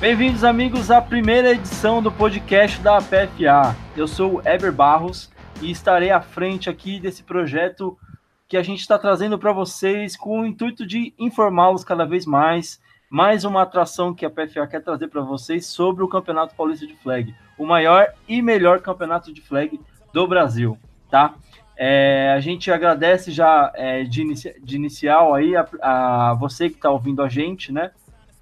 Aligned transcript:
Bem-vindos, 0.00 0.44
amigos, 0.44 0.90
à 0.90 0.98
primeira 0.98 1.50
edição 1.50 2.02
do 2.02 2.10
podcast 2.10 2.80
da 2.80 3.02
PFA. 3.02 3.76
Eu 3.94 4.08
sou 4.08 4.36
o 4.36 4.48
Eber 4.48 4.72
Barros 4.72 5.30
e 5.60 5.70
estarei 5.70 6.10
à 6.10 6.22
frente 6.22 6.70
aqui 6.70 6.98
desse 6.98 7.22
projeto 7.22 7.98
que 8.48 8.56
a 8.56 8.62
gente 8.62 8.80
está 8.80 8.98
trazendo 8.98 9.38
para 9.38 9.52
vocês 9.52 10.16
com 10.16 10.40
o 10.40 10.46
intuito 10.46 10.86
de 10.86 11.12
informá-los 11.18 11.84
cada 11.84 12.06
vez 12.06 12.24
mais. 12.24 12.80
Mais 13.10 13.44
uma 13.44 13.60
atração 13.60 14.14
que 14.14 14.24
a 14.24 14.30
PFA 14.30 14.66
quer 14.66 14.82
trazer 14.82 15.08
para 15.08 15.20
vocês 15.20 15.66
sobre 15.66 16.02
o 16.02 16.08
Campeonato 16.08 16.54
Paulista 16.54 16.86
de 16.86 16.96
Flag, 16.96 17.34
o 17.58 17.66
maior 17.66 18.06
e 18.26 18.40
melhor 18.40 18.80
campeonato 18.80 19.30
de 19.34 19.42
flag 19.42 19.78
do 20.14 20.26
Brasil, 20.26 20.78
tá? 21.10 21.34
É, 21.76 22.32
a 22.34 22.40
gente 22.40 22.70
agradece 22.70 23.30
já 23.30 23.70
é, 23.74 24.02
de, 24.04 24.22
inici 24.22 24.54
de, 24.62 24.76
inicial 24.76 25.34
aí 25.34 25.54
a, 25.54 25.68
a 25.82 26.34
você 26.34 26.70
que 26.70 26.76
está 26.76 26.90
ouvindo 26.90 27.22
a 27.22 27.28
gente, 27.28 27.70
né? 27.70 27.90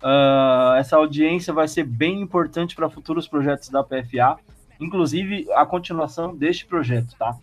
Uh, 0.02 0.74
essa 0.76 0.96
audiência 0.96 1.52
vai 1.52 1.66
ser 1.66 1.84
bem 1.84 2.20
importante 2.20 2.76
para 2.76 2.88
futuros 2.88 3.26
projetos 3.26 3.68
da 3.68 3.82
PFA, 3.82 4.38
inclusive 4.80 5.46
a 5.52 5.66
continuação 5.66 6.36
deste 6.36 6.64
projeto, 6.66 7.16
tá? 7.18 7.36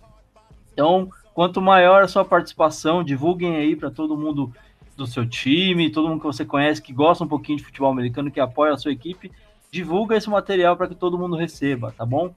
Então, 0.72 1.10
quanto 1.34 1.62
maior 1.62 2.04
a 2.04 2.08
sua 2.08 2.24
participação, 2.24 3.04
divulguem 3.04 3.58
aí 3.58 3.76
para 3.76 3.92
todo 3.92 4.18
mundo 4.18 4.54
do 4.96 5.06
seu 5.06 5.28
time, 5.28 5.90
todo 5.90 6.08
mundo 6.08 6.22
que 6.22 6.26
você 6.26 6.46
conhece 6.46 6.82
que 6.82 6.94
gosta 6.94 7.24
um 7.24 7.28
pouquinho 7.28 7.58
de 7.58 7.66
futebol 7.66 7.92
americano, 7.92 8.32
que 8.32 8.40
apoia 8.40 8.74
a 8.74 8.78
sua 8.78 8.92
equipe, 8.92 9.32
divulga 9.70 10.16
esse 10.16 10.30
material 10.30 10.78
para 10.78 10.88
que 10.88 10.96
todo 10.96 11.18
mundo 11.18 11.36
receba, 11.36 11.94
tá 11.98 12.06
bom? 12.06 12.34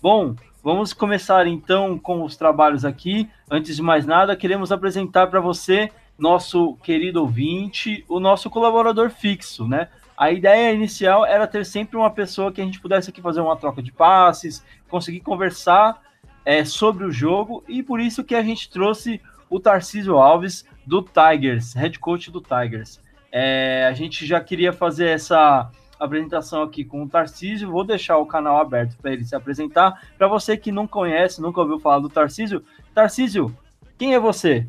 Bom, 0.00 0.36
vamos 0.62 0.92
começar 0.92 1.46
então 1.48 1.98
com 1.98 2.22
os 2.22 2.36
trabalhos 2.36 2.84
aqui. 2.84 3.28
Antes 3.50 3.74
de 3.74 3.82
mais 3.82 4.06
nada, 4.06 4.36
queremos 4.36 4.70
apresentar 4.70 5.26
para 5.26 5.40
você 5.40 5.90
nosso 6.18 6.74
querido 6.82 7.20
ouvinte, 7.20 8.04
o 8.08 8.18
nosso 8.18 8.48
colaborador 8.48 9.10
fixo, 9.10 9.66
né? 9.66 9.88
A 10.16 10.30
ideia 10.30 10.72
inicial 10.72 11.26
era 11.26 11.46
ter 11.46 11.66
sempre 11.66 11.96
uma 11.96 12.10
pessoa 12.10 12.50
que 12.50 12.60
a 12.60 12.64
gente 12.64 12.80
pudesse 12.80 13.10
aqui 13.10 13.20
fazer 13.20 13.40
uma 13.40 13.56
troca 13.56 13.82
de 13.82 13.92
passes, 13.92 14.64
conseguir 14.88 15.20
conversar 15.20 16.00
é, 16.44 16.64
sobre 16.64 17.04
o 17.04 17.10
jogo, 17.10 17.62
e 17.68 17.82
por 17.82 18.00
isso 18.00 18.24
que 18.24 18.34
a 18.34 18.42
gente 18.42 18.70
trouxe 18.70 19.20
o 19.50 19.60
Tarcísio 19.60 20.16
Alves 20.16 20.64
do 20.86 21.02
Tigers, 21.02 21.74
head 21.74 21.98
coach 21.98 22.30
do 22.30 22.40
Tigers. 22.40 23.00
É, 23.30 23.86
a 23.86 23.92
gente 23.92 24.24
já 24.24 24.40
queria 24.40 24.72
fazer 24.72 25.08
essa 25.08 25.70
apresentação 25.98 26.62
aqui 26.62 26.84
com 26.84 27.02
o 27.02 27.08
Tarcísio, 27.08 27.70
vou 27.70 27.84
deixar 27.84 28.16
o 28.18 28.26
canal 28.26 28.58
aberto 28.58 28.96
para 28.96 29.12
ele 29.12 29.24
se 29.24 29.34
apresentar. 29.34 30.02
Para 30.16 30.28
você 30.28 30.56
que 30.56 30.72
não 30.72 30.86
conhece, 30.86 31.42
nunca 31.42 31.60
ouviu 31.60 31.78
falar 31.78 31.98
do 31.98 32.08
Tarcísio, 32.08 32.64
Tarcísio, 32.94 33.54
quem 33.98 34.14
é 34.14 34.20
você? 34.20 34.66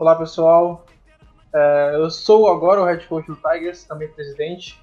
Olá 0.00 0.14
pessoal, 0.14 0.86
é, 1.54 1.96
eu 1.96 2.08
sou 2.08 2.48
agora 2.48 2.80
o 2.80 2.86
head 2.86 3.06
coach 3.06 3.26
do 3.26 3.36
Tigers, 3.36 3.84
também 3.84 4.08
presidente. 4.08 4.80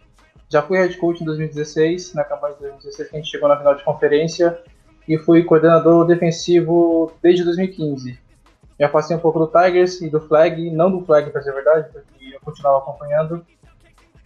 Já 0.48 0.62
fui 0.62 0.78
head 0.78 0.96
coach 0.98 1.24
em 1.24 1.26
2016, 1.26 2.14
na 2.14 2.24
campanha 2.24 2.54
de 2.54 2.60
2016 2.60 3.10
que 3.10 3.16
a 3.16 3.20
gente 3.20 3.32
chegou 3.32 3.50
na 3.50 3.58
final 3.58 3.74
de 3.74 3.84
conferência, 3.84 4.62
e 5.08 5.18
fui 5.18 5.42
coordenador 5.42 6.06
defensivo 6.06 7.12
desde 7.20 7.44
2015. 7.46 8.16
Já 8.80 8.90
passei 8.90 9.18
um 9.18 9.20
pouco 9.20 9.40
do 9.40 9.48
Tigers 9.48 10.00
e 10.04 10.10
do 10.12 10.22
Flag, 10.22 10.70
não 10.70 10.92
do 10.92 11.04
Flag 11.04 11.32
para 11.32 11.42
ser 11.42 11.52
verdade, 11.52 11.90
porque 11.92 12.36
eu 12.36 12.40
continuava 12.42 12.78
acompanhando, 12.78 13.44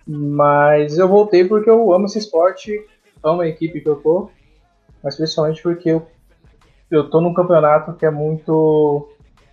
mas 0.05 0.97
eu 0.97 1.07
voltei 1.07 1.45
porque 1.45 1.69
eu 1.69 1.93
amo 1.93 2.07
esse 2.07 2.19
esporte, 2.19 2.85
amo 3.23 3.39
a 3.39 3.47
equipe 3.47 3.79
que 3.79 3.87
eu 3.87 3.95
tô, 3.95 4.29
mas 5.01 5.15
principalmente 5.15 5.63
porque 5.63 5.87
eu, 5.87 6.05
eu 6.91 7.09
tô 7.09 7.21
num 7.21 7.33
campeonato 7.33 7.93
que 7.93 8.05
é 8.05 8.11
muito 8.11 9.07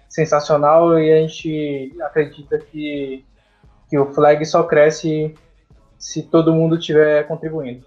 sensacional 0.09 0.99
e 0.99 1.13
a 1.13 1.21
gente 1.21 1.95
acredita 2.03 2.59
que, 2.59 3.25
que 3.89 3.99
o 3.99 4.13
flag 4.13 4.45
só 4.47 4.63
cresce 4.63 5.35
se 5.99 6.23
todo 6.23 6.55
mundo 6.55 6.77
estiver 6.77 7.27
contribuindo. 7.27 7.85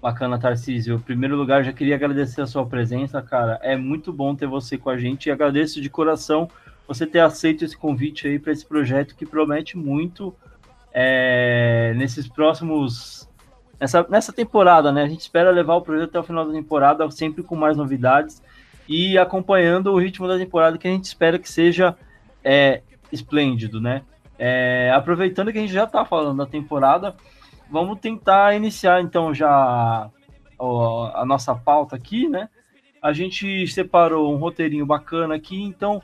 Bacana, 0.00 0.38
Tarcísio. 0.38 0.96
Em 0.96 1.00
primeiro 1.00 1.36
lugar, 1.36 1.64
já 1.64 1.72
queria 1.72 1.94
agradecer 1.94 2.42
a 2.42 2.46
sua 2.46 2.66
presença, 2.66 3.22
cara. 3.22 3.58
É 3.62 3.76
muito 3.76 4.12
bom 4.12 4.34
ter 4.34 4.46
você 4.46 4.76
com 4.76 4.90
a 4.90 4.98
gente 4.98 5.26
e 5.26 5.32
agradeço 5.32 5.80
de 5.80 5.88
coração 5.88 6.48
você 6.86 7.06
ter 7.06 7.20
aceito 7.20 7.64
esse 7.64 7.76
convite 7.76 8.28
aí 8.28 8.38
para 8.38 8.52
esse 8.52 8.64
projeto 8.64 9.16
que 9.16 9.26
promete 9.26 9.76
muito 9.76 10.34
é, 10.92 11.92
nesses 11.96 12.28
próximos. 12.28 13.28
Nessa, 13.80 14.06
nessa 14.08 14.32
temporada, 14.32 14.92
né? 14.92 15.02
A 15.02 15.08
gente 15.08 15.20
espera 15.20 15.50
levar 15.50 15.74
o 15.74 15.82
projeto 15.82 16.10
até 16.10 16.18
o 16.20 16.22
final 16.22 16.46
da 16.46 16.52
temporada, 16.52 17.10
sempre 17.10 17.42
com 17.42 17.56
mais 17.56 17.76
novidades 17.76 18.42
e 18.88 19.18
acompanhando 19.18 19.92
o 19.92 19.98
ritmo 19.98 20.28
da 20.28 20.38
temporada 20.38 20.78
que 20.78 20.86
a 20.86 20.90
gente 20.90 21.04
espera 21.04 21.38
que 21.38 21.50
seja 21.50 21.96
é, 22.44 22.82
esplêndido, 23.10 23.80
né? 23.80 24.02
É, 24.38 24.92
aproveitando 24.94 25.50
que 25.50 25.58
a 25.58 25.60
gente 25.60 25.72
já 25.72 25.84
está 25.84 26.04
falando 26.04 26.38
da 26.38 26.46
temporada, 26.46 27.16
vamos 27.70 27.98
tentar 27.98 28.54
iniciar 28.54 29.00
então 29.00 29.34
já 29.34 30.10
ó, 30.58 31.10
a 31.14 31.24
nossa 31.24 31.54
pauta 31.54 31.96
aqui, 31.96 32.28
né? 32.28 32.48
A 33.02 33.12
gente 33.12 33.66
separou 33.68 34.32
um 34.32 34.36
roteirinho 34.36 34.84
bacana 34.84 35.34
aqui, 35.34 35.62
então 35.62 36.02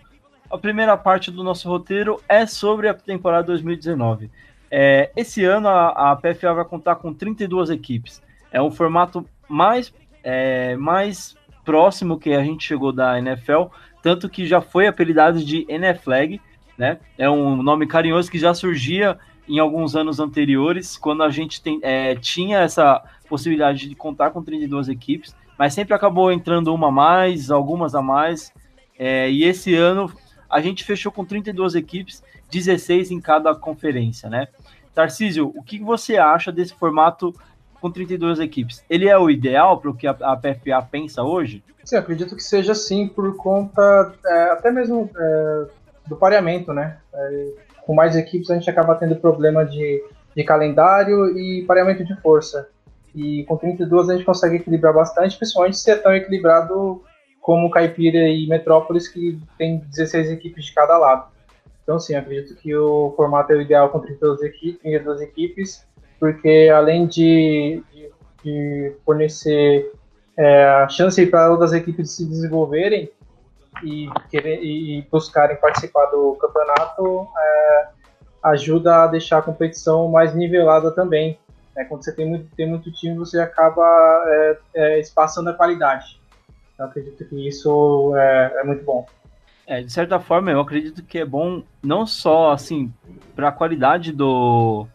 a 0.51 0.59
primeira 0.59 0.97
parte 0.97 1.31
do 1.31 1.43
nosso 1.43 1.69
roteiro 1.69 2.21
é 2.29 2.47
sobre 2.47 2.89
a 2.89 2.95
temporada 2.95 3.47
2019. 3.49 4.31
É, 4.71 5.11
esse 5.17 5.45
ano 5.45 5.69
a, 5.69 6.13
a, 6.13 6.17
PFA 6.17 6.55
vai 6.55 6.65
contar 6.65 6.97
com 6.97 7.13
32 7.13 7.71
equipes. 7.71 8.23
É 8.51 8.61
um 8.63 8.71
formato 8.71 9.27
mais, 9.49 9.93
é, 10.23 10.77
mais 10.77 11.37
próximo 11.65 12.19
que 12.19 12.33
a 12.33 12.43
gente 12.43 12.67
chegou 12.67 12.93
da 12.93 13.19
NFL, 13.19 13.65
tanto 14.03 14.29
que 14.29 14.47
já 14.47 14.61
foi 14.61 14.87
apelidado 14.87 15.45
de 15.45 15.67
NFLAG, 15.69 16.41
né? 16.77 16.99
É 17.17 17.29
um 17.31 17.63
nome 17.63 17.87
carinhoso 17.87 18.31
que 18.31 18.39
já 18.39 18.53
surgia 18.55 19.19
em 19.49 19.59
alguns 19.59 19.95
anos 19.97 20.21
anteriores, 20.21 20.97
quando 20.97 21.23
a 21.23 21.31
gente 21.31 21.61
tem, 21.61 21.79
é, 21.83 22.15
tinha 22.15 22.61
essa 22.61 23.03
possibilidade 23.29 23.89
de 23.89 23.95
contar 23.95 24.31
com 24.31 24.43
32 24.43 24.89
equipes, 24.89 25.35
mas 25.59 25.75
sempre 25.75 25.95
acabou 25.95 26.33
entrando 26.33 26.73
uma 26.75 26.89
a 26.89 26.91
mais, 26.93 27.51
algumas 27.51 27.95
a 27.95 28.03
mais, 28.03 28.53
é, 28.99 29.31
e 29.31 29.45
esse 29.45 29.75
ano 29.75 30.13
a 30.49 30.61
gente 30.61 30.85
fechou 30.85 31.11
com 31.11 31.25
32 31.25 31.75
equipes, 31.75 32.23
16 32.51 33.11
em 33.11 33.21
cada 33.21 33.55
conferência, 33.55 34.29
né? 34.29 34.49
Tarcísio, 34.95 35.51
o 35.55 35.63
que 35.63 35.79
você 35.79 36.19
acha 36.19 36.53
desse 36.53 36.75
formato 36.75 37.35
com 37.83 37.91
32 37.91 38.39
equipes, 38.39 38.85
ele 38.89 39.09
é 39.09 39.19
o 39.19 39.29
ideal 39.29 39.81
para 39.81 39.91
o 39.91 39.95
que 39.95 40.07
a, 40.07 40.13
a, 40.13 40.37
PFA 40.37 40.81
pensa 40.89 41.25
hoje? 41.25 41.65
Sim, 41.85 41.97
acredito 41.97 42.37
que 42.37 42.43
seja 42.43 42.77
sim, 42.77 43.09
por 43.09 43.37
conta 43.37 44.15
é, 44.25 44.43
até 44.53 44.71
mesmo 44.71 45.11
é, 45.19 45.65
do 46.07 46.17
pareamento, 46.17 46.73
né? 46.73 46.99
É, 47.13 47.49
com 47.85 47.93
mais 47.93 48.15
equipes 48.15 48.49
a 48.51 48.55
gente 48.55 48.71
acaba 48.71 48.95
tendo 48.95 49.17
problema 49.17 49.65
de, 49.65 50.01
de 50.37 50.45
calendário 50.45 51.37
e 51.37 51.65
pareamento 51.67 52.05
de 52.05 52.15
força. 52.21 52.69
E 53.13 53.43
com 53.45 53.57
32 53.57 54.09
a 54.09 54.15
gente 54.15 54.25
consegue 54.25 54.57
equilibrar 54.57 54.95
bastante, 54.95 55.37
principalmente 55.37 55.77
se 55.77 55.91
é 55.91 55.97
tão 55.97 56.15
equilibrado 56.15 57.03
como 57.41 57.69
Caipira 57.69 58.29
e 58.29 58.47
Metrópolis, 58.47 59.09
que 59.09 59.41
tem 59.59 59.79
16 59.79 60.31
equipes 60.31 60.67
de 60.67 60.73
cada 60.73 60.97
lado. 60.97 61.33
Então, 61.83 61.99
sim, 61.99 62.15
acredito 62.15 62.55
que 62.55 62.73
o 62.77 63.13
formato 63.17 63.53
é 63.53 63.57
o 63.57 63.61
ideal 63.61 63.89
com 63.89 63.99
32 63.99 64.43
equipes, 64.43 64.81
32 64.83 65.21
equipes 65.21 65.92
porque 66.23 66.71
além 66.73 67.09
de, 67.09 67.83
de, 67.93 68.13
de 68.45 68.97
fornecer 69.05 69.91
é, 70.39 70.65
a 70.67 70.89
chance 70.89 71.27
para 71.27 71.51
outras 71.51 71.73
equipes 71.73 72.13
se 72.13 72.25
desenvolverem 72.25 73.11
e, 73.83 74.09
querer, 74.31 74.63
e 74.63 75.05
buscarem 75.11 75.57
participar 75.57 76.07
do 76.13 76.39
campeonato, 76.41 77.27
é, 77.37 77.89
ajuda 78.45 79.03
a 79.03 79.07
deixar 79.09 79.39
a 79.39 79.43
competição 79.43 80.09
mais 80.13 80.33
nivelada 80.33 80.93
também. 80.93 81.37
É, 81.77 81.83
quando 81.83 82.05
você 82.05 82.15
tem 82.15 82.29
muito, 82.29 82.55
tem 82.55 82.69
muito 82.69 82.93
time, 82.93 83.17
você 83.17 83.41
acaba 83.41 83.83
é, 84.29 84.59
é, 84.77 85.01
espaçando 85.01 85.51
a 85.51 85.55
qualidade. 85.55 86.21
Eu 86.79 86.85
acredito 86.85 87.25
que 87.25 87.49
isso 87.49 88.15
é, 88.15 88.61
é 88.61 88.63
muito 88.63 88.85
bom. 88.85 89.05
É, 89.67 89.83
de 89.83 89.93
certa 89.93 90.21
forma, 90.21 90.53
eu 90.53 90.61
acredito 90.61 91.03
que 91.03 91.19
é 91.19 91.25
bom 91.25 91.65
não 91.83 92.07
só 92.07 92.53
assim 92.53 92.95
para 93.35 93.49
a 93.49 93.53
qualidade 93.53 94.13
do, 94.13 94.87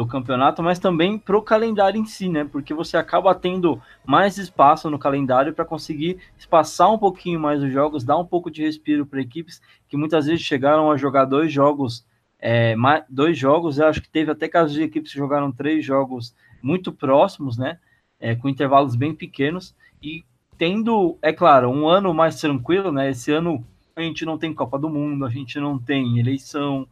do 0.00 0.06
campeonato, 0.06 0.62
mas 0.62 0.78
também 0.78 1.18
para 1.18 1.36
o 1.36 1.42
calendário 1.42 2.00
em 2.00 2.06
si, 2.06 2.26
né? 2.26 2.42
Porque 2.50 2.72
você 2.72 2.96
acaba 2.96 3.34
tendo 3.34 3.78
mais 4.02 4.38
espaço 4.38 4.88
no 4.88 4.98
calendário 4.98 5.52
para 5.52 5.62
conseguir 5.62 6.16
espaçar 6.38 6.90
um 6.90 6.96
pouquinho 6.96 7.38
mais 7.38 7.62
os 7.62 7.70
jogos, 7.70 8.02
dar 8.02 8.16
um 8.16 8.24
pouco 8.24 8.50
de 8.50 8.62
respiro 8.62 9.04
para 9.04 9.20
equipes 9.20 9.60
que 9.86 9.98
muitas 9.98 10.24
vezes 10.24 10.40
chegaram 10.40 10.90
a 10.90 10.96
jogar 10.96 11.26
dois 11.26 11.52
jogos, 11.52 12.06
é, 12.38 12.74
mais, 12.76 13.04
dois 13.10 13.36
jogos, 13.36 13.76
eu 13.76 13.88
acho 13.88 14.00
que 14.00 14.08
teve 14.08 14.30
até 14.30 14.48
casos 14.48 14.72
de 14.72 14.82
equipes 14.82 15.12
que 15.12 15.18
jogaram 15.18 15.52
três 15.52 15.84
jogos 15.84 16.34
muito 16.62 16.92
próximos, 16.92 17.58
né? 17.58 17.78
É, 18.18 18.34
com 18.34 18.48
intervalos 18.48 18.96
bem 18.96 19.14
pequenos 19.14 19.76
e 20.02 20.24
tendo, 20.56 21.18
é 21.20 21.30
claro, 21.30 21.68
um 21.68 21.86
ano 21.86 22.14
mais 22.14 22.40
tranquilo, 22.40 22.90
né? 22.90 23.10
Esse 23.10 23.30
ano 23.32 23.62
a 23.94 24.00
gente 24.00 24.24
não 24.24 24.38
tem 24.38 24.54
Copa 24.54 24.78
do 24.78 24.88
Mundo, 24.88 25.26
a 25.26 25.30
gente 25.30 25.60
não 25.60 25.78
tem 25.78 26.18
eleição, 26.18 26.88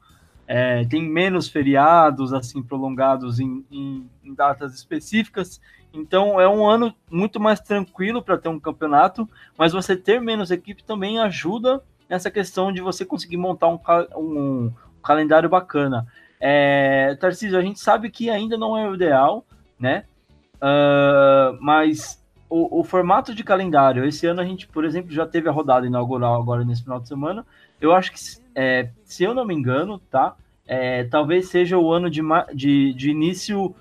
é, 0.49 0.83
tem 0.87 1.06
menos 1.06 1.47
feriados 1.47 2.33
assim 2.33 2.62
prolongados 2.62 3.39
em, 3.39 3.62
em, 3.71 4.11
em, 4.25 4.35
datas 4.35 4.75
específicas. 4.75 5.61
Então 5.93 6.41
é 6.41 6.49
um 6.49 6.67
ano 6.67 6.95
muito 7.11 7.39
mais 7.39 7.61
tranquilo 7.61 8.23
para 8.23 8.39
ter 8.39 8.49
um 8.49 8.59
campeonato, 8.59 9.29
mas 9.59 9.75
você 9.75 9.95
ter 9.95 10.21
menos 10.23 10.50
equipe 10.50 10.83
também 10.83 11.19
ajuda 11.21 11.83
nessa 12.09 12.31
questão 12.31 12.73
de 12.73 12.81
você 12.81 13.05
conseguir 13.05 13.37
montar 13.37 13.69
um, 13.69 13.79
um, 14.17 14.65
um 14.65 14.73
calendário 15.03 15.50
bacana. 15.50 16.06
É, 16.41 17.15
Tarcísio, 17.21 17.59
a 17.59 17.62
gente 17.62 17.79
sabe 17.79 18.11
que 18.11 18.31
ainda 18.31 18.56
não 18.56 18.77
é 18.77 18.89
o 18.89 18.95
ideal, 18.95 19.45
né? 19.79 20.05
Uh, 20.56 21.59
mas 21.61 22.25
o, 22.49 22.81
o, 22.81 22.85
formato 22.85 23.35
de 23.35 23.45
calendário, 23.45 24.05
esse 24.05 24.27
ano 24.27 24.41
a 24.41 24.45
gente, 24.45 24.67
por 24.67 24.85
exemplo, 24.85 25.12
já 25.12 25.27
teve 25.27 25.49
a 25.49 25.53
rodada 25.53 25.87
inaugural 25.87 26.41
agora 26.41 26.65
nesse 26.65 26.83
final 26.83 27.00
de 27.00 27.09
semana. 27.09 27.45
Eu 27.81 27.93
acho 27.93 28.11
que, 28.12 28.19
é, 28.61 28.91
se 29.05 29.23
eu 29.23 29.33
não 29.33 29.45
me 29.45 29.55
engano, 29.55 30.01
tá? 30.11 30.35
É, 30.67 31.05
talvez 31.05 31.49
seja 31.49 31.79
o 31.79 31.93
ano 31.93 32.11
de, 32.11 32.21
de, 32.53 32.93
de 32.93 33.09
início 33.09 33.73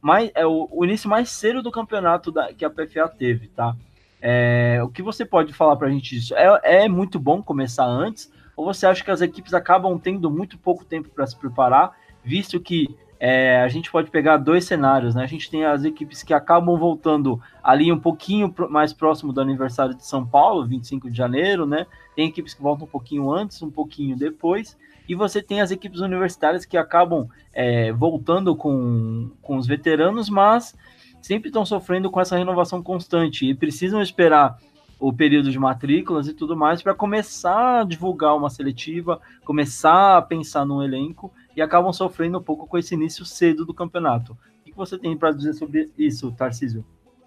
mais, 0.00 0.30
é 0.36 0.46
o, 0.46 0.68
o, 0.70 0.84
início 0.84 1.10
mais 1.10 1.28
cedo 1.28 1.60
do 1.60 1.72
campeonato 1.72 2.30
da, 2.30 2.52
que 2.54 2.64
a 2.64 2.70
PFA 2.70 3.08
teve, 3.08 3.48
tá? 3.48 3.74
É, 4.20 4.80
o 4.80 4.88
que 4.88 5.02
você 5.02 5.24
pode 5.24 5.52
falar 5.52 5.74
para 5.74 5.88
a 5.88 5.90
gente 5.90 6.14
disso? 6.14 6.36
É, 6.36 6.84
é 6.84 6.88
muito 6.88 7.18
bom 7.18 7.42
começar 7.42 7.84
antes? 7.84 8.32
Ou 8.56 8.64
você 8.64 8.86
acha 8.86 9.02
que 9.02 9.10
as 9.10 9.20
equipes 9.20 9.54
acabam 9.54 9.98
tendo 9.98 10.30
muito 10.30 10.56
pouco 10.56 10.84
tempo 10.84 11.08
para 11.08 11.26
se 11.26 11.36
preparar, 11.36 11.90
visto 12.22 12.60
que 12.60 12.96
é, 13.24 13.60
a 13.62 13.68
gente 13.68 13.88
pode 13.88 14.10
pegar 14.10 14.36
dois 14.36 14.64
cenários, 14.64 15.14
né? 15.14 15.22
A 15.22 15.28
gente 15.28 15.48
tem 15.48 15.64
as 15.64 15.84
equipes 15.84 16.24
que 16.24 16.34
acabam 16.34 16.76
voltando 16.76 17.40
ali 17.62 17.92
um 17.92 17.98
pouquinho 18.00 18.52
mais 18.68 18.92
próximo 18.92 19.32
do 19.32 19.40
aniversário 19.40 19.94
de 19.94 20.04
São 20.04 20.26
Paulo, 20.26 20.66
25 20.66 21.08
de 21.08 21.16
janeiro, 21.16 21.64
né? 21.64 21.86
Tem 22.16 22.26
equipes 22.26 22.52
que 22.52 22.60
voltam 22.60 22.84
um 22.84 22.90
pouquinho 22.90 23.30
antes, 23.30 23.62
um 23.62 23.70
pouquinho 23.70 24.16
depois. 24.16 24.76
E 25.08 25.14
você 25.14 25.40
tem 25.40 25.60
as 25.60 25.70
equipes 25.70 26.00
universitárias 26.00 26.64
que 26.64 26.76
acabam 26.76 27.28
é, 27.52 27.92
voltando 27.92 28.56
com, 28.56 29.30
com 29.40 29.56
os 29.56 29.68
veteranos, 29.68 30.28
mas 30.28 30.76
sempre 31.20 31.48
estão 31.48 31.64
sofrendo 31.64 32.10
com 32.10 32.20
essa 32.20 32.36
renovação 32.36 32.82
constante 32.82 33.48
e 33.48 33.54
precisam 33.54 34.02
esperar 34.02 34.58
o 35.02 35.12
período 35.12 35.50
de 35.50 35.58
matrículas 35.58 36.28
e 36.28 36.32
tudo 36.32 36.56
mais 36.56 36.80
para 36.80 36.94
começar 36.94 37.80
a 37.80 37.84
divulgar 37.84 38.36
uma 38.36 38.48
seletiva, 38.48 39.20
começar 39.44 40.16
a 40.16 40.22
pensar 40.22 40.64
num 40.64 40.80
elenco 40.80 41.32
e 41.56 41.60
acabam 41.60 41.92
sofrendo 41.92 42.38
um 42.38 42.42
pouco 42.42 42.68
com 42.68 42.78
esse 42.78 42.94
início 42.94 43.24
cedo 43.24 43.66
do 43.66 43.74
campeonato. 43.74 44.38
O 44.60 44.64
que 44.64 44.72
você 44.76 44.96
tem 44.96 45.16
para 45.16 45.32
dizer 45.32 45.54
sobre 45.54 45.90
isso, 45.98 46.30
Tarcísio? 46.30 46.84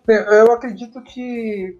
Eu 0.07 0.53
acredito 0.53 1.01
que 1.01 1.77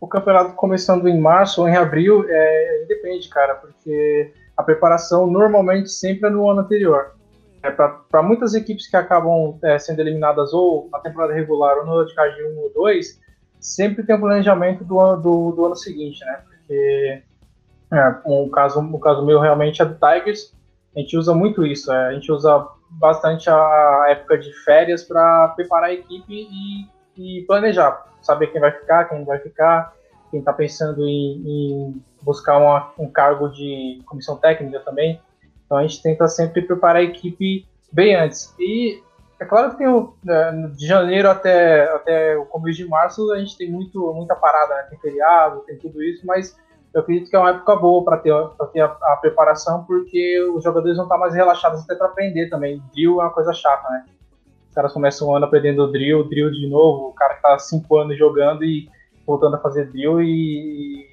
o 0.00 0.08
campeonato 0.08 0.54
começando 0.54 1.06
em 1.08 1.20
março 1.20 1.60
ou 1.60 1.68
em 1.68 1.76
abril 1.76 2.24
é, 2.26 2.86
depende, 2.88 3.28
cara, 3.28 3.54
porque 3.56 4.32
a 4.56 4.62
preparação 4.62 5.26
normalmente 5.26 5.90
sempre 5.90 6.30
é 6.30 6.32
no 6.32 6.48
ano 6.48 6.60
anterior. 6.60 7.16
É, 7.62 7.70
para 7.70 8.22
muitas 8.22 8.54
equipes 8.54 8.88
que 8.88 8.96
acabam 8.96 9.58
é, 9.62 9.78
sendo 9.78 10.00
eliminadas 10.00 10.54
ou 10.54 10.88
na 10.90 11.00
temporada 11.00 11.34
regular 11.34 11.76
ou 11.78 11.84
no 11.84 12.06
de 12.06 12.14
1 12.14 12.58
ou 12.60 12.72
2, 12.72 13.23
sempre 13.64 14.04
tem 14.04 14.14
um 14.14 14.20
planejamento 14.20 14.84
do 14.84 15.00
ano, 15.00 15.22
do, 15.22 15.52
do 15.52 15.64
ano 15.64 15.74
seguinte, 15.74 16.22
né? 16.22 16.42
Porque 16.46 17.22
é, 17.90 18.20
um 18.26 18.48
caso, 18.50 18.80
o 18.80 19.00
caso 19.00 19.24
meu 19.24 19.40
realmente 19.40 19.80
é 19.80 19.86
do 19.86 19.94
Tigers. 19.94 20.54
A 20.94 21.00
gente 21.00 21.16
usa 21.16 21.34
muito 21.34 21.66
isso. 21.66 21.90
É, 21.90 22.08
a 22.08 22.12
gente 22.12 22.30
usa 22.30 22.68
bastante 22.90 23.48
a 23.48 24.04
época 24.10 24.36
de 24.38 24.52
férias 24.64 25.02
para 25.02 25.48
preparar 25.56 25.88
a 25.88 25.94
equipe 25.94 26.26
e, 26.30 26.86
e, 27.16 27.42
planejar, 27.46 28.06
saber 28.20 28.48
quem 28.48 28.60
vai 28.60 28.70
ficar, 28.70 29.06
quem 29.06 29.18
não 29.18 29.24
vai 29.24 29.38
ficar, 29.38 29.94
quem 30.30 30.40
está 30.40 30.52
pensando 30.52 31.02
em, 31.08 31.42
em 31.46 32.02
buscar 32.22 32.58
uma, 32.58 32.92
um 32.98 33.08
cargo 33.08 33.48
de 33.48 34.02
comissão 34.04 34.36
técnica 34.36 34.80
também. 34.80 35.20
Então 35.64 35.78
a 35.78 35.82
gente 35.82 36.02
tenta 36.02 36.28
sempre 36.28 36.60
preparar 36.60 36.96
a 36.96 37.04
equipe 37.04 37.66
bem 37.90 38.14
antes. 38.14 38.54
E 38.60 39.02
é 39.40 39.44
claro 39.44 39.70
que 39.70 39.78
tem 39.78 39.88
o, 39.88 40.14
né, 40.22 40.70
de 40.76 40.86
janeiro 40.86 41.28
até, 41.28 41.84
até 41.92 42.36
o 42.36 42.44
começo 42.46 42.78
de 42.78 42.86
março 42.86 43.32
a 43.32 43.38
gente 43.38 43.56
tem 43.56 43.70
muito, 43.70 44.12
muita 44.14 44.34
parada, 44.34 44.74
né? 44.74 44.82
tem 44.90 44.98
feriado, 44.98 45.60
tem 45.66 45.76
tudo 45.76 46.02
isso, 46.02 46.24
mas 46.26 46.56
eu 46.94 47.00
acredito 47.00 47.28
que 47.28 47.34
é 47.34 47.38
uma 47.38 47.50
época 47.50 47.74
boa 47.74 48.04
para 48.04 48.18
ter, 48.18 48.32
pra 48.56 48.66
ter 48.68 48.80
a, 48.80 48.86
a, 48.86 49.18
preparação, 49.20 49.84
porque 49.84 50.40
os 50.54 50.62
jogadores 50.62 50.96
vão 50.96 51.06
estar 51.06 51.18
mais 51.18 51.34
relaxados 51.34 51.82
até 51.82 51.96
para 51.96 52.06
aprender 52.06 52.48
também. 52.48 52.80
Drill 52.94 53.20
é 53.20 53.24
uma 53.24 53.32
coisa 53.32 53.52
chata, 53.52 53.90
né? 53.90 54.04
Os 54.68 54.74
caras 54.74 54.92
começam 54.92 55.28
um 55.28 55.34
ano 55.34 55.46
aprendendo 55.46 55.90
drill, 55.90 56.28
drill 56.28 56.52
de 56.52 56.68
novo, 56.68 57.08
o 57.08 57.12
cara 57.12 57.34
que 57.34 57.42
tá 57.42 57.58
cinco 57.58 57.98
anos 57.98 58.16
jogando 58.16 58.64
e 58.64 58.88
voltando 59.26 59.56
a 59.56 59.58
fazer 59.58 59.90
drill 59.90 60.22
e 60.22 61.04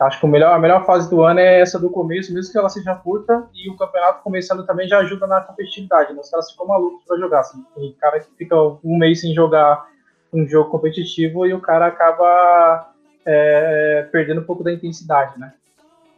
Acho 0.00 0.18
que 0.18 0.26
melhor, 0.26 0.54
a 0.54 0.58
melhor 0.58 0.86
fase 0.86 1.10
do 1.10 1.22
ano 1.22 1.40
é 1.40 1.60
essa 1.60 1.78
do 1.78 1.90
começo, 1.90 2.32
mesmo 2.32 2.50
que 2.50 2.58
ela 2.58 2.70
seja 2.70 2.94
curta, 2.94 3.46
e 3.54 3.68
o 3.68 3.76
campeonato 3.76 4.22
começando 4.22 4.64
também 4.64 4.88
já 4.88 4.98
ajuda 4.98 5.26
na 5.26 5.42
competitividade. 5.42 6.14
Né? 6.14 6.20
Os 6.20 6.30
caras 6.30 6.50
ficam 6.50 6.66
malucos 6.66 7.04
para 7.06 7.18
jogar. 7.18 7.40
Assim. 7.40 7.62
Tem 7.74 7.92
cara 8.00 8.18
que 8.18 8.30
fica 8.36 8.56
um 8.56 8.96
mês 8.98 9.20
sem 9.20 9.34
jogar 9.34 9.86
um 10.32 10.46
jogo 10.48 10.70
competitivo 10.70 11.44
e 11.46 11.52
o 11.52 11.60
cara 11.60 11.86
acaba 11.86 12.92
é, 13.26 14.08
perdendo 14.10 14.40
um 14.40 14.44
pouco 14.44 14.64
da 14.64 14.72
intensidade, 14.72 15.38
né? 15.38 15.52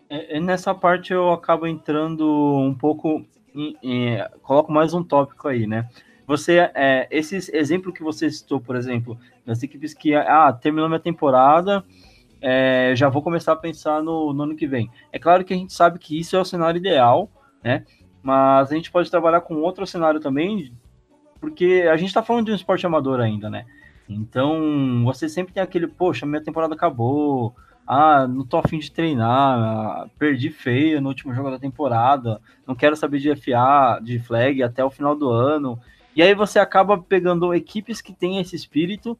É, 0.08 0.38
nessa 0.38 0.74
parte 0.74 1.12
eu 1.12 1.32
acabo 1.32 1.66
entrando 1.66 2.24
um 2.24 2.74
pouco, 2.74 3.24
em, 3.54 3.76
em, 3.82 4.18
coloco 4.42 4.70
mais 4.70 4.94
um 4.94 5.02
tópico 5.02 5.48
aí, 5.48 5.66
né? 5.66 5.88
Você, 6.26 6.70
é, 6.74 7.08
exemplo 7.10 7.92
que 7.92 8.02
você 8.02 8.30
citou, 8.30 8.60
por 8.60 8.76
exemplo, 8.76 9.18
das 9.44 9.62
equipes 9.62 9.92
que 9.92 10.14
ah, 10.14 10.52
terminou 10.52 10.88
minha 10.88 11.00
temporada, 11.00 11.82
é, 12.42 12.92
já 12.96 13.08
vou 13.08 13.22
começar 13.22 13.52
a 13.52 13.56
pensar 13.56 14.02
no, 14.02 14.32
no, 14.32 14.42
ano 14.42 14.56
que 14.56 14.66
vem. 14.66 14.90
É 15.12 15.18
claro 15.18 15.44
que 15.44 15.54
a 15.54 15.56
gente 15.56 15.72
sabe 15.72 16.00
que 16.00 16.18
isso 16.18 16.34
é 16.34 16.40
o 16.40 16.44
cenário 16.44 16.78
ideal, 16.78 17.30
né? 17.62 17.84
Mas 18.20 18.70
a 18.70 18.74
gente 18.74 18.90
pode 18.90 19.10
trabalhar 19.10 19.40
com 19.42 19.54
outro 19.62 19.86
cenário 19.86 20.18
também, 20.20 20.76
porque 21.40 21.88
a 21.90 21.96
gente 21.96 22.08
está 22.08 22.22
falando 22.22 22.46
de 22.46 22.52
um 22.52 22.56
esporte 22.56 22.84
amador 22.84 23.20
ainda, 23.20 23.48
né? 23.48 23.64
Então 24.08 25.04
você 25.04 25.28
sempre 25.28 25.54
tem 25.54 25.62
aquele, 25.62 25.86
poxa, 25.86 26.26
minha 26.26 26.42
temporada 26.42 26.74
acabou, 26.74 27.54
ah, 27.86 28.26
não 28.26 28.44
tô 28.44 28.56
afim 28.56 28.78
de 28.78 28.90
treinar, 28.90 30.08
perdi 30.18 30.50
feio 30.50 31.00
no 31.00 31.08
último 31.08 31.32
jogo 31.32 31.50
da 31.50 31.58
temporada, 31.58 32.40
não 32.66 32.74
quero 32.74 32.96
saber 32.96 33.20
de 33.20 33.34
FA, 33.36 34.00
de 34.02 34.18
flag 34.18 34.62
até 34.62 34.84
o 34.84 34.90
final 34.90 35.14
do 35.14 35.30
ano. 35.30 35.78
E 36.14 36.22
aí 36.22 36.34
você 36.34 36.58
acaba 36.58 36.98
pegando 36.98 37.54
equipes 37.54 38.00
que 38.00 38.12
têm 38.12 38.38
esse 38.38 38.56
espírito 38.56 39.16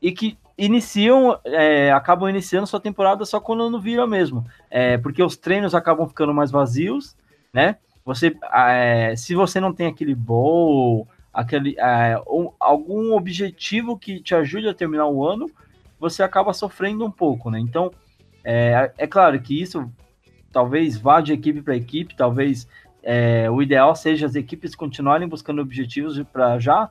e 0.00 0.10
que 0.10 0.36
iniciam, 0.64 1.38
é, 1.44 1.90
acabam 1.90 2.28
iniciando 2.28 2.68
sua 2.68 2.80
temporada 2.80 3.24
só 3.24 3.40
quando 3.40 3.68
não 3.68 3.80
vira 3.80 4.06
mesmo. 4.06 4.46
É, 4.70 4.96
porque 4.96 5.22
os 5.22 5.36
treinos 5.36 5.74
acabam 5.74 6.06
ficando 6.06 6.32
mais 6.32 6.52
vazios, 6.52 7.16
né? 7.52 7.76
Você, 8.04 8.36
é, 8.54 9.14
se 9.16 9.34
você 9.34 9.58
não 9.58 9.72
tem 9.72 9.88
aquele 9.88 10.14
bowl, 10.14 11.08
aquele, 11.32 11.74
é, 11.78 12.16
um, 12.28 12.50
algum 12.60 13.12
objetivo 13.14 13.98
que 13.98 14.20
te 14.20 14.34
ajude 14.36 14.68
a 14.68 14.74
terminar 14.74 15.06
o 15.06 15.26
ano, 15.26 15.50
você 15.98 16.22
acaba 16.22 16.52
sofrendo 16.52 17.04
um 17.04 17.10
pouco, 17.10 17.50
né? 17.50 17.58
Então, 17.58 17.90
é, 18.44 18.92
é 18.96 19.06
claro 19.06 19.40
que 19.40 19.60
isso 19.60 19.90
talvez 20.52 20.96
vá 20.96 21.20
de 21.20 21.32
equipe 21.32 21.60
para 21.60 21.76
equipe, 21.76 22.14
talvez 22.14 22.68
é, 23.02 23.50
o 23.50 23.60
ideal 23.60 23.96
seja 23.96 24.26
as 24.26 24.36
equipes 24.36 24.76
continuarem 24.76 25.26
buscando 25.26 25.60
objetivos 25.60 26.22
para 26.32 26.58
já 26.60 26.88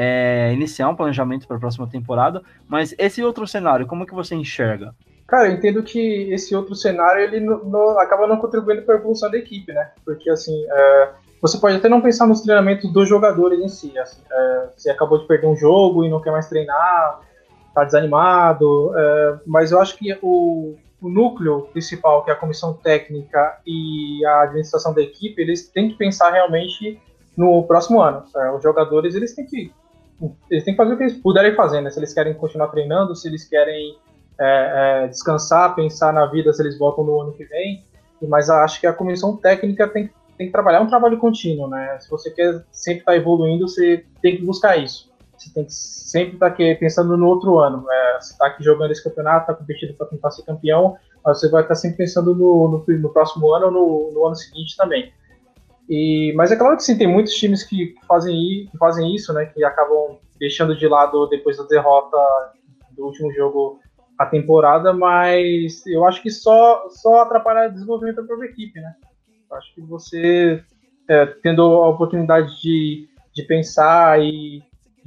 é, 0.00 0.52
iniciar 0.52 0.88
um 0.88 0.94
planejamento 0.94 1.48
para 1.48 1.56
a 1.56 1.60
próxima 1.60 1.88
temporada, 1.88 2.40
mas 2.68 2.94
esse 2.96 3.20
outro 3.20 3.48
cenário, 3.48 3.84
como 3.84 4.06
que 4.06 4.14
você 4.14 4.36
enxerga? 4.36 4.94
Cara, 5.26 5.48
eu 5.48 5.54
entendo 5.54 5.82
que 5.82 6.32
esse 6.32 6.54
outro 6.54 6.76
cenário 6.76 7.20
ele 7.20 7.40
não, 7.40 7.64
não, 7.64 7.98
acaba 7.98 8.24
não 8.28 8.36
contribuindo 8.36 8.82
para 8.82 8.94
a 8.94 8.98
evolução 8.98 9.28
da 9.28 9.36
equipe, 9.36 9.72
né? 9.72 9.90
Porque 10.04 10.30
assim, 10.30 10.54
é, 10.70 11.10
você 11.42 11.58
pode 11.58 11.76
até 11.76 11.88
não 11.88 12.00
pensar 12.00 12.28
nos 12.28 12.42
treinamentos 12.42 12.92
dos 12.92 13.08
jogadores 13.08 13.58
em 13.58 13.68
si. 13.68 13.98
Assim, 13.98 14.22
é, 14.30 14.68
você 14.76 14.88
acabou 14.88 15.18
de 15.18 15.26
perder 15.26 15.48
um 15.48 15.56
jogo 15.56 16.04
e 16.04 16.08
não 16.08 16.22
quer 16.22 16.30
mais 16.30 16.48
treinar, 16.48 17.20
tá 17.74 17.82
desanimado, 17.82 18.92
é, 18.96 19.38
mas 19.44 19.72
eu 19.72 19.80
acho 19.80 19.98
que 19.98 20.16
o, 20.22 20.76
o 21.02 21.08
núcleo 21.08 21.62
principal, 21.72 22.24
que 22.24 22.30
é 22.30 22.34
a 22.34 22.36
comissão 22.36 22.72
técnica 22.72 23.58
e 23.66 24.24
a 24.24 24.42
administração 24.42 24.94
da 24.94 25.02
equipe, 25.02 25.42
eles 25.42 25.68
têm 25.68 25.88
que 25.88 25.96
pensar 25.96 26.30
realmente 26.30 27.00
no 27.36 27.64
próximo 27.64 28.00
ano. 28.00 28.22
É, 28.36 28.52
os 28.52 28.62
jogadores 28.62 29.16
eles 29.16 29.34
têm 29.34 29.44
que 29.44 29.72
eles 30.50 30.64
têm 30.64 30.74
que 30.74 30.76
fazer 30.76 30.94
o 30.94 30.96
que 30.96 31.04
eles 31.04 31.16
puderem 31.16 31.54
fazer, 31.54 31.80
né? 31.80 31.90
Se 31.90 31.98
eles 31.98 32.12
querem 32.12 32.34
continuar 32.34 32.68
treinando, 32.68 33.14
se 33.14 33.28
eles 33.28 33.44
querem 33.48 33.96
é, 34.38 35.04
é, 35.04 35.08
descansar, 35.08 35.74
pensar 35.74 36.12
na 36.12 36.26
vida, 36.26 36.52
se 36.52 36.62
eles 36.62 36.78
voltam 36.78 37.04
no 37.04 37.20
ano 37.20 37.32
que 37.32 37.44
vem. 37.44 37.84
Mas 38.22 38.50
acho 38.50 38.80
que 38.80 38.86
a 38.86 38.92
comissão 38.92 39.36
técnica 39.36 39.86
tem, 39.86 40.10
tem 40.36 40.48
que 40.48 40.52
trabalhar 40.52 40.80
um 40.80 40.88
trabalho 40.88 41.18
contínuo, 41.18 41.68
né? 41.68 41.98
Se 42.00 42.10
você 42.10 42.30
quer 42.30 42.64
sempre 42.72 43.00
estar 43.00 43.12
tá 43.12 43.16
evoluindo, 43.16 43.68
você 43.68 44.04
tem 44.20 44.36
que 44.36 44.44
buscar 44.44 44.76
isso. 44.76 45.08
Você 45.36 45.54
tem 45.54 45.64
que 45.64 45.72
sempre 45.72 46.34
estar 46.34 46.50
tá 46.50 46.56
pensando 46.80 47.16
no 47.16 47.28
outro 47.28 47.58
ano. 47.60 47.86
É, 47.88 48.20
você 48.20 48.32
está 48.32 48.48
aqui 48.48 48.64
jogando 48.64 48.90
esse 48.90 49.04
campeonato, 49.04 49.42
está 49.42 49.54
competindo 49.54 49.94
para 49.94 50.06
tentar 50.06 50.32
ser 50.32 50.42
campeão, 50.42 50.96
mas 51.24 51.38
você 51.38 51.48
vai 51.48 51.62
estar 51.62 51.74
tá 51.74 51.80
sempre 51.80 51.98
pensando 51.98 52.34
no, 52.34 52.84
no, 52.88 52.98
no 52.98 53.08
próximo 53.10 53.54
ano 53.54 53.66
ou 53.66 53.72
no, 53.72 54.12
no 54.12 54.26
ano 54.26 54.34
seguinte 54.34 54.76
também. 54.76 55.12
E, 55.88 56.32
mas 56.36 56.52
é 56.52 56.56
claro 56.56 56.76
que 56.76 56.82
sim, 56.82 56.98
tem 56.98 57.06
muitos 57.06 57.32
times 57.34 57.62
que 57.62 57.94
fazem, 58.06 58.68
que 58.70 58.76
fazem 58.76 59.14
isso, 59.14 59.32
né? 59.32 59.46
Que 59.46 59.64
acabam 59.64 60.18
deixando 60.38 60.76
de 60.76 60.86
lado 60.86 61.26
depois 61.28 61.56
da 61.56 61.64
derrota 61.64 62.16
do 62.92 63.06
último 63.06 63.32
jogo 63.32 63.80
a 64.18 64.26
temporada, 64.26 64.92
mas 64.92 65.86
eu 65.86 66.04
acho 66.04 66.20
que 66.20 66.30
só, 66.30 66.88
só 66.90 67.22
atrapalha 67.22 67.68
o 67.68 67.72
desenvolvimento 67.72 68.16
da 68.16 68.24
própria 68.24 68.48
equipe, 68.48 68.80
né? 68.80 68.94
Eu 69.48 69.56
acho 69.56 69.74
que 69.74 69.80
você, 69.80 70.62
é, 71.08 71.26
tendo 71.42 71.62
a 71.62 71.88
oportunidade 71.88 72.60
de, 72.60 73.08
de 73.32 73.42
pensar 73.44 74.20
e 74.20 74.62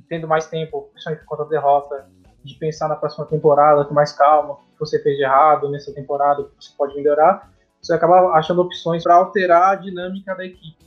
tendo 0.07 0.27
mais 0.27 0.47
tempo, 0.47 0.89
principalmente 0.93 1.25
contra 1.25 1.45
a 1.45 1.49
derrota, 1.49 2.09
de 2.43 2.55
pensar 2.55 2.87
na 2.87 2.95
próxima 2.95 3.25
temporada 3.25 3.85
com 3.85 3.93
mais 3.93 4.11
calma, 4.13 4.53
o 4.53 4.55
que 4.55 4.79
você 4.79 5.01
fez 5.03 5.17
de 5.17 5.23
errado 5.23 5.69
nessa 5.69 5.93
temporada, 5.93 6.41
o 6.41 6.45
que 6.45 6.65
você 6.65 6.71
pode 6.75 6.95
melhorar, 6.95 7.51
você 7.81 7.93
acaba 7.93 8.31
achando 8.33 8.61
opções 8.61 9.03
para 9.03 9.15
alterar 9.15 9.71
a 9.71 9.75
dinâmica 9.75 10.35
da 10.35 10.45
equipe. 10.45 10.77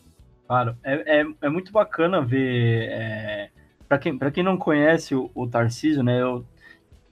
Claro, 0.46 0.76
é, 0.84 1.20
é, 1.20 1.26
é 1.42 1.48
muito 1.48 1.72
bacana 1.72 2.20
ver. 2.20 2.88
É, 2.90 3.50
para 3.88 3.98
quem, 3.98 4.18
quem 4.18 4.42
não 4.42 4.56
conhece 4.56 5.14
o, 5.14 5.30
o 5.34 5.46
Tarcísio, 5.46 6.02
né, 6.02 6.20
eu 6.20 6.44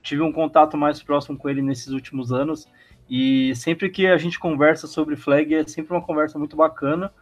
tive 0.03 0.23
um 0.23 0.33
contato 0.33 0.77
mais 0.77 1.03
próximo 1.03 1.39
com 1.39 1.49
ele 1.49 1.63
nesses 1.63 1.89
últimos 1.89 2.33
anos 2.33 2.69
e 3.09 3.55
sempre 3.55 3.89
que 3.91 4.07
a 4.07 4.17
gente 4.17 4.39
conversa 4.39 4.87
sobre 4.87 5.17
flag 5.17 5.55
é 5.55 5.67
sempre 5.67 5.93
uma 5.93 6.03
conversa 6.03 6.39
muito 6.39 6.57
bacana, 6.57 7.13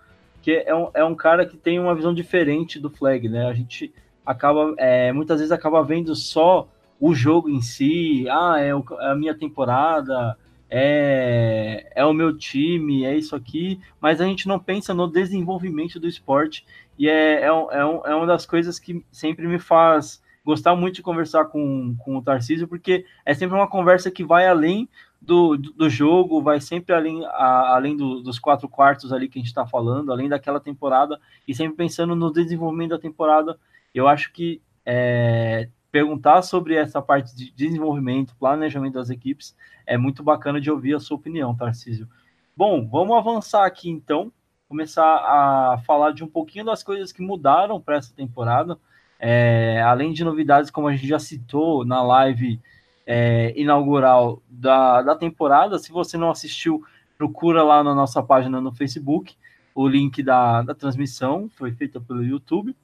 que 0.43 0.53
é 0.53 0.75
um, 0.75 0.91
é 0.95 1.05
um 1.05 1.15
cara 1.15 1.45
que 1.45 1.57
tem 1.57 1.79
uma 1.79 1.95
visão 1.95 2.15
diferente 2.15 2.79
do 2.79 2.89
flag, 2.89 3.29
né? 3.29 3.47
A 3.47 3.53
gente 3.53 3.93
acaba, 4.25 4.75
é, 4.79 5.13
muitas 5.13 5.39
vezes 5.39 5.53
acaba 5.53 5.83
vendo 5.83 6.15
só 6.15 6.69
o 6.99 7.15
jogo 7.15 7.49
em 7.49 7.61
si, 7.61 8.27
ah, 8.29 8.61
é, 8.61 8.75
o, 8.75 8.85
é 9.01 9.11
a 9.11 9.15
minha 9.15 9.35
temporada, 9.35 10.37
é, 10.71 11.91
é 11.95 12.05
o 12.05 12.13
meu 12.13 12.37
time, 12.37 13.05
é 13.05 13.17
isso 13.17 13.35
aqui, 13.35 13.81
mas 14.01 14.21
a 14.21 14.25
gente 14.25 14.47
não 14.47 14.59
pensa 14.59 14.95
no 14.95 15.09
desenvolvimento 15.09 15.99
do 15.99 16.07
esporte 16.07 16.65
e 16.97 17.09
é, 17.09 17.41
é, 17.41 17.47
é, 17.47 17.53
um, 17.53 18.07
é 18.07 18.15
uma 18.15 18.27
das 18.27 18.47
coisas 18.47 18.79
que 18.79 19.05
sempre 19.11 19.49
me 19.49 19.59
faz 19.59 20.23
gostar 20.45 20.75
muito 20.75 20.97
de 20.97 21.03
conversar 21.03 21.47
com, 21.47 21.95
com 21.99 22.17
o 22.17 22.23
Tarcísio, 22.23 22.69
porque 22.69 23.05
é 23.27 23.35
sempre 23.35 23.57
uma 23.57 23.69
conversa 23.69 24.11
que 24.11 24.25
vai 24.25 24.47
além 24.47 24.89
do, 25.21 25.57
do 25.57 25.91
jogo, 25.91 26.43
vai 26.43 26.61
sempre 26.61 26.95
além, 26.95 27.25
a, 27.27 27.75
além 27.75 27.97
do, 27.97 28.23
dos 28.23 28.39
quatro 28.39 28.69
quartos 28.69 29.13
ali 29.13 29.29
que 29.29 29.39
a 29.39 29.41
gente 29.41 29.49
está 29.49 29.67
falando, 29.67 30.11
além 30.11 30.29
daquela 30.29 30.61
temporada, 30.61 31.21
e 31.47 31.55
sempre 31.55 31.77
pensando 31.77 32.15
no 32.15 32.33
desenvolvimento 32.33 32.91
da 32.91 32.99
temporada. 32.99 33.59
Eu 33.95 34.09
acho 34.09 34.33
que 34.33 34.63
é, 34.85 35.69
perguntar 35.91 36.43
sobre 36.43 36.75
essa 36.75 37.03
parte 37.03 37.35
de 37.35 37.51
desenvolvimento, 37.53 38.37
planejamento 38.37 38.95
das 38.95 39.11
equipes, 39.11 39.57
é 39.87 39.99
muito 39.99 40.23
bacana 40.23 40.61
de 40.61 40.71
ouvir 40.71 40.95
a 40.95 41.01
sua 41.01 41.17
opinião, 41.17 41.55
Tarcísio. 41.55 42.09
Bom, 42.57 42.87
vamos 42.89 43.17
avançar 43.17 43.67
aqui 43.67 43.91
então, 43.91 44.33
começar 44.69 45.05
a 45.05 45.79
falar 45.85 46.13
de 46.13 46.23
um 46.23 46.29
pouquinho 46.29 46.65
das 46.65 46.83
coisas 46.83 47.11
que 47.11 47.23
mudaram 47.23 47.81
para 47.81 47.97
essa 47.97 48.15
temporada. 48.15 48.79
É, 49.19 49.83
além 49.83 50.13
de 50.13 50.25
novidades, 50.25 50.71
como 50.71 50.89
a 50.89 50.93
gente 50.93 51.07
já 51.07 51.19
citou 51.19 51.85
na 51.85 52.03
live 52.03 52.61
é, 53.07 53.53
inaugural 53.61 54.43
da, 54.49 55.03
da 55.03 55.17
temporada, 55.17 55.79
se 55.79 55.91
você 55.91 56.17
não 56.17 56.31
assistiu, 56.31 56.85
procura 57.19 57.63
lá 57.63 57.83
na 57.83 57.95
nossa 57.95 58.23
página 58.23 58.61
no 58.61 58.73
Facebook 58.73 59.37
o 59.75 59.89
link 59.89 60.23
da, 60.23 60.63
da 60.63 60.75
transmissão, 60.75 61.49
foi 61.49 61.73
feita 61.73 62.01
pelo 62.01 62.23
YouTube 62.23 62.75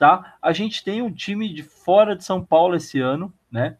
tá? 0.00 0.36
A 0.40 0.50
gente 0.50 0.82
tem 0.82 1.02
um 1.02 1.12
time 1.12 1.52
de 1.52 1.62
fora 1.62 2.16
de 2.16 2.24
São 2.24 2.42
Paulo 2.42 2.74
esse 2.74 2.98
ano, 2.98 3.30
né? 3.52 3.76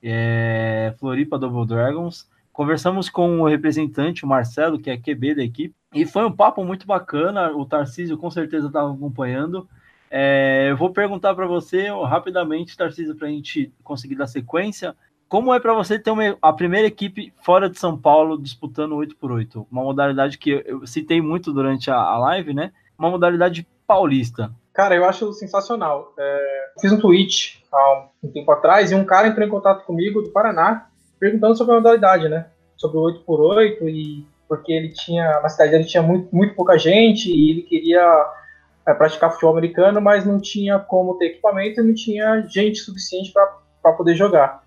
É, 0.00 0.94
Floripa 1.00 1.36
Double 1.36 1.66
Dragons. 1.66 2.30
Conversamos 2.52 3.08
com 3.08 3.40
o 3.40 3.48
representante, 3.48 4.24
o 4.24 4.28
Marcelo, 4.28 4.78
que 4.78 4.88
é 4.88 4.96
QB 4.96 5.34
da 5.34 5.42
equipe, 5.42 5.74
e 5.92 6.06
foi 6.06 6.24
um 6.24 6.30
papo 6.30 6.64
muito 6.64 6.86
bacana. 6.86 7.50
O 7.50 7.66
Tarcísio 7.66 8.16
com 8.16 8.30
certeza 8.30 8.68
estava 8.68 8.94
acompanhando. 8.94 9.68
É, 10.08 10.68
eu 10.70 10.76
vou 10.76 10.90
perguntar 10.90 11.34
para 11.34 11.44
você 11.44 11.88
rapidamente, 12.06 12.76
Tarcísio, 12.76 13.16
para 13.16 13.26
a 13.26 13.30
gente 13.32 13.72
conseguir 13.82 14.14
dar 14.14 14.28
sequência. 14.28 14.94
Como 15.28 15.52
é 15.52 15.58
para 15.58 15.74
você 15.74 15.98
ter 15.98 16.12
uma, 16.12 16.38
a 16.40 16.52
primeira 16.52 16.86
equipe 16.86 17.32
fora 17.42 17.68
de 17.68 17.80
São 17.80 17.98
Paulo 17.98 18.40
disputando 18.40 18.94
8x8? 18.94 19.66
Uma 19.68 19.82
modalidade 19.82 20.38
que 20.38 20.62
eu 20.64 20.86
citei 20.86 21.20
muito 21.20 21.52
durante 21.52 21.90
a, 21.90 21.96
a 21.96 22.16
live, 22.18 22.54
né? 22.54 22.70
Uma 22.96 23.10
modalidade 23.10 23.66
paulista. 23.88 24.54
Cara, 24.74 24.96
eu 24.96 25.04
acho 25.04 25.32
sensacional. 25.32 26.12
É, 26.18 26.64
fiz 26.80 26.90
um 26.90 26.98
tweet 26.98 27.64
há 27.72 28.08
um 28.22 28.28
tempo 28.28 28.50
atrás 28.50 28.90
e 28.90 28.94
um 28.94 29.04
cara 29.04 29.28
entrou 29.28 29.46
em 29.46 29.50
contato 29.50 29.84
comigo 29.86 30.20
do 30.20 30.30
Paraná 30.30 30.88
perguntando 31.18 31.56
sobre 31.56 31.74
a 31.74 31.76
modalidade, 31.76 32.28
né? 32.28 32.48
Sobre 32.76 32.98
o 32.98 33.24
8x8 33.24 33.88
e 33.88 34.26
porque 34.48 34.72
ele 34.72 34.90
tinha, 34.90 35.40
na 35.40 35.48
cidade 35.48 35.70
dele 35.70 35.84
tinha 35.84 36.02
muito, 36.02 36.34
muito 36.34 36.54
pouca 36.54 36.76
gente 36.76 37.30
e 37.30 37.50
ele 37.50 37.62
queria 37.62 38.02
é, 38.86 38.92
praticar 38.92 39.30
futebol 39.30 39.52
americano, 39.52 40.00
mas 40.00 40.26
não 40.26 40.40
tinha 40.40 40.78
como 40.78 41.16
ter 41.18 41.26
equipamento 41.26 41.80
e 41.80 41.84
não 41.84 41.94
tinha 41.94 42.42
gente 42.42 42.80
suficiente 42.80 43.32
para 43.32 43.92
poder 43.92 44.16
jogar. 44.16 44.62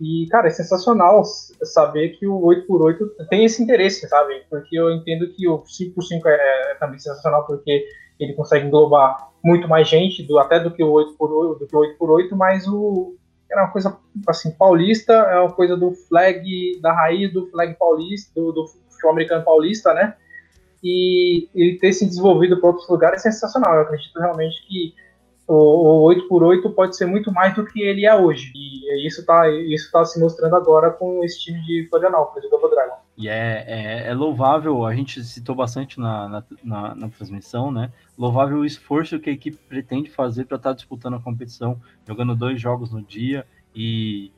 E, 0.00 0.26
cara, 0.30 0.46
é 0.46 0.50
sensacional 0.50 1.24
saber 1.64 2.10
que 2.10 2.26
o 2.26 2.40
8x8 2.40 3.26
tem 3.28 3.44
esse 3.44 3.62
interesse, 3.62 4.08
sabe? 4.08 4.44
Porque 4.48 4.78
eu 4.78 4.92
entendo 4.92 5.28
que 5.32 5.48
o 5.48 5.62
5x5 5.64 6.22
é, 6.26 6.72
é 6.72 6.74
também 6.76 6.98
sensacional 7.00 7.44
porque 7.44 7.84
ele 8.18 8.34
consegue 8.34 8.66
englobar 8.66 9.28
muito 9.44 9.68
mais 9.68 9.88
gente, 9.88 10.22
do, 10.22 10.38
até 10.38 10.58
do 10.58 10.70
que 10.70 10.82
o 10.82 10.92
8x8, 10.92 11.58
do 11.58 11.66
que 11.66 11.76
o 11.76 11.80
8x8 11.80 12.28
mas 12.32 12.66
o, 12.66 13.14
era 13.50 13.62
uma 13.62 13.70
coisa 13.70 13.96
assim, 14.26 14.50
paulista, 14.50 15.12
é 15.12 15.38
uma 15.38 15.52
coisa 15.52 15.76
do 15.76 15.92
flag, 15.92 16.80
da 16.80 16.92
raiz 16.92 17.32
do 17.32 17.46
flag 17.50 17.74
paulista, 17.78 18.30
do, 18.34 18.52
do 18.52 18.66
futebol 18.66 19.12
americano 19.12 19.44
paulista, 19.44 19.94
né? 19.94 20.14
E 20.82 21.48
ele 21.54 21.78
ter 21.78 21.92
se 21.92 22.06
desenvolvido 22.06 22.60
para 22.60 22.70
outros 22.70 22.88
lugares 22.88 23.24
é 23.24 23.30
sensacional. 23.30 23.74
Eu 23.74 23.82
acredito 23.82 24.18
realmente 24.18 24.66
que 24.66 24.94
o, 25.48 26.06
o 26.06 26.14
8x8 26.14 26.74
pode 26.74 26.94
ser 26.94 27.06
muito 27.06 27.32
mais 27.32 27.54
do 27.54 27.64
que 27.64 27.80
ele 27.80 28.04
é 28.04 28.14
hoje. 28.14 28.52
E 28.54 29.06
isso 29.06 29.20
está 29.20 29.48
isso 29.48 29.90
tá 29.90 30.04
se 30.04 30.20
mostrando 30.20 30.54
agora 30.54 30.90
com 30.90 31.24
esse 31.24 31.40
time 31.40 31.60
de 31.64 31.88
Florianópolis, 31.88 32.46
o 32.46 32.50
Double 32.50 32.70
Dragon. 32.70 32.96
E 33.16 33.28
é, 33.28 33.64
é, 33.66 34.08
é, 34.08 34.14
louvável, 34.14 34.84
a 34.84 34.94
gente 34.94 35.24
citou 35.24 35.54
bastante 35.54 35.98
na, 35.98 36.28
na, 36.28 36.44
na, 36.62 36.94
na, 36.94 37.08
transmissão, 37.08 37.72
né? 37.72 37.90
Louvável 38.16 38.58
o 38.58 38.64
esforço 38.64 39.18
que 39.18 39.30
a 39.30 39.32
equipe 39.32 39.56
pretende 39.68 40.10
fazer 40.10 40.44
para 40.44 40.56
estar 40.56 40.70
tá 40.70 40.76
disputando 40.76 41.14
a 41.14 41.20
competição, 41.20 41.80
jogando 42.06 42.36
dois 42.36 42.60
jogos 42.60 42.92
no 42.92 43.02
dia 43.02 43.46
e 43.74 44.30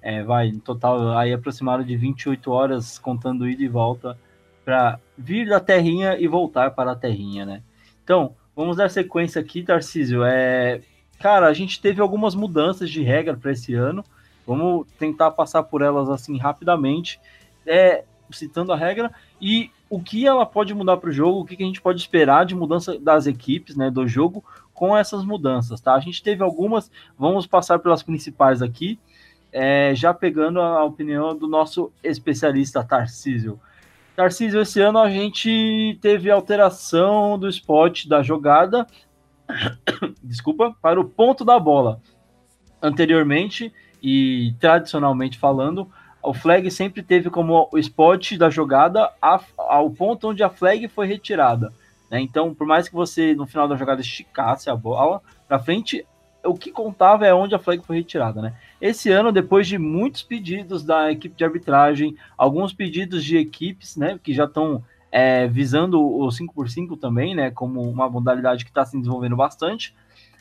é, 0.00 0.22
vai, 0.22 0.46
em 0.46 0.58
total, 0.58 1.16
aí 1.18 1.32
aproximado 1.32 1.84
de 1.84 1.96
28 1.96 2.50
horas 2.50 2.98
contando 2.98 3.48
ida 3.48 3.62
e 3.62 3.68
volta 3.68 4.16
para 4.64 5.00
vir 5.18 5.48
da 5.48 5.58
terrinha 5.58 6.16
e 6.18 6.28
voltar 6.28 6.70
para 6.70 6.92
a 6.92 6.96
terrinha, 6.96 7.44
né? 7.44 7.62
Então, 8.02 8.34
vamos 8.54 8.76
dar 8.76 8.90
sequência 8.90 9.40
aqui, 9.40 9.62
Tarcísio. 9.62 10.24
É, 10.24 10.80
cara, 11.18 11.46
a 11.46 11.52
gente 11.52 11.80
teve 11.80 12.00
algumas 12.00 12.34
mudanças 12.34 12.90
de 12.90 13.02
regra 13.02 13.36
para 13.36 13.52
esse 13.52 13.74
ano. 13.74 14.04
Vamos 14.46 14.86
tentar 14.98 15.30
passar 15.30 15.62
por 15.62 15.82
elas 15.82 16.08
assim 16.08 16.38
rapidamente. 16.38 17.20
É, 17.66 18.04
citando 18.32 18.72
a 18.72 18.76
regra, 18.76 19.12
e 19.40 19.70
o 19.88 20.00
que 20.00 20.26
ela 20.26 20.46
pode 20.46 20.74
mudar 20.74 20.96
para 20.96 21.10
o 21.10 21.12
jogo, 21.12 21.40
o 21.40 21.44
que, 21.44 21.56
que 21.56 21.62
a 21.62 21.66
gente 21.66 21.80
pode 21.80 22.00
esperar 22.00 22.46
de 22.46 22.54
mudança 22.54 22.98
das 22.98 23.26
equipes, 23.26 23.76
né, 23.76 23.90
do 23.90 24.06
jogo, 24.06 24.42
com 24.72 24.96
essas 24.96 25.24
mudanças, 25.24 25.80
tá? 25.80 25.94
A 25.94 26.00
gente 26.00 26.22
teve 26.22 26.42
algumas, 26.42 26.90
vamos 27.18 27.46
passar 27.46 27.78
pelas 27.78 28.02
principais 28.02 28.62
aqui, 28.62 28.98
é, 29.52 29.94
já 29.94 30.14
pegando 30.14 30.60
a 30.60 30.82
opinião 30.82 31.36
do 31.36 31.46
nosso 31.46 31.92
especialista 32.02 32.82
Tarcísio. 32.82 33.60
Tarcísio, 34.14 34.60
esse 34.60 34.80
ano 34.80 34.98
a 34.98 35.08
gente 35.08 35.98
teve 36.02 36.30
alteração 36.30 37.38
do 37.38 37.48
spot 37.48 38.06
da 38.06 38.22
jogada, 38.22 38.86
desculpa, 40.22 40.76
para 40.82 41.00
o 41.00 41.04
ponto 41.04 41.44
da 41.44 41.58
bola. 41.58 42.00
Anteriormente 42.80 43.72
e 44.02 44.54
tradicionalmente 44.60 45.38
falando, 45.38 45.88
o 46.22 46.34
flag 46.34 46.70
sempre 46.70 47.02
teve 47.02 47.30
como 47.30 47.68
o 47.72 47.78
spot 47.78 48.36
da 48.36 48.50
jogada 48.50 49.10
a, 49.20 49.40
ao 49.56 49.90
ponto 49.90 50.28
onde 50.28 50.42
a 50.42 50.50
flag 50.50 50.86
foi 50.88 51.06
retirada. 51.06 51.72
Né? 52.10 52.20
Então, 52.20 52.54
por 52.54 52.66
mais 52.66 52.88
que 52.88 52.94
você 52.94 53.34
no 53.34 53.46
final 53.46 53.66
da 53.66 53.76
jogada 53.76 54.02
esticasse 54.02 54.68
a 54.68 54.76
bola 54.76 55.22
para 55.48 55.58
frente, 55.58 56.06
o 56.44 56.54
que 56.54 56.70
contava 56.70 57.26
é 57.26 57.32
onde 57.32 57.54
a 57.54 57.58
flag 57.58 57.84
foi 57.84 57.96
retirada. 57.96 58.40
Né? 58.42 58.54
Esse 58.80 59.10
ano, 59.10 59.32
depois 59.32 59.66
de 59.66 59.78
muitos 59.78 60.22
pedidos 60.22 60.84
da 60.84 61.10
equipe 61.10 61.36
de 61.36 61.44
arbitragem, 61.44 62.16
alguns 62.36 62.72
pedidos 62.72 63.24
de 63.24 63.36
equipes 63.36 63.96
né, 63.96 64.18
que 64.22 64.32
já 64.32 64.44
estão 64.44 64.82
é, 65.10 65.46
visando 65.46 66.00
o 66.00 66.26
5x5 66.28 66.98
também, 66.98 67.34
né, 67.34 67.50
como 67.50 67.82
uma 67.82 68.08
modalidade 68.08 68.64
que 68.64 68.70
está 68.70 68.84
se 68.84 68.96
desenvolvendo 68.96 69.36
bastante, 69.36 69.94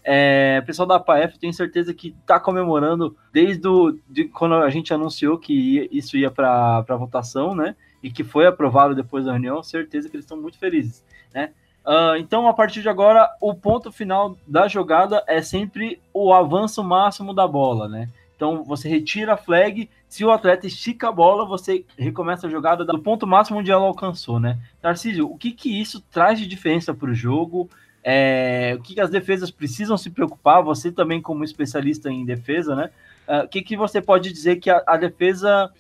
é, 0.03 0.60
o 0.63 0.65
pessoal 0.65 0.88
da 0.88 1.00
PAF, 1.00 1.38
tenho 1.38 1.53
certeza 1.53 1.93
que 1.93 2.15
está 2.22 2.39
comemorando 2.39 3.15
desde 3.31 3.62
de 4.10 4.25
quando 4.25 4.55
a 4.55 4.70
gente 4.70 4.93
anunciou 4.93 5.38
que 5.38 5.53
ia, 5.53 5.88
isso 5.91 6.17
ia 6.17 6.31
para 6.31 6.81
votação, 6.98 7.53
né? 7.53 7.75
E 8.01 8.10
que 8.10 8.24
foi 8.24 8.48
aprovado 8.48 8.96
depois 8.96 9.25
da 9.25 9.31
reunião, 9.31 9.62
certeza 9.62 10.10
que 10.10 10.15
eles 10.15 10.25
estão 10.25 10.41
muito 10.41 10.58
felizes, 10.58 11.05
né? 11.34 11.51
Uh, 11.85 12.15
então, 12.19 12.47
a 12.47 12.53
partir 12.53 12.81
de 12.81 12.89
agora, 12.89 13.29
o 13.41 13.53
ponto 13.53 13.91
final 13.91 14.38
da 14.47 14.67
jogada 14.67 15.23
é 15.27 15.41
sempre 15.41 16.00
o 16.13 16.33
avanço 16.33 16.83
máximo 16.83 17.33
da 17.33 17.47
bola, 17.47 17.88
né? 17.88 18.07
Então, 18.35 18.63
você 18.63 18.89
retira 18.89 19.33
a 19.33 19.38
flag, 19.38 19.89
se 20.07 20.25
o 20.25 20.31
atleta 20.31 20.65
estica 20.65 21.09
a 21.09 21.11
bola, 21.11 21.45
você 21.45 21.85
recomeça 21.97 22.47
a 22.47 22.50
jogada 22.50 22.83
do 22.83 23.00
ponto 23.00 23.27
máximo 23.27 23.59
onde 23.59 23.71
ela 23.71 23.85
alcançou, 23.85 24.39
né? 24.39 24.57
Tarcísio, 24.81 25.29
o 25.29 25.38
que 25.38 25.51
que 25.51 25.79
isso 25.79 26.01
traz 26.11 26.39
de 26.39 26.47
diferença 26.47 26.93
para 26.93 27.09
o 27.09 27.13
jogo? 27.13 27.69
É, 28.03 28.75
o 28.79 28.81
que, 28.81 28.95
que, 28.95 29.01
as 29.01 29.11
defesas 29.11 29.51
precisam 29.51 29.95
se 29.95 30.09
preocupar? 30.09 30.63
Você 30.63 30.91
também 30.91 31.21
como 31.21 31.43
especialista 31.43 32.11
em 32.11 32.25
defesa, 32.25 32.75
né? 32.75 32.89
Uh, 33.27 33.45
o 33.45 33.47
que, 33.47 33.61
que 33.61 33.77
você 33.77 34.01
pode 34.01 34.31
dizer 34.31 34.55
que 34.55 34.69
a, 34.69 34.83
a 34.88 34.97
defesa 34.97 35.71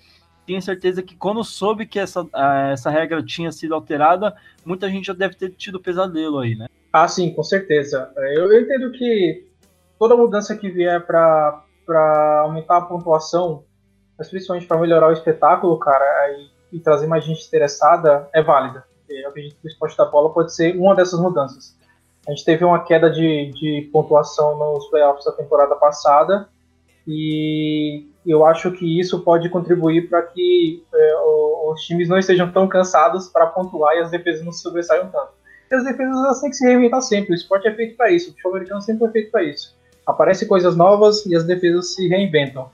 tinha 0.45 0.61
certeza 0.61 1.01
que 1.01 1.15
quando 1.15 1.43
soube 1.43 1.85
que 1.85 1.99
essa, 1.99 2.27
essa 2.71 2.89
regra 2.89 3.23
tinha 3.23 3.51
sido 3.51 3.73
alterada, 3.75 4.35
muita 4.65 4.89
gente 4.89 5.05
já 5.05 5.13
deve 5.13 5.35
ter 5.35 5.51
tido 5.51 5.79
pesadelo 5.79 6.39
aí, 6.39 6.55
né? 6.55 6.67
Ah, 6.91 7.07
sim, 7.07 7.33
com 7.33 7.43
certeza. 7.43 8.11
Eu, 8.17 8.51
eu 8.51 8.61
entendo 8.61 8.91
que 8.91 9.47
toda 9.97 10.17
mudança 10.17 10.55
que 10.55 10.69
vier 10.69 11.05
para 11.05 11.63
aumentar 12.43 12.77
a 12.77 12.81
pontuação, 12.81 13.63
mas 14.17 14.29
principalmente 14.29 14.67
para 14.67 14.79
melhorar 14.79 15.09
o 15.09 15.13
espetáculo, 15.13 15.77
cara, 15.77 16.05
e, 16.37 16.77
e 16.77 16.79
trazer 16.79 17.07
mais 17.07 17.23
gente 17.23 17.45
interessada, 17.47 18.29
é 18.33 18.41
válida. 18.41 18.83
Eu 19.07 19.29
acredito 19.29 19.57
que 19.61 19.67
o 19.67 19.69
esporte 19.69 19.97
da 19.97 20.05
bola 20.05 20.33
pode 20.33 20.53
ser 20.53 20.75
uma 20.77 20.95
dessas 20.95 21.19
mudanças. 21.19 21.77
A 22.27 22.31
gente 22.31 22.45
teve 22.45 22.63
uma 22.63 22.83
queda 22.83 23.09
de, 23.09 23.51
de 23.51 23.89
pontuação 23.91 24.57
nos 24.57 24.87
playoffs 24.89 25.25
da 25.25 25.31
temporada 25.31 25.75
passada 25.75 26.47
e 27.07 28.05
eu 28.25 28.45
acho 28.45 28.71
que 28.71 28.99
isso 28.99 29.23
pode 29.23 29.49
contribuir 29.49 30.07
para 30.07 30.21
que 30.21 30.83
é, 30.93 31.15
os 31.71 31.81
times 31.81 32.07
não 32.07 32.17
estejam 32.17 32.51
tão 32.51 32.67
cansados 32.67 33.27
para 33.27 33.47
pontuar 33.47 33.95
e 33.95 33.99
as 33.99 34.11
defesas 34.11 34.45
não 34.45 34.51
se 34.51 34.61
sobressaiam 34.61 35.09
tanto. 35.09 35.31
E 35.71 35.75
as 35.75 35.83
defesas 35.83 36.15
elas 36.17 36.41
têm 36.41 36.49
que 36.49 36.55
se 36.55 36.65
reinventar 36.65 37.01
sempre, 37.01 37.31
o 37.31 37.35
esporte 37.35 37.67
é 37.67 37.73
feito 37.73 37.95
para 37.95 38.11
isso, 38.11 38.29
o 38.29 38.31
futebol 38.31 38.53
americano 38.53 38.81
sempre 38.81 39.07
é 39.07 39.11
feito 39.11 39.31
para 39.31 39.43
isso. 39.43 39.75
Aparecem 40.05 40.47
coisas 40.47 40.75
novas 40.75 41.25
e 41.25 41.35
as 41.35 41.43
defesas 41.43 41.95
se 41.95 42.07
reinventam. 42.07 42.69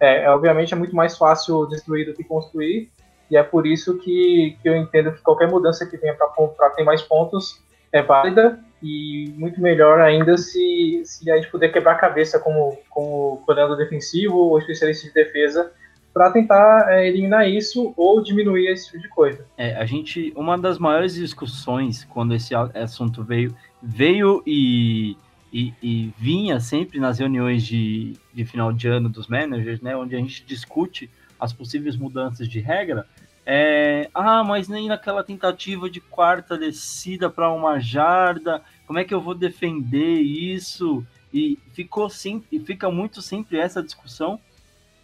É, 0.00 0.24
é, 0.24 0.30
obviamente 0.30 0.74
é 0.74 0.76
muito 0.76 0.94
mais 0.94 1.16
fácil 1.16 1.66
destruir 1.66 2.06
do 2.06 2.14
que 2.14 2.24
construir, 2.24 2.90
e 3.30 3.36
é 3.36 3.42
por 3.42 3.66
isso 3.66 3.96
que, 3.98 4.58
que 4.60 4.68
eu 4.68 4.76
entendo 4.76 5.12
que 5.12 5.22
qualquer 5.22 5.48
mudança 5.48 5.86
que 5.86 5.96
venha 5.96 6.14
para 6.14 6.70
ter 6.70 6.82
mais 6.82 7.00
pontos 7.00 7.62
é 7.92 8.02
válida 8.02 8.58
e 8.82 9.32
muito 9.36 9.60
melhor 9.60 10.00
ainda 10.00 10.36
se, 10.36 11.02
se 11.04 11.30
a 11.30 11.36
gente 11.36 11.50
puder 11.50 11.72
quebrar 11.72 11.92
a 11.92 11.98
cabeça 11.98 12.38
como, 12.38 12.78
como 12.90 13.42
coordenador 13.46 13.76
defensivo 13.76 14.36
ou 14.36 14.58
especialista 14.58 15.06
de 15.06 15.14
defesa 15.14 15.72
para 16.12 16.30
tentar 16.30 16.92
é, 16.92 17.08
eliminar 17.08 17.48
isso 17.48 17.94
ou 17.96 18.22
diminuir 18.22 18.68
esse 18.68 18.86
tipo 18.86 19.00
de 19.00 19.08
coisa. 19.08 19.46
É, 19.56 19.76
a 19.76 19.86
gente, 19.86 20.32
uma 20.36 20.58
das 20.58 20.78
maiores 20.78 21.14
discussões 21.14 22.04
quando 22.04 22.34
esse 22.34 22.54
assunto 22.54 23.22
veio, 23.22 23.54
veio 23.82 24.42
e, 24.46 25.16
e, 25.52 25.72
e 25.82 26.12
vinha 26.18 26.60
sempre 26.60 27.00
nas 27.00 27.18
reuniões 27.18 27.64
de, 27.64 28.14
de 28.34 28.44
final 28.44 28.72
de 28.72 28.88
ano 28.88 29.08
dos 29.08 29.26
managers, 29.26 29.80
né, 29.80 29.96
onde 29.96 30.14
a 30.14 30.18
gente 30.18 30.44
discute 30.44 31.08
as 31.40 31.52
possíveis 31.52 31.96
mudanças 31.96 32.46
de 32.48 32.60
regra, 32.60 33.06
é, 33.44 34.08
ah, 34.14 34.44
mas 34.44 34.68
nem 34.68 34.88
naquela 34.88 35.24
tentativa 35.24 35.90
de 35.90 36.00
quarta 36.00 36.56
descida 36.56 37.28
para 37.28 37.52
uma 37.52 37.80
jarda, 37.80 38.62
como 38.86 38.98
é 38.98 39.04
que 39.04 39.12
eu 39.12 39.20
vou 39.20 39.34
defender 39.34 40.20
isso? 40.20 41.04
E 41.32 41.58
ficou 41.72 42.08
sempre, 42.08 42.60
fica 42.60 42.90
muito 42.90 43.20
sempre 43.20 43.58
essa 43.58 43.82
discussão. 43.82 44.38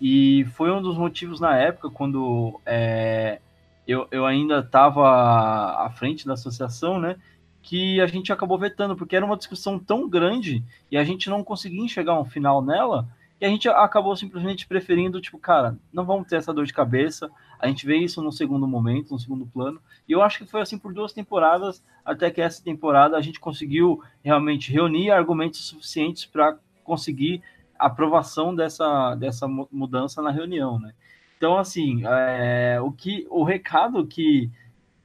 E 0.00 0.44
foi 0.54 0.70
um 0.70 0.80
dos 0.80 0.96
motivos 0.96 1.40
na 1.40 1.56
época, 1.56 1.90
quando 1.90 2.60
é, 2.64 3.40
eu, 3.86 4.06
eu 4.10 4.24
ainda 4.24 4.60
estava 4.60 5.84
à 5.84 5.90
frente 5.90 6.26
da 6.26 6.34
associação, 6.34 7.00
né? 7.00 7.16
Que 7.62 8.00
a 8.00 8.06
gente 8.06 8.32
acabou 8.32 8.56
vetando, 8.56 8.94
porque 8.94 9.16
era 9.16 9.26
uma 9.26 9.36
discussão 9.36 9.78
tão 9.78 10.08
grande 10.08 10.62
e 10.90 10.96
a 10.96 11.02
gente 11.02 11.28
não 11.28 11.42
conseguia 11.42 11.82
enxergar 11.82 12.20
um 12.20 12.24
final 12.24 12.62
nela, 12.62 13.08
e 13.40 13.46
a 13.46 13.48
gente 13.48 13.68
acabou 13.68 14.16
simplesmente 14.16 14.66
preferindo, 14.66 15.20
tipo, 15.20 15.38
cara, 15.38 15.76
não 15.92 16.04
vamos 16.04 16.26
ter 16.26 16.36
essa 16.36 16.52
dor 16.52 16.66
de 16.66 16.72
cabeça, 16.72 17.30
a 17.58 17.66
gente 17.66 17.84
vê 17.86 17.96
isso 17.96 18.22
no 18.22 18.30
segundo 18.30 18.66
momento, 18.66 19.12
no 19.12 19.18
segundo 19.18 19.46
plano. 19.46 19.80
E 20.08 20.12
eu 20.12 20.22
acho 20.22 20.38
que 20.38 20.46
foi 20.46 20.60
assim 20.60 20.78
por 20.78 20.92
duas 20.92 21.12
temporadas, 21.12 21.82
até 22.04 22.30
que 22.30 22.40
essa 22.40 22.62
temporada 22.62 23.16
a 23.16 23.20
gente 23.20 23.40
conseguiu 23.40 24.02
realmente 24.22 24.72
reunir 24.72 25.10
argumentos 25.10 25.60
suficientes 25.66 26.24
para 26.24 26.56
conseguir 26.84 27.42
aprovação 27.78 28.54
dessa, 28.54 29.14
dessa 29.14 29.46
mudança 29.48 30.22
na 30.22 30.30
reunião, 30.30 30.78
né? 30.78 30.92
Então, 31.36 31.56
assim, 31.56 32.02
é, 32.04 32.80
o 32.80 32.90
que 32.90 33.26
o 33.30 33.44
recado 33.44 34.04
que 34.06 34.50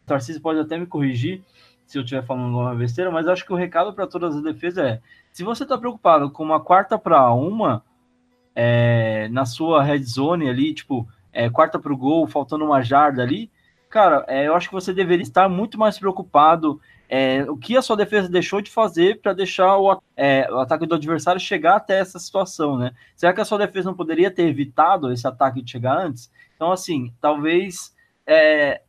Tarcísio 0.05 0.41
pode 0.41 0.59
até 0.59 0.77
me 0.77 0.87
corrigir 0.87 1.43
se 1.85 1.97
eu 1.97 2.01
estiver 2.01 2.25
falando 2.25 2.57
uma 2.57 2.73
besteira, 2.73 3.11
mas 3.11 3.27
acho 3.27 3.45
que 3.45 3.53
o 3.53 3.55
recado 3.55 3.93
para 3.93 4.07
todas 4.07 4.35
as 4.35 4.41
defesas 4.41 4.83
é: 4.83 5.01
se 5.31 5.43
você 5.43 5.63
está 5.63 5.77
preocupado 5.77 6.31
com 6.31 6.43
uma 6.43 6.59
quarta 6.59 6.97
para 6.97 7.31
uma 7.33 7.83
é, 8.55 9.27
na 9.29 9.45
sua 9.45 9.83
red 9.83 10.03
zone 10.03 10.49
ali, 10.49 10.73
tipo, 10.73 11.07
é, 11.33 11.49
quarta 11.49 11.79
para 11.79 11.91
o 11.91 11.97
gol, 11.97 12.27
faltando 12.27 12.63
uma 12.63 12.81
jarda 12.81 13.21
ali, 13.21 13.51
cara, 13.89 14.23
é, 14.27 14.47
eu 14.47 14.55
acho 14.55 14.69
que 14.69 14.73
você 14.73 14.93
deveria 14.93 15.23
estar 15.23 15.49
muito 15.49 15.77
mais 15.77 15.99
preocupado 15.99 16.79
é, 17.09 17.43
o 17.49 17.55
que 17.55 17.77
a 17.77 17.81
sua 17.81 17.95
defesa 17.95 18.27
deixou 18.27 18.59
de 18.61 18.71
fazer 18.71 19.21
para 19.21 19.33
deixar 19.33 19.77
o, 19.77 20.01
é, 20.17 20.47
o, 20.51 20.57
ataque 20.57 20.87
do 20.87 20.95
adversário 20.95 21.39
chegar 21.39 21.75
até 21.75 21.99
essa 21.99 22.17
situação, 22.17 22.77
né? 22.77 22.91
Será 23.15 23.31
que 23.33 23.41
a 23.41 23.45
sua 23.45 23.59
defesa 23.59 23.89
não 23.89 23.95
poderia 23.95 24.31
ter 24.31 24.47
evitado 24.47 25.11
esse 25.11 25.27
ataque 25.27 25.61
de 25.61 25.69
chegar 25.69 25.95
antes? 25.95 26.31
Então, 26.55 26.71
assim, 26.71 27.13
talvez 27.21 27.95
é, 28.25 28.81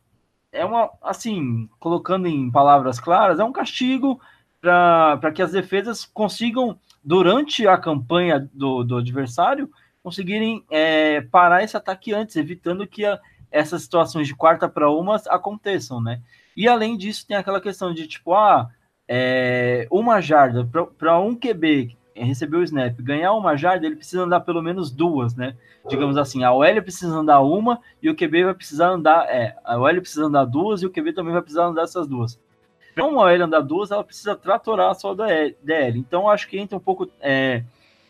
é 0.51 0.65
uma, 0.65 0.89
assim, 1.03 1.69
colocando 1.79 2.27
em 2.27 2.49
palavras 2.49 2.99
claras, 2.99 3.39
é 3.39 3.43
um 3.43 3.51
castigo 3.51 4.19
para 4.59 5.31
que 5.31 5.41
as 5.41 5.51
defesas 5.51 6.05
consigam, 6.05 6.79
durante 7.03 7.67
a 7.67 7.77
campanha 7.77 8.49
do, 8.51 8.83
do 8.83 8.97
adversário, 8.97 9.69
conseguirem 10.05 10.63
é, 10.69 11.19
parar 11.19 11.63
esse 11.63 11.75
ataque 11.75 12.13
antes, 12.13 12.35
evitando 12.35 12.85
que 12.85 13.03
a, 13.03 13.19
essas 13.49 13.81
situações 13.81 14.27
de 14.27 14.35
quarta 14.35 14.69
para 14.69 14.87
uma 14.91 15.15
aconteçam, 15.29 15.99
né? 15.99 16.21
E 16.55 16.67
além 16.67 16.95
disso, 16.95 17.25
tem 17.25 17.35
aquela 17.35 17.59
questão 17.59 17.91
de 17.91 18.05
tipo, 18.05 18.35
ah, 18.35 18.69
é, 19.07 19.87
uma 19.89 20.21
jarda 20.21 20.63
para 20.95 21.19
um 21.19 21.35
QB 21.35 21.97
receber 22.15 22.57
o 22.57 22.63
snap, 22.63 22.95
ganhar 23.01 23.33
uma 23.33 23.57
jarda, 23.57 23.87
ele 23.87 23.95
precisa 23.95 24.21
andar 24.21 24.41
pelo 24.41 24.61
menos 24.61 24.91
duas, 24.91 25.35
né? 25.35 25.57
Digamos 25.89 26.17
assim, 26.17 26.43
a 26.43 26.53
OL 26.53 26.81
precisa 26.83 27.11
andar 27.11 27.41
uma 27.41 27.81
e 27.99 28.07
o 28.07 28.15
QB 28.15 28.43
vai 28.43 28.53
precisar 28.53 28.89
andar, 28.89 29.27
é, 29.27 29.55
a 29.63 29.75
OL 29.79 30.01
precisa 30.01 30.25
andar 30.25 30.45
duas 30.45 30.83
e 30.83 30.85
o 30.85 30.91
QB 30.91 31.13
também 31.13 31.33
vai 31.33 31.41
precisar 31.41 31.65
andar 31.65 31.81
essas 31.81 32.07
duas. 32.07 32.39
Para 32.93 33.05
uma 33.05 33.23
OL 33.23 33.41
andar 33.41 33.61
duas, 33.61 33.89
ela 33.89 34.03
precisa 34.03 34.35
tratorar 34.35 34.93
só 34.93 35.15
da 35.15 35.25
DL. 35.63 35.97
Então, 35.97 36.29
acho 36.29 36.47
que 36.47 36.59
entra 36.59 36.77
um 36.77 36.79
pouco 36.79 37.09
é, 37.19 37.63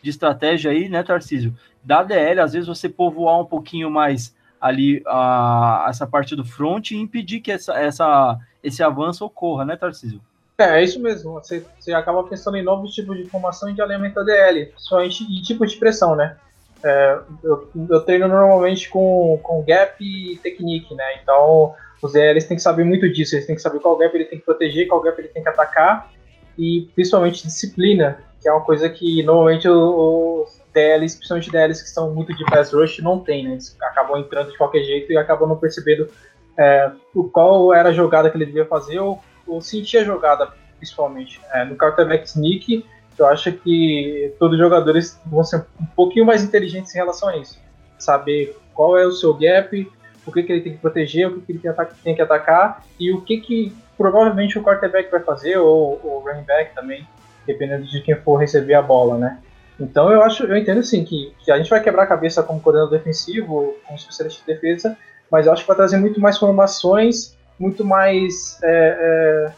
de 0.03 0.10
estratégia 0.10 0.71
aí, 0.71 0.88
né, 0.88 1.01
Tarcísio? 1.01 1.55
Da 1.85 2.03
DL, 2.03 2.39
às 2.39 2.53
vezes 2.53 2.67
você 2.67 2.89
povoar 2.89 3.39
um 3.39 3.45
pouquinho 3.45 3.89
mais 3.89 4.35
ali 4.59 5.03
a, 5.05 5.85
essa 5.87 6.07
parte 6.07 6.35
do 6.35 6.43
front 6.43 6.91
e 6.91 6.97
impedir 6.97 7.39
que 7.39 7.51
essa, 7.51 7.73
essa, 7.75 8.39
esse 8.63 8.81
avanço 8.81 9.23
ocorra, 9.23 9.63
né, 9.63 9.75
Tarcísio? 9.75 10.19
É, 10.57 10.79
é 10.79 10.83
isso 10.83 10.99
mesmo. 10.99 11.33
Você, 11.33 11.63
você 11.79 11.93
acaba 11.93 12.23
pensando 12.23 12.57
em 12.57 12.63
novos 12.63 12.93
tipos 12.93 13.15
de 13.17 13.25
formação 13.25 13.69
e 13.69 13.73
de 13.73 13.81
alinhamento 13.81 14.15
da 14.15 14.23
DL, 14.23 14.65
principalmente 14.67 15.23
em 15.23 15.41
tipos 15.41 15.71
de 15.71 15.77
pressão, 15.77 16.15
né? 16.15 16.35
É, 16.83 17.19
eu, 17.43 17.69
eu, 17.89 18.01
treino 18.01 18.27
normalmente 18.27 18.89
com, 18.89 19.39
com 19.41 19.63
gap 19.63 19.95
e 20.03 20.37
technique, 20.37 20.93
né? 20.95 21.19
Então, 21.21 21.73
os 22.01 22.13
DLs 22.13 22.47
têm 22.47 22.57
que 22.57 22.63
saber 22.63 22.83
muito 22.83 23.11
disso. 23.11 23.35
Eles 23.35 23.45
têm 23.45 23.55
que 23.55 23.61
saber 23.61 23.79
qual 23.79 23.97
gap 23.97 24.15
ele 24.15 24.25
tem 24.25 24.39
que 24.39 24.45
proteger, 24.45 24.87
qual 24.87 25.01
gap 25.01 25.19
ele 25.19 25.27
tem 25.27 25.43
que 25.43 25.49
atacar 25.49 26.11
e 26.57 26.89
principalmente 26.95 27.45
disciplina 27.45 28.17
que 28.45 28.49
é 28.49 28.51
uma 28.51 28.61
coisa 28.61 28.87
que 28.87 29.23
normalmente 29.23 29.67
os 29.67 30.61
DLs, 30.75 31.15
principalmente 31.15 31.49
DLs 31.49 31.81
que 31.81 31.89
são 31.89 32.13
muito 32.13 32.35
de 32.35 32.43
pass 32.45 32.73
rush, 32.73 32.99
não 32.99 33.19
tem, 33.19 33.45
né? 33.45 33.53
Eles 33.53 33.75
acabam 33.81 34.19
entrando 34.19 34.51
de 34.51 34.57
qualquer 34.57 34.83
jeito 34.83 35.11
e 35.11 35.17
acabam 35.17 35.47
não 35.47 35.55
percebendo 35.55 36.09
é, 36.57 36.91
qual 37.31 37.73
era 37.73 37.89
a 37.89 37.93
jogada 37.93 38.29
que 38.29 38.38
ele 38.38 38.45
devia 38.45 38.65
fazer 38.65 38.99
ou, 38.99 39.21
ou 39.47 39.61
sentir 39.61 39.99
a 39.99 40.03
jogada, 40.03 40.51
principalmente. 40.77 41.41
É, 41.53 41.63
no 41.63 41.77
quarterback 41.77 42.27
sneak, 42.27 42.85
eu 43.17 43.25
acho 43.27 43.51
que 43.53 44.33
todos 44.38 44.55
os 44.57 44.63
jogadores 44.63 45.19
vão 45.25 45.43
ser 45.43 45.65
um 45.79 45.85
pouquinho 45.95 46.25
mais 46.25 46.43
inteligentes 46.43 46.93
em 46.93 46.97
relação 46.97 47.29
a 47.29 47.38
isso. 47.38 47.59
Saber 47.97 48.57
qual 48.73 48.97
é 48.97 49.05
o 49.05 49.11
seu 49.11 49.33
gap, 49.33 49.89
o 50.25 50.31
que, 50.31 50.43
que 50.43 50.51
ele 50.51 50.61
tem 50.61 50.73
que 50.73 50.79
proteger, 50.79 51.27
o 51.27 51.39
que, 51.39 51.57
que 51.57 51.67
ele 51.67 51.75
tem 52.03 52.15
que 52.15 52.21
atacar 52.21 52.83
e 52.99 53.11
o 53.13 53.21
que, 53.21 53.38
que 53.38 53.75
provavelmente 53.97 54.59
o 54.59 54.63
quarterback 54.63 55.09
vai 55.09 55.21
fazer, 55.21 55.57
ou 55.57 56.01
o 56.03 56.23
running 56.25 56.43
back 56.43 56.75
também 56.75 57.07
dependendo 57.45 57.85
de 57.85 58.01
quem 58.01 58.15
for 58.15 58.38
receber 58.38 58.73
a 58.73 58.81
bola, 58.81 59.17
né? 59.17 59.39
Então 59.79 60.11
eu 60.11 60.21
acho, 60.23 60.43
eu 60.43 60.55
entendo 60.55 60.81
sim 60.83 61.03
que, 61.03 61.33
que 61.43 61.51
a 61.51 61.57
gente 61.57 61.69
vai 61.69 61.81
quebrar 61.81 62.03
a 62.03 62.07
cabeça 62.07 62.41
como 62.41 62.61
coordenador 62.61 62.97
defensivo, 62.97 63.75
como 63.85 63.97
especialista 63.97 64.41
de 64.41 64.53
defesa, 64.53 64.97
mas 65.29 65.45
eu 65.45 65.53
acho 65.53 65.63
que 65.63 65.67
vai 65.67 65.75
trazer 65.75 65.97
muito 65.97 66.19
mais 66.19 66.38
formações, 66.38 67.35
muito 67.59 67.83
mais 67.83 68.57
é, 68.63 68.97
é, 68.99 69.53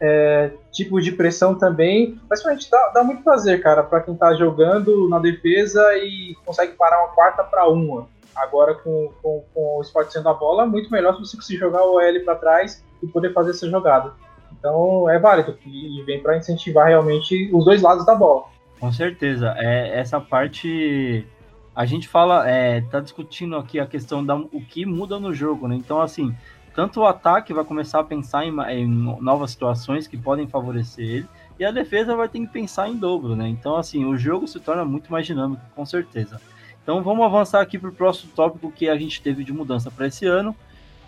é, 0.00 0.50
tipo 0.70 1.00
de 1.00 1.12
pressão 1.12 1.54
também. 1.54 2.20
Mas 2.28 2.42
gente 2.42 2.70
dá, 2.70 2.90
dá 2.94 3.04
muito 3.04 3.22
prazer, 3.22 3.62
cara, 3.62 3.82
para 3.82 4.00
quem 4.00 4.14
tá 4.14 4.34
jogando 4.34 5.08
na 5.08 5.18
defesa 5.18 5.82
e 5.96 6.36
consegue 6.44 6.72
parar 6.72 6.98
uma 7.00 7.14
quarta 7.14 7.42
para 7.42 7.68
uma. 7.68 8.08
Agora 8.34 8.74
com, 8.74 9.12
com, 9.22 9.44
com 9.54 9.78
o 9.78 9.82
esporte 9.82 10.12
sendo 10.12 10.28
a 10.28 10.34
bola, 10.34 10.66
muito 10.66 10.90
melhor 10.90 11.14
se 11.14 11.20
você 11.20 11.36
conseguir 11.36 11.58
jogar 11.58 11.84
o 11.84 12.00
L 12.00 12.20
para 12.20 12.34
trás 12.34 12.82
e 13.02 13.06
poder 13.06 13.32
fazer 13.32 13.50
essa 13.50 13.68
jogada. 13.68 14.12
Então 14.58 15.08
é 15.08 15.18
válido 15.18 15.56
e 15.66 16.02
vem 16.04 16.22
para 16.22 16.36
incentivar 16.36 16.88
realmente 16.88 17.50
os 17.52 17.64
dois 17.64 17.82
lados 17.82 18.04
da 18.06 18.14
bola. 18.14 18.44
Com 18.82 18.90
certeza. 18.90 19.54
É, 19.58 19.96
essa 19.96 20.20
parte 20.20 21.24
a 21.72 21.86
gente 21.86 22.08
fala, 22.08 22.50
é, 22.50 22.80
tá 22.80 22.98
discutindo 22.98 23.54
aqui 23.54 23.78
a 23.78 23.86
questão 23.86 24.26
da 24.26 24.34
o 24.34 24.60
que 24.60 24.84
muda 24.84 25.20
no 25.20 25.32
jogo, 25.32 25.68
né? 25.68 25.76
Então, 25.76 26.00
assim, 26.00 26.34
tanto 26.74 26.98
o 26.98 27.06
ataque 27.06 27.54
vai 27.54 27.64
começar 27.64 28.00
a 28.00 28.04
pensar 28.04 28.44
em, 28.44 28.52
em, 28.72 28.88
novas 28.88 29.52
situações 29.52 30.08
que 30.08 30.18
podem 30.18 30.48
favorecer 30.48 31.04
ele, 31.04 31.28
e 31.60 31.64
a 31.64 31.70
defesa 31.70 32.16
vai 32.16 32.28
ter 32.28 32.40
que 32.40 32.48
pensar 32.48 32.88
em 32.88 32.96
dobro, 32.96 33.36
né? 33.36 33.46
Então, 33.46 33.76
assim, 33.76 34.04
o 34.04 34.16
jogo 34.16 34.48
se 34.48 34.58
torna 34.58 34.84
muito 34.84 35.12
mais 35.12 35.24
dinâmico, 35.24 35.62
com 35.76 35.86
certeza. 35.86 36.40
Então, 36.82 37.04
vamos 37.04 37.24
avançar 37.24 37.60
aqui 37.60 37.78
para 37.78 37.88
o 37.88 37.94
próximo 37.94 38.32
tópico 38.34 38.72
que 38.72 38.88
a 38.88 38.96
gente 38.96 39.22
teve 39.22 39.44
de 39.44 39.52
mudança 39.52 39.92
para 39.92 40.08
esse 40.08 40.26
ano, 40.26 40.56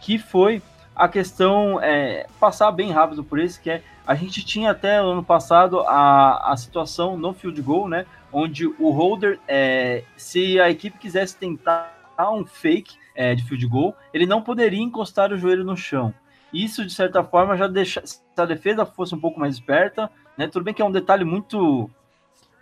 que 0.01 0.17
foi 0.17 0.63
a 0.95 1.09
questão 1.09 1.81
é 1.81 2.27
passar 2.39 2.71
bem 2.71 2.91
rápido 2.91 3.25
por 3.25 3.39
isso, 3.39 3.61
que 3.61 3.71
é 3.71 3.83
a 4.07 4.15
gente 4.15 4.45
tinha 4.45 4.71
até 4.71 4.97
ano 4.97 5.25
passado 5.25 5.81
a, 5.81 6.53
a 6.53 6.57
situação 6.57 7.17
no 7.17 7.33
field 7.33 7.61
goal, 7.63 7.89
né? 7.89 8.05
Onde 8.31 8.67
o 8.67 8.91
holder, 8.91 9.41
é, 9.49 10.05
se 10.17 10.61
a 10.61 10.69
equipe 10.69 10.99
quisesse 10.99 11.37
tentar 11.37 11.91
um 12.19 12.45
fake 12.45 12.97
é, 13.15 13.35
de 13.35 13.43
field 13.43 13.67
goal, 13.67 13.97
ele 14.13 14.27
não 14.27 14.43
poderia 14.43 14.83
encostar 14.83 15.33
o 15.33 15.39
joelho 15.39 15.65
no 15.65 15.77
chão. 15.77 16.13
Isso, 16.53 16.85
de 16.85 16.93
certa 16.93 17.25
forma, 17.25 17.57
já 17.57 17.67
deixa. 17.67 18.03
Se 18.05 18.21
a 18.37 18.45
defesa 18.45 18.85
fosse 18.85 19.15
um 19.15 19.21
pouco 19.21 19.41
mais 19.41 19.55
esperta, 19.55 20.11
né? 20.37 20.47
Tudo 20.47 20.65
bem 20.65 20.75
que 20.75 20.83
é 20.83 20.85
um 20.85 20.93
detalhe 20.93 21.25
muito 21.25 21.91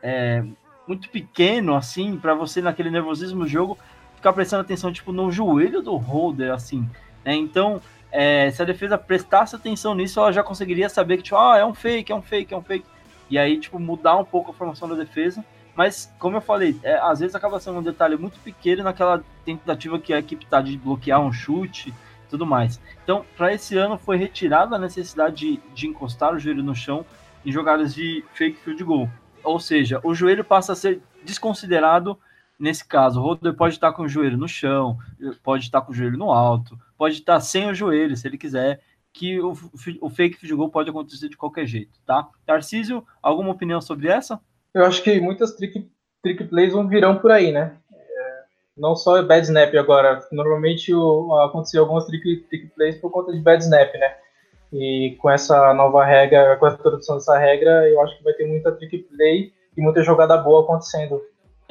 é, 0.00 0.44
muito 0.86 1.08
pequeno, 1.08 1.74
assim, 1.74 2.16
para 2.16 2.34
você 2.34 2.62
naquele 2.62 2.90
nervosismo 2.90 3.40
do 3.40 3.48
jogo 3.48 3.78
ficar 4.14 4.32
prestando 4.32 4.62
atenção, 4.62 4.92
tipo, 4.92 5.12
no 5.12 5.32
joelho 5.32 5.82
do 5.82 5.96
holder, 5.96 6.52
assim, 6.52 6.88
né? 7.24 7.34
Então, 7.34 7.82
é, 8.12 8.50
se 8.50 8.62
a 8.62 8.64
defesa 8.64 8.96
prestasse 8.96 9.56
atenção 9.56 9.94
nisso, 9.94 10.20
ela 10.20 10.32
já 10.32 10.42
conseguiria 10.42 10.88
saber 10.88 11.16
que, 11.16 11.24
tipo, 11.24 11.36
ah, 11.36 11.56
é 11.56 11.64
um 11.64 11.74
fake, 11.74 12.12
é 12.12 12.14
um 12.14 12.22
fake, 12.22 12.54
é 12.54 12.56
um 12.56 12.62
fake. 12.62 12.86
E 13.30 13.38
aí, 13.38 13.58
tipo, 13.58 13.78
mudar 13.78 14.16
um 14.18 14.24
pouco 14.24 14.50
a 14.50 14.54
formação 14.54 14.88
da 14.88 14.94
defesa. 14.94 15.44
Mas, 15.74 16.12
como 16.18 16.36
eu 16.36 16.40
falei, 16.42 16.78
é, 16.82 16.98
às 16.98 17.20
vezes 17.20 17.34
acaba 17.34 17.58
sendo 17.58 17.78
um 17.78 17.82
detalhe 17.82 18.16
muito 18.16 18.38
pequeno 18.40 18.84
naquela 18.84 19.24
tentativa 19.44 19.98
que 19.98 20.12
a 20.12 20.18
equipe 20.18 20.44
tá 20.44 20.60
de 20.60 20.76
bloquear 20.76 21.20
um 21.20 21.32
chute 21.32 21.92
tudo 22.32 22.46
mais. 22.46 22.80
Então, 23.04 23.24
para 23.36 23.52
esse 23.52 23.76
ano 23.76 23.98
foi 23.98 24.16
retirada 24.16 24.74
a 24.74 24.78
necessidade 24.78 25.36
de, 25.36 25.60
de 25.74 25.86
encostar 25.86 26.34
o 26.34 26.38
joelho 26.38 26.62
no 26.62 26.74
chão 26.74 27.04
em 27.44 27.52
jogadas 27.52 27.94
de 27.94 28.24
fake 28.32 28.58
field 28.60 28.82
goal. 28.82 29.08
Ou 29.44 29.60
seja, 29.60 30.00
o 30.02 30.14
joelho 30.14 30.42
passa 30.42 30.72
a 30.72 30.76
ser 30.76 31.02
desconsiderado 31.22 32.18
nesse 32.62 32.86
caso. 32.86 33.20
O 33.20 33.22
holder 33.24 33.54
pode 33.54 33.74
estar 33.74 33.92
com 33.92 34.04
o 34.04 34.08
joelho 34.08 34.38
no 34.38 34.46
chão, 34.46 34.96
pode 35.42 35.64
estar 35.64 35.80
com 35.80 35.90
o 35.90 35.94
joelho 35.94 36.16
no 36.16 36.30
alto, 36.30 36.78
pode 36.96 37.16
estar 37.16 37.40
sem 37.40 37.68
o 37.68 37.74
joelho, 37.74 38.16
se 38.16 38.28
ele 38.28 38.38
quiser, 38.38 38.80
que 39.12 39.40
o, 39.40 39.52
o 40.00 40.08
fake 40.08 40.38
field 40.38 40.54
goal 40.54 40.70
pode 40.70 40.88
acontecer 40.88 41.28
de 41.28 41.36
qualquer 41.36 41.66
jeito, 41.66 41.98
tá? 42.06 42.28
Tarcísio, 42.46 43.04
alguma 43.20 43.50
opinião 43.50 43.80
sobre 43.80 44.08
essa? 44.08 44.40
Eu 44.72 44.86
acho 44.86 45.02
que 45.02 45.20
muitas 45.20 45.54
trick, 45.56 45.90
trick 46.22 46.44
plays 46.44 46.72
vão 46.72 46.88
virão 46.88 47.18
por 47.18 47.32
aí, 47.32 47.50
né? 47.50 47.76
É, 47.92 48.42
não 48.76 48.94
só 48.94 49.20
bad 49.22 49.44
snap 49.44 49.74
agora. 49.74 50.20
Normalmente 50.30 50.92
aconteceu 51.44 51.82
algumas 51.82 52.06
trick, 52.06 52.46
trick 52.48 52.68
plays 52.68 52.96
por 52.96 53.10
conta 53.10 53.32
de 53.32 53.40
bad 53.40 53.62
snap, 53.62 53.92
né? 53.94 54.16
E 54.72 55.16
com 55.20 55.28
essa 55.28 55.74
nova 55.74 56.02
regra, 56.04 56.56
com 56.56 56.64
a 56.64 56.72
introdução 56.72 57.16
dessa 57.16 57.36
regra, 57.36 57.86
eu 57.90 58.00
acho 58.00 58.16
que 58.16 58.24
vai 58.24 58.32
ter 58.32 58.46
muita 58.46 58.72
trick 58.72 58.98
play 58.98 59.52
e 59.76 59.82
muita 59.82 60.02
jogada 60.02 60.38
boa 60.38 60.62
acontecendo. 60.62 61.20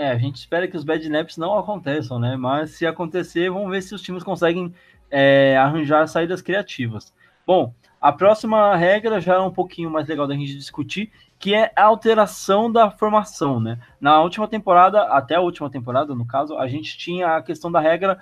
É, 0.01 0.09
a 0.09 0.17
gente 0.17 0.37
espera 0.37 0.67
que 0.67 0.75
os 0.75 0.83
bad 0.83 1.03
snaps 1.03 1.37
não 1.37 1.55
aconteçam, 1.55 2.17
né? 2.17 2.35
Mas 2.35 2.71
se 2.71 2.87
acontecer, 2.87 3.51
vamos 3.51 3.69
ver 3.69 3.83
se 3.83 3.93
os 3.93 4.01
times 4.01 4.23
conseguem 4.23 4.73
é, 5.11 5.55
arranjar 5.55 6.07
saídas 6.07 6.41
criativas. 6.41 7.13
Bom, 7.45 7.71
a 8.01 8.11
próxima 8.11 8.75
regra 8.75 9.21
já 9.21 9.35
é 9.35 9.39
um 9.39 9.51
pouquinho 9.51 9.91
mais 9.91 10.07
legal 10.07 10.25
da 10.25 10.33
gente 10.33 10.57
discutir, 10.57 11.11
que 11.37 11.53
é 11.53 11.71
a 11.75 11.83
alteração 11.83 12.71
da 12.71 12.89
formação, 12.89 13.59
né? 13.59 13.77
Na 13.99 14.19
última 14.23 14.47
temporada, 14.47 15.03
até 15.03 15.35
a 15.35 15.41
última 15.41 15.69
temporada, 15.69 16.15
no 16.15 16.25
caso, 16.25 16.57
a 16.57 16.67
gente 16.67 16.97
tinha 16.97 17.35
a 17.35 17.41
questão 17.43 17.71
da 17.71 17.79
regra 17.79 18.19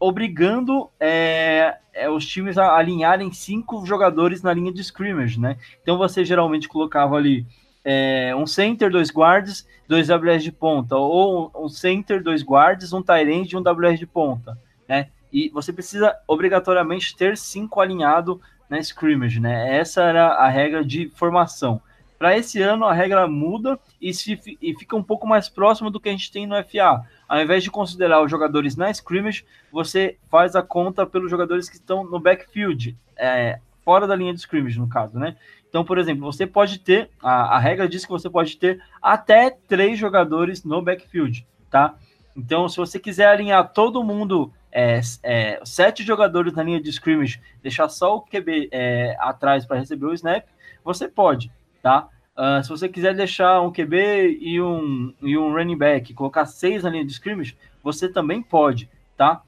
obrigando 0.00 0.90
é, 0.98 1.76
é, 1.92 2.10
os 2.10 2.26
times 2.26 2.58
a 2.58 2.74
alinharem 2.74 3.30
cinco 3.32 3.86
jogadores 3.86 4.42
na 4.42 4.52
linha 4.52 4.72
de 4.72 4.80
scrimmage, 4.80 5.38
né? 5.38 5.58
Então 5.80 5.96
você 5.96 6.24
geralmente 6.24 6.66
colocava 6.66 7.14
ali 7.14 7.46
é, 7.84 8.34
um 8.36 8.46
center, 8.46 8.90
dois 8.90 9.10
guards, 9.10 9.66
dois 9.88 10.08
WS 10.08 10.42
de 10.42 10.52
ponta, 10.52 10.96
ou 10.96 11.50
um 11.54 11.68
center, 11.68 12.22
dois 12.22 12.42
guards, 12.42 12.92
um 12.92 13.02
tight 13.02 13.52
e 13.52 13.56
um 13.56 13.62
WS 13.62 13.98
de 13.98 14.06
ponta, 14.06 14.58
né? 14.88 15.08
E 15.32 15.48
você 15.50 15.72
precisa 15.72 16.16
obrigatoriamente 16.26 17.16
ter 17.16 17.36
cinco 17.36 17.80
alinhado 17.80 18.40
na 18.68 18.78
scrimmage, 18.78 19.40
né? 19.40 19.76
Essa 19.76 20.02
era 20.02 20.34
a 20.34 20.48
regra 20.48 20.84
de 20.84 21.08
formação. 21.10 21.80
Para 22.18 22.36
esse 22.36 22.60
ano 22.60 22.84
a 22.84 22.92
regra 22.92 23.26
muda 23.26 23.78
e, 24.00 24.12
se, 24.12 24.38
e 24.60 24.74
fica 24.74 24.94
um 24.94 25.02
pouco 25.02 25.26
mais 25.26 25.48
próximo 25.48 25.90
do 25.90 25.98
que 25.98 26.08
a 26.08 26.12
gente 26.12 26.30
tem 26.30 26.46
no 26.46 26.54
FA 26.64 27.06
ao 27.30 27.40
invés 27.40 27.62
de 27.62 27.70
considerar 27.70 28.20
os 28.24 28.28
jogadores 28.28 28.74
na 28.74 28.90
scrimmage, 28.90 29.44
você 29.70 30.18
faz 30.28 30.56
a 30.56 30.62
conta 30.64 31.06
pelos 31.06 31.30
jogadores 31.30 31.70
que 31.70 31.76
estão 31.76 32.02
no 32.02 32.18
backfield, 32.18 32.96
é, 33.16 33.60
fora 33.84 34.04
da 34.04 34.16
linha 34.16 34.34
de 34.34 34.40
scrimmage, 34.40 34.80
no 34.80 34.88
caso, 34.88 35.16
né? 35.16 35.36
Então, 35.70 35.84
por 35.84 35.96
exemplo, 35.98 36.30
você 36.30 36.46
pode 36.46 36.80
ter, 36.80 37.08
a, 37.22 37.56
a 37.56 37.58
regra 37.58 37.88
diz 37.88 38.04
que 38.04 38.10
você 38.10 38.28
pode 38.28 38.58
ter 38.58 38.82
até 39.00 39.50
três 39.50 39.98
jogadores 39.98 40.64
no 40.64 40.82
backfield, 40.82 41.46
tá? 41.70 41.94
Então, 42.36 42.68
se 42.68 42.76
você 42.76 42.98
quiser 42.98 43.28
alinhar 43.28 43.72
todo 43.72 44.02
mundo, 44.04 44.52
é, 44.72 45.00
é, 45.22 45.60
sete 45.64 46.02
jogadores 46.02 46.52
na 46.54 46.64
linha 46.64 46.80
de 46.80 46.90
scrimmage, 46.90 47.40
deixar 47.62 47.88
só 47.88 48.16
o 48.16 48.22
QB 48.22 48.68
é, 48.72 49.16
atrás 49.20 49.64
para 49.64 49.78
receber 49.78 50.06
o 50.06 50.12
snap, 50.12 50.44
você 50.84 51.08
pode, 51.08 51.52
tá? 51.80 52.08
Uh, 52.36 52.62
se 52.62 52.70
você 52.70 52.88
quiser 52.88 53.14
deixar 53.14 53.60
um 53.60 53.70
QB 53.70 54.38
e 54.40 54.62
um, 54.62 55.12
e 55.20 55.36
um 55.36 55.52
running 55.52 55.76
back, 55.76 56.14
colocar 56.14 56.46
seis 56.46 56.82
na 56.82 56.88
linha 56.88 57.04
de 57.04 57.12
scrimmage, 57.12 57.56
você 57.82 58.08
também 58.08 58.42
pode, 58.42 58.88
tá? 59.16 59.42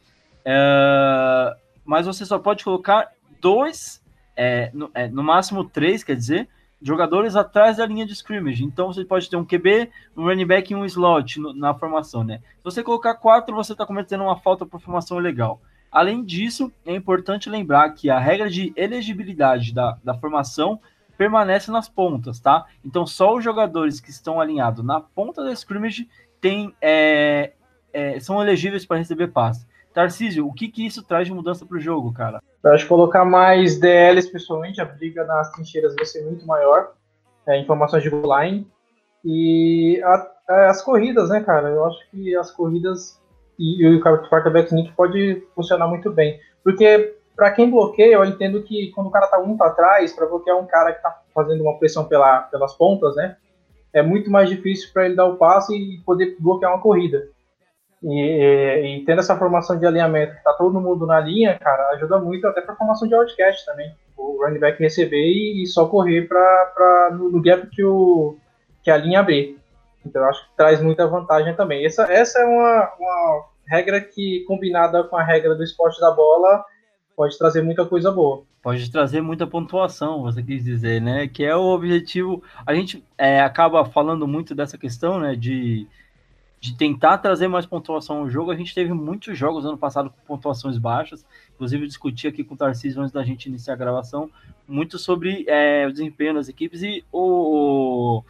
Uh, 0.44 1.56
mas 1.84 2.04
você 2.04 2.26
só 2.26 2.38
pode 2.38 2.62
colocar 2.62 3.10
dois, 3.40 4.01
é, 4.36 4.70
no, 4.72 4.90
é, 4.94 5.08
no, 5.08 5.22
máximo 5.22 5.64
três, 5.64 6.02
quer 6.02 6.16
dizer, 6.16 6.48
jogadores 6.80 7.36
atrás 7.36 7.76
da 7.76 7.86
linha 7.86 8.06
de 8.06 8.12
scrimmage. 8.12 8.64
Então 8.64 8.92
você 8.92 9.04
pode 9.04 9.28
ter 9.28 9.36
um 9.36 9.44
QB, 9.44 9.90
um 10.16 10.24
running 10.24 10.46
back 10.46 10.72
e 10.72 10.76
um 10.76 10.84
slot 10.84 11.38
no, 11.38 11.52
na 11.52 11.74
formação, 11.74 12.24
né? 12.24 12.38
Se 12.58 12.64
você 12.64 12.82
colocar 12.82 13.14
quatro, 13.14 13.54
você 13.54 13.72
está 13.72 13.86
cometendo 13.86 14.24
uma 14.24 14.38
falta 14.38 14.66
por 14.66 14.80
formação 14.80 15.18
legal. 15.18 15.60
Além 15.90 16.24
disso, 16.24 16.72
é 16.86 16.94
importante 16.94 17.50
lembrar 17.50 17.90
que 17.90 18.08
a 18.08 18.18
regra 18.18 18.48
de 18.48 18.72
elegibilidade 18.74 19.74
da, 19.74 19.98
da 20.02 20.14
formação 20.14 20.80
permanece 21.18 21.70
nas 21.70 21.88
pontas, 21.88 22.40
tá? 22.40 22.64
Então 22.84 23.06
só 23.06 23.36
os 23.36 23.44
jogadores 23.44 24.00
que 24.00 24.10
estão 24.10 24.40
alinhados 24.40 24.84
na 24.84 25.00
ponta 25.00 25.44
da 25.44 25.52
scrimmage 25.52 26.08
é, 26.80 27.52
é, 27.92 28.18
são 28.18 28.42
elegíveis 28.42 28.84
para 28.84 28.96
receber 28.96 29.28
passe. 29.28 29.66
Tarcísio, 29.92 30.46
o 30.46 30.52
que, 30.52 30.68
que 30.68 30.84
isso 30.84 31.02
traz 31.02 31.28
de 31.28 31.34
mudança 31.34 31.66
para 31.66 31.76
o 31.76 31.80
jogo, 31.80 32.12
cara? 32.12 32.42
Eu 32.64 32.72
acho 32.72 32.84
que 32.84 32.88
colocar 32.88 33.24
mais 33.24 33.78
DLs, 33.78 34.30
pessoalmente, 34.30 34.80
a 34.80 34.84
briga 34.84 35.24
nas 35.24 35.50
trincheiras 35.50 35.94
vai 35.94 36.04
ser 36.04 36.24
muito 36.24 36.46
maior. 36.46 36.92
É, 37.46 37.58
informações 37.58 38.02
de 38.02 38.10
goal 38.10 38.40
line. 38.40 38.66
E 39.24 40.00
a, 40.04 40.30
a, 40.48 40.70
as 40.70 40.80
corridas, 40.82 41.28
né, 41.28 41.42
cara? 41.42 41.70
Eu 41.70 41.84
acho 41.84 41.98
que 42.10 42.36
as 42.36 42.50
corridas 42.52 43.20
e, 43.58 43.82
e 43.82 43.96
o 43.96 44.00
quarterback 44.00 44.68
sneak 44.68 44.92
pode 44.92 45.42
funcionar 45.54 45.88
muito 45.88 46.10
bem. 46.10 46.40
Porque 46.62 47.16
para 47.34 47.50
quem 47.50 47.70
bloqueia, 47.70 48.14
eu 48.14 48.24
entendo 48.24 48.62
que 48.62 48.92
quando 48.92 49.08
o 49.08 49.10
cara 49.10 49.26
tá 49.26 49.40
muito 49.40 49.62
atrás, 49.62 50.12
para 50.12 50.26
bloquear 50.26 50.56
um 50.58 50.66
cara 50.66 50.92
que 50.92 51.02
tá 51.02 51.20
fazendo 51.34 51.62
uma 51.62 51.78
pressão 51.78 52.04
pela, 52.04 52.42
pelas 52.42 52.74
pontas, 52.74 53.16
né? 53.16 53.36
É 53.92 54.02
muito 54.02 54.30
mais 54.30 54.48
difícil 54.48 54.90
para 54.92 55.06
ele 55.06 55.16
dar 55.16 55.26
o 55.26 55.36
passe 55.36 55.74
e 55.74 55.98
poder 56.00 56.36
bloquear 56.38 56.72
uma 56.72 56.80
corrida. 56.80 57.28
E, 58.02 58.98
e, 58.98 59.04
tendo 59.04 59.20
essa 59.20 59.36
formação 59.36 59.78
de 59.78 59.86
alinhamento, 59.86 60.34
que 60.34 60.42
tá 60.42 60.52
todo 60.54 60.80
mundo 60.80 61.06
na 61.06 61.20
linha, 61.20 61.58
cara, 61.58 61.90
ajuda 61.90 62.18
muito 62.18 62.46
até 62.46 62.60
para 62.60 62.74
formação 62.74 63.06
de 63.06 63.14
outcast 63.14 63.64
também. 63.64 63.94
O 64.16 64.44
running 64.44 64.58
back 64.58 64.82
receber 64.82 65.24
e, 65.24 65.62
e 65.62 65.66
só 65.66 65.86
correr 65.86 66.28
para 66.28 67.10
no, 67.12 67.30
no 67.30 67.40
gap 67.40 67.66
que, 67.68 67.84
o, 67.84 68.36
que 68.82 68.90
a 68.90 68.96
linha 68.96 69.20
abrir. 69.20 69.56
Então 70.04 70.24
acho 70.24 70.42
que 70.48 70.56
traz 70.56 70.82
muita 70.82 71.06
vantagem 71.06 71.54
também. 71.54 71.86
Essa, 71.86 72.04
essa 72.12 72.40
é 72.40 72.44
uma, 72.44 72.92
uma 72.98 73.44
regra 73.68 74.00
que, 74.00 74.44
combinada 74.48 75.04
com 75.04 75.16
a 75.16 75.22
regra 75.22 75.54
do 75.54 75.62
esporte 75.62 76.00
da 76.00 76.10
bola, 76.10 76.64
pode 77.16 77.38
trazer 77.38 77.62
muita 77.62 77.86
coisa 77.86 78.10
boa. 78.10 78.42
Pode 78.60 78.90
trazer 78.90 79.20
muita 79.20 79.46
pontuação, 79.46 80.22
você 80.22 80.42
quis 80.42 80.64
dizer, 80.64 81.00
né? 81.00 81.26
Que 81.26 81.44
é 81.44 81.54
o 81.54 81.72
objetivo. 81.72 82.42
A 82.64 82.74
gente 82.74 83.04
é, 83.18 83.40
acaba 83.40 83.84
falando 83.84 84.26
muito 84.26 84.54
dessa 84.54 84.78
questão, 84.78 85.18
né? 85.18 85.34
De, 85.34 85.86
de 86.62 86.76
tentar 86.76 87.18
trazer 87.18 87.48
mais 87.48 87.66
pontuação 87.66 88.18
ao 88.18 88.30
jogo. 88.30 88.52
A 88.52 88.54
gente 88.54 88.72
teve 88.72 88.92
muitos 88.92 89.36
jogos 89.36 89.66
ano 89.66 89.76
passado 89.76 90.10
com 90.10 90.36
pontuações 90.36 90.78
baixas. 90.78 91.26
Inclusive, 91.56 91.88
discuti 91.88 92.28
aqui 92.28 92.44
com 92.44 92.54
o 92.54 92.56
Tarcísio 92.56 93.00
antes 93.00 93.12
da 93.12 93.24
gente 93.24 93.46
iniciar 93.46 93.74
a 93.74 93.76
gravação 93.76 94.30
muito 94.68 94.96
sobre 94.96 95.44
é, 95.48 95.84
o 95.88 95.90
desempenho 95.90 96.34
das 96.34 96.48
equipes 96.48 96.80
e 96.84 97.04
o. 97.12 98.22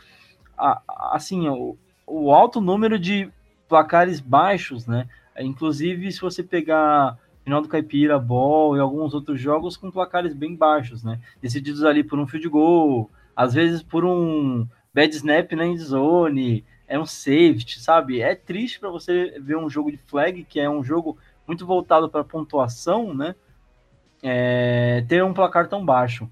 A, 0.57 0.81
assim, 1.12 1.47
o, 1.47 1.77
o 2.07 2.33
alto 2.33 2.59
número 2.59 2.99
de 2.99 3.31
placares 3.68 4.18
baixos, 4.18 4.87
né? 4.87 5.07
Inclusive, 5.38 6.11
se 6.11 6.18
você 6.18 6.42
pegar 6.42 7.18
final 7.45 7.61
do 7.61 7.68
Caipira, 7.68 8.18
Ball 8.18 8.79
e 8.79 8.81
alguns 8.81 9.12
outros 9.12 9.38
jogos 9.38 9.77
com 9.77 9.90
placares 9.90 10.33
bem 10.33 10.57
baixos, 10.57 11.05
né? 11.05 11.21
Decididos 11.42 11.85
ali 11.85 12.03
por 12.03 12.18
um 12.18 12.27
field 12.27 12.49
goal, 12.49 13.11
às 13.37 13.53
vezes 13.53 13.83
por 13.83 14.07
um 14.07 14.66
bad 14.95 15.14
snap 15.14 15.53
na 15.53 15.66
endzone, 15.66 16.64
é 16.92 16.98
um 16.98 17.07
safety, 17.07 17.81
sabe? 17.81 18.20
É 18.20 18.35
triste 18.35 18.78
para 18.78 18.90
você 18.90 19.40
ver 19.40 19.57
um 19.57 19.70
jogo 19.70 19.90
de 19.90 19.96
flag, 19.96 20.44
que 20.44 20.61
é 20.61 20.68
um 20.68 20.85
jogo 20.85 21.16
muito 21.46 21.64
voltado 21.64 22.07
para 22.07 22.22
pontuação, 22.22 23.14
né? 23.14 23.35
É, 24.22 25.02
ter 25.09 25.24
um 25.24 25.33
placar 25.33 25.66
tão 25.68 25.83
baixo. 25.83 26.24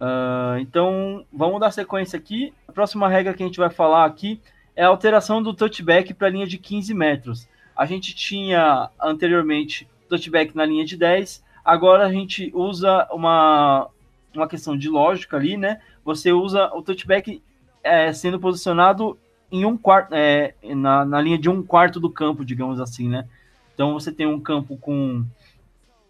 Uh, 0.00 0.58
então, 0.58 1.26
vamos 1.30 1.60
dar 1.60 1.70
sequência 1.70 2.16
aqui. 2.18 2.54
A 2.66 2.72
próxima 2.72 3.10
regra 3.10 3.34
que 3.34 3.42
a 3.42 3.46
gente 3.46 3.58
vai 3.58 3.68
falar 3.68 4.06
aqui 4.06 4.40
é 4.74 4.82
a 4.82 4.88
alteração 4.88 5.42
do 5.42 5.52
touchback 5.52 6.14
para 6.14 6.28
a 6.28 6.30
linha 6.30 6.46
de 6.46 6.56
15 6.56 6.94
metros. 6.94 7.46
A 7.76 7.84
gente 7.84 8.14
tinha 8.14 8.88
anteriormente 8.98 9.86
touchback 10.08 10.56
na 10.56 10.64
linha 10.64 10.86
de 10.86 10.96
10. 10.96 11.44
Agora 11.62 12.06
a 12.06 12.10
gente 12.10 12.50
usa 12.54 13.06
uma, 13.12 13.90
uma 14.34 14.48
questão 14.48 14.78
de 14.78 14.88
lógica 14.88 15.36
ali, 15.36 15.58
né? 15.58 15.82
Você 16.02 16.32
usa 16.32 16.74
o 16.74 16.80
touchback 16.80 17.42
é, 17.82 18.10
sendo 18.14 18.40
posicionado 18.40 19.18
em 19.54 19.64
um 19.64 19.76
quarto, 19.76 20.12
é, 20.12 20.52
na, 20.74 21.04
na 21.04 21.20
linha 21.20 21.38
de 21.38 21.48
um 21.48 21.62
quarto 21.62 22.00
do 22.00 22.10
campo, 22.10 22.44
digamos 22.44 22.80
assim, 22.80 23.08
né? 23.08 23.28
Então 23.72 23.92
você 23.92 24.10
tem 24.10 24.26
um 24.26 24.40
campo 24.40 24.76
com 24.76 25.24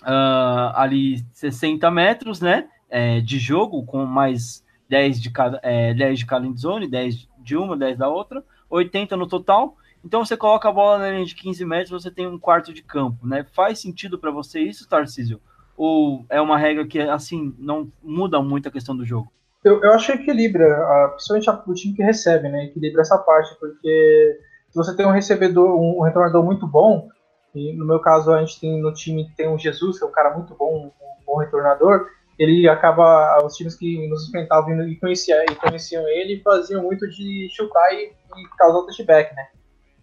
uh, 0.03 0.73
ali 0.75 1.23
60 1.33 1.91
metros, 1.91 2.41
né? 2.41 2.69
É, 2.89 3.21
de 3.21 3.39
jogo, 3.39 3.85
com 3.85 4.07
mais 4.07 4.65
10 4.89 5.21
de 5.21 5.31
cada, 5.31 5.61
é, 5.63 5.93
10 5.93 6.21
de 6.21 6.27
cada 6.27 6.47
endzone, 6.47 6.89
10 6.89 7.29
de 7.39 7.57
uma, 7.57 7.77
10 7.77 7.99
da 7.99 8.09
outra, 8.09 8.43
80 8.71 9.15
no 9.15 9.27
total. 9.27 9.77
Então 10.03 10.25
você 10.25 10.39
coloca 10.39 10.69
a 10.69 10.73
bola 10.73 10.99
na 10.99 11.11
linha 11.11 11.25
de 11.27 11.35
15 11.35 11.65
metros, 11.67 12.03
você 12.03 12.11
tem 12.11 12.27
um 12.27 12.39
quarto 12.39 12.73
de 12.73 12.83
campo, 12.83 13.27
né? 13.27 13.45
Faz 13.53 13.79
sentido 13.79 14.19
para 14.19 14.31
você 14.31 14.61
isso, 14.61 14.89
Tarcísio? 14.89 15.39
Ou 15.77 16.25
é 16.31 16.41
uma 16.41 16.57
regra 16.57 16.87
que, 16.87 17.01
assim, 17.01 17.55
não 17.59 17.91
muda 18.03 18.41
muito 18.41 18.69
a 18.69 18.73
questão 18.73 18.97
do 18.97 19.05
jogo? 19.05 19.31
Eu, 19.65 19.83
eu 19.83 19.93
acho 19.93 20.13
que 20.13 20.19
equilibra, 20.21 21.11
principalmente 21.13 21.71
o 21.71 21.75
time 21.75 21.95
que 21.95 22.03
recebe, 22.03 22.49
né? 22.49 22.67
Equilibra 22.67 23.01
essa 23.01 23.17
parte, 23.17 23.59
porque 23.59 24.39
se 24.69 24.77
você 24.77 24.95
tem 24.95 25.07
um 25.07 25.11
recebedor, 25.11 25.75
um 25.81 26.03
retornador 26.03 26.45
muito 26.45 26.67
bom, 26.67 27.09
e 27.55 27.73
no 27.73 27.87
meu 27.87 27.99
caso 28.01 28.33
a 28.33 28.41
gente 28.41 28.61
tem 28.61 28.81
no 28.81 28.93
time 28.93 29.31
tem 29.37 29.49
um 29.49 29.59
Jesus, 29.59 29.99
que 29.99 30.05
é 30.05 30.07
um 30.07 30.13
cara 30.13 30.35
muito 30.37 30.55
bom, 30.55 30.87
um 30.87 31.25
bom 31.25 31.39
retornador, 31.39 32.09
ele 32.39 32.69
acaba, 32.69 33.43
os 33.45 33.55
times 33.55 33.77
que 33.77 34.07
nos 34.09 34.29
enfrentavam 34.29 34.87
e 34.87 34.97
conheciam, 34.97 35.43
e 35.45 35.55
conheciam 35.55 36.07
ele 36.09 36.43
faziam 36.43 36.83
muito 36.83 37.09
de 37.09 37.49
chutar 37.51 37.93
e, 37.95 38.13
e 38.37 38.49
causar 38.59 38.79
o 38.79 38.87
touchback, 38.87 39.35
né? 39.35 39.47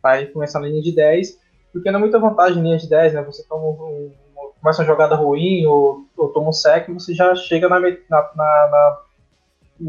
Aí 0.04 0.28
começar 0.28 0.60
na 0.60 0.68
linha 0.68 0.82
de 0.82 0.96
10, 0.96 1.38
porque 1.72 1.92
não 1.92 2.00
é 2.00 2.02
muita 2.02 2.18
vantagem 2.18 2.60
em 2.60 2.64
linha 2.64 2.78
de 2.78 2.90
10, 2.90 3.14
né? 3.14 3.22
Você 3.24 3.46
toma 3.48 3.68
um, 3.68 4.12
começa 4.60 4.82
uma 4.82 4.88
jogada 4.88 5.16
ruim 5.16 5.66
ou, 5.66 6.06
ou 6.18 6.30
toma 6.30 6.50
um 6.50 6.54
sec, 6.54 6.88
você 6.90 7.14
já 7.14 7.36
chega 7.36 7.68
na, 7.68 7.80
na, 7.80 7.90
na, 8.10 8.32
na 8.36 8.98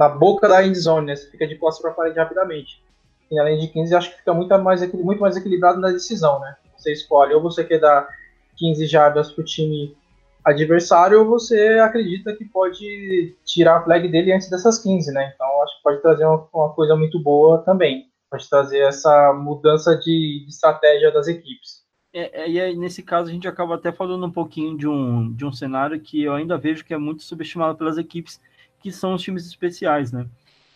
boca 0.09 0.48
da 0.48 0.64
end 0.64 0.78
zone, 0.78 1.07
né? 1.07 1.16
Você 1.16 1.31
fica 1.31 1.46
de 1.46 1.57
costas 1.57 1.83
para 1.83 1.90
a 1.90 1.94
parede 1.94 2.18
rapidamente. 2.18 2.83
E 3.31 3.38
além 3.38 3.59
de 3.59 3.68
15, 3.68 3.94
acho 3.94 4.11
que 4.11 4.18
fica 4.18 4.35
muito 4.35 4.57
mais, 4.59 4.92
muito 4.92 5.20
mais 5.20 5.37
equilibrado 5.37 5.81
na 5.81 5.90
decisão, 5.90 6.40
né? 6.40 6.57
Você 6.76 6.92
escolhe 6.92 7.33
ou 7.35 7.40
você 7.40 7.64
quer 7.64 7.78
dar 7.78 8.09
15 8.57 8.87
jardas 8.87 9.33
para 9.33 9.42
o 9.42 9.44
time 9.44 9.96
adversário 10.44 11.20
ou 11.20 11.26
você 11.26 11.78
acredita 11.78 12.35
que 12.35 12.44
pode 12.44 13.37
tirar 13.44 13.76
a 13.76 13.83
flag 13.83 14.09
dele 14.09 14.33
antes 14.33 14.50
dessas 14.50 14.78
15, 14.83 15.12
né? 15.12 15.33
Então 15.35 15.62
acho 15.62 15.76
que 15.76 15.83
pode 15.83 16.02
trazer 16.02 16.24
uma, 16.24 16.48
uma 16.52 16.70
coisa 16.70 16.96
muito 16.96 17.18
boa 17.20 17.59
também. 17.59 18.07
Pode 18.31 18.48
trazer 18.48 18.81
essa 18.81 19.33
mudança 19.33 19.96
de, 19.96 20.44
de 20.44 20.46
estratégia 20.48 21.12
das 21.12 21.28
equipes. 21.28 21.83
É, 22.14 22.42
é, 22.42 22.50
e 22.50 22.61
aí, 22.61 22.76
nesse 22.76 23.02
caso 23.02 23.31
a 23.31 23.33
gente 23.33 23.48
acaba 23.48 23.76
até 23.76 23.90
falando 23.90 24.26
um 24.26 24.31
pouquinho 24.31 24.76
de 24.76 24.87
um, 24.87 25.33
de 25.33 25.46
um 25.46 25.52
cenário 25.52 25.98
que 25.98 26.22
eu 26.22 26.35
ainda 26.35 26.59
vejo 26.59 26.85
que 26.85 26.92
é 26.92 26.98
muito 26.98 27.22
subestimado 27.22 27.78
pelas 27.78 27.96
equipes, 27.96 28.38
que 28.82 28.90
são 28.90 29.14
os 29.14 29.22
times 29.22 29.46
especiais, 29.46 30.10
né? 30.10 30.26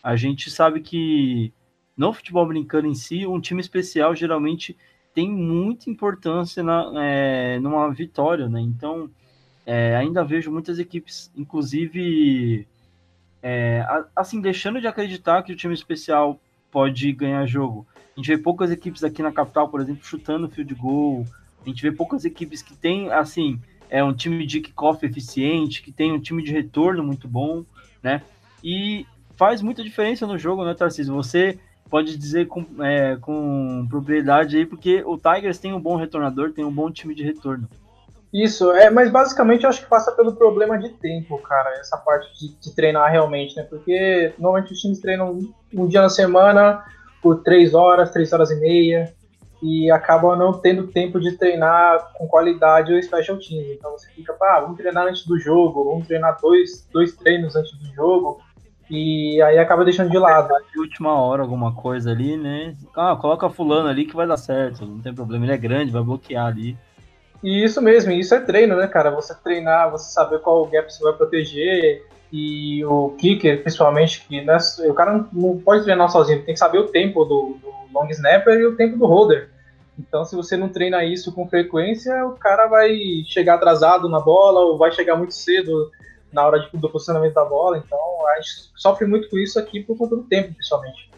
A 0.01 0.15
gente 0.15 0.49
sabe 0.49 0.79
que 0.79 1.51
no 1.95 2.13
futebol 2.13 2.45
brincando 2.45 2.87
em 2.87 2.95
si, 2.95 3.25
um 3.25 3.41
time 3.41 3.59
especial 3.59 4.15
geralmente 4.15 4.77
tem 5.13 5.29
muita 5.29 5.89
importância 5.89 6.63
na, 6.63 6.91
é, 7.03 7.59
numa 7.59 7.91
vitória, 7.91 8.47
né? 8.47 8.61
Então, 8.61 9.09
é, 9.65 9.95
ainda 9.95 10.23
vejo 10.23 10.51
muitas 10.51 10.79
equipes, 10.79 11.31
inclusive, 11.35 12.67
é, 13.41 13.85
assim, 14.15 14.39
deixando 14.39 14.79
de 14.79 14.87
acreditar 14.87 15.41
que 15.43 15.51
o 15.51 15.55
time 15.55 15.73
especial 15.73 16.39
pode 16.71 17.11
ganhar 17.11 17.45
jogo. 17.45 17.85
A 18.15 18.19
gente 18.19 18.27
vê 18.27 18.37
poucas 18.37 18.71
equipes 18.71 19.03
aqui 19.03 19.21
na 19.21 19.31
capital, 19.31 19.67
por 19.69 19.81
exemplo, 19.81 20.05
chutando 20.05 20.49
field 20.49 20.73
goal. 20.75 21.25
A 21.65 21.67
gente 21.67 21.81
vê 21.81 21.91
poucas 21.91 22.23
equipes 22.23 22.61
que 22.61 22.75
tem, 22.75 23.11
assim, 23.11 23.59
é 23.89 24.03
um 24.03 24.13
time 24.13 24.45
de 24.45 24.61
kickoff 24.61 25.05
eficiente, 25.05 25.81
que 25.81 25.91
tem 25.91 26.11
um 26.11 26.19
time 26.19 26.43
de 26.43 26.51
retorno 26.51 27.03
muito 27.03 27.27
bom 27.27 27.65
né? 28.03 28.21
E 28.63 29.05
faz 29.35 29.61
muita 29.61 29.83
diferença 29.83 30.25
no 30.25 30.37
jogo, 30.37 30.65
né, 30.65 30.73
Tarcísio? 30.73 31.13
Você 31.15 31.59
pode 31.89 32.17
dizer 32.17 32.47
com, 32.47 32.65
é, 32.83 33.15
com 33.17 33.85
propriedade 33.89 34.57
aí, 34.57 34.65
porque 34.65 35.03
o 35.05 35.17
Tigers 35.17 35.57
tem 35.57 35.73
um 35.73 35.79
bom 35.79 35.95
retornador, 35.95 36.51
tem 36.51 36.65
um 36.65 36.71
bom 36.71 36.91
time 36.91 37.15
de 37.15 37.23
retorno. 37.23 37.67
Isso, 38.33 38.71
é, 38.71 38.89
mas 38.89 39.09
basicamente 39.09 39.63
eu 39.63 39.69
acho 39.69 39.81
que 39.81 39.89
passa 39.89 40.11
pelo 40.11 40.35
problema 40.35 40.77
de 40.77 40.89
tempo, 40.89 41.37
cara, 41.39 41.69
essa 41.79 41.97
parte 41.97 42.27
de, 42.37 42.59
de 42.59 42.75
treinar 42.75 43.09
realmente, 43.09 43.55
né? 43.55 43.63
Porque 43.63 44.33
normalmente 44.37 44.73
os 44.73 44.79
times 44.79 44.99
treinam 44.99 45.31
um, 45.31 45.53
um 45.73 45.87
dia 45.87 46.01
na 46.01 46.09
semana 46.09 46.83
por 47.21 47.41
três 47.41 47.73
horas, 47.73 48.11
três 48.11 48.31
horas 48.33 48.51
e 48.51 48.55
meia, 48.55 49.13
e 49.61 49.89
acabam 49.91 50.37
não 50.37 50.53
tendo 50.53 50.87
tempo 50.87 51.19
de 51.19 51.33
treinar 51.33 52.11
com 52.13 52.27
qualidade 52.27 52.93
o 52.93 53.01
special 53.01 53.37
team. 53.37 53.63
Então 53.73 53.91
você 53.91 54.09
fica, 54.11 54.35
ah, 54.41 54.59
vamos 54.61 54.77
treinar 54.77 55.07
antes 55.07 55.25
do 55.25 55.39
jogo, 55.39 55.83
vamos 55.85 56.07
treinar 56.07 56.37
dois, 56.41 56.87
dois 56.91 57.15
treinos 57.15 57.55
antes 57.55 57.71
do 57.77 57.85
jogo, 57.93 58.39
e 58.89 59.41
aí 59.41 59.57
acaba 59.57 59.83
deixando 59.83 60.11
de 60.11 60.17
lado. 60.17 60.53
De 60.71 60.79
última 60.79 61.19
hora, 61.19 61.41
alguma 61.41 61.73
coisa 61.73 62.11
ali, 62.11 62.37
né? 62.37 62.75
Ah, 62.95 63.17
coloca 63.19 63.49
fulano 63.49 63.89
ali 63.89 64.05
que 64.05 64.15
vai 64.15 64.27
dar 64.27 64.37
certo, 64.37 64.85
não 64.85 64.99
tem 64.99 65.13
problema, 65.13 65.45
ele 65.45 65.53
é 65.53 65.57
grande, 65.57 65.91
vai 65.91 66.03
bloquear 66.03 66.45
ali. 66.45 66.77
E 67.43 67.63
isso 67.63 67.81
mesmo, 67.81 68.11
isso 68.11 68.33
é 68.33 68.39
treino, 68.39 68.75
né, 68.75 68.87
cara? 68.87 69.11
Você 69.11 69.35
treinar, 69.35 69.91
você 69.91 70.11
saber 70.11 70.39
qual 70.39 70.65
gap 70.65 70.91
você 70.91 71.03
vai 71.03 71.13
proteger, 71.13 72.03
e 72.31 72.83
o 72.85 73.11
kicker, 73.17 73.61
principalmente, 73.61 74.25
que 74.27 74.41
né, 74.41 74.57
o 74.89 74.93
cara 74.93 75.25
não 75.31 75.57
pode 75.57 75.83
treinar 75.83 76.09
sozinho, 76.09 76.43
tem 76.43 76.53
que 76.53 76.59
saber 76.59 76.79
o 76.79 76.87
tempo 76.87 77.23
do, 77.23 77.57
do 77.61 77.76
long 77.93 78.09
snapper 78.09 78.59
e 78.59 78.65
o 78.65 78.75
tempo 78.75 78.97
do 78.97 79.05
holder. 79.05 79.49
Então, 79.97 80.23
se 80.23 80.35
você 80.35 80.55
não 80.55 80.69
treina 80.69 81.03
isso 81.03 81.33
com 81.33 81.47
frequência, 81.47 82.25
o 82.25 82.33
cara 82.33 82.67
vai 82.67 82.95
chegar 83.25 83.55
atrasado 83.55 84.07
na 84.07 84.19
bola 84.19 84.61
ou 84.61 84.77
vai 84.77 84.91
chegar 84.91 85.15
muito 85.15 85.33
cedo 85.33 85.91
na 86.31 86.45
hora 86.45 86.59
de, 86.59 86.69
do 86.77 86.89
posicionamento 86.89 87.33
da 87.33 87.45
bola. 87.45 87.77
Então, 87.77 87.99
a 88.27 88.35
gente 88.35 88.71
sofre 88.75 89.07
muito 89.07 89.29
com 89.29 89.37
isso 89.37 89.57
aqui 89.57 89.81
por 89.81 89.97
conta 89.97 90.15
do 90.15 90.23
tempo, 90.23 90.53
principalmente. 90.53 91.09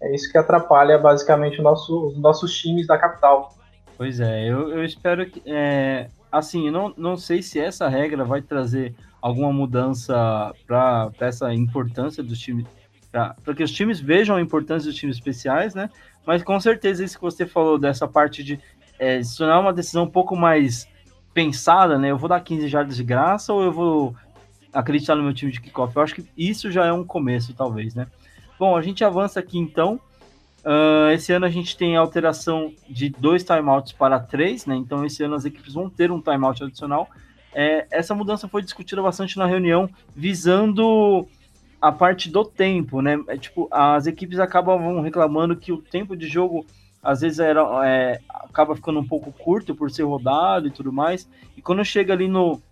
É 0.00 0.14
isso 0.14 0.30
que 0.30 0.38
atrapalha 0.38 0.98
basicamente 0.98 1.60
nosso, 1.60 2.08
os 2.08 2.18
nossos 2.18 2.56
times 2.56 2.86
da 2.86 2.98
capital. 2.98 3.54
Pois 3.96 4.18
é, 4.18 4.48
eu, 4.48 4.70
eu 4.70 4.84
espero 4.84 5.28
que. 5.28 5.42
É, 5.46 6.08
assim, 6.30 6.70
não, 6.70 6.92
não 6.96 7.16
sei 7.16 7.42
se 7.42 7.60
essa 7.60 7.88
regra 7.88 8.24
vai 8.24 8.40
trazer 8.40 8.94
alguma 9.20 9.52
mudança 9.52 10.52
para 10.66 11.12
essa 11.20 11.54
importância 11.54 12.22
dos 12.22 12.38
times, 12.40 12.66
para 13.12 13.54
que 13.54 13.62
os 13.62 13.70
times 13.70 14.00
vejam 14.00 14.34
a 14.34 14.40
importância 14.40 14.90
dos 14.90 14.98
times 14.98 15.16
especiais, 15.16 15.74
né? 15.74 15.88
Mas 16.26 16.42
com 16.42 16.58
certeza 16.60 17.04
isso 17.04 17.16
que 17.16 17.24
você 17.24 17.46
falou 17.46 17.78
dessa 17.78 18.06
parte 18.06 18.42
de 18.42 18.60
é, 18.98 19.18
isso 19.18 19.44
não 19.44 19.52
é 19.52 19.58
uma 19.58 19.72
decisão 19.72 20.04
um 20.04 20.10
pouco 20.10 20.36
mais 20.36 20.86
pensada, 21.34 21.98
né? 21.98 22.10
Eu 22.10 22.18
vou 22.18 22.28
dar 22.28 22.40
15 22.40 22.68
jardas 22.68 22.96
de 22.96 23.02
graça 23.02 23.52
ou 23.52 23.62
eu 23.62 23.72
vou 23.72 24.14
acreditar 24.72 25.14
no 25.14 25.22
meu 25.22 25.34
time 25.34 25.50
de 25.50 25.60
kickoff? 25.60 25.94
Eu 25.94 26.02
acho 26.02 26.14
que 26.14 26.24
isso 26.36 26.70
já 26.70 26.86
é 26.86 26.92
um 26.92 27.04
começo, 27.04 27.52
talvez, 27.52 27.94
né? 27.94 28.06
Bom, 28.58 28.76
a 28.76 28.82
gente 28.82 29.04
avança 29.04 29.40
aqui 29.40 29.58
então. 29.58 30.00
Uh, 30.64 31.10
esse 31.12 31.32
ano 31.32 31.44
a 31.44 31.50
gente 31.50 31.76
tem 31.76 31.96
alteração 31.96 32.72
de 32.88 33.08
dois 33.10 33.42
timeouts 33.42 33.92
para 33.92 34.20
três, 34.20 34.66
né? 34.66 34.76
Então 34.76 35.04
esse 35.04 35.22
ano 35.24 35.34
as 35.34 35.44
equipes 35.44 35.74
vão 35.74 35.90
ter 35.90 36.12
um 36.12 36.20
timeout 36.20 36.62
adicional. 36.62 37.08
É, 37.54 37.86
essa 37.90 38.14
mudança 38.14 38.48
foi 38.48 38.62
discutida 38.62 39.02
bastante 39.02 39.36
na 39.36 39.46
reunião, 39.46 39.90
visando 40.14 41.26
a 41.82 41.90
parte 41.90 42.30
do 42.30 42.44
tempo, 42.44 43.02
né? 43.02 43.20
É, 43.26 43.36
tipo, 43.36 43.66
as 43.68 44.06
equipes 44.06 44.38
acabam 44.38 45.00
reclamando 45.00 45.56
que 45.56 45.72
o 45.72 45.78
tempo 45.78 46.16
de 46.16 46.28
jogo 46.28 46.64
às 47.02 47.22
vezes 47.22 47.40
era, 47.40 47.60
é, 47.84 48.20
acaba 48.28 48.76
ficando 48.76 49.00
um 49.00 49.06
pouco 49.06 49.32
curto 49.32 49.74
por 49.74 49.90
ser 49.90 50.04
rodado 50.04 50.68
e 50.68 50.70
tudo 50.70 50.92
mais. 50.92 51.28
E 51.56 51.60
quando 51.60 51.84
chega 51.84 52.12
ali 52.12 52.28
no, 52.28 52.62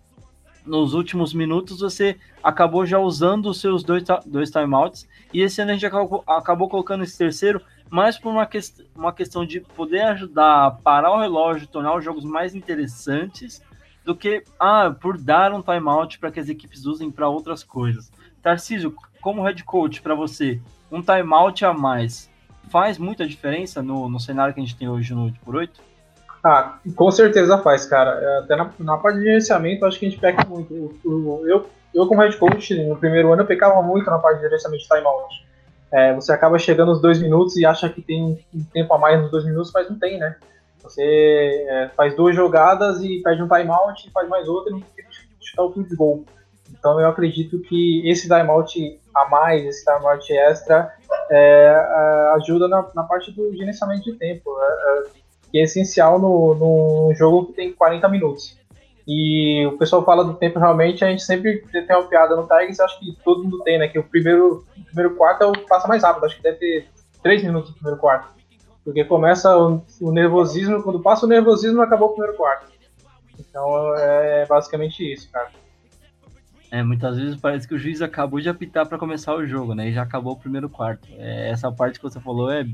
nos 0.65 0.93
últimos 0.93 1.33
minutos, 1.33 1.81
você 1.81 2.17
acabou 2.41 2.85
já 2.85 2.99
usando 2.99 3.47
os 3.47 3.59
seus 3.59 3.83
dois, 3.83 4.05
dois 4.25 4.49
timeouts. 4.49 5.05
E 5.33 5.41
esse 5.41 5.61
ano 5.61 5.71
a 5.71 5.73
gente 5.73 5.85
acabou, 5.85 6.23
acabou 6.25 6.69
colocando 6.69 7.03
esse 7.03 7.17
terceiro 7.17 7.61
mais 7.89 8.17
por 8.17 8.29
uma, 8.29 8.45
que, 8.45 8.57
uma 8.95 9.11
questão 9.11 9.45
de 9.45 9.59
poder 9.59 10.03
ajudar 10.03 10.67
a 10.67 10.71
parar 10.71 11.11
o 11.11 11.19
relógio, 11.19 11.67
tornar 11.67 11.93
os 11.97 12.05
jogos 12.05 12.23
mais 12.23 12.55
interessantes, 12.55 13.61
do 14.05 14.15
que 14.15 14.45
ah, 14.57 14.95
por 14.99 15.17
dar 15.17 15.51
um 15.53 15.61
timeout 15.61 16.17
para 16.17 16.31
que 16.31 16.39
as 16.39 16.47
equipes 16.47 16.85
usem 16.85 17.11
para 17.11 17.27
outras 17.27 17.61
coisas. 17.61 18.09
Tarcísio, 18.41 18.93
como 19.21 19.43
head 19.43 19.63
coach 19.63 20.01
para 20.01 20.15
você, 20.15 20.59
um 20.91 21.01
timeout 21.01 21.63
a 21.63 21.73
mais 21.73 22.29
faz 22.69 22.97
muita 22.97 23.27
diferença 23.27 23.81
no, 23.81 24.09
no 24.09 24.19
cenário 24.19 24.53
que 24.53 24.59
a 24.59 24.63
gente 24.63 24.77
tem 24.77 24.87
hoje 24.87 25.13
no 25.13 25.31
8x8? 25.31 25.69
Ah, 26.43 26.79
com 26.95 27.11
certeza 27.11 27.57
faz, 27.59 27.85
cara. 27.85 28.11
É, 28.11 28.39
até 28.39 28.55
na, 28.55 28.71
na 28.79 28.97
parte 28.97 29.19
de 29.19 29.25
gerenciamento, 29.25 29.85
acho 29.85 29.99
que 29.99 30.05
a 30.07 30.09
gente 30.09 30.19
peca 30.19 30.45
muito. 30.47 30.73
Eu, 31.03 31.69
eu, 31.93 32.07
como 32.07 32.21
head 32.21 32.35
coach, 32.37 32.73
no 32.83 32.95
primeiro 32.95 33.31
ano, 33.31 33.43
eu 33.43 33.45
pecava 33.45 33.81
muito 33.83 34.09
na 34.09 34.17
parte 34.17 34.37
de 34.37 34.43
gerenciamento 34.43 34.81
de 34.81 34.89
timeout. 34.89 35.45
É, 35.91 36.13
você 36.15 36.31
acaba 36.31 36.57
chegando 36.57 36.89
aos 36.89 37.01
dois 37.01 37.21
minutos 37.21 37.57
e 37.57 37.65
acha 37.65 37.89
que 37.89 38.01
tem 38.01 38.39
um 38.53 38.63
tempo 38.73 38.93
a 38.93 38.97
mais 38.97 39.21
nos 39.21 39.29
dois 39.29 39.45
minutos, 39.45 39.71
mas 39.73 39.89
não 39.89 39.99
tem, 39.99 40.17
né? 40.17 40.35
Você 40.81 41.65
é, 41.69 41.89
faz 41.95 42.15
duas 42.15 42.35
jogadas 42.35 43.03
e 43.03 43.21
perde 43.21 43.43
um 43.43 43.47
timeout, 43.47 44.09
faz 44.11 44.27
mais 44.27 44.47
outra 44.47 44.71
e 44.71 44.73
não 44.73 44.81
tem 44.81 45.05
que 45.05 45.45
chutar 45.45 45.63
o 45.63 45.73
field 45.73 45.95
goal. 45.95 46.25
Então 46.71 46.99
eu 46.99 47.07
acredito 47.07 47.59
que 47.59 48.07
esse 48.09 48.27
timeout 48.27 48.99
a 49.13 49.29
mais, 49.29 49.65
esse 49.65 49.83
timeout 49.83 50.31
extra, 50.33 50.93
é, 51.29 51.37
é, 51.37 52.35
ajuda 52.35 52.67
na, 52.67 52.87
na, 52.95 53.03
parte 53.03 53.31
do 53.31 53.55
gerenciamento 53.55 54.03
de 54.03 54.13
tempo, 54.13 54.49
é, 54.59 54.65
é, 54.65 55.03
que 55.51 55.59
é 55.59 55.63
essencial 55.63 56.19
no, 56.19 56.55
no 56.55 57.13
jogo 57.15 57.47
que 57.47 57.53
tem 57.53 57.73
40 57.73 58.07
minutos. 58.09 58.57
E 59.07 59.65
o 59.65 59.77
pessoal 59.77 60.05
fala 60.05 60.23
do 60.23 60.35
tempo 60.35 60.59
realmente, 60.59 61.03
a 61.03 61.09
gente 61.09 61.23
sempre 61.23 61.65
tem 61.71 61.95
uma 61.95 62.07
piada 62.07 62.35
no 62.35 62.47
Tigers, 62.47 62.79
acho 62.79 62.99
que 62.99 63.17
todo 63.23 63.43
mundo 63.43 63.59
tem, 63.63 63.77
né? 63.79 63.87
Que 63.87 63.99
o 63.99 64.03
primeiro, 64.03 64.63
o 64.77 64.85
primeiro 64.85 65.15
quarto 65.15 65.43
é 65.43 65.47
o 65.47 65.67
passa 65.67 65.87
mais 65.87 66.03
rápido, 66.03 66.25
acho 66.25 66.37
que 66.37 66.43
deve 66.43 66.57
ter 66.57 66.87
3 67.21 67.43
minutos 67.43 67.71
no 67.71 67.75
primeiro 67.75 67.99
quarto. 67.99 68.29
Porque 68.85 69.03
começa 69.03 69.55
o, 69.57 69.81
o 70.01 70.11
nervosismo, 70.11 70.81
quando 70.83 71.01
passa 71.01 71.25
o 71.25 71.29
nervosismo, 71.29 71.81
acabou 71.81 72.09
o 72.09 72.11
primeiro 72.13 72.37
quarto. 72.37 72.71
Então 73.39 73.95
é 73.97 74.45
basicamente 74.45 75.11
isso, 75.11 75.29
cara. 75.31 75.49
É, 76.71 76.81
muitas 76.81 77.17
vezes 77.17 77.35
parece 77.35 77.67
que 77.67 77.75
o 77.75 77.77
juiz 77.77 78.01
acabou 78.01 78.39
de 78.39 78.47
apitar 78.47 78.87
para 78.87 78.97
começar 78.97 79.35
o 79.35 79.45
jogo, 79.45 79.75
né? 79.75 79.89
E 79.89 79.93
já 79.93 80.03
acabou 80.03 80.33
o 80.33 80.39
primeiro 80.39 80.69
quarto. 80.69 81.05
É, 81.11 81.49
essa 81.49 81.69
parte 81.69 81.99
que 81.99 82.03
você 82.03 82.19
falou 82.19 82.49
é 82.49 82.65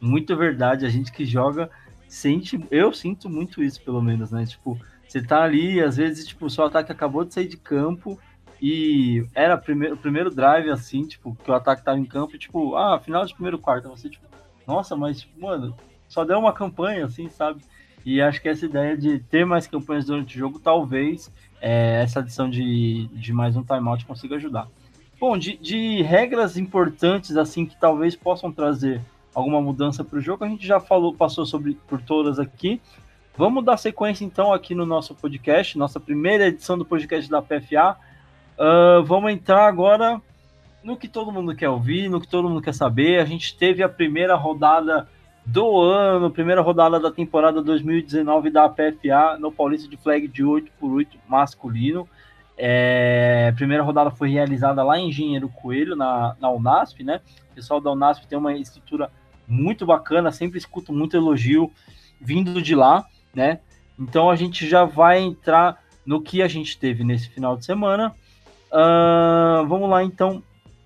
muito 0.00 0.36
verdade. 0.36 0.84
A 0.84 0.88
gente 0.90 1.12
que 1.12 1.24
joga 1.24 1.70
sente, 2.08 2.58
eu 2.68 2.92
sinto 2.92 3.30
muito 3.30 3.62
isso, 3.62 3.80
pelo 3.82 4.02
menos, 4.02 4.32
né? 4.32 4.44
Tipo, 4.44 4.76
você 5.06 5.22
tá 5.22 5.42
ali, 5.42 5.80
às 5.80 5.96
vezes, 5.96 6.26
tipo, 6.26 6.46
o 6.46 6.50
seu 6.50 6.64
ataque 6.64 6.90
acabou 6.90 7.24
de 7.24 7.32
sair 7.32 7.46
de 7.46 7.56
campo 7.56 8.18
e 8.60 9.24
era 9.34 9.56
primeiro, 9.56 9.94
o 9.94 9.98
primeiro 9.98 10.30
drive, 10.30 10.70
assim, 10.70 11.06
tipo, 11.06 11.36
que 11.36 11.50
o 11.50 11.54
ataque 11.54 11.84
tava 11.84 11.98
em 11.98 12.04
campo, 12.04 12.34
e, 12.34 12.38
tipo, 12.38 12.74
ah, 12.74 12.98
final 12.98 13.24
de 13.24 13.34
primeiro 13.34 13.58
quarto. 13.58 13.88
Você, 13.88 14.08
tipo, 14.08 14.26
nossa, 14.66 14.96
mas, 14.96 15.20
tipo, 15.20 15.40
mano, 15.40 15.76
só 16.08 16.24
deu 16.24 16.38
uma 16.38 16.52
campanha, 16.52 17.04
assim, 17.06 17.28
sabe? 17.28 17.62
E 18.04 18.20
acho 18.20 18.40
que 18.40 18.48
essa 18.48 18.66
ideia 18.66 18.96
de 18.96 19.18
ter 19.18 19.46
mais 19.46 19.66
campanhas 19.66 20.04
durante 20.04 20.36
o 20.36 20.38
jogo, 20.38 20.58
talvez 20.58 21.32
é, 21.66 22.02
essa 22.02 22.20
adição 22.20 22.50
de, 22.50 23.06
de 23.06 23.32
mais 23.32 23.56
um 23.56 23.62
timeout 23.62 24.04
consiga 24.04 24.36
ajudar. 24.36 24.68
Bom, 25.18 25.38
de, 25.38 25.56
de 25.56 26.02
regras 26.02 26.58
importantes, 26.58 27.38
assim, 27.38 27.64
que 27.64 27.74
talvez 27.80 28.14
possam 28.14 28.52
trazer 28.52 29.00
alguma 29.34 29.62
mudança 29.62 30.04
para 30.04 30.18
o 30.18 30.20
jogo, 30.20 30.44
a 30.44 30.48
gente 30.48 30.66
já 30.66 30.78
falou, 30.78 31.14
passou 31.14 31.46
sobre 31.46 31.78
por 31.88 32.02
todas 32.02 32.38
aqui. 32.38 32.82
Vamos 33.34 33.64
dar 33.64 33.78
sequência 33.78 34.26
então 34.26 34.52
aqui 34.52 34.74
no 34.74 34.84
nosso 34.84 35.14
podcast, 35.14 35.78
nossa 35.78 35.98
primeira 35.98 36.48
edição 36.48 36.76
do 36.76 36.84
podcast 36.84 37.30
da 37.30 37.40
PFA. 37.40 37.96
Uh, 38.58 39.02
vamos 39.02 39.32
entrar 39.32 39.66
agora 39.66 40.20
no 40.84 40.98
que 40.98 41.08
todo 41.08 41.32
mundo 41.32 41.56
quer 41.56 41.70
ouvir, 41.70 42.10
no 42.10 42.20
que 42.20 42.28
todo 42.28 42.46
mundo 42.46 42.60
quer 42.60 42.74
saber. 42.74 43.20
A 43.20 43.24
gente 43.24 43.56
teve 43.56 43.82
a 43.82 43.88
primeira 43.88 44.34
rodada 44.34 45.08
do 45.44 45.80
ano, 45.80 46.30
primeira 46.30 46.62
rodada 46.62 46.98
da 46.98 47.10
temporada 47.10 47.62
2019 47.62 48.50
da 48.50 48.68
PFA 48.68 49.36
no 49.38 49.52
Paulista 49.52 49.88
de 49.88 49.96
Flag 49.96 50.26
de 50.26 50.42
8 50.42 50.72
por 50.78 50.92
8 50.92 51.18
masculino. 51.28 52.08
É, 52.56 53.48
a 53.52 53.54
primeira 53.54 53.82
rodada 53.82 54.10
foi 54.10 54.30
realizada 54.30 54.82
lá 54.82 54.98
em 54.98 55.08
Engenheiro 55.08 55.48
Coelho, 55.48 55.96
na, 55.96 56.36
na 56.40 56.50
Unasp, 56.50 57.02
né? 57.02 57.20
O 57.50 57.54
pessoal 57.54 57.80
da 57.80 57.92
Unasp 57.92 58.26
tem 58.26 58.38
uma 58.38 58.54
estrutura 58.54 59.10
muito 59.46 59.84
bacana, 59.84 60.32
sempre 60.32 60.58
escuto 60.58 60.92
muito 60.92 61.16
elogio 61.16 61.70
vindo 62.20 62.62
de 62.62 62.74
lá, 62.74 63.04
né? 63.34 63.60
Então 63.98 64.30
a 64.30 64.36
gente 64.36 64.66
já 64.66 64.84
vai 64.84 65.20
entrar 65.20 65.82
no 66.06 66.20
que 66.20 66.42
a 66.42 66.48
gente 66.48 66.78
teve 66.78 67.04
nesse 67.04 67.28
final 67.28 67.56
de 67.56 67.64
semana. 67.64 68.14
Uh, 68.72 69.66
vamos 69.66 69.88
lá, 69.88 70.02
então, 70.02 70.42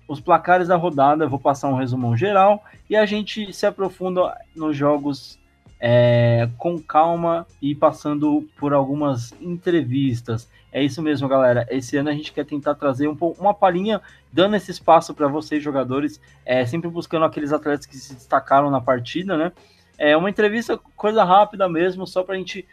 os 0.09 0.19
placares 0.19 0.67
da 0.67 0.75
rodada, 0.75 1.23
eu 1.23 1.29
vou 1.29 1.39
passar 1.39 1.69
um 1.69 1.75
resumão 1.75 2.17
geral 2.17 2.63
e 2.89 2.95
a 2.95 3.05
gente 3.05 3.53
se 3.53 3.67
aprofunda 3.67 4.35
nos 4.55 4.75
jogos 4.75 5.37
é, 5.79 6.49
com 6.57 6.81
calma 6.81 7.45
e 7.61 7.75
passando 7.75 8.49
por 8.57 8.73
algumas 8.73 9.31
entrevistas. 9.39 10.49
É 10.71 10.83
isso 10.83 10.99
mesmo, 11.03 11.27
galera. 11.27 11.67
Esse 11.69 11.95
ano 11.95 12.09
a 12.09 12.13
gente 12.13 12.33
quer 12.33 12.43
tentar 12.43 12.73
trazer 12.73 13.07
um 13.07 13.15
uma 13.39 13.53
palhinha, 13.53 14.01
dando 14.33 14.55
esse 14.55 14.71
espaço 14.71 15.13
para 15.13 15.27
vocês, 15.27 15.61
jogadores, 15.61 16.19
é, 16.43 16.65
sempre 16.65 16.89
buscando 16.89 17.25
aqueles 17.25 17.53
atletas 17.53 17.85
que 17.85 17.95
se 17.95 18.15
destacaram 18.15 18.71
na 18.71 18.81
partida, 18.81 19.37
né? 19.37 19.51
É 19.95 20.17
uma 20.17 20.29
entrevista, 20.29 20.79
coisa 20.95 21.23
rápida 21.23 21.69
mesmo, 21.69 22.07
só 22.07 22.23
para 22.23 22.33
a 22.33 22.37
gente 22.37 22.67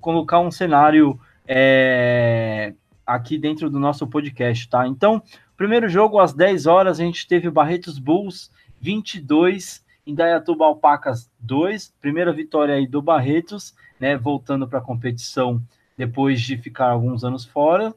colocar 0.00 0.38
um 0.38 0.52
cenário 0.52 1.18
é, 1.48 2.74
aqui 3.04 3.38
dentro 3.38 3.68
do 3.68 3.80
nosso 3.80 4.06
podcast, 4.06 4.68
tá? 4.68 4.86
Então, 4.86 5.20
Primeiro 5.56 5.88
jogo, 5.88 6.18
às 6.18 6.34
10 6.34 6.66
horas, 6.66 7.00
a 7.00 7.04
gente 7.04 7.26
teve 7.26 7.48
o 7.48 7.52
Barretos 7.52 7.98
Bulls 7.98 8.50
22, 8.80 9.82
Indaiatuba 10.06 10.66
Alpacas 10.66 11.30
2. 11.40 11.94
Primeira 11.98 12.30
vitória 12.30 12.74
aí 12.74 12.86
do 12.86 13.00
Barretos, 13.00 13.74
né? 13.98 14.18
Voltando 14.18 14.68
para 14.68 14.80
a 14.80 14.82
competição 14.82 15.62
depois 15.96 16.42
de 16.42 16.58
ficar 16.58 16.90
alguns 16.90 17.24
anos 17.24 17.46
fora. 17.46 17.94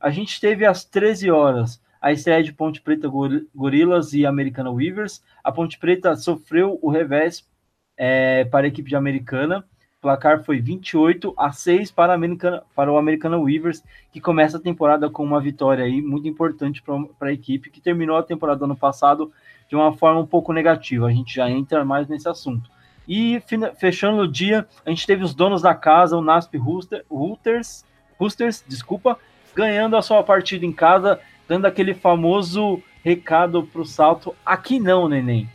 A 0.00 0.10
gente 0.10 0.40
teve 0.40 0.66
às 0.66 0.84
13 0.84 1.30
horas 1.30 1.80
a 2.00 2.10
estreia 2.10 2.42
de 2.42 2.52
Ponte 2.52 2.80
Preta 2.80 3.08
Gorilas 3.54 4.12
e 4.12 4.26
Americana 4.26 4.70
Weavers. 4.70 5.22
A 5.42 5.52
Ponte 5.52 5.78
Preta 5.78 6.16
sofreu 6.16 6.78
o 6.82 6.90
revés 6.90 7.48
é, 7.96 8.44
para 8.44 8.66
a 8.66 8.68
equipe 8.68 8.88
de 8.88 8.96
Americana 8.96 9.64
o 9.98 10.02
placar 10.02 10.44
foi 10.44 10.60
28 10.60 11.34
a 11.36 11.50
6 11.50 11.90
para, 11.90 12.14
Americana, 12.14 12.62
para 12.72 12.92
o 12.92 12.96
Americana 12.96 13.36
Weavers, 13.36 13.82
que 14.12 14.20
começa 14.20 14.56
a 14.56 14.60
temporada 14.60 15.10
com 15.10 15.24
uma 15.24 15.40
vitória 15.40 15.84
aí 15.84 16.00
muito 16.00 16.28
importante 16.28 16.80
para 16.80 17.28
a 17.28 17.32
equipe, 17.32 17.68
que 17.68 17.80
terminou 17.80 18.16
a 18.16 18.22
temporada 18.22 18.64
ano 18.64 18.76
passado 18.76 19.32
de 19.68 19.74
uma 19.74 19.92
forma 19.92 20.20
um 20.20 20.26
pouco 20.26 20.52
negativa. 20.52 21.06
A 21.06 21.10
gente 21.10 21.34
já 21.34 21.50
entra 21.50 21.84
mais 21.84 22.06
nesse 22.06 22.28
assunto. 22.28 22.70
E 23.08 23.42
fechando 23.76 24.22
o 24.22 24.28
dia, 24.28 24.68
a 24.86 24.90
gente 24.90 25.04
teve 25.04 25.24
os 25.24 25.34
donos 25.34 25.62
da 25.62 25.74
casa, 25.74 26.16
o 26.16 26.22
Nasp 26.22 26.54
Roosters, 26.56 27.84
Roosters, 28.18 28.64
desculpa, 28.68 29.18
ganhando 29.52 29.96
a 29.96 30.02
sua 30.02 30.22
partida 30.22 30.64
em 30.64 30.72
casa, 30.72 31.18
dando 31.48 31.66
aquele 31.66 31.92
famoso 31.92 32.80
recado 33.02 33.64
para 33.64 33.80
o 33.80 33.86
salto. 33.86 34.32
Aqui 34.46 34.78
não, 34.78 35.08
neném. 35.08 35.48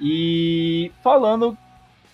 E 0.00 0.90
falando 1.02 1.58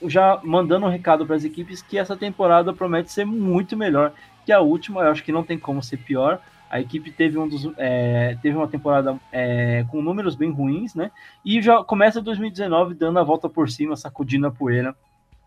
já 0.02 0.40
mandando 0.42 0.86
um 0.86 0.90
recado 0.90 1.26
para 1.26 1.36
as 1.36 1.44
equipes 1.44 1.82
que 1.82 1.98
essa 1.98 2.16
temporada 2.16 2.72
promete 2.72 3.12
ser 3.12 3.24
muito 3.24 3.76
melhor 3.76 4.12
que 4.44 4.52
a 4.52 4.60
última. 4.60 5.02
Eu 5.02 5.10
acho 5.10 5.24
que 5.24 5.32
não 5.32 5.42
tem 5.42 5.58
como 5.58 5.82
ser 5.82 5.98
pior. 5.98 6.40
A 6.70 6.80
equipe 6.80 7.10
teve, 7.10 7.38
um 7.38 7.48
dos, 7.48 7.70
é, 7.78 8.36
teve 8.42 8.56
uma 8.56 8.68
temporada 8.68 9.18
é, 9.32 9.84
com 9.90 10.02
números 10.02 10.34
bem 10.34 10.50
ruins, 10.50 10.94
né? 10.94 11.10
E 11.44 11.62
já 11.62 11.82
começa 11.82 12.20
2019 12.20 12.94
dando 12.94 13.18
a 13.18 13.22
volta 13.22 13.48
por 13.48 13.70
cima, 13.70 13.96
sacudindo 13.96 14.46
a 14.46 14.50
poeira, 14.50 14.94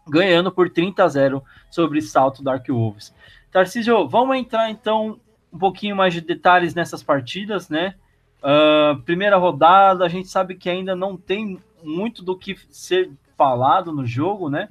ganhando 0.08 0.52
por 0.52 0.70
30 0.70 1.04
a 1.04 1.08
0 1.08 1.44
sobre 1.70 2.02
Salto 2.02 2.44
Dark 2.44 2.68
Wolves. 2.68 3.14
Tarcísio, 3.52 4.08
vamos 4.08 4.36
entrar 4.38 4.72
então 4.72 5.20
um 5.54 5.60
pouquinho 5.60 5.96
mais 5.96 6.14
de 6.14 6.22
detalhes 6.22 6.74
nessas 6.74 7.04
partidas, 7.04 7.70
né? 7.70 7.94
Uh, 8.42 9.00
primeira 9.02 9.38
rodada, 9.38 10.04
a 10.04 10.10
gente 10.10 10.28
sabe 10.28 10.56
que 10.56 10.70
ainda 10.70 10.96
não 10.96 11.16
tem 11.16 11.60
muito 11.84 12.24
do 12.24 12.36
que 12.36 12.56
ser 12.70 13.12
falado 13.38 13.92
no 13.92 14.06
jogo, 14.06 14.50
né? 14.50 14.70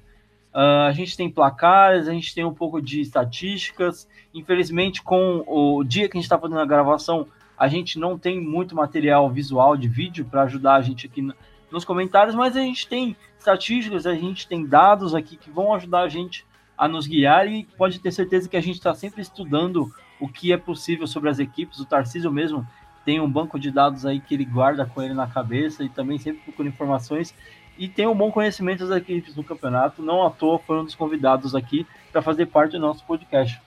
Uh, 0.53 0.89
a 0.89 0.93
gente 0.93 1.17
tem 1.17 1.31
placares, 1.31 2.09
a 2.09 2.13
gente 2.13 2.35
tem 2.35 2.45
um 2.45 2.55
pouco 2.55 2.81
de 2.83 3.01
estatísticas. 3.01 4.09
Infelizmente, 4.35 5.03
com 5.03 5.45
o 5.47 5.85
dia 5.85 6.09
que 6.09 6.17
a 6.17 6.19
gente 6.19 6.25
está 6.25 6.39
fazendo 6.39 6.61
a 6.61 6.67
gravação, 6.67 7.27
a 7.57 7.69
gente 7.69 7.99
não 7.99 8.19
tem 8.19 8.41
muito 8.41 8.75
material 8.75 9.31
visual 9.31 9.77
de 9.77 9.89
vídeo 9.89 10.25
para 10.25 10.43
ajudar 10.43 10.77
a 10.77 10.83
gente 10.83 11.07
aqui 11.07 11.27
nos 11.71 11.85
comentários, 11.85 12.35
mas 12.35 12.57
a 12.57 12.61
gente 12.61 12.89
tem 12.89 13.17
estatísticas, 13.39 14.07
a 14.07 14.15
gente 14.15 14.49
tem 14.49 14.67
dados 14.67 15.15
aqui 15.15 15.37
que 15.37 15.51
vão 15.51 15.73
ajudar 15.75 16.01
a 16.01 16.09
gente 16.09 16.45
a 16.77 16.89
nos 16.89 17.07
guiar 17.07 17.47
e 17.47 17.65
pode 17.77 18.01
ter 18.01 18.11
certeza 18.11 18.49
que 18.49 18.57
a 18.57 18.61
gente 18.61 18.77
está 18.77 18.95
sempre 18.95 19.21
estudando 19.21 19.93
o 20.19 20.29
que 20.29 20.53
é 20.53 20.57
possível 20.57 21.07
sobre 21.07 21.29
as 21.29 21.39
equipes. 21.39 21.79
O 21.79 21.85
Tarcísio 21.85 22.33
mesmo 22.33 22.67
tem 23.05 23.21
um 23.21 23.31
banco 23.31 23.59
de 23.59 23.71
dados 23.71 24.05
aí 24.05 24.21
que 24.21 24.35
ele 24.35 24.45
guarda 24.45 24.85
com 24.85 25.03
ele 25.03 25.15
na 25.15 25.27
cabeça 25.27 25.85
e 25.85 25.89
também 25.89 26.19
sempre 26.19 26.43
procura 26.43 26.69
informações 26.69 27.35
e 27.81 27.89
tem 27.89 28.07
um 28.07 28.15
bom 28.15 28.31
conhecimento 28.31 28.87
das 28.87 28.99
equipes 28.99 29.35
do 29.35 29.43
campeonato. 29.43 30.03
Não 30.03 30.23
à 30.27 30.31
toa 30.31 30.59
foi 30.59 30.79
um 30.79 30.85
dos 30.85 30.95
convidados 30.95 31.55
aqui 31.55 31.87
para 32.13 32.21
fazer 32.21 32.45
parte 32.45 32.73
do 32.73 32.79
nosso 32.79 33.03
podcast. 33.07 33.59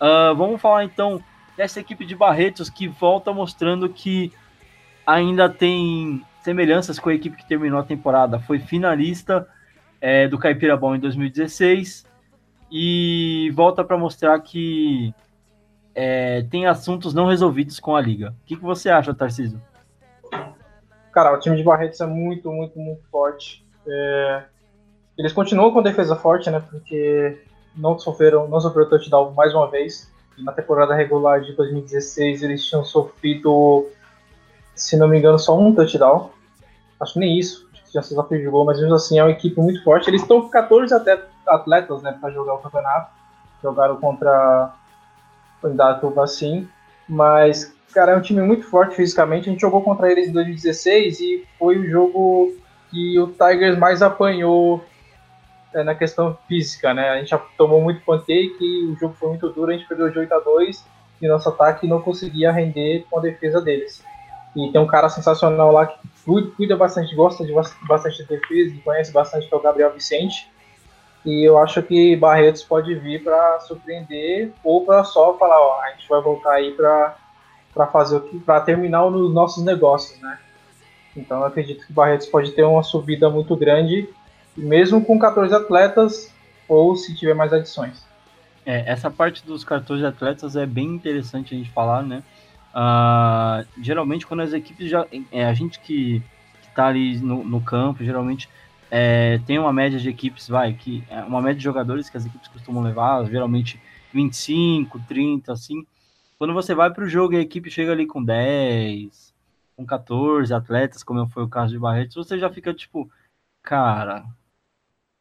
Uh, 0.00 0.34
vamos 0.34 0.60
falar 0.60 0.84
então 0.84 1.22
dessa 1.56 1.78
equipe 1.78 2.04
de 2.04 2.16
Barretos 2.16 2.68
que 2.68 2.88
volta 2.88 3.32
mostrando 3.32 3.88
que 3.88 4.32
ainda 5.06 5.48
tem 5.48 6.26
semelhanças 6.42 6.98
com 6.98 7.08
a 7.08 7.14
equipe 7.14 7.36
que 7.36 7.46
terminou 7.46 7.78
a 7.78 7.84
temporada. 7.84 8.40
Foi 8.40 8.58
finalista 8.58 9.46
é, 10.00 10.26
do 10.26 10.38
Caipira 10.38 10.76
Bom 10.76 10.96
em 10.96 10.98
2016 10.98 12.04
e 12.68 13.52
volta 13.54 13.84
para 13.84 13.96
mostrar 13.96 14.40
que 14.40 15.14
é, 15.94 16.42
tem 16.50 16.66
assuntos 16.66 17.14
não 17.14 17.26
resolvidos 17.26 17.78
com 17.78 17.94
a 17.94 18.00
liga. 18.00 18.34
O 18.42 18.44
que, 18.44 18.56
que 18.56 18.62
você 18.62 18.90
acha, 18.90 19.14
Tarcísio? 19.14 19.62
Cara, 21.12 21.34
o 21.34 21.38
time 21.38 21.56
de 21.56 21.62
Barretos 21.62 22.00
é 22.00 22.06
muito, 22.06 22.50
muito, 22.50 22.78
muito 22.78 23.02
forte. 23.10 23.64
É... 23.86 24.44
Eles 25.18 25.32
continuam 25.32 25.72
com 25.72 25.82
defesa 25.82 26.16
forte, 26.16 26.50
né? 26.50 26.62
Porque 26.70 27.38
não 27.76 27.98
sofreram, 27.98 28.48
não 28.48 28.60
sofreram 28.60 28.88
touchdown 28.88 29.32
mais 29.32 29.54
uma 29.54 29.70
vez. 29.70 30.10
Na 30.38 30.52
temporada 30.52 30.94
regular 30.94 31.42
de 31.42 31.52
2016 31.52 32.42
eles 32.42 32.64
tinham 32.64 32.82
sofrido, 32.82 33.86
se 34.74 34.96
não 34.96 35.06
me 35.06 35.18
engano, 35.18 35.38
só 35.38 35.58
um 35.58 35.74
touchdown. 35.74 36.30
Acho 36.98 37.14
que 37.14 37.18
nem 37.18 37.38
isso. 37.38 37.70
Já 37.92 38.00
se 38.00 38.14
de 38.14 38.48
gol, 38.48 38.64
mas 38.64 38.80
mesmo 38.80 38.94
assim 38.94 39.18
é 39.18 39.22
uma 39.22 39.32
equipe 39.32 39.60
muito 39.60 39.84
forte. 39.84 40.08
Eles 40.08 40.22
estão 40.22 40.40
com 40.40 40.48
14 40.48 40.94
atletas, 41.46 42.02
né, 42.02 42.16
para 42.18 42.30
jogar 42.30 42.54
o 42.54 42.58
campeonato. 42.58 43.12
Jogaram 43.62 43.96
contra 43.96 44.72
o 45.62 45.68
Indatuba, 45.68 46.24
assim. 46.24 46.66
Mas 47.06 47.76
Cara, 47.92 48.12
é 48.12 48.16
um 48.16 48.22
time 48.22 48.40
muito 48.42 48.66
forte 48.66 48.96
fisicamente. 48.96 49.48
A 49.48 49.52
gente 49.52 49.60
jogou 49.60 49.82
contra 49.82 50.10
eles 50.10 50.28
em 50.28 50.32
2016 50.32 51.20
e 51.20 51.46
foi 51.58 51.78
o 51.78 51.88
jogo 51.88 52.56
que 52.90 53.18
o 53.18 53.28
Tigers 53.28 53.78
mais 53.78 54.02
apanhou 54.02 54.82
é, 55.74 55.82
na 55.82 55.94
questão 55.94 56.36
física, 56.48 56.94
né? 56.94 57.10
A 57.10 57.18
gente 57.18 57.30
já 57.30 57.38
tomou 57.56 57.80
muito 57.80 58.02
pancake, 58.02 58.86
o 58.86 58.96
jogo 58.98 59.14
foi 59.18 59.30
muito 59.30 59.48
duro, 59.50 59.70
a 59.70 59.74
gente 59.74 59.86
perdeu 59.86 60.10
de 60.10 60.18
8 60.18 60.32
a 60.32 60.40
2 60.40 60.84
e 61.20 61.28
nosso 61.28 61.48
ataque 61.48 61.86
não 61.86 62.00
conseguia 62.00 62.50
render 62.50 63.06
com 63.08 63.18
a 63.18 63.22
defesa 63.22 63.60
deles. 63.60 64.02
E 64.54 64.70
tem 64.70 64.80
um 64.80 64.86
cara 64.86 65.08
sensacional 65.08 65.72
lá 65.72 65.86
que 65.86 65.96
cuida 66.56 66.76
bastante, 66.76 67.14
gosta 67.14 67.44
de 67.44 67.52
bastante 67.52 68.22
defesa, 68.24 68.74
conhece 68.84 69.12
bastante, 69.12 69.48
que 69.48 69.54
é 69.54 69.56
o 69.56 69.62
Gabriel 69.62 69.92
Vicente. 69.92 70.50
E 71.24 71.48
eu 71.48 71.56
acho 71.56 71.82
que 71.82 72.16
Barretos 72.16 72.62
pode 72.62 72.94
vir 72.96 73.22
para 73.22 73.60
surpreender 73.60 74.52
ou 74.62 74.84
para 74.84 75.04
só 75.04 75.38
falar, 75.38 75.58
ó, 75.60 75.80
a 75.80 75.90
gente 75.90 76.08
vai 76.08 76.20
voltar 76.20 76.54
aí 76.54 76.72
para 76.72 77.16
para 77.74 77.86
fazer 77.86 78.16
o 78.16 78.20
que 78.20 78.38
para 78.38 78.60
terminar 78.60 79.08
nos 79.10 79.32
nossos 79.32 79.64
negócios, 79.64 80.20
né? 80.20 80.38
Então 81.16 81.40
eu 81.40 81.46
acredito 81.46 81.86
que 81.86 81.92
Barretos 81.92 82.26
pode 82.26 82.52
ter 82.52 82.64
uma 82.64 82.82
subida 82.82 83.28
muito 83.28 83.56
grande, 83.56 84.08
mesmo 84.56 85.04
com 85.04 85.18
14 85.18 85.54
atletas 85.54 86.32
ou 86.68 86.96
se 86.96 87.14
tiver 87.14 87.34
mais 87.34 87.52
adições. 87.52 88.04
É, 88.64 88.90
essa 88.90 89.10
parte 89.10 89.44
dos 89.44 89.64
14 89.64 90.04
atletas 90.04 90.56
é 90.56 90.64
bem 90.64 90.86
interessante 90.86 91.54
a 91.54 91.58
gente 91.58 91.70
falar, 91.70 92.02
né? 92.02 92.22
Uh, 92.74 93.66
geralmente 93.82 94.26
quando 94.26 94.40
as 94.40 94.52
equipes 94.52 94.88
já. 94.88 95.06
É, 95.30 95.44
a 95.44 95.52
gente 95.52 95.78
que, 95.80 96.22
está 96.68 96.86
ali 96.86 97.18
no, 97.18 97.44
no, 97.44 97.60
campo, 97.60 98.02
geralmente 98.02 98.48
é, 98.90 99.38
tem 99.46 99.58
uma 99.58 99.72
média 99.72 99.98
de 99.98 100.08
equipes, 100.08 100.48
vai, 100.48 100.72
que 100.72 101.04
é 101.10 101.20
uma 101.22 101.42
média 101.42 101.58
de 101.58 101.64
jogadores 101.64 102.08
que 102.08 102.16
as 102.16 102.24
equipes 102.24 102.48
costumam 102.48 102.82
levar, 102.82 103.24
geralmente 103.26 103.80
25, 104.12 104.98
30, 105.06 105.52
assim. 105.52 105.86
Quando 106.42 106.54
você 106.54 106.74
vai 106.74 106.92
para 106.92 107.04
o 107.04 107.08
jogo 107.08 107.34
e 107.34 107.36
a 107.36 107.40
equipe 107.40 107.70
chega 107.70 107.92
ali 107.92 108.04
com 108.04 108.20
10, 108.20 109.32
com 109.76 109.86
14 109.86 110.52
atletas, 110.52 111.04
como 111.04 111.28
foi 111.28 111.44
o 111.44 111.48
caso 111.48 111.72
de 111.72 111.78
Barretos, 111.78 112.16
você 112.16 112.36
já 112.36 112.50
fica 112.50 112.74
tipo, 112.74 113.08
cara, 113.62 114.26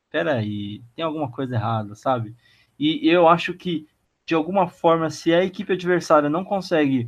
peraí, 0.10 0.82
tem 0.96 1.06
alguma 1.06 1.30
coisa 1.30 1.54
errada, 1.54 1.94
sabe? 1.94 2.36
E 2.80 3.08
eu 3.08 3.28
acho 3.28 3.54
que, 3.54 3.88
de 4.26 4.34
alguma 4.34 4.68
forma, 4.68 5.12
se 5.12 5.32
a 5.32 5.46
equipe 5.46 5.74
adversária 5.74 6.28
não 6.28 6.44
consegue 6.44 7.08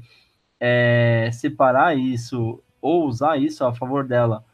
é, 0.59 1.31
separar 1.33 1.97
isso 1.97 2.63
ou 2.79 3.07
usar 3.07 3.37
isso 3.41 3.65
a 3.65 3.73
favor 3.73 4.05
dela, 4.05 4.45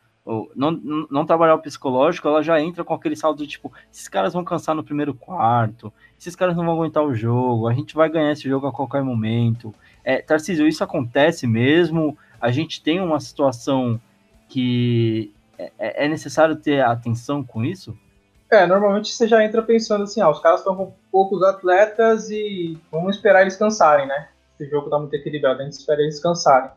não, 0.56 0.72
não 1.10 1.26
trabalhar 1.26 1.56
o 1.56 1.62
psicológico, 1.62 2.28
ela 2.28 2.44
já 2.44 2.62
entra 2.62 2.84
com 2.84 2.94
aquele 2.94 3.16
saldo 3.16 3.44
de 3.44 3.50
tipo, 3.50 3.72
esses 3.92 4.08
caras 4.08 4.34
vão 4.34 4.44
cansar 4.44 4.76
no 4.76 4.84
primeiro 4.84 5.14
quarto, 5.14 5.92
esses 6.20 6.36
caras 6.36 6.56
não 6.56 6.66
vão 6.66 6.76
aguentar 6.76 7.04
o 7.04 7.16
jogo, 7.16 7.68
a 7.68 7.74
gente 7.74 7.96
vai 7.96 8.10
ganhar 8.10 8.32
esse 8.32 8.48
jogo 8.48 8.68
a 8.68 8.72
qualquer 8.72 9.04
momento. 9.04 9.74
É, 10.04 10.22
Tarcísio, 10.22 10.68
isso 10.68 10.84
acontece 10.84 11.48
mesmo? 11.48 12.18
A 12.40 12.52
gente 12.52 12.82
tem 12.82 13.00
uma 13.00 13.20
situação 13.20 14.00
que 14.48 15.34
é, 15.58 15.72
é, 15.80 16.06
é 16.06 16.08
necessário 16.08 16.56
ter 16.56 16.82
atenção 16.82 17.44
com 17.44 17.66
isso? 17.66 17.98
É, 18.52 18.66
normalmente 18.66 19.12
você 19.12 19.28
já 19.28 19.44
entra 19.44 19.62
pensando 19.62 20.04
assim, 20.04 20.22
ah, 20.22 20.30
os 20.30 20.40
caras 20.40 20.62
estão 20.62 20.76
com 20.76 20.94
poucos 21.12 21.44
atletas 21.44 22.30
e 22.30 22.78
vamos 22.92 23.16
esperar 23.16 23.42
eles 23.42 23.56
cansarem, 23.56 24.08
né? 24.08 24.30
Esse 24.60 24.70
jogo 24.70 24.90
tá 24.90 24.98
muito 24.98 25.14
equilibrado, 25.14 25.62
a 25.62 25.64
gente 25.64 25.74
espera 25.74 26.02
eles 26.02 26.20
cansarem. 26.20 26.72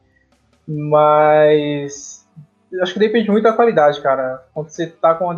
Mas 0.66 2.21
acho 2.80 2.94
que 2.94 2.98
depende 2.98 3.30
muito 3.30 3.44
da 3.44 3.52
qualidade, 3.52 4.00
cara. 4.00 4.44
Quando 4.54 4.68
você 4.68 4.86
tá 4.86 5.14
com 5.14 5.26
uma, 5.26 5.34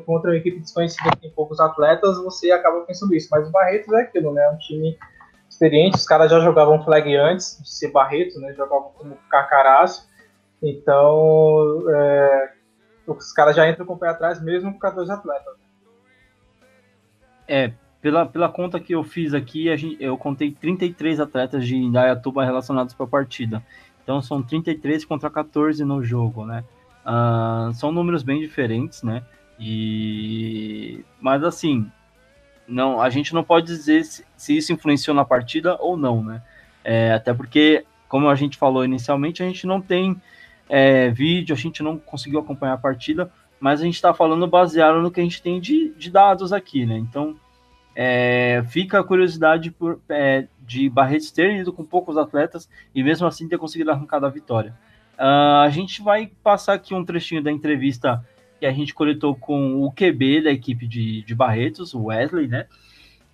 contra 0.00 0.30
uma 0.30 0.36
equipe 0.36 0.60
desconhecida 0.60 1.10
que 1.10 1.22
tem 1.22 1.30
poucos 1.30 1.60
atletas, 1.60 2.16
você 2.22 2.50
acaba 2.50 2.80
pensando 2.80 3.14
isso. 3.14 3.28
Mas 3.30 3.46
o 3.46 3.50
Barretos 3.50 3.92
é 3.92 4.02
aquilo, 4.02 4.32
né? 4.32 4.42
É 4.44 4.50
um 4.50 4.58
time 4.58 4.98
experiente, 5.48 5.96
os 5.96 6.06
caras 6.06 6.30
já 6.30 6.40
jogavam 6.40 6.82
flag 6.84 7.14
antes 7.16 7.60
de 7.60 7.68
ser 7.68 7.90
Barretos, 7.90 8.40
né? 8.40 8.54
Jogavam 8.54 8.92
como 8.96 9.18
Cacaraz. 9.30 10.08
Então, 10.62 11.84
é, 11.90 12.52
os 13.06 13.32
caras 13.32 13.56
já 13.56 13.68
entram 13.68 13.84
com 13.84 13.94
o 13.94 13.98
pé 13.98 14.08
atrás 14.08 14.42
mesmo 14.42 14.72
com 14.72 14.78
14 14.78 15.10
atletas. 15.10 15.54
É, 17.46 17.72
pela, 18.00 18.26
pela 18.26 18.48
conta 18.48 18.78
que 18.78 18.94
eu 18.94 19.02
fiz 19.02 19.34
aqui, 19.34 19.74
gente, 19.76 19.96
eu 20.02 20.16
contei 20.16 20.52
33 20.52 21.20
atletas 21.20 21.66
de 21.66 21.76
Indaiatuba 21.76 22.44
relacionados 22.44 22.94
para 22.94 23.06
a 23.06 23.08
partida. 23.08 23.62
Então 24.02 24.22
são 24.22 24.42
33 24.42 25.04
contra 25.04 25.28
14 25.28 25.84
no 25.84 26.02
jogo, 26.02 26.44
né? 26.44 26.64
Uh, 27.08 27.72
são 27.72 27.90
números 27.90 28.22
bem 28.22 28.38
diferentes, 28.38 29.02
né? 29.02 29.22
E 29.58 31.02
mas 31.20 31.42
assim, 31.42 31.90
não, 32.68 33.00
a 33.00 33.08
gente 33.08 33.32
não 33.32 33.42
pode 33.42 33.66
dizer 33.66 34.04
se, 34.04 34.24
se 34.36 34.56
isso 34.56 34.72
influenciou 34.74 35.16
na 35.16 35.24
partida 35.24 35.76
ou 35.80 35.96
não, 35.96 36.22
né? 36.22 36.42
É, 36.84 37.14
até 37.14 37.32
porque, 37.32 37.84
como 38.08 38.28
a 38.28 38.34
gente 38.34 38.58
falou 38.58 38.84
inicialmente, 38.84 39.42
a 39.42 39.46
gente 39.46 39.66
não 39.66 39.80
tem 39.80 40.20
é, 40.68 41.08
vídeo, 41.08 41.54
a 41.54 41.58
gente 41.58 41.82
não 41.82 41.98
conseguiu 41.98 42.40
acompanhar 42.40 42.74
a 42.74 42.78
partida, 42.78 43.32
mas 43.58 43.80
a 43.80 43.84
gente 43.84 43.94
está 43.94 44.12
falando 44.12 44.46
baseado 44.46 45.00
no 45.00 45.10
que 45.10 45.20
a 45.20 45.22
gente 45.22 45.42
tem 45.42 45.58
de, 45.60 45.90
de 45.94 46.10
dados 46.10 46.52
aqui, 46.52 46.84
né? 46.84 46.98
Então, 46.98 47.36
é, 47.96 48.62
fica 48.68 49.00
a 49.00 49.04
curiosidade 49.04 49.70
por, 49.70 49.98
é, 50.08 50.46
de 50.60 50.88
Barretos 50.90 51.30
ter 51.30 51.56
ido 51.56 51.72
com 51.72 51.84
poucos 51.84 52.16
atletas 52.16 52.68
e 52.94 53.02
mesmo 53.02 53.26
assim 53.26 53.48
ter 53.48 53.58
conseguido 53.58 53.90
arrancar 53.90 54.22
a 54.22 54.28
vitória. 54.28 54.76
Uh, 55.18 55.62
a 55.64 55.68
gente 55.68 56.00
vai 56.00 56.30
passar 56.44 56.74
aqui 56.74 56.94
um 56.94 57.04
trechinho 57.04 57.42
da 57.42 57.50
entrevista 57.50 58.24
que 58.60 58.66
a 58.66 58.72
gente 58.72 58.94
coletou 58.94 59.34
com 59.34 59.82
o 59.82 59.90
QB 59.90 60.42
da 60.42 60.50
equipe 60.50 60.86
de, 60.86 61.22
de 61.22 61.34
Barretos, 61.34 61.92
o 61.92 62.04
Wesley, 62.04 62.46
né? 62.46 62.66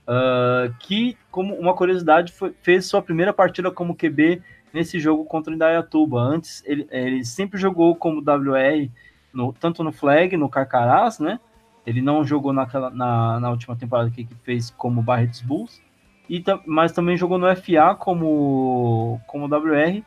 Uh, 0.06 0.74
que, 0.80 1.16
como 1.30 1.54
uma 1.54 1.74
curiosidade, 1.74 2.32
foi, 2.32 2.54
fez 2.62 2.86
sua 2.86 3.02
primeira 3.02 3.32
partida 3.32 3.70
como 3.70 3.94
QB 3.94 4.42
nesse 4.72 4.98
jogo 4.98 5.24
contra 5.24 5.52
o 5.52 5.54
Indaiatuba. 5.54 6.20
Antes, 6.20 6.62
ele, 6.66 6.86
ele 6.90 7.24
sempre 7.24 7.58
jogou 7.58 7.94
como 7.94 8.20
WR, 8.20 8.90
no, 9.32 9.52
tanto 9.52 9.84
no 9.84 9.92
Flag, 9.92 10.36
no 10.36 10.48
Carcarás, 10.48 11.18
né? 11.18 11.38
Ele 11.86 12.00
não 12.00 12.24
jogou 12.24 12.52
naquela, 12.52 12.90
na, 12.90 13.40
na 13.40 13.50
última 13.50 13.76
temporada 13.76 14.10
que 14.10 14.26
fez 14.42 14.70
como 14.70 15.02
Barretos 15.02 15.42
Bulls, 15.42 15.82
e, 16.28 16.42
mas 16.66 16.92
também 16.92 17.16
jogou 17.16 17.38
no 17.38 17.46
FA 17.54 17.94
como, 17.94 19.20
como 19.26 19.46
WR, 19.46 20.02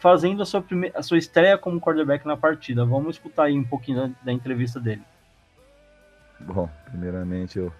fazendo 0.00 0.42
a 0.42 0.46
sua, 0.46 0.60
primeira, 0.60 0.98
a 0.98 1.02
sua 1.02 1.18
estreia 1.18 1.56
como 1.56 1.80
quarterback 1.80 2.26
na 2.26 2.36
partida. 2.36 2.84
Vamos 2.84 3.16
escutar 3.16 3.44
aí 3.44 3.58
um 3.58 3.64
pouquinho 3.64 4.08
da, 4.08 4.14
da 4.24 4.32
entrevista 4.32 4.80
dele. 4.80 5.02
Bom, 6.40 6.68
primeiramente 6.86 7.58
eu 7.58 7.72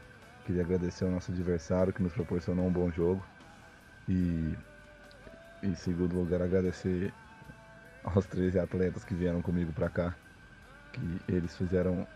queria 0.44 0.62
agradecer 0.62 1.04
ao 1.04 1.10
nosso 1.10 1.32
adversário 1.32 1.92
que 1.92 2.02
nos 2.02 2.12
proporcionou 2.12 2.66
um 2.66 2.70
bom 2.70 2.90
jogo. 2.90 3.24
E 4.08 4.54
em 5.62 5.74
segundo 5.74 6.14
lugar, 6.14 6.42
agradecer 6.42 7.12
aos 8.04 8.26
13 8.26 8.58
atletas 8.58 9.04
que 9.04 9.14
vieram 9.14 9.42
comigo 9.42 9.72
para 9.72 9.88
cá, 9.88 10.14
que 10.92 11.20
eles 11.28 11.56
fizeram 11.56 12.06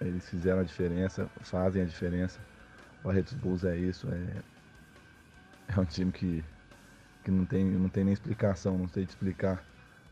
eles 0.00 0.28
fizeram 0.28 0.60
a 0.60 0.64
diferença, 0.64 1.28
fazem 1.40 1.82
a 1.82 1.84
diferença. 1.84 2.38
O 3.02 3.08
Barretos 3.08 3.34
Bulls 3.34 3.64
é 3.64 3.76
isso, 3.76 4.08
é, 4.08 4.42
é 5.76 5.80
um 5.80 5.84
time 5.84 6.12
que, 6.12 6.44
que 7.24 7.30
não, 7.30 7.44
tem, 7.44 7.64
não 7.64 7.88
tem 7.88 8.04
nem 8.04 8.12
explicação, 8.12 8.78
não 8.78 8.88
sei 8.88 9.04
te 9.04 9.10
explicar 9.10 9.64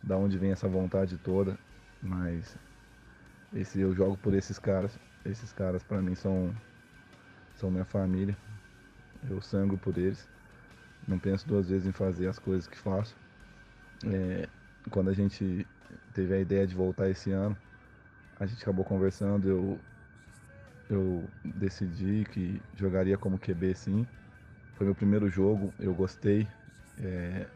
da 0.03 0.17
onde 0.17 0.39
vem 0.39 0.53
essa 0.53 0.69
vontade 0.69 1.19
toda, 1.19 1.59
mas 2.03 2.57
esse 3.53 3.81
eu 3.81 3.95
jogo 3.95 4.17
por 4.19 4.35
esses 4.35 4.59
caras. 4.59 4.99
Esses 5.25 5.53
caras 5.53 5.83
para 5.83 6.01
mim 6.01 6.15
são 6.15 6.55
são 7.57 7.71
minha 7.71 7.85
família. 7.85 8.37
Eu 9.29 9.41
sango 9.41 9.77
por 9.79 9.97
eles. 9.99 10.29
Não 11.07 11.19
penso 11.19 11.47
duas 11.47 11.69
vezes 11.69 11.87
em 11.87 11.93
fazer 11.93 12.29
as 12.29 12.39
coisas 12.39 12.67
que 12.67 12.79
faço. 12.79 13.17
É, 14.05 14.49
quando 14.91 15.11
a 15.11 15.13
gente 15.13 15.67
teve 16.13 16.35
a 16.35 16.41
ideia 16.41 16.67
de 16.67 16.75
voltar 16.75 17.09
esse 17.09 17.31
ano, 17.31 17.57
a 18.39 18.47
gente 18.47 18.63
acabou 18.63 18.85
conversando, 18.85 19.49
eu, 19.49 19.81
eu 20.89 21.29
decidi 21.45 22.25
que 22.31 22.61
jogaria 22.77 23.17
como 23.17 23.39
QB 23.39 23.75
sim. 23.75 24.07
Foi 24.77 24.87
meu 24.87 24.95
primeiro 24.95 25.29
jogo, 25.29 25.73
eu 25.81 25.95
gostei, 25.95 26.47
é, 27.03 27.47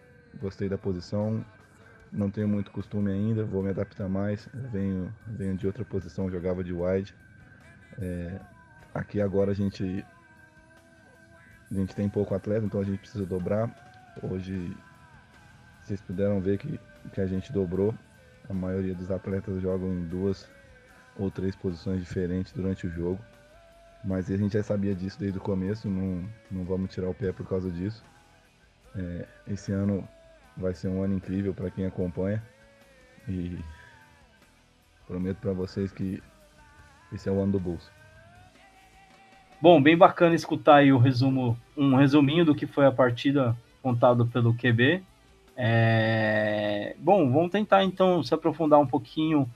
gostei 0.40 0.68
da 0.68 0.78
posição, 0.78 1.44
não 2.12 2.30
tenho 2.30 2.48
muito 2.48 2.70
costume 2.70 3.10
ainda, 3.10 3.44
vou 3.44 3.62
me 3.62 3.70
adaptar 3.70 4.08
mais. 4.08 4.48
venho, 4.52 5.12
venho 5.26 5.56
de 5.56 5.66
outra 5.66 5.84
posição, 5.84 6.30
jogava 6.30 6.64
de 6.64 6.72
wide. 6.72 7.14
É, 8.00 8.40
aqui 8.94 9.20
agora 9.20 9.52
a 9.52 9.54
gente, 9.54 10.04
a 11.70 11.74
gente 11.74 11.94
tem 11.94 12.08
pouco 12.08 12.34
atleta, 12.34 12.66
então 12.66 12.80
a 12.80 12.84
gente 12.84 12.98
precisa 12.98 13.24
dobrar. 13.24 13.70
Hoje 14.22 14.76
vocês 15.82 16.00
puderam 16.00 16.40
ver 16.40 16.58
que, 16.58 16.80
que 17.12 17.20
a 17.20 17.26
gente 17.26 17.52
dobrou. 17.52 17.94
A 18.48 18.52
maioria 18.52 18.94
dos 18.94 19.10
atletas 19.10 19.62
jogam 19.62 19.92
em 19.92 20.04
duas, 20.06 20.48
ou 21.16 21.30
três 21.30 21.54
posições 21.54 22.00
diferentes 22.00 22.52
durante 22.52 22.86
o 22.86 22.90
jogo. 22.90 23.20
Mas 24.02 24.30
a 24.30 24.36
gente 24.36 24.54
já 24.54 24.62
sabia 24.62 24.94
disso 24.94 25.18
desde 25.18 25.38
o 25.38 25.40
começo, 25.40 25.88
não, 25.88 26.28
não 26.50 26.64
vamos 26.64 26.92
tirar 26.92 27.08
o 27.08 27.14
pé 27.14 27.32
por 27.32 27.46
causa 27.46 27.70
disso. 27.70 28.02
É, 28.96 29.26
esse 29.48 29.72
ano 29.72 30.06
vai 30.56 30.74
ser 30.74 30.88
um 30.88 31.02
ano 31.02 31.14
incrível 31.14 31.54
para 31.54 31.70
quem 31.70 31.86
acompanha 31.86 32.42
e 33.28 33.58
prometo 35.06 35.38
para 35.38 35.52
vocês 35.52 35.92
que 35.92 36.22
esse 37.12 37.28
é 37.28 37.32
o 37.32 37.40
ano 37.40 37.52
do 37.52 37.60
Bulls. 37.60 37.90
Bom, 39.60 39.80
bem 39.82 39.96
bacana 39.96 40.34
escutar 40.34 40.76
aí 40.76 40.92
o 40.92 40.98
resumo, 40.98 41.58
um 41.76 41.94
resuminho 41.94 42.44
do 42.44 42.54
que 42.54 42.66
foi 42.66 42.86
a 42.86 42.92
partida 42.92 43.56
contado 43.82 44.26
pelo 44.26 44.54
QB. 44.54 45.02
É... 45.56 46.96
Bom, 46.98 47.30
vamos 47.30 47.50
tentar 47.50 47.84
então 47.84 48.22
se 48.22 48.32
aprofundar 48.32 48.80
um 48.80 48.86
pouquinho 48.86 49.48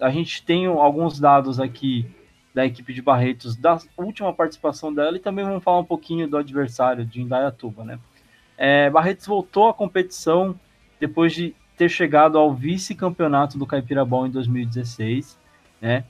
a 0.00 0.10
gente 0.10 0.42
tem 0.42 0.66
alguns 0.66 1.20
dados 1.20 1.60
aqui 1.60 2.06
da 2.54 2.64
equipe 2.66 2.92
de 2.92 3.02
Barretos 3.02 3.54
da 3.54 3.78
última 3.96 4.32
participação 4.32 4.92
dela 4.92 5.16
e 5.16 5.20
também 5.20 5.44
vamos 5.44 5.62
falar 5.62 5.78
um 5.78 5.84
pouquinho 5.84 6.26
do 6.26 6.36
adversário 6.36 7.04
de 7.04 7.20
Indaiatuba, 7.20 7.84
né? 7.84 7.98
É, 8.62 8.90
Barretos 8.90 9.26
voltou 9.26 9.70
à 9.70 9.72
competição 9.72 10.54
depois 11.00 11.32
de 11.32 11.56
ter 11.78 11.88
chegado 11.88 12.36
ao 12.36 12.54
vice-campeonato 12.54 13.56
do 13.56 13.64
Caipirabão 13.64 14.26
em 14.26 14.30
2016, 14.30 15.38
né? 15.80 16.04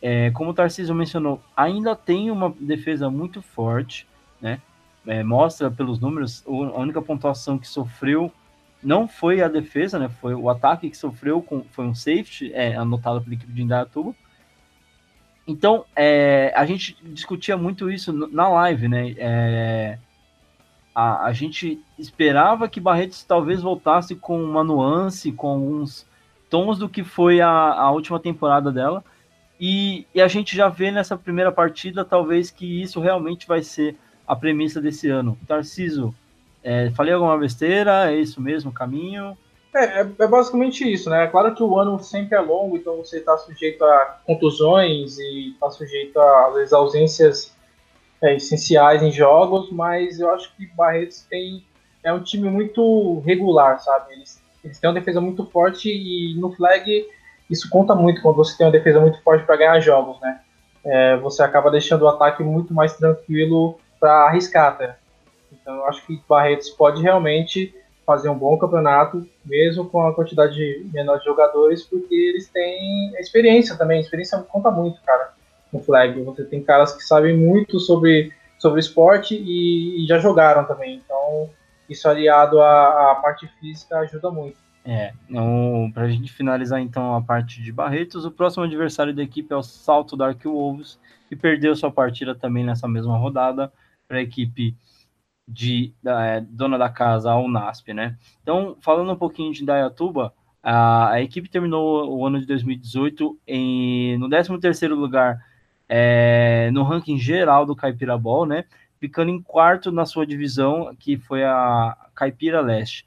É, 0.00 0.30
como 0.30 0.50
o 0.50 0.54
Tarcísio 0.54 0.94
mencionou, 0.94 1.42
ainda 1.56 1.96
tem 1.96 2.30
uma 2.30 2.54
defesa 2.60 3.10
muito 3.10 3.42
forte, 3.42 4.06
né? 4.40 4.62
É, 5.08 5.24
mostra 5.24 5.72
pelos 5.72 5.98
números, 5.98 6.44
a 6.46 6.78
única 6.78 7.02
pontuação 7.02 7.58
que 7.58 7.66
sofreu 7.66 8.30
não 8.80 9.08
foi 9.08 9.42
a 9.42 9.48
defesa, 9.48 9.98
né? 9.98 10.08
Foi 10.08 10.34
o 10.36 10.48
ataque 10.48 10.88
que 10.88 10.96
sofreu 10.96 11.42
com 11.42 11.64
foi 11.64 11.84
um 11.84 11.96
safety 11.96 12.52
é, 12.54 12.76
anotado 12.76 13.20
pela 13.20 13.34
equipe 13.34 13.52
de 13.52 13.62
Indaiatuba. 13.62 14.14
Então, 15.48 15.84
é, 15.96 16.52
a 16.54 16.64
gente 16.64 16.96
discutia 17.02 17.56
muito 17.56 17.90
isso 17.90 18.12
na 18.12 18.48
live, 18.48 18.86
né? 18.86 19.14
É, 19.18 19.98
a, 20.98 21.26
a 21.26 21.32
gente 21.32 21.80
esperava 21.96 22.68
que 22.68 22.80
Barretos 22.80 23.22
talvez 23.22 23.62
voltasse 23.62 24.16
com 24.16 24.42
uma 24.42 24.64
nuance, 24.64 25.30
com 25.30 25.46
alguns 25.48 26.04
tons 26.50 26.76
do 26.76 26.88
que 26.88 27.04
foi 27.04 27.40
a, 27.40 27.48
a 27.48 27.88
última 27.92 28.18
temporada 28.18 28.72
dela. 28.72 29.04
E, 29.60 30.08
e, 30.12 30.20
a 30.20 30.26
gente 30.26 30.56
já 30.56 30.68
vê 30.68 30.90
nessa 30.90 31.16
primeira 31.16 31.52
partida, 31.52 32.04
talvez, 32.04 32.50
que 32.50 32.82
isso 32.82 32.98
realmente 32.98 33.46
vai 33.46 33.62
ser 33.62 33.96
a 34.26 34.34
premissa 34.34 34.80
desse 34.80 35.08
ano. 35.08 35.38
Tarciso, 35.46 36.12
é, 36.64 36.90
falei 36.90 37.14
alguma 37.14 37.38
besteira? 37.38 38.10
É 38.10 38.16
isso 38.16 38.40
mesmo 38.40 38.72
caminho? 38.72 39.38
É, 39.72 40.00
é, 40.00 40.08
é, 40.18 40.26
basicamente 40.26 40.90
isso, 40.92 41.08
né? 41.08 41.28
Claro 41.28 41.54
que 41.54 41.62
o 41.62 41.78
ano 41.78 41.96
sempre 42.00 42.36
é 42.36 42.40
longo, 42.40 42.76
então 42.76 42.96
você 42.96 43.18
está 43.18 43.38
sujeito 43.38 43.84
a 43.84 44.18
contusões 44.26 45.16
e 45.16 45.50
está 45.52 45.70
sujeito 45.70 46.18
às 46.18 46.72
ausências 46.72 47.56
é, 48.22 48.34
essenciais 48.34 49.02
em 49.02 49.12
jogos, 49.12 49.70
mas 49.70 50.20
eu 50.20 50.30
acho 50.30 50.54
que 50.56 50.66
Barretos 50.74 51.26
tem 51.28 51.64
é 52.02 52.12
um 52.12 52.22
time 52.22 52.48
muito 52.48 53.20
regular, 53.20 53.80
sabe? 53.80 54.14
Eles, 54.14 54.40
eles 54.64 54.78
têm 54.78 54.88
uma 54.88 54.98
defesa 54.98 55.20
muito 55.20 55.44
forte 55.46 55.90
e 55.90 56.34
no 56.38 56.52
flag 56.52 57.06
isso 57.50 57.68
conta 57.70 57.94
muito 57.94 58.22
quando 58.22 58.36
você 58.36 58.56
tem 58.56 58.66
uma 58.66 58.72
defesa 58.72 59.00
muito 59.00 59.20
forte 59.22 59.44
para 59.44 59.56
ganhar 59.56 59.80
jogos, 59.80 60.20
né? 60.20 60.40
É, 60.84 61.16
você 61.16 61.42
acaba 61.42 61.70
deixando 61.70 62.02
o 62.02 62.08
ataque 62.08 62.42
muito 62.42 62.72
mais 62.72 62.96
tranquilo 62.96 63.78
para 63.98 64.26
arriscar, 64.26 64.68
até. 64.68 64.96
Então 65.52 65.76
eu 65.76 65.86
acho 65.86 66.06
que 66.06 66.20
Barretos 66.28 66.70
pode 66.70 67.02
realmente 67.02 67.74
fazer 68.06 68.28
um 68.30 68.38
bom 68.38 68.56
campeonato, 68.56 69.26
mesmo 69.44 69.88
com 69.88 70.06
a 70.06 70.14
quantidade 70.14 70.88
menor 70.92 71.18
de 71.18 71.26
jogadores, 71.26 71.82
porque 71.82 72.14
eles 72.14 72.48
têm 72.48 73.12
experiência 73.18 73.76
também. 73.76 73.98
A 73.98 74.00
experiência 74.00 74.38
conta 74.38 74.70
muito, 74.70 75.00
cara, 75.02 75.34
no 75.72 75.80
flag. 75.80 76.20
Você 76.22 76.44
tem 76.44 76.62
caras 76.62 76.92
que 76.92 77.02
sabem 77.02 77.36
muito 77.36 77.78
sobre, 77.80 78.32
sobre 78.58 78.80
esporte 78.80 79.34
e, 79.34 80.02
e 80.02 80.06
já 80.06 80.18
jogaram 80.18 80.64
também. 80.64 81.02
Então, 81.04 81.50
isso 81.88 82.08
aliado 82.08 82.60
à, 82.60 83.12
à 83.12 83.14
parte 83.16 83.48
física 83.60 83.98
ajuda 83.98 84.30
muito. 84.30 84.56
É, 84.84 85.12
então, 85.28 85.90
para 85.92 86.04
a 86.04 86.08
gente 86.08 86.32
finalizar 86.32 86.80
então 86.80 87.14
a 87.14 87.20
parte 87.20 87.62
de 87.62 87.70
Barretos, 87.70 88.24
o 88.24 88.30
próximo 88.30 88.64
adversário 88.64 89.14
da 89.14 89.22
equipe 89.22 89.52
é 89.52 89.56
o 89.56 89.62
Salto 89.62 90.16
Dark 90.16 90.42
Wolves, 90.44 90.98
que 91.28 91.36
perdeu 91.36 91.76
sua 91.76 91.90
partida 91.90 92.34
também 92.34 92.64
nessa 92.64 92.88
mesma 92.88 93.18
rodada 93.18 93.70
para 94.06 94.16
a 94.16 94.22
equipe 94.22 94.74
de 95.46 95.94
da, 96.02 96.24
é, 96.24 96.40
dona 96.40 96.78
da 96.78 96.88
casa, 96.88 97.30
a 97.30 97.38
Unasp, 97.38 97.92
né? 97.92 98.16
Então, 98.42 98.76
falando 98.80 99.12
um 99.12 99.16
pouquinho 99.16 99.52
de 99.52 99.64
Dayatuba, 99.64 100.32
a, 100.62 101.12
a 101.12 101.22
equipe 101.22 101.48
terminou 101.48 102.16
o 102.16 102.26
ano 102.26 102.40
de 102.40 102.46
2018 102.46 103.38
em, 103.46 104.18
no 104.18 104.28
13º 104.28 104.94
lugar 104.94 105.42
é, 105.88 106.70
no 106.72 106.82
ranking 106.82 107.18
geral 107.18 107.64
do 107.64 107.74
Caipira 107.74 108.18
Ball, 108.18 108.44
né? 108.44 108.64
Ficando 109.00 109.30
em 109.30 109.40
quarto 109.40 109.90
na 109.90 110.04
sua 110.04 110.26
divisão, 110.26 110.94
que 110.98 111.16
foi 111.16 111.44
a 111.44 111.96
Caipira 112.14 112.60
Leste. 112.60 113.06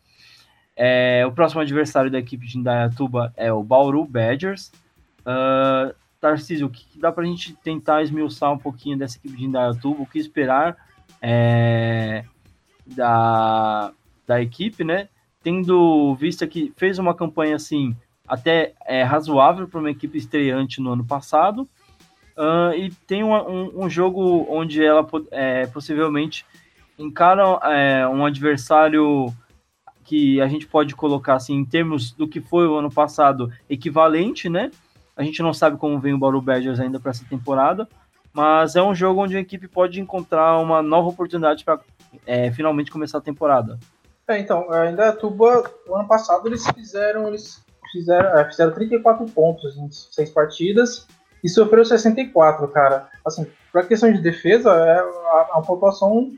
É, 0.75 1.23
o 1.27 1.31
próximo 1.31 1.61
adversário 1.61 2.09
da 2.09 2.17
equipe 2.17 2.47
de 2.47 2.57
Indaiatuba 2.57 3.33
é 3.37 3.51
o 3.51 3.61
Bauru 3.61 4.05
Badgers. 4.05 4.71
Uh, 5.19 5.93
Tarcísio, 6.19 6.67
o 6.67 6.69
que 6.69 6.99
dá 6.99 7.11
para 7.11 7.23
a 7.23 7.27
gente 7.27 7.53
tentar 7.63 8.01
esmiuçar 8.01 8.51
um 8.51 8.57
pouquinho 8.57 8.97
dessa 8.97 9.17
equipe 9.17 9.37
de 9.37 9.45
Indaiatuba? 9.45 10.01
O 10.01 10.05
que 10.05 10.17
esperar 10.17 10.77
é, 11.21 12.23
da, 12.85 13.91
da 14.25 14.41
equipe, 14.41 14.83
né? 14.83 15.09
Tendo 15.43 16.15
visto 16.15 16.47
que 16.47 16.71
fez 16.77 16.97
uma 16.97 17.13
campanha 17.13 17.55
assim 17.55 17.95
até 18.27 18.73
é, 18.85 19.03
razoável 19.03 19.67
para 19.67 19.79
uma 19.79 19.91
equipe 19.91 20.17
estreante 20.17 20.79
no 20.79 20.93
ano 20.93 21.03
passado. 21.03 21.67
Uh, 22.37 22.73
e 22.75 22.91
tem 23.05 23.23
um, 23.23 23.33
um, 23.33 23.83
um, 23.83 23.89
jogo 23.89 24.47
onde 24.49 24.83
ela 24.83 25.05
é, 25.31 25.67
possivelmente 25.67 26.45
encara 26.97 27.43
é, 27.63 28.07
um 28.07 28.25
adversário 28.25 29.33
que 30.03 30.41
a 30.41 30.47
gente 30.47 30.67
pode 30.67 30.95
colocar 30.95 31.35
assim 31.35 31.55
em 31.55 31.65
termos 31.65 32.11
do 32.11 32.27
que 32.27 32.39
foi 32.39 32.67
o 32.67 32.75
ano 32.75 32.91
passado 32.91 33.51
equivalente, 33.69 34.49
né? 34.49 34.71
A 35.15 35.23
gente 35.23 35.41
não 35.41 35.53
sabe 35.53 35.77
como 35.77 35.99
vem 35.99 36.13
o 36.13 36.17
Bauru 36.17 36.41
Badgers 36.41 36.79
ainda 36.79 36.99
para 36.99 37.11
essa 37.11 37.25
temporada, 37.25 37.87
mas 38.33 38.75
é 38.75 38.81
um 38.81 38.95
jogo 38.95 39.21
onde 39.21 39.35
a 39.35 39.39
equipe 39.39 39.67
pode 39.67 39.99
encontrar 39.99 40.57
uma 40.57 40.81
nova 40.81 41.09
oportunidade 41.09 41.63
para 41.63 41.79
é, 42.25 42.51
finalmente 42.51 42.91
começar 42.91 43.17
a 43.17 43.21
temporada. 43.21 43.77
É, 44.27 44.39
então, 44.39 44.71
ainda 44.71 45.09
a 45.09 45.11
Tuba, 45.11 45.69
o 45.87 45.95
ano 45.95 46.07
passado 46.07 46.47
eles 46.47 46.65
fizeram, 46.67 47.27
eles 47.27 47.63
fizeram, 47.91 48.37
é, 48.39 48.45
fizeram 48.45 48.73
34 48.73 49.25
pontos 49.27 49.77
em 49.77 49.91
seis 49.91 50.29
partidas 50.29 51.07
e 51.43 51.49
sofreu 51.49 51.83
64, 51.83 52.67
cara. 52.69 53.07
Assim, 53.25 53.47
para 53.71 53.85
questão 53.85 54.11
de 54.11 54.21
defesa, 54.21 54.71
é 54.71 55.01
uma 55.53 55.61
pontuação 55.61 56.31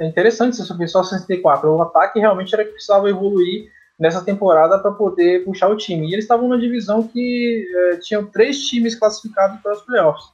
interessante 0.00 0.56
se 0.56 0.64
sofrer 0.64 0.88
só 0.88 1.02
64. 1.02 1.68
O 1.70 1.82
ataque 1.82 2.18
realmente 2.18 2.54
era 2.54 2.64
que 2.64 2.72
precisava 2.72 3.08
evoluir 3.08 3.70
nessa 3.98 4.22
temporada 4.24 4.78
para 4.78 4.92
poder 4.92 5.44
puxar 5.44 5.68
o 5.68 5.76
time. 5.76 6.08
E 6.08 6.14
eles 6.14 6.24
estavam 6.24 6.48
numa 6.48 6.58
divisão 6.58 7.06
que 7.06 7.66
é, 7.74 7.96
tinham 7.98 8.24
três 8.24 8.58
times 8.66 8.94
classificados 8.94 9.60
para 9.60 9.72
os 9.72 9.82
playoffs. 9.82 10.24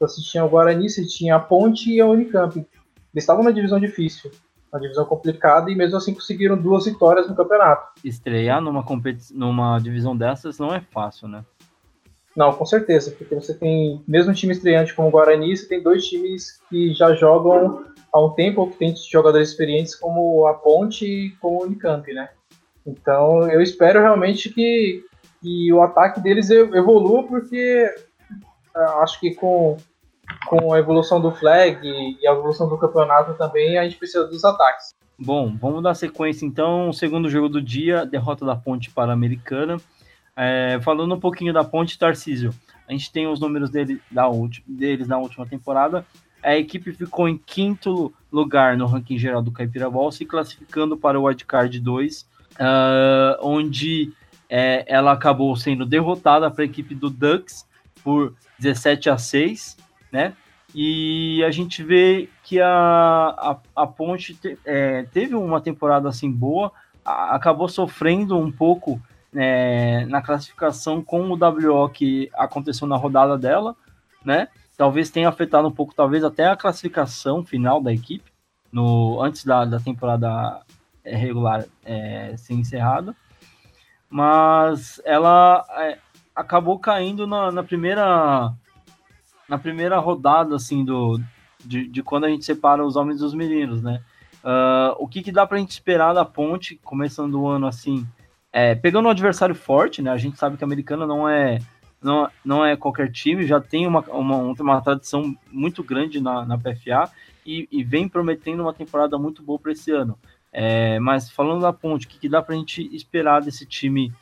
Você 0.00 0.20
tinha 0.20 0.44
o 0.44 0.48
Guarani, 0.48 0.90
você 0.90 1.06
tinha 1.06 1.36
a 1.36 1.40
Ponte 1.40 1.92
e 1.92 2.00
a 2.00 2.06
Unicamp. 2.06 2.58
Eles 2.58 2.66
estavam 3.14 3.44
numa 3.44 3.52
divisão 3.52 3.78
difícil, 3.78 4.32
uma 4.72 4.80
divisão 4.80 5.04
complicada, 5.04 5.70
e 5.70 5.76
mesmo 5.76 5.96
assim 5.96 6.12
conseguiram 6.12 6.60
duas 6.60 6.84
vitórias 6.84 7.28
no 7.28 7.36
campeonato. 7.36 7.92
Estrear 8.04 8.60
numa, 8.60 8.84
numa 9.32 9.78
divisão 9.78 10.16
dessas 10.16 10.58
não 10.58 10.74
é 10.74 10.80
fácil, 10.80 11.28
né? 11.28 11.44
Não, 12.36 12.52
com 12.52 12.66
certeza, 12.66 13.12
porque 13.12 13.34
você 13.34 13.54
tem, 13.54 14.02
mesmo 14.08 14.34
time 14.34 14.52
estreante 14.52 14.94
como 14.94 15.08
o 15.08 15.10
Guarani, 15.10 15.56
você 15.56 15.66
tem 15.66 15.82
dois 15.82 16.04
times 16.06 16.60
que 16.68 16.92
já 16.92 17.14
jogam 17.14 17.84
há 18.12 18.20
um 18.20 18.30
tempo, 18.30 18.70
que 18.70 18.76
tem 18.76 18.94
jogadores 18.96 19.50
experientes 19.50 19.94
como 19.94 20.46
a 20.46 20.54
Ponte 20.54 21.04
e 21.04 21.30
como 21.36 21.60
o 21.60 21.64
Unicamp, 21.64 22.12
né? 22.12 22.28
Então 22.86 23.48
eu 23.48 23.60
espero 23.60 24.00
realmente 24.00 24.50
que, 24.50 25.04
que 25.40 25.72
o 25.72 25.80
ataque 25.80 26.20
deles 26.20 26.50
evolua, 26.50 27.22
porque 27.22 27.88
ah, 28.74 29.00
acho 29.02 29.20
que 29.20 29.34
com 29.34 29.76
com 30.46 30.72
a 30.72 30.78
evolução 30.78 31.20
do 31.20 31.30
flag 31.30 31.78
e 31.84 32.26
a 32.26 32.32
evolução 32.32 32.68
do 32.68 32.78
campeonato 32.78 33.34
também, 33.34 33.78
a 33.78 33.84
gente 33.84 33.96
precisa 33.96 34.26
dos 34.26 34.44
ataques. 34.44 34.94
Bom, 35.18 35.54
vamos 35.56 35.82
dar 35.82 35.94
sequência 35.94 36.44
então. 36.44 36.92
Segundo 36.92 37.30
jogo 37.30 37.48
do 37.48 37.62
dia, 37.62 38.04
derrota 38.04 38.44
da 38.44 38.56
Ponte 38.56 38.90
para 38.90 39.12
a 39.12 39.14
Americana. 39.14 39.76
É, 40.36 40.80
falando 40.82 41.14
um 41.14 41.20
pouquinho 41.20 41.52
da 41.52 41.62
Ponte 41.64 41.98
Tarcísio, 41.98 42.52
a 42.88 42.92
gente 42.92 43.12
tem 43.12 43.26
os 43.26 43.40
números 43.40 43.70
dele, 43.70 44.00
da 44.10 44.24
deles 44.66 45.06
na 45.06 45.18
última 45.18 45.46
temporada. 45.46 46.04
A 46.42 46.56
equipe 46.56 46.92
ficou 46.92 47.28
em 47.28 47.38
quinto 47.38 48.12
lugar 48.30 48.76
no 48.76 48.86
ranking 48.86 49.18
geral 49.18 49.40
do 49.40 49.52
Caipira 49.52 49.88
Ball, 49.88 50.12
se 50.12 50.26
classificando 50.26 50.96
para 50.96 51.18
o 51.18 51.24
Wildcard 51.24 51.80
2, 51.80 52.22
uh, 52.22 52.26
ah, 52.58 53.38
onde 53.40 54.12
é, 54.50 54.84
ela 54.86 55.12
acabou 55.12 55.56
sendo 55.56 55.86
derrotada 55.86 56.50
para 56.50 56.62
a 56.62 56.66
equipe 56.66 56.94
do 56.94 57.08
Ducks 57.08 57.66
por 58.02 58.34
17 58.58 59.08
a 59.08 59.16
6 59.16 59.76
né? 60.14 60.32
E 60.72 61.42
a 61.44 61.50
gente 61.50 61.82
vê 61.82 62.28
que 62.44 62.60
a, 62.60 62.68
a, 62.68 63.58
a 63.74 63.86
Ponte 63.86 64.34
te, 64.34 64.56
é, 64.64 65.02
teve 65.12 65.34
uma 65.34 65.60
temporada 65.60 66.08
assim 66.08 66.30
boa, 66.30 66.70
a, 67.04 67.34
acabou 67.34 67.68
sofrendo 67.68 68.38
um 68.38 68.50
pouco 68.50 69.02
é, 69.34 70.06
na 70.06 70.22
classificação 70.22 71.02
com 71.02 71.30
o 71.30 71.36
WO 71.36 71.88
que 71.88 72.30
aconteceu 72.34 72.86
na 72.86 72.96
rodada 72.96 73.36
dela, 73.36 73.76
né? 74.24 74.48
Talvez 74.76 75.10
tenha 75.10 75.28
afetado 75.28 75.68
um 75.68 75.72
pouco, 75.72 75.94
talvez 75.94 76.24
até 76.24 76.46
a 76.46 76.56
classificação 76.56 77.44
final 77.44 77.80
da 77.80 77.92
equipe, 77.92 78.32
no 78.72 79.22
antes 79.22 79.44
da, 79.44 79.64
da 79.64 79.78
temporada 79.78 80.62
é, 81.04 81.16
regular 81.16 81.64
é, 81.84 82.34
ser 82.36 82.54
encerrada. 82.54 83.14
Mas 84.10 85.00
ela 85.04 85.64
é, 85.78 85.98
acabou 86.34 86.78
caindo 86.78 87.26
na, 87.26 87.52
na 87.52 87.62
primeira 87.62 88.52
na 89.48 89.58
primeira 89.58 89.98
rodada, 89.98 90.56
assim, 90.56 90.84
do, 90.84 91.20
de, 91.64 91.86
de 91.86 92.02
quando 92.02 92.24
a 92.24 92.28
gente 92.28 92.44
separa 92.44 92.84
os 92.84 92.96
homens 92.96 93.20
dos 93.20 93.34
meninos, 93.34 93.82
né? 93.82 94.02
Uh, 94.42 94.96
o 94.98 95.08
que, 95.08 95.22
que 95.22 95.32
dá 95.32 95.46
pra 95.46 95.58
gente 95.58 95.70
esperar 95.70 96.12
da 96.12 96.24
ponte, 96.24 96.76
começando 96.82 97.40
o 97.40 97.48
ano 97.48 97.66
assim? 97.66 98.06
É, 98.56 98.72
pegando 98.76 99.08
um 99.08 99.10
adversário 99.10 99.52
forte, 99.52 100.00
né? 100.00 100.12
A 100.12 100.16
gente 100.16 100.38
sabe 100.38 100.56
que 100.56 100.62
a 100.62 100.66
americana 100.66 101.04
não 101.04 101.28
é, 101.28 101.58
não, 102.00 102.30
não 102.44 102.64
é 102.64 102.76
qualquer 102.76 103.10
time, 103.10 103.44
já 103.44 103.60
tem 103.60 103.84
uma, 103.84 103.98
uma, 104.02 104.36
uma 104.36 104.80
tradição 104.80 105.34
muito 105.50 105.82
grande 105.82 106.20
na, 106.20 106.46
na 106.46 106.56
PFA 106.56 107.10
e, 107.44 107.66
e 107.68 107.82
vem 107.82 108.08
prometendo 108.08 108.60
uma 108.60 108.72
temporada 108.72 109.18
muito 109.18 109.42
boa 109.42 109.58
para 109.58 109.72
esse 109.72 109.90
ano. 109.90 110.16
É, 110.52 111.00
mas 111.00 111.28
falando 111.28 111.62
da 111.62 111.72
ponte, 111.72 112.06
o 112.06 112.08
que, 112.08 112.16
que 112.16 112.28
dá 112.28 112.40
pra 112.40 112.54
gente 112.54 112.88
esperar 112.94 113.42
desse 113.42 113.66
time 113.66 114.12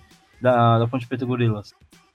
da, 0.41 0.78
da 0.78 0.87
Ponte 0.87 1.07
Preta 1.07 1.26
Gorilas? 1.26 1.74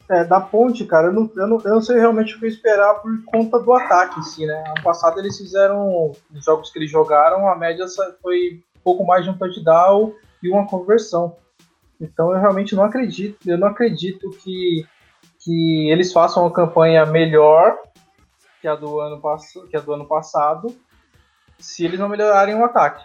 É, 0.10 0.24
da 0.24 0.42
ponte, 0.42 0.86
cara, 0.86 1.10
eu 1.10 1.14
não, 1.14 1.32
eu, 1.36 1.48
não, 1.48 1.62
eu 1.64 1.76
não 1.76 1.82
sei 1.82 2.00
realmente 2.00 2.36
o 2.36 2.40
que 2.40 2.48
esperar 2.48 2.96
por 2.96 3.12
conta 3.26 3.60
do 3.60 3.74
ataque 3.74 4.20
em 4.20 4.24
si, 4.24 4.44
né? 4.44 4.64
Ano 4.66 4.82
passado 4.82 5.20
eles 5.20 5.38
fizeram, 5.38 6.12
os 6.34 6.44
jogos 6.44 6.72
que 6.72 6.80
eles 6.80 6.90
jogaram, 6.90 7.48
a 7.48 7.56
média 7.56 7.86
foi 8.24 8.64
pouco 8.84 9.06
mais 9.06 9.24
de 9.24 9.30
um 9.30 9.38
touchdown 9.38 10.16
e 10.42 10.50
uma 10.50 10.66
conversão. 10.66 11.36
Então 12.00 12.32
eu 12.32 12.40
realmente 12.40 12.76
não 12.76 12.84
acredito, 12.84 13.38
eu 13.50 13.58
não 13.58 13.68
acredito 13.68 14.30
que, 14.44 14.86
que 15.40 15.90
eles 15.90 16.14
façam 16.14 16.44
uma 16.44 16.54
campanha 16.54 17.06
melhor 17.06 17.78
que 18.62 18.68
a 18.68 18.76
do 18.76 19.00
ano, 19.00 19.22
que 19.70 19.78
a 19.78 19.80
do 19.80 19.94
ano 19.94 20.06
passado 20.06 20.76
se 21.60 21.86
eles 21.86 22.00
não 22.00 22.10
melhorarem 22.10 22.56
o 22.56 22.64
ataque. 22.64 23.04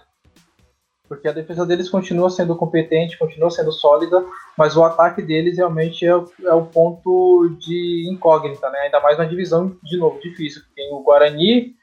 Porque 1.09 1.28
a 1.28 1.32
defesa 1.32 1.66
deles 1.66 1.90
continua 1.90 2.30
sendo 2.30 2.57
competente, 2.57 3.18
continua 3.18 3.51
sendo 3.51 3.72
sólida, 3.72 4.24
mas 4.57 4.76
o 4.76 4.84
ataque 4.84 5.20
deles 5.20 5.59
realmente 5.59 6.07
é, 6.07 6.11
é 6.11 6.55
o 6.55 6.66
ponto 6.66 7.55
de 7.59 8.09
incógnita, 8.11 8.70
né? 8.70 8.78
Ainda 8.80 9.01
mais 9.01 9.18
na 9.18 9.24
divisão, 9.24 9.76
de 9.82 9.99
novo, 9.99 10.20
difícil. 10.20 10.62
Tem 10.74 10.90
o 10.93 11.03
Guarani 11.03 11.74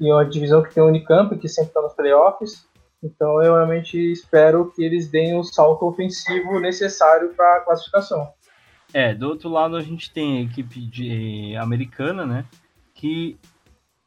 e 0.00 0.12
uma 0.12 0.24
divisão 0.24 0.62
que 0.62 0.74
tem 0.74 0.82
o 0.82 0.86
Unicamp, 0.86 1.36
que 1.38 1.48
sempre 1.48 1.70
está 1.70 1.82
nos 1.82 1.94
playoffs. 1.94 2.66
Então 3.04 3.42
eu 3.42 3.54
realmente 3.54 3.98
espero 3.98 4.72
que 4.72 4.82
eles 4.82 5.10
deem 5.10 5.38
o 5.38 5.44
salto 5.44 5.84
ofensivo 5.84 6.58
necessário 6.58 7.34
para 7.34 7.58
a 7.58 7.60
classificação. 7.60 8.32
É, 8.94 9.14
do 9.14 9.28
outro 9.28 9.50
lado 9.50 9.76
a 9.76 9.82
gente 9.82 10.10
tem 10.10 10.38
a 10.38 10.42
equipe 10.42 10.80
de, 10.80 11.54
americana, 11.56 12.24
né? 12.24 12.44
Que 12.94 13.36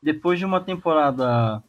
depois 0.01 0.39
de 0.39 0.45
uma 0.45 0.59
temporada, 0.59 1.61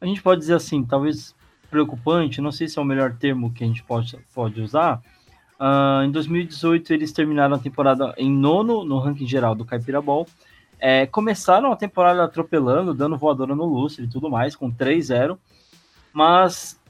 a 0.00 0.06
gente 0.06 0.22
pode 0.22 0.40
dizer 0.40 0.54
assim, 0.54 0.82
talvez 0.82 1.34
preocupante, 1.70 2.40
não 2.40 2.52
sei 2.52 2.68
se 2.68 2.78
é 2.78 2.82
o 2.82 2.84
melhor 2.84 3.16
termo 3.16 3.52
que 3.52 3.64
a 3.64 3.66
gente 3.66 3.82
pode, 3.82 4.16
pode 4.32 4.60
usar. 4.62 5.02
Uh, 5.60 6.04
em 6.04 6.10
2018 6.10 6.92
eles 6.92 7.12
terminaram 7.12 7.56
a 7.56 7.58
temporada 7.58 8.14
em 8.16 8.30
nono 8.30 8.84
no 8.84 8.98
ranking 8.98 9.26
geral 9.26 9.54
do 9.54 9.64
Caipira 9.64 10.00
Ball. 10.00 10.26
É, 10.78 11.06
começaram 11.06 11.72
a 11.72 11.76
temporada 11.76 12.22
atropelando, 12.22 12.94
dando 12.94 13.16
voadora 13.16 13.54
no 13.54 13.64
Lustre 13.64 14.04
e 14.04 14.08
tudo 14.08 14.30
mais, 14.30 14.54
com 14.54 14.70
3-0. 14.70 15.38
Mas 16.14 16.80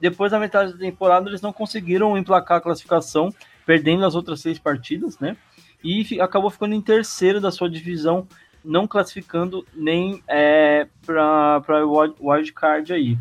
depois 0.00 0.32
da 0.32 0.40
metade 0.40 0.72
da 0.72 0.78
temporada 0.78 1.28
eles 1.28 1.42
não 1.42 1.52
conseguiram 1.52 2.16
emplacar 2.16 2.58
a 2.58 2.60
classificação, 2.60 3.32
perdendo 3.66 4.04
as 4.04 4.16
outras 4.16 4.40
seis 4.40 4.58
partidas, 4.58 5.18
né? 5.20 5.36
E 5.84 6.20
acabou 6.20 6.50
ficando 6.50 6.74
em 6.74 6.80
terceiro 6.80 7.40
da 7.40 7.50
sua 7.50 7.68
divisão, 7.68 8.26
não 8.64 8.86
classificando 8.88 9.66
nem 9.74 10.22
é, 10.26 10.88
para 11.04 11.84
wild 12.20 12.52
card 12.52 12.92
aí. 12.92 13.12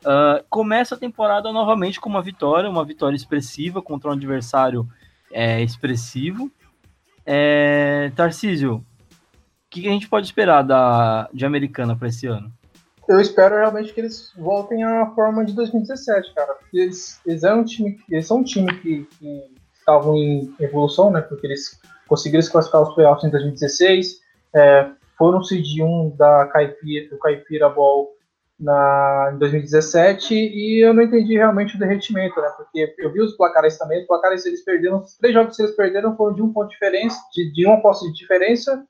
Uh, 0.00 0.44
começa 0.48 0.94
a 0.94 0.98
temporada 0.98 1.52
novamente 1.52 2.00
com 2.00 2.08
uma 2.08 2.22
vitória, 2.22 2.68
uma 2.68 2.84
vitória 2.84 3.16
expressiva 3.16 3.80
contra 3.80 4.10
um 4.10 4.12
adversário 4.12 4.88
é, 5.30 5.62
expressivo. 5.62 6.50
É, 7.24 8.10
Tarcísio, 8.16 8.76
o 8.76 8.84
que, 9.70 9.82
que 9.82 9.88
a 9.88 9.92
gente 9.92 10.08
pode 10.08 10.26
esperar 10.26 10.62
da, 10.62 11.28
de 11.32 11.44
Americana 11.44 11.96
para 11.96 12.08
esse 12.08 12.26
ano? 12.26 12.52
Eu 13.08 13.20
espero 13.20 13.56
realmente 13.56 13.94
que 13.94 14.00
eles 14.00 14.30
voltem 14.36 14.84
à 14.84 15.06
forma 15.14 15.42
de 15.42 15.54
2017, 15.54 16.34
cara. 16.34 16.56
Eles, 16.74 17.18
eles, 17.24 17.42
eram 17.42 17.60
um 17.60 17.64
time, 17.64 17.98
eles 18.10 18.26
são 18.26 18.38
um 18.38 18.44
time 18.44 18.72
que, 18.80 19.08
estavam 19.72 20.14
em 20.14 20.54
evolução, 20.60 21.10
né? 21.10 21.22
Porque 21.22 21.46
eles 21.46 21.80
conseguiram 22.06 22.42
se 22.42 22.52
classificar 22.52 22.82
aos 22.82 22.94
playoffs 22.94 23.24
em 23.24 23.30
2016, 23.30 24.20
é, 24.54 24.90
foram 25.16 25.42
seed 25.42 25.80
1 25.80 26.16
da 26.16 26.46
Caipira, 26.48 27.08
do 27.08 27.18
Caipira 27.18 27.70
Ball 27.70 28.10
na, 28.60 29.30
em 29.34 29.38
2017 29.38 30.34
e 30.34 30.84
eu 30.84 30.92
não 30.92 31.02
entendi 31.02 31.34
realmente 31.34 31.76
o 31.76 31.78
derretimento, 31.78 32.38
né? 32.40 32.50
Porque 32.56 32.94
eu 32.98 33.10
vi 33.10 33.22
os 33.22 33.36
placares 33.36 33.78
também, 33.78 34.00
os 34.00 34.06
placares 34.06 34.44
eles 34.44 34.62
perderam, 34.62 35.00
os 35.00 35.16
três 35.16 35.32
jogos 35.32 35.56
que 35.56 35.62
eles 35.62 35.74
perderam 35.74 36.16
foram 36.16 36.34
de 36.34 36.42
um 36.42 36.52
ponto 36.52 36.68
de 36.68 36.74
diferença, 36.74 37.18
de, 37.32 37.52
de 37.52 37.66
uma 37.66 37.80
posse 37.80 38.06
de 38.12 38.18
diferença 38.18 38.84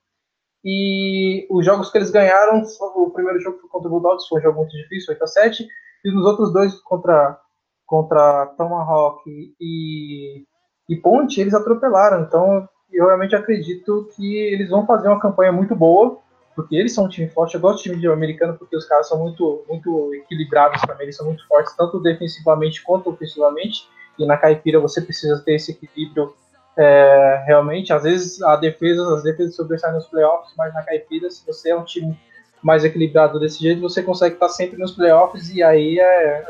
e 0.64 1.46
os 1.50 1.64
jogos 1.64 1.90
que 1.90 1.98
eles 1.98 2.11
ganharam, 2.11 2.62
o 2.96 3.11
primeiro 3.11 3.40
jogo 3.40 3.59
foi 3.59 3.70
contra 3.70 3.88
o 3.88 3.90
Bulldogs, 3.90 4.28
foi 4.28 4.40
um 4.40 4.42
jogo 4.42 4.59
muito 4.59 4.76
difícil, 4.76 5.12
8 5.12 5.22
a 5.22 5.26
7 5.26 5.66
e 6.04 6.12
nos 6.12 6.24
outros 6.24 6.52
dois 6.52 6.74
contra 6.82 7.38
contra 7.86 8.46
Tomahawk 8.59 9.22
e, 9.59 10.44
e 10.88 10.96
Ponte, 10.96 11.40
eles 11.40 11.54
atropelaram. 11.54 12.20
Então, 12.20 12.68
eu 12.92 13.06
realmente 13.06 13.34
acredito 13.34 14.09
que 14.14 14.36
eles 14.36 14.68
vão 14.68 14.84
fazer 14.84 15.09
uma 15.09 15.18
campanha 15.20 15.50
muito 15.50 15.74
boa 15.74 16.18
porque 16.54 16.74
eles 16.74 16.92
são 16.92 17.04
um 17.04 17.09
time 17.09 17.28
forte. 17.28 17.54
Eu 17.54 17.61
gosto 17.61 17.78
de 17.78 17.84
time 17.84 18.00
de 18.00 18.09
americano 18.09 18.59
porque 18.59 18.76
os 18.76 18.84
caras 18.84 19.09
são 19.09 19.18
muito, 19.18 19.64
muito 19.68 20.12
equilibrados 20.14 20.82
também, 20.82 21.04
eles 21.04 21.16
são 21.16 21.24
muito 21.24 21.46
fortes, 21.46 21.74
tanto 21.76 22.00
defensivamente 22.00 22.82
quanto 22.82 23.09
ofensivamente. 23.09 23.88
E 24.18 24.26
na 24.26 24.36
caipira 24.36 24.80
você 24.80 25.00
precisa 25.00 25.40
ter 25.44 25.54
esse 25.54 25.70
equilíbrio 25.70 26.34
é, 26.79 27.43
realmente. 27.45 27.93
Às 27.93 28.05
vezes 28.05 28.41
a 28.43 28.57
defesa, 28.57 29.14
as 29.14 29.22
defesas 29.24 29.57
sobressaem 29.57 29.95
nos 29.95 30.07
playoffs, 30.07 30.55
mas 30.57 30.72
na 30.72 30.83
caipira, 30.83 31.29
se 31.29 31.45
você 31.45 31.70
é 31.70 31.76
um 31.76 31.85
time 31.85 32.16
mais 32.62 32.85
equilibrado 32.85 33.39
desse 33.39 33.61
jeito, 33.61 33.81
você 33.81 34.03
consegue 34.03 34.35
estar 34.35 34.49
sempre 34.49 34.79
nos 34.79 34.93
playoffs 34.93 35.51
e 35.51 35.62
aí 35.62 35.99
é, 35.99 36.45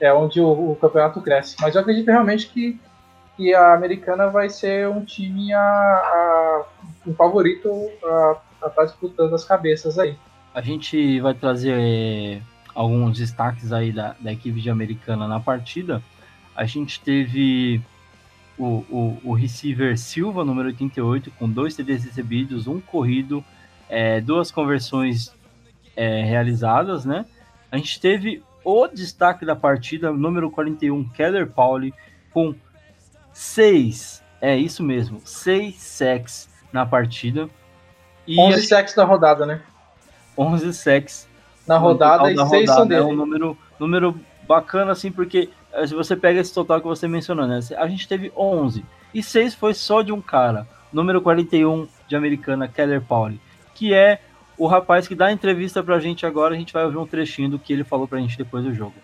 é, 0.00 0.06
é 0.06 0.14
onde 0.14 0.40
o, 0.40 0.72
o, 0.72 0.76
campeonato 0.76 1.20
cresce. 1.20 1.56
Mas 1.60 1.74
eu 1.74 1.82
acredito 1.82 2.08
realmente 2.08 2.48
que, 2.48 2.78
que 3.36 3.54
a 3.54 3.74
americana 3.74 4.28
vai 4.28 4.48
ser 4.48 4.88
um 4.88 5.04
time 5.04 5.52
a, 5.52 5.60
a 5.60 6.64
um 7.06 7.14
favorito 7.14 7.70
a 8.62 8.68
tá 8.68 8.84
disputando 8.84 9.34
as 9.34 9.44
cabeças 9.44 9.98
aí. 9.98 10.16
A 10.54 10.60
gente 10.60 11.20
vai 11.20 11.32
trazer 11.32 11.74
é, 11.78 12.40
alguns 12.74 13.18
destaques 13.18 13.72
aí 13.72 13.92
da, 13.92 14.14
da 14.20 14.32
equipe 14.32 14.60
de 14.60 14.68
americana 14.68 15.26
na 15.26 15.40
partida. 15.40 16.02
A 16.54 16.64
gente 16.64 17.00
teve 17.00 17.80
o, 18.60 18.84
o, 18.90 19.20
o 19.24 19.32
receiver 19.32 19.98
Silva, 19.98 20.44
número 20.44 20.68
88, 20.68 21.30
com 21.32 21.48
dois 21.48 21.74
TDs 21.74 22.04
recebidos, 22.04 22.66
um 22.66 22.78
corrido, 22.78 23.42
é, 23.88 24.20
duas 24.20 24.50
conversões 24.50 25.34
é, 25.96 26.22
realizadas, 26.22 27.06
né? 27.06 27.24
A 27.72 27.78
gente 27.78 27.98
teve 27.98 28.42
o 28.62 28.86
destaque 28.86 29.46
da 29.46 29.56
partida, 29.56 30.12
número 30.12 30.50
41, 30.50 31.08
Keller 31.08 31.46
Pauli, 31.46 31.94
com 32.32 32.54
seis, 33.32 34.22
é 34.42 34.54
isso 34.56 34.82
mesmo, 34.82 35.22
seis 35.24 35.76
sacks 35.76 36.46
na 36.70 36.84
partida. 36.84 37.48
E 38.26 38.38
11 38.38 38.66
sacks 38.66 38.94
na 38.94 39.04
rodada, 39.04 39.46
né? 39.46 39.62
11 40.36 40.74
sacks. 40.74 41.26
Na 41.66 41.78
rodada 41.78 42.30
e 42.30 42.36
6 42.36 42.70
são 42.70 42.86
dele. 42.86 43.00
É 43.00 43.04
um 43.04 43.14
número, 43.14 43.56
número 43.78 44.20
bacana, 44.46 44.92
assim, 44.92 45.10
porque 45.10 45.48
se 45.86 45.94
você 45.94 46.16
pega 46.16 46.40
esse 46.40 46.52
total 46.52 46.80
que 46.80 46.86
você 46.86 47.06
mencionou, 47.06 47.46
né? 47.46 47.60
A 47.76 47.86
gente 47.86 48.08
teve 48.08 48.32
11. 48.36 48.84
E 49.14 49.22
6 49.22 49.54
foi 49.54 49.74
só 49.74 50.02
de 50.02 50.12
um 50.12 50.20
cara. 50.20 50.66
Número 50.92 51.20
41 51.20 51.86
de 52.08 52.16
americana, 52.16 52.68
Keller 52.68 53.00
Pauli. 53.00 53.40
Que 53.74 53.94
é 53.94 54.20
o 54.58 54.66
rapaz 54.66 55.08
que 55.08 55.14
dá 55.14 55.26
a 55.26 55.32
entrevista 55.32 55.82
pra 55.82 56.00
gente 56.00 56.26
agora. 56.26 56.54
A 56.54 56.58
gente 56.58 56.72
vai 56.72 56.84
ouvir 56.84 56.98
um 56.98 57.06
trechinho 57.06 57.50
do 57.50 57.58
que 57.58 57.72
ele 57.72 57.84
falou 57.84 58.06
pra 58.06 58.18
gente 58.18 58.36
depois 58.36 58.64
do 58.64 58.74
jogo. 58.74 58.94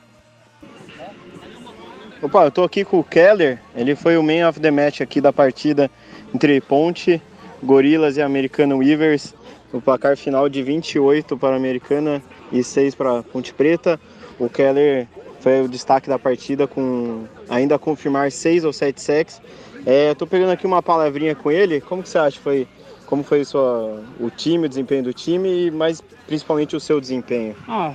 Opa, 2.21 2.45
eu 2.45 2.51
tô 2.51 2.65
aqui 2.65 2.85
com 2.85 2.99
o 2.99 3.05
Keller. 3.05 3.61
Ele 3.75 3.95
foi 3.95 4.17
o 4.17 4.23
man 4.23 4.49
of 4.49 4.59
the 4.59 4.71
match 4.71 5.01
aqui 5.01 5.21
da 5.21 5.33
partida 5.33 5.91
entre 6.35 6.61
Ponte 6.61 7.21
Gorilas 7.63 8.17
e 8.17 8.23
Americana 8.23 8.75
Weavers. 8.75 9.35
O 9.73 9.81
placar 9.81 10.17
final 10.17 10.49
de 10.49 10.63
28 10.63 11.37
para 11.37 11.55
a 11.55 11.57
Americana 11.57 12.23
e 12.51 12.63
6 12.63 12.95
para 12.95 13.23
Ponte 13.23 13.53
Preta. 13.53 14.01
O 14.39 14.49
Keller 14.49 15.07
foi 15.47 15.63
o 15.63 15.69
destaque 15.69 16.09
da 16.09 16.19
partida 16.19 16.67
com 16.67 17.25
ainda 17.49 17.79
confirmar 17.79 18.33
6 18.33 18.65
ou 18.65 18.73
7 18.73 19.01
sacks. 19.01 19.41
É, 19.87 20.11
Estou 20.11 20.27
pegando 20.27 20.51
aqui 20.51 20.67
uma 20.67 20.83
palavrinha 20.83 21.37
com 21.37 21.53
ele. 21.53 21.81
Como 21.81 22.03
que 22.03 22.09
você 22.09 22.19
acha 22.19 22.41
foi 22.41 22.67
como 23.07 23.23
foi 23.23 23.45
sua, 23.45 24.03
o 24.19 24.29
time, 24.29 24.67
o 24.67 24.69
desempenho 24.69 25.05
do 25.05 25.13
time 25.13 25.67
e 25.67 25.71
mais 25.71 26.03
principalmente 26.27 26.75
o 26.75 26.81
seu 26.81 27.01
desempenho? 27.01 27.55
Ah, 27.69 27.95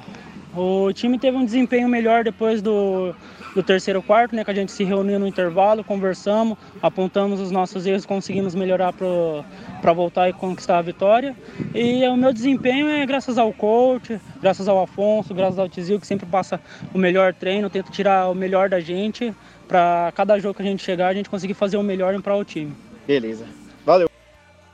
o 0.56 0.93
time 0.93 1.20
teve 1.20 1.36
um 1.36 1.43
desempenho 1.43 1.89
melhor 1.89 2.24
depois 2.24 2.62
do, 2.62 3.14
do 3.54 3.62
terceiro 3.62 4.02
quarto, 4.02 4.34
né, 4.34 4.45
que 4.45 4.52
a 4.52 4.54
gente 4.54 4.72
se 4.72 4.86
reuniu 4.86 5.20
no 5.20 5.28
intervalo, 5.28 5.84
conversamos, 5.84 6.58
apontamos 6.82 7.41
os 7.41 7.52
nossos 7.52 7.86
erros, 7.86 8.06
conseguimos 8.06 8.56
melhorar 8.56 8.93
para 8.93 9.91
voltar 9.91 10.30
e 10.30 10.34
conquistar 10.34 10.78
a 10.78 10.82
vitória. 10.82 11.36
E 11.74 12.05
o 12.07 12.17
meu 12.17 12.34
desempenho 12.34 12.88
é 12.88 13.05
graças 13.05 13.38
ao 13.38 13.53
coach, 13.53 14.19
graças 14.41 14.67
ao 14.67 14.82
Afonso, 14.82 15.34
graças 15.34 15.57
ao 15.57 15.69
Tizil, 15.69 15.99
que 15.99 16.07
sempre 16.07 16.26
passa 16.26 16.59
o 16.93 16.97
melhor 16.97 17.34
treino, 17.34 17.69
tenta 17.69 17.91
tirar 17.91 18.30
o 18.30 18.36
melhor 18.36 18.69
da 18.69 18.80
gente, 18.80 19.34
para 19.67 20.11
cada 20.13 20.38
jogo 20.38 20.55
que 20.55 20.61
a 20.61 20.65
gente 20.65 20.84
chegar, 20.84 21.07
a 21.07 21.13
gente 21.13 21.30
conseguir 21.30 21.53
fazer 21.53 21.78
o 21.78 21.84
melhor 21.84 22.19
para 22.22 22.36
o 22.36 22.43
time. 22.43 22.76
Beleza. 23.07 23.45
Valeu. 23.86 24.09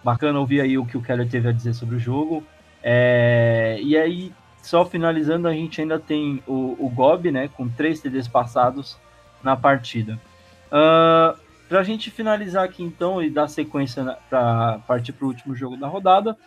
Bacana 0.03 0.39
ouvir 0.39 0.61
aí 0.61 0.77
o 0.77 0.85
que 0.85 0.97
o 0.97 1.01
Keller 1.01 1.29
teve 1.29 1.47
a 1.47 1.51
dizer 1.51 1.73
sobre 1.73 1.97
o 1.97 1.99
jogo. 1.99 2.43
É... 2.81 3.79
E 3.81 3.95
aí, 3.95 4.31
só 4.63 4.83
finalizando, 4.83 5.47
a 5.47 5.53
gente 5.53 5.79
ainda 5.79 5.99
tem 5.99 6.41
o, 6.47 6.75
o 6.79 6.89
Gob, 6.89 7.31
né, 7.31 7.47
com 7.55 7.69
três 7.69 8.01
TDs 8.01 8.27
passados 8.27 8.97
na 9.43 9.55
partida. 9.55 10.19
Uh, 10.67 11.37
para 11.69 11.79
a 11.79 11.83
gente 11.83 12.09
finalizar 12.09 12.63
aqui 12.63 12.83
então 12.83 13.21
e 13.21 13.29
dar 13.29 13.47
sequência 13.47 14.17
para 14.29 14.79
partir 14.87 15.11
para 15.11 15.25
o 15.25 15.27
último 15.27 15.55
jogo 15.55 15.77
da 15.77 15.87
rodada, 15.87 16.37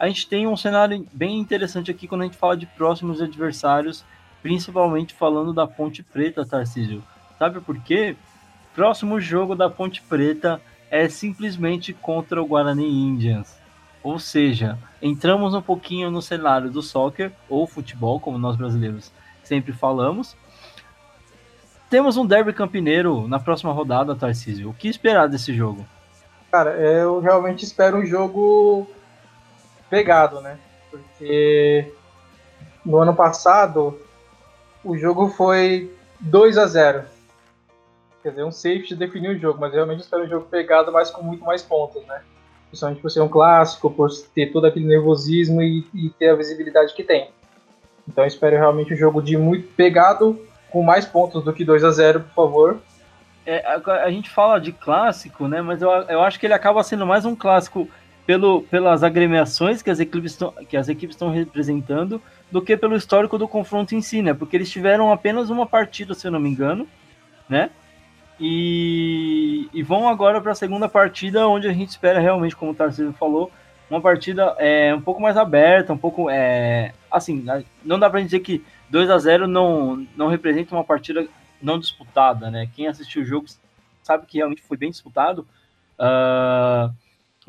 a 0.00 0.08
gente 0.08 0.26
tem 0.26 0.46
um 0.46 0.56
cenário 0.56 1.06
bem 1.12 1.38
interessante 1.38 1.90
aqui 1.90 2.08
quando 2.08 2.22
a 2.22 2.24
gente 2.24 2.38
fala 2.38 2.56
de 2.56 2.64
próximos 2.64 3.20
adversários, 3.20 4.02
principalmente 4.40 5.12
falando 5.12 5.52
da 5.52 5.66
Ponte 5.66 6.02
Preta, 6.02 6.42
Tarcísio. 6.46 7.04
Sabe 7.38 7.60
por 7.60 7.78
quê? 7.82 8.16
Próximo 8.74 9.20
jogo 9.20 9.54
da 9.54 9.68
Ponte 9.68 10.00
Preta 10.00 10.58
é 10.90 11.06
simplesmente 11.06 11.92
contra 11.92 12.42
o 12.42 12.46
Guarani 12.46 12.88
Indians. 12.88 13.54
Ou 14.02 14.18
seja, 14.18 14.78
entramos 15.02 15.52
um 15.52 15.60
pouquinho 15.60 16.10
no 16.10 16.22
cenário 16.22 16.70
do 16.70 16.80
soccer 16.80 17.30
ou 17.46 17.66
futebol, 17.66 18.18
como 18.18 18.38
nós 18.38 18.56
brasileiros 18.56 19.12
sempre 19.44 19.74
falamos. 19.74 20.34
temos 21.90 22.16
um 22.16 22.24
derby 22.24 22.54
campineiro 22.54 23.28
na 23.28 23.38
próxima 23.38 23.70
rodada, 23.70 24.16
Tarcísio. 24.16 24.70
O 24.70 24.74
que 24.74 24.88
esperar 24.88 25.28
desse 25.28 25.52
jogo? 25.52 25.84
Cara, 26.50 26.70
eu 26.70 27.20
realmente 27.20 27.66
espero 27.66 27.98
um 27.98 28.06
jogo 28.06 28.88
pegado, 29.90 30.40
né? 30.40 30.58
Porque 30.90 31.92
no 32.84 32.98
ano 32.98 33.14
passado 33.14 34.00
o 34.82 34.96
jogo 34.96 35.28
foi 35.28 35.92
2 36.20 36.56
a 36.56 36.66
0 36.66 37.04
Quer 38.22 38.30
dizer, 38.30 38.44
um 38.44 38.52
safety 38.52 38.94
definiu 38.94 39.32
o 39.32 39.38
jogo, 39.38 39.58
mas 39.58 39.72
realmente 39.72 40.00
espero 40.00 40.24
um 40.24 40.28
jogo 40.28 40.46
pegado, 40.46 40.92
mas 40.92 41.10
com 41.10 41.22
muito 41.22 41.42
mais 41.42 41.62
pontos, 41.62 42.04
né? 42.06 42.20
Principalmente 42.68 43.00
por 43.00 43.10
ser 43.10 43.20
um 43.22 43.28
clássico, 43.28 43.90
por 43.90 44.10
ter 44.34 44.52
todo 44.52 44.66
aquele 44.66 44.86
nervosismo 44.86 45.62
e, 45.62 45.86
e 45.94 46.10
ter 46.10 46.28
a 46.28 46.34
visibilidade 46.34 46.94
que 46.94 47.02
tem. 47.02 47.30
Então 48.06 48.26
espero 48.26 48.56
realmente 48.56 48.92
um 48.92 48.96
jogo 48.96 49.22
de 49.22 49.38
muito 49.38 49.68
pegado, 49.68 50.38
com 50.70 50.82
mais 50.82 51.06
pontos 51.06 51.42
do 51.42 51.52
que 51.52 51.64
2 51.64 51.82
a 51.82 51.90
0 51.90 52.20
por 52.20 52.34
favor. 52.34 52.80
É, 53.46 53.64
a, 53.66 54.04
a, 54.04 54.10
gente 54.10 54.28
fala 54.28 54.60
de 54.60 54.70
clássico, 54.70 55.48
né? 55.48 55.62
Mas 55.62 55.80
eu, 55.80 55.90
eu 55.90 56.20
acho 56.20 56.38
que 56.38 56.46
ele 56.46 56.54
acaba 56.54 56.84
sendo 56.84 57.06
mais 57.06 57.24
um 57.24 57.34
clássico 57.34 57.88
pelo, 58.26 58.62
pelas 58.62 59.02
agremiações 59.02 59.82
que 59.82 59.90
as 59.90 60.00
equipes 60.00 60.32
estão 60.32 60.52
que 60.68 60.76
as 60.76 60.88
equipes 60.88 61.16
estão 61.16 61.30
representando 61.30 62.20
do 62.50 62.60
que 62.60 62.76
pelo 62.76 62.96
histórico 62.96 63.38
do 63.38 63.48
confronto 63.48 63.94
em 63.94 64.02
si, 64.02 64.22
né? 64.22 64.34
Porque 64.34 64.56
eles 64.56 64.70
tiveram 64.70 65.12
apenas 65.12 65.50
uma 65.50 65.66
partida, 65.66 66.14
se 66.14 66.26
eu 66.26 66.30
não 66.30 66.40
me 66.40 66.48
engano, 66.48 66.86
né? 67.48 67.70
E, 68.38 69.68
e 69.72 69.82
vão 69.82 70.08
agora 70.08 70.40
para 70.40 70.52
a 70.52 70.54
segunda 70.54 70.88
partida, 70.88 71.46
onde 71.46 71.68
a 71.68 71.72
gente 71.72 71.90
espera 71.90 72.18
realmente, 72.18 72.56
como 72.56 72.72
o 72.72 72.74
Tarcísio 72.74 73.12
falou, 73.12 73.50
uma 73.90 74.00
partida 74.00 74.54
é, 74.58 74.94
um 74.94 75.00
pouco 75.00 75.20
mais 75.20 75.36
aberta, 75.36 75.92
um 75.92 75.98
pouco. 75.98 76.30
É, 76.30 76.94
assim, 77.10 77.44
não 77.84 77.98
dá 77.98 78.08
para 78.08 78.22
dizer 78.22 78.40
que 78.40 78.64
2 78.88 79.10
a 79.10 79.18
0 79.18 79.46
não, 79.46 80.06
não 80.16 80.28
representa 80.28 80.74
uma 80.74 80.84
partida 80.84 81.26
não 81.60 81.78
disputada, 81.78 82.50
né? 82.50 82.68
Quem 82.74 82.86
assistiu 82.86 83.22
o 83.22 83.24
jogo 83.24 83.46
sabe 84.02 84.26
que 84.26 84.38
realmente 84.38 84.62
foi 84.62 84.76
bem 84.76 84.90
disputado. 84.90 85.46
Uh, 85.98 86.94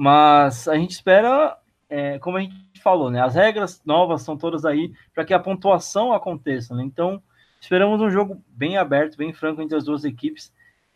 mas 0.01 0.67
a 0.67 0.75
gente 0.75 0.93
espera, 0.93 1.55
é, 1.87 2.17
como 2.17 2.35
a 2.35 2.39
gente 2.41 2.81
falou, 2.81 3.11
né? 3.11 3.21
As 3.21 3.35
regras 3.35 3.83
novas 3.85 4.23
são 4.23 4.35
todas 4.35 4.65
aí 4.65 4.91
para 5.13 5.23
que 5.23 5.31
a 5.31 5.39
pontuação 5.39 6.11
aconteça, 6.11 6.73
né? 6.73 6.83
Então, 6.83 7.21
esperamos 7.61 8.01
um 8.01 8.09
jogo 8.09 8.43
bem 8.47 8.77
aberto, 8.77 9.15
bem 9.15 9.31
franco 9.31 9.61
entre 9.61 9.77
as 9.77 9.83
duas 9.83 10.03
equipes 10.03 10.51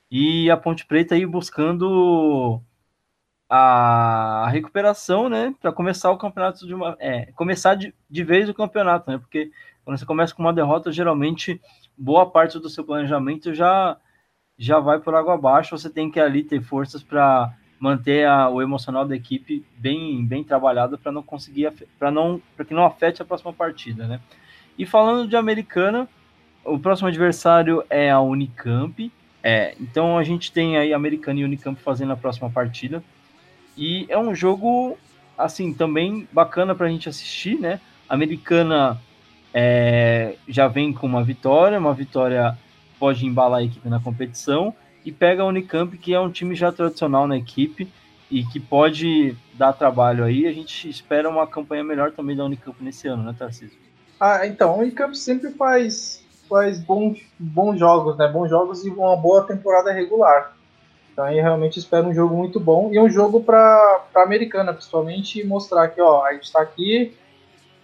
e 0.09 0.49
a 0.49 0.57
Ponte 0.57 0.87
Preta 0.87 1.13
aí 1.13 1.23
buscando 1.23 2.59
a 3.47 4.49
recuperação, 4.49 5.29
né, 5.29 5.53
para 5.61 5.71
começar 5.71 6.09
o 6.09 6.17
campeonato 6.17 6.65
de 6.65 6.73
uma, 6.73 6.97
é, 6.99 7.31
começar 7.33 7.75
de, 7.75 7.93
de 8.09 8.23
vez 8.23 8.49
o 8.49 8.55
campeonato, 8.55 9.11
né, 9.11 9.19
porque 9.19 9.51
quando 9.83 9.99
você 9.99 10.05
começa 10.05 10.33
com 10.33 10.41
uma 10.41 10.51
derrota, 10.51 10.91
geralmente 10.91 11.61
boa 11.95 12.27
parte 12.31 12.57
do 12.57 12.69
seu 12.69 12.83
planejamento 12.83 13.53
já 13.53 13.97
já 14.57 14.79
vai 14.79 14.99
por 14.99 15.13
água 15.13 15.35
abaixo, 15.35 15.77
você 15.77 15.91
tem 15.91 16.09
que 16.09 16.19
ali 16.19 16.43
ter 16.43 16.59
forças 16.63 17.03
para 17.03 17.53
manter 17.85 18.25
a, 18.25 18.49
o 18.49 18.61
emocional 18.61 19.05
da 19.05 19.15
equipe 19.15 19.63
bem 19.77 20.25
bem 20.25 20.43
trabalhado 20.43 20.97
para 20.97 21.11
não 21.11 21.21
conseguir 21.21 21.71
para 21.99 22.09
não 22.09 22.41
para 22.55 22.65
que 22.65 22.73
não 22.73 22.83
afete 22.83 23.21
a 23.21 23.25
próxima 23.25 23.53
partida, 23.53 24.07
né? 24.07 24.19
E 24.77 24.85
falando 24.85 25.29
de 25.29 25.35
Americana, 25.35 26.09
o 26.63 26.79
próximo 26.79 27.07
adversário 27.07 27.83
é 27.89 28.09
a 28.09 28.19
Unicamp, 28.19 29.11
é, 29.43 29.75
então 29.79 30.17
a 30.17 30.23
gente 30.23 30.51
tem 30.51 30.77
aí 30.77 30.93
Americana 30.93 31.39
e 31.39 31.43
Unicamp 31.43 31.79
fazendo 31.79 32.11
a 32.11 32.17
próxima 32.17 32.49
partida. 32.49 33.03
E 33.77 34.05
é 34.09 34.17
um 34.17 34.33
jogo, 34.33 34.97
assim, 35.37 35.73
também 35.73 36.27
bacana 36.31 36.73
para 36.73 36.87
a 36.87 36.89
gente 36.89 37.07
assistir, 37.07 37.59
né? 37.59 37.79
Americana 38.09 38.99
é, 39.53 40.35
já 40.47 40.67
vem 40.67 40.91
com 40.91 41.05
uma 41.05 41.23
vitória, 41.23 41.77
uma 41.77 41.93
vitória 41.93 42.57
pode 42.99 43.25
embalar 43.25 43.59
a 43.59 43.63
equipe 43.63 43.87
na 43.87 43.99
competição, 43.99 44.73
e 45.05 45.11
pega 45.11 45.43
a 45.43 45.45
Unicamp, 45.45 45.95
que 45.97 46.13
é 46.13 46.19
um 46.19 46.31
time 46.31 46.55
já 46.55 46.71
tradicional 46.71 47.27
na 47.27 47.37
equipe 47.37 47.87
e 48.29 48.43
que 48.43 48.59
pode 48.59 49.37
dar 49.53 49.71
trabalho 49.71 50.23
aí. 50.23 50.47
A 50.47 50.51
gente 50.51 50.89
espera 50.89 51.29
uma 51.29 51.45
campanha 51.45 51.83
melhor 51.83 52.11
também 52.11 52.35
da 52.35 52.43
Unicamp 52.43 52.83
nesse 52.83 53.07
ano, 53.07 53.23
né, 53.23 53.35
Tarcísio? 53.37 53.77
Ah, 54.19 54.47
então, 54.47 54.71
a 54.71 54.77
Unicamp 54.77 55.15
sempre 55.15 55.51
faz 55.51 56.25
faz 56.49 56.79
bons, 56.79 57.19
bons 57.39 57.79
jogos, 57.79 58.17
né? 58.17 58.27
Bons 58.27 58.49
jogos 58.49 58.85
e 58.85 58.89
uma 58.89 59.15
boa 59.15 59.43
temporada 59.45 59.91
regular. 59.91 60.55
Então 61.11 61.25
aí 61.25 61.39
realmente 61.39 61.79
espero 61.79 62.07
um 62.07 62.13
jogo 62.13 62.35
muito 62.35 62.59
bom 62.59 62.89
e 62.91 62.99
um 62.99 63.09
jogo 63.09 63.41
para 63.41 64.03
a 64.13 64.21
americana, 64.21 64.73
principalmente, 64.73 65.43
mostrar 65.45 65.87
que 65.87 66.01
ó, 66.01 66.25
a 66.25 66.33
gente 66.33 66.43
está 66.43 66.61
aqui, 66.61 67.15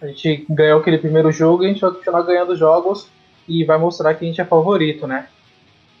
a 0.00 0.06
gente 0.06 0.46
ganhou 0.50 0.80
aquele 0.80 0.98
primeiro 0.98 1.32
jogo 1.32 1.64
a 1.64 1.66
gente 1.66 1.80
vai 1.80 1.92
continuar 1.92 2.22
ganhando 2.22 2.54
jogos 2.54 3.08
e 3.48 3.64
vai 3.64 3.78
mostrar 3.78 4.14
que 4.14 4.24
a 4.24 4.28
gente 4.28 4.40
é 4.40 4.44
favorito, 4.44 5.06
né? 5.06 5.28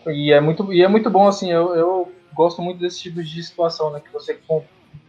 E 0.06 0.32
é 0.32 0.40
muito, 0.40 0.72
e 0.72 0.82
é 0.82 0.88
muito 0.88 1.10
bom, 1.10 1.26
assim, 1.26 1.50
eu, 1.50 1.74
eu 1.74 2.12
gosto 2.34 2.60
muito 2.62 2.78
desse 2.78 3.00
tipo 3.00 3.22
de 3.22 3.42
situação, 3.42 3.90
né? 3.90 4.00
Que 4.00 4.12
você 4.12 4.38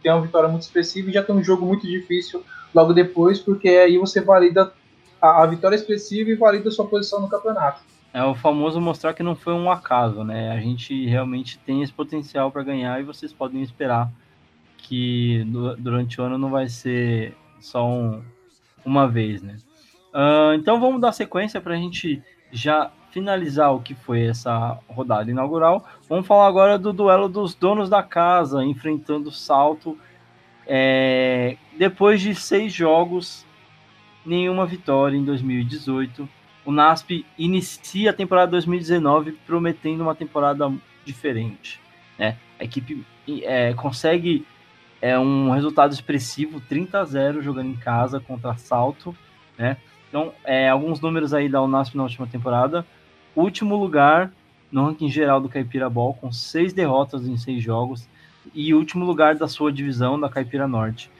tem 0.02 0.12
uma 0.12 0.20
vitória 0.20 0.48
muito 0.48 0.62
expressiva 0.62 1.10
e 1.10 1.12
já 1.12 1.22
tem 1.22 1.34
um 1.34 1.42
jogo 1.42 1.66
muito 1.66 1.86
difícil 1.86 2.44
logo 2.74 2.92
depois, 2.92 3.40
porque 3.40 3.68
aí 3.68 3.98
você 3.98 4.20
valida 4.20 4.72
a, 5.20 5.42
a 5.42 5.46
vitória 5.46 5.76
expressiva 5.76 6.30
e 6.30 6.34
valida 6.34 6.70
sua 6.70 6.86
posição 6.86 7.20
no 7.20 7.28
campeonato. 7.28 7.80
É 8.12 8.22
o 8.22 8.34
famoso 8.34 8.80
mostrar 8.80 9.12
que 9.12 9.22
não 9.22 9.34
foi 9.34 9.54
um 9.54 9.70
acaso, 9.70 10.22
né? 10.22 10.52
A 10.52 10.60
gente 10.60 11.06
realmente 11.06 11.58
tem 11.58 11.82
esse 11.82 11.92
potencial 11.92 12.50
para 12.50 12.62
ganhar 12.62 13.00
e 13.00 13.04
vocês 13.04 13.32
podem 13.32 13.62
esperar 13.62 14.08
que 14.76 15.44
durante 15.78 16.20
o 16.20 16.24
ano 16.24 16.38
não 16.38 16.50
vai 16.50 16.68
ser 16.68 17.34
só 17.58 17.84
um, 17.88 18.22
uma 18.84 19.08
vez, 19.08 19.42
né? 19.42 19.56
Uh, 20.12 20.54
então 20.54 20.78
vamos 20.78 21.00
dar 21.00 21.10
sequência 21.10 21.60
para 21.60 21.74
a 21.74 21.76
gente 21.76 22.22
já 22.52 22.92
finalizar 23.14 23.72
o 23.72 23.80
que 23.80 23.94
foi 23.94 24.26
essa 24.26 24.76
rodada 24.88 25.30
inaugural. 25.30 25.86
Vamos 26.08 26.26
falar 26.26 26.48
agora 26.48 26.76
do 26.76 26.92
duelo 26.92 27.28
dos 27.28 27.54
donos 27.54 27.88
da 27.88 28.02
casa 28.02 28.64
enfrentando 28.64 29.28
o 29.28 29.32
Salto. 29.32 29.96
É, 30.66 31.56
depois 31.78 32.20
de 32.20 32.34
seis 32.34 32.72
jogos, 32.72 33.46
nenhuma 34.26 34.66
vitória 34.66 35.16
em 35.16 35.24
2018. 35.24 36.28
O 36.66 36.72
NASP 36.72 37.24
inicia 37.38 38.10
a 38.10 38.12
temporada 38.12 38.50
2019 38.50 39.32
prometendo 39.46 40.00
uma 40.00 40.14
temporada 40.16 40.72
diferente. 41.04 41.80
Né? 42.18 42.36
A 42.58 42.64
equipe 42.64 43.06
é, 43.44 43.74
consegue 43.74 44.44
é, 45.00 45.16
um 45.16 45.50
resultado 45.50 45.92
expressivo, 45.92 46.60
30 46.60 46.98
a 46.98 47.04
0 47.04 47.42
jogando 47.42 47.70
em 47.70 47.76
casa 47.76 48.18
contra 48.18 48.56
Salto. 48.56 49.16
Né? 49.56 49.76
Então, 50.08 50.32
é, 50.42 50.68
alguns 50.68 51.00
números 51.00 51.32
aí 51.32 51.48
da 51.48 51.62
Unasp 51.62 51.96
na 51.96 52.02
última 52.02 52.26
temporada. 52.26 52.84
Último 53.34 53.76
lugar 53.76 54.32
no 54.70 54.86
ranking 54.86 55.08
geral 55.08 55.40
do 55.40 55.48
Caipira 55.48 55.88
Ball, 55.88 56.14
com 56.14 56.32
seis 56.32 56.72
derrotas 56.72 57.26
em 57.26 57.36
seis 57.36 57.62
jogos. 57.62 58.08
E 58.54 58.74
último 58.74 59.04
lugar 59.04 59.34
da 59.34 59.48
sua 59.48 59.72
divisão, 59.72 60.18
da 60.18 60.28
Caipira 60.28 60.68
Norte 60.68 61.10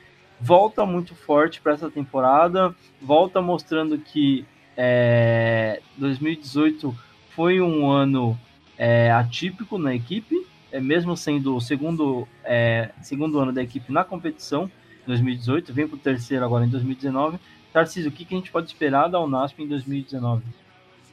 volta 0.41 0.85
muito 0.85 1.15
forte 1.15 1.61
para 1.61 1.73
essa 1.73 1.91
temporada, 1.91 2.75
volta 3.01 3.41
mostrando 3.41 3.99
que 3.99 4.45
é, 4.77 5.81
2018 5.97 6.95
foi 7.31 7.61
um 7.61 7.91
ano 7.91 8.39
é, 8.77 9.11
atípico 9.11 9.79
na 9.79 9.95
equipe, 9.95 10.47
é, 10.71 10.81
mesmo 10.81 11.17
sendo 11.17 11.57
o 11.57 11.61
segundo, 11.61 12.29
é, 12.45 12.91
segundo 13.01 13.39
ano 13.39 13.53
da 13.53 13.63
equipe 13.63 13.93
na 13.93 14.05
competição, 14.05 14.71
2018, 15.07 15.73
vem 15.73 15.87
para 15.87 15.97
o 15.97 15.99
terceiro 15.99 16.45
agora 16.45 16.65
em 16.65 16.69
2019. 16.69 17.39
Tarcísio, 17.73 18.11
o 18.11 18.13
que, 18.13 18.25
que 18.25 18.35
a 18.35 18.39
gente 18.39 18.51
pode 18.51 18.67
esperar 18.67 19.09
da 19.09 19.21
Unasp 19.21 19.63
em 19.63 19.69
2019? 19.69 20.43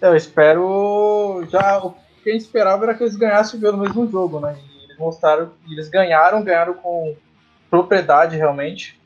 Eu 0.01 0.15
espero. 0.15 1.45
Já 1.49 1.77
o 1.77 1.93
que 2.23 2.29
a 2.29 2.33
gente 2.33 2.41
esperava 2.41 2.83
era 2.85 2.95
que 2.95 3.03
eles 3.03 3.15
ganhassem 3.15 3.59
pelo 3.59 3.77
mesmo 3.77 4.09
jogo, 4.09 4.39
né? 4.39 4.57
E 4.57 4.83
eles 4.85 4.97
mostraram, 4.97 5.51
eles 5.69 5.89
ganharam, 5.89 6.43
ganharam 6.43 6.73
com 6.73 7.15
propriedade 7.69 8.35
realmente. 8.35 8.99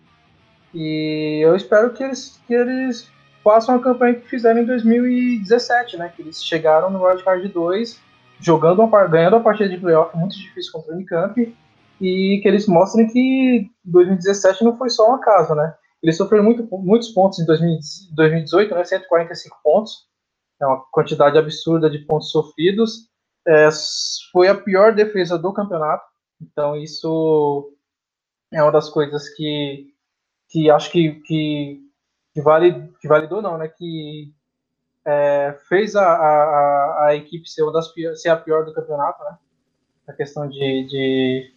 E 0.73 1.39
eu 1.43 1.55
espero 1.55 1.91
que 1.91 2.03
eles, 2.03 2.39
que 2.47 2.53
eles 2.53 3.09
façam 3.43 3.75
a 3.75 3.79
campanha 3.79 4.15
que 4.15 4.27
fizeram 4.27 4.61
em 4.61 4.65
2017, 4.65 5.97
né? 5.97 6.11
Que 6.15 6.21
eles 6.21 6.43
chegaram 6.43 6.89
no 6.89 7.05
Wildcard 7.05 7.47
2, 7.47 8.01
jogando 8.39 8.81
uma, 8.81 9.07
ganhando 9.07 9.35
a 9.35 9.41
partida 9.41 9.69
de 9.69 9.77
playoff 9.77 10.15
muito 10.17 10.35
difícil 10.35 10.71
contra 10.71 10.91
o 10.91 10.95
Unicamp, 10.95 11.55
e 12.01 12.39
que 12.41 12.47
eles 12.47 12.67
mostrem 12.67 13.07
que 13.07 13.69
2017 13.85 14.63
não 14.63 14.77
foi 14.77 14.89
só 14.89 15.11
um 15.11 15.15
acaso, 15.15 15.53
né? 15.55 15.73
Eles 16.01 16.17
sofreram 16.17 16.43
muito, 16.43 16.67
muitos 16.71 17.09
pontos 17.09 17.39
em 17.39 17.45
2018, 17.45 18.75
né? 18.75 18.83
145 18.83 19.57
pontos, 19.63 20.05
é 20.61 20.65
uma 20.65 20.83
quantidade 20.91 21.37
absurda 21.37 21.89
de 21.89 21.99
pontos 21.99 22.31
sofridos. 22.31 23.09
É, 23.47 23.69
foi 24.31 24.47
a 24.47 24.55
pior 24.55 24.93
defesa 24.93 25.37
do 25.37 25.53
campeonato, 25.53 26.05
então 26.41 26.75
isso 26.75 27.71
é 28.51 28.61
uma 28.61 28.71
das 28.71 28.89
coisas 28.89 29.29
que 29.29 29.95
que 30.49 30.69
acho 30.69 30.91
que, 30.91 31.15
que, 31.21 31.81
que, 32.33 32.41
vale, 32.41 32.89
que 33.01 33.07
validou 33.07 33.41
não, 33.41 33.57
né? 33.57 33.67
Que 33.67 34.33
é, 35.05 35.57
fez 35.67 35.95
a, 35.95 36.05
a, 36.05 37.07
a, 37.07 37.15
equipe 37.15 37.49
ser, 37.49 37.63
uma 37.63 37.73
das 37.73 37.91
ser 38.21 38.29
a 38.29 38.37
pior 38.37 38.65
do 38.65 38.73
campeonato, 38.73 39.23
né? 39.23 39.37
A 40.07 40.13
questão 40.13 40.47
de, 40.47 40.87
de, 40.87 41.51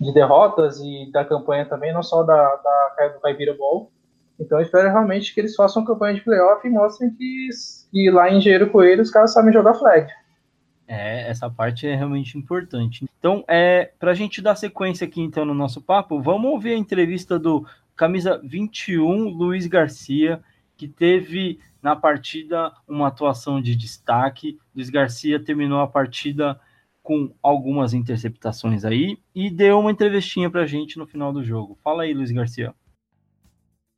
de, 0.00 0.12
derrotas 0.12 0.80
e 0.80 1.10
da 1.12 1.24
campanha 1.24 1.66
também, 1.66 1.92
não 1.92 2.02
só 2.02 2.22
da, 2.22 2.56
da 2.56 3.08
do 3.14 3.20
Caipira 3.20 3.54
Ball. 3.54 3.90
Então 4.40 4.58
eu 4.58 4.64
espero 4.64 4.88
realmente 4.88 5.34
que 5.34 5.40
eles 5.40 5.54
façam 5.54 5.84
campanha 5.84 6.14
de 6.14 6.22
playoff 6.22 6.66
e 6.66 6.70
mostrem 6.70 7.10
que, 7.10 7.48
que 7.90 8.10
lá 8.10 8.30
em 8.30 8.38
Engenheiro 8.38 8.70
Coelho 8.70 9.02
os 9.02 9.10
caras 9.10 9.32
sabem 9.32 9.52
jogar 9.52 9.74
flag. 9.74 10.10
É, 10.88 11.28
essa 11.28 11.48
parte 11.48 11.86
é 11.86 11.94
realmente 11.94 12.36
importante. 12.36 13.06
Então, 13.18 13.44
é, 13.46 13.92
para 13.98 14.10
a 14.10 14.14
gente 14.14 14.42
dar 14.42 14.56
sequência 14.56 15.06
aqui 15.06 15.20
então 15.20 15.44
no 15.44 15.54
nosso 15.54 15.80
papo, 15.80 16.20
vamos 16.20 16.50
ouvir 16.50 16.72
a 16.72 16.76
entrevista 16.76 17.38
do 17.38 17.64
camisa 17.94 18.40
21, 18.42 19.28
Luiz 19.28 19.66
Garcia, 19.66 20.42
que 20.76 20.88
teve 20.88 21.60
na 21.82 21.94
partida 21.94 22.72
uma 22.88 23.08
atuação 23.08 23.60
de 23.60 23.76
destaque. 23.76 24.58
Luiz 24.74 24.90
Garcia 24.90 25.38
terminou 25.38 25.80
a 25.80 25.86
partida 25.86 26.58
com 27.02 27.32
algumas 27.42 27.94
interceptações 27.94 28.84
aí 28.84 29.18
e 29.34 29.50
deu 29.50 29.78
uma 29.78 29.90
entrevistinha 29.90 30.50
para 30.50 30.62
a 30.62 30.66
gente 30.66 30.98
no 30.98 31.06
final 31.06 31.32
do 31.32 31.44
jogo. 31.44 31.78
Fala 31.84 32.02
aí, 32.02 32.12
Luiz 32.12 32.30
Garcia. 32.30 32.74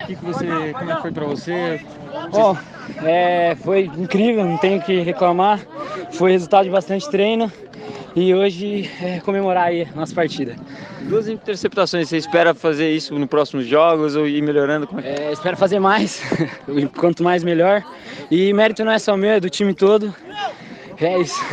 O 0.02 0.06
que, 0.06 0.16
que 0.16 0.24
você, 0.24 0.72
como 0.72 0.90
é 0.90 0.96
que 0.96 1.02
foi 1.02 1.12
para 1.12 1.24
você? 1.26 1.80
Bom, 2.30 2.56
é, 3.04 3.54
foi 3.56 3.84
incrível, 3.84 4.44
não 4.44 4.58
tenho 4.58 4.82
que 4.82 5.00
reclamar. 5.00 5.60
Foi 6.12 6.32
resultado 6.32 6.64
de 6.64 6.70
bastante 6.70 7.08
treino 7.08 7.50
e 8.14 8.34
hoje 8.34 8.90
é, 9.00 9.20
comemorar 9.20 9.68
aí 9.68 9.82
a 9.82 9.96
nossa 9.96 10.14
partida. 10.14 10.56
Duas 11.08 11.28
interceptações, 11.28 12.08
você 12.08 12.16
espera 12.16 12.54
fazer 12.54 12.90
isso 12.90 13.14
nos 13.18 13.28
próximos 13.28 13.66
jogos 13.66 14.16
ou 14.16 14.26
ir 14.26 14.42
melhorando? 14.42 14.86
Como 14.86 15.00
é, 15.00 15.28
é 15.28 15.32
espero 15.32 15.56
fazer 15.56 15.78
mais, 15.78 16.22
quanto 16.96 17.22
mais 17.22 17.42
melhor. 17.44 17.82
E 18.30 18.52
mérito 18.52 18.84
não 18.84 18.92
é 18.92 18.98
só 18.98 19.16
meu, 19.16 19.30
é 19.30 19.40
do 19.40 19.50
time 19.50 19.74
todo. 19.74 20.14
É 20.98 21.18
isso. 21.18 21.40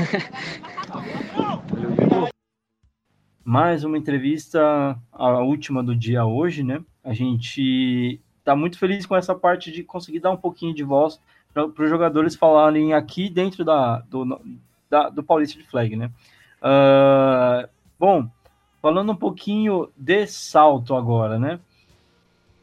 Mais 3.43 3.83
uma 3.83 3.97
entrevista, 3.97 4.95
a 5.11 5.39
última 5.39 5.81
do 5.81 5.95
dia 5.95 6.23
hoje, 6.23 6.63
né? 6.63 6.81
A 7.03 7.13
gente 7.13 8.21
está 8.49 8.55
muito 8.55 8.79
feliz 8.79 9.05
com 9.05 9.15
essa 9.15 9.35
parte 9.35 9.71
de 9.71 9.83
conseguir 9.83 10.19
dar 10.19 10.31
um 10.31 10.37
pouquinho 10.37 10.73
de 10.73 10.83
voz 10.83 11.21
para 11.53 11.65
os 11.65 11.89
jogadores 11.89 12.35
falarem 12.35 12.93
aqui 12.93 13.29
dentro 13.29 13.63
da, 13.63 13.99
do, 13.99 14.41
da, 14.89 15.09
do 15.09 15.23
Paulista 15.23 15.59
de 15.59 15.67
Flag, 15.67 15.95
né? 15.95 16.09
Uh, 16.61 17.69
bom, 17.99 18.27
falando 18.81 19.11
um 19.11 19.15
pouquinho 19.15 19.89
de 19.95 20.25
salto 20.25 20.95
agora, 20.95 21.37
né? 21.37 21.59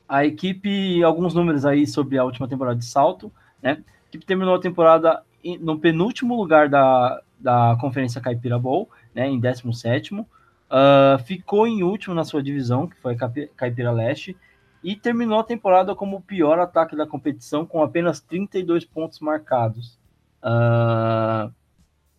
A 0.08 0.24
equipe, 0.24 1.02
alguns 1.04 1.34
números 1.34 1.64
aí 1.64 1.86
sobre 1.86 2.18
a 2.18 2.24
última 2.24 2.48
temporada 2.48 2.78
de 2.78 2.84
salto, 2.84 3.32
né? 3.62 3.82
A 4.04 4.08
equipe 4.08 4.26
terminou 4.26 4.56
a 4.56 4.60
temporada 4.60 5.22
no 5.60 5.78
penúltimo 5.78 6.36
lugar 6.36 6.68
da, 6.68 7.22
da 7.38 7.76
Conferência 7.80 8.20
Caipira 8.20 8.58
Bowl, 8.58 8.90
né? 9.14 9.28
Em 9.28 9.38
17 9.38 10.14
uh, 10.14 10.26
ah, 10.68 11.18
ficou 11.24 11.64
em 11.64 11.84
último 11.84 12.14
na 12.14 12.24
sua 12.24 12.42
divisão, 12.42 12.88
que 12.88 12.96
foi 12.96 13.16
Caipira 13.56 13.92
Leste, 13.92 14.36
e 14.82 14.94
terminou 14.94 15.38
a 15.38 15.44
temporada 15.44 15.94
como 15.94 16.16
o 16.16 16.22
pior 16.22 16.58
ataque 16.58 16.96
da 16.96 17.06
competição, 17.06 17.66
com 17.66 17.82
apenas 17.82 18.20
32 18.20 18.84
pontos 18.84 19.20
marcados. 19.20 19.98
Uh, 20.42 21.52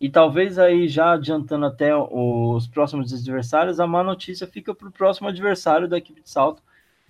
e 0.00 0.08
talvez 0.08 0.58
aí 0.58 0.86
já 0.88 1.12
adiantando 1.12 1.66
até 1.66 1.94
os 1.94 2.66
próximos 2.66 3.12
adversários, 3.12 3.80
a 3.80 3.86
má 3.86 4.02
notícia 4.02 4.46
fica 4.46 4.74
para 4.74 4.88
o 4.88 4.92
próximo 4.92 5.28
adversário 5.28 5.88
da 5.88 5.98
equipe 5.98 6.20
de 6.20 6.30
salto, 6.30 6.62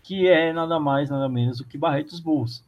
que 0.03 0.26
é 0.26 0.53
nada 0.53 0.78
mais, 0.78 1.11
nada 1.11 1.28
menos 1.28 1.59
do 1.59 1.64
que 1.64 1.76
Barretos 1.76 2.20
Bulls. 2.20 2.64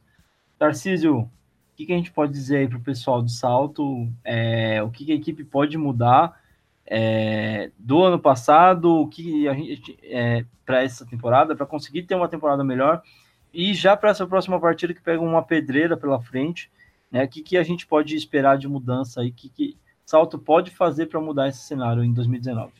Tarcísio, 0.59 1.21
o 1.21 1.29
que, 1.75 1.85
que 1.85 1.93
a 1.93 1.97
gente 1.97 2.11
pode 2.11 2.31
dizer 2.33 2.57
aí 2.57 2.67
para 2.67 2.77
o 2.77 2.83
pessoal 2.83 3.21
do 3.21 3.29
salto? 3.29 4.07
É, 4.23 4.83
o 4.83 4.91
que, 4.91 5.05
que 5.05 5.11
a 5.11 5.15
equipe 5.15 5.43
pode 5.43 5.77
mudar 5.77 6.40
é, 6.85 7.71
do 7.77 8.03
ano 8.03 8.19
passado, 8.19 9.01
o 9.01 9.07
que 9.07 9.47
a 9.47 9.53
gente 9.53 9.97
é, 10.03 10.45
para 10.65 10.83
essa 10.83 11.05
temporada, 11.05 11.55
para 11.55 11.65
conseguir 11.65 12.03
ter 12.03 12.15
uma 12.15 12.27
temporada 12.27 12.63
melhor 12.63 13.01
e 13.53 13.73
já 13.73 13.97
para 13.97 14.09
essa 14.09 14.25
próxima 14.25 14.59
partida 14.59 14.93
que 14.93 15.01
pega 15.01 15.21
uma 15.21 15.43
pedreira 15.43 15.97
pela 15.97 16.21
frente, 16.21 16.71
né? 17.11 17.25
O 17.25 17.27
que, 17.27 17.41
que 17.41 17.57
a 17.57 17.63
gente 17.63 17.85
pode 17.85 18.15
esperar 18.15 18.57
de 18.57 18.67
mudança 18.67 19.21
aí? 19.21 19.31
Que, 19.31 19.49
que 19.49 19.77
Salto 20.05 20.39
pode 20.39 20.71
fazer 20.71 21.07
para 21.07 21.19
mudar 21.19 21.49
esse 21.49 21.59
cenário 21.59 22.03
em 22.03 22.13
2019? 22.13 22.71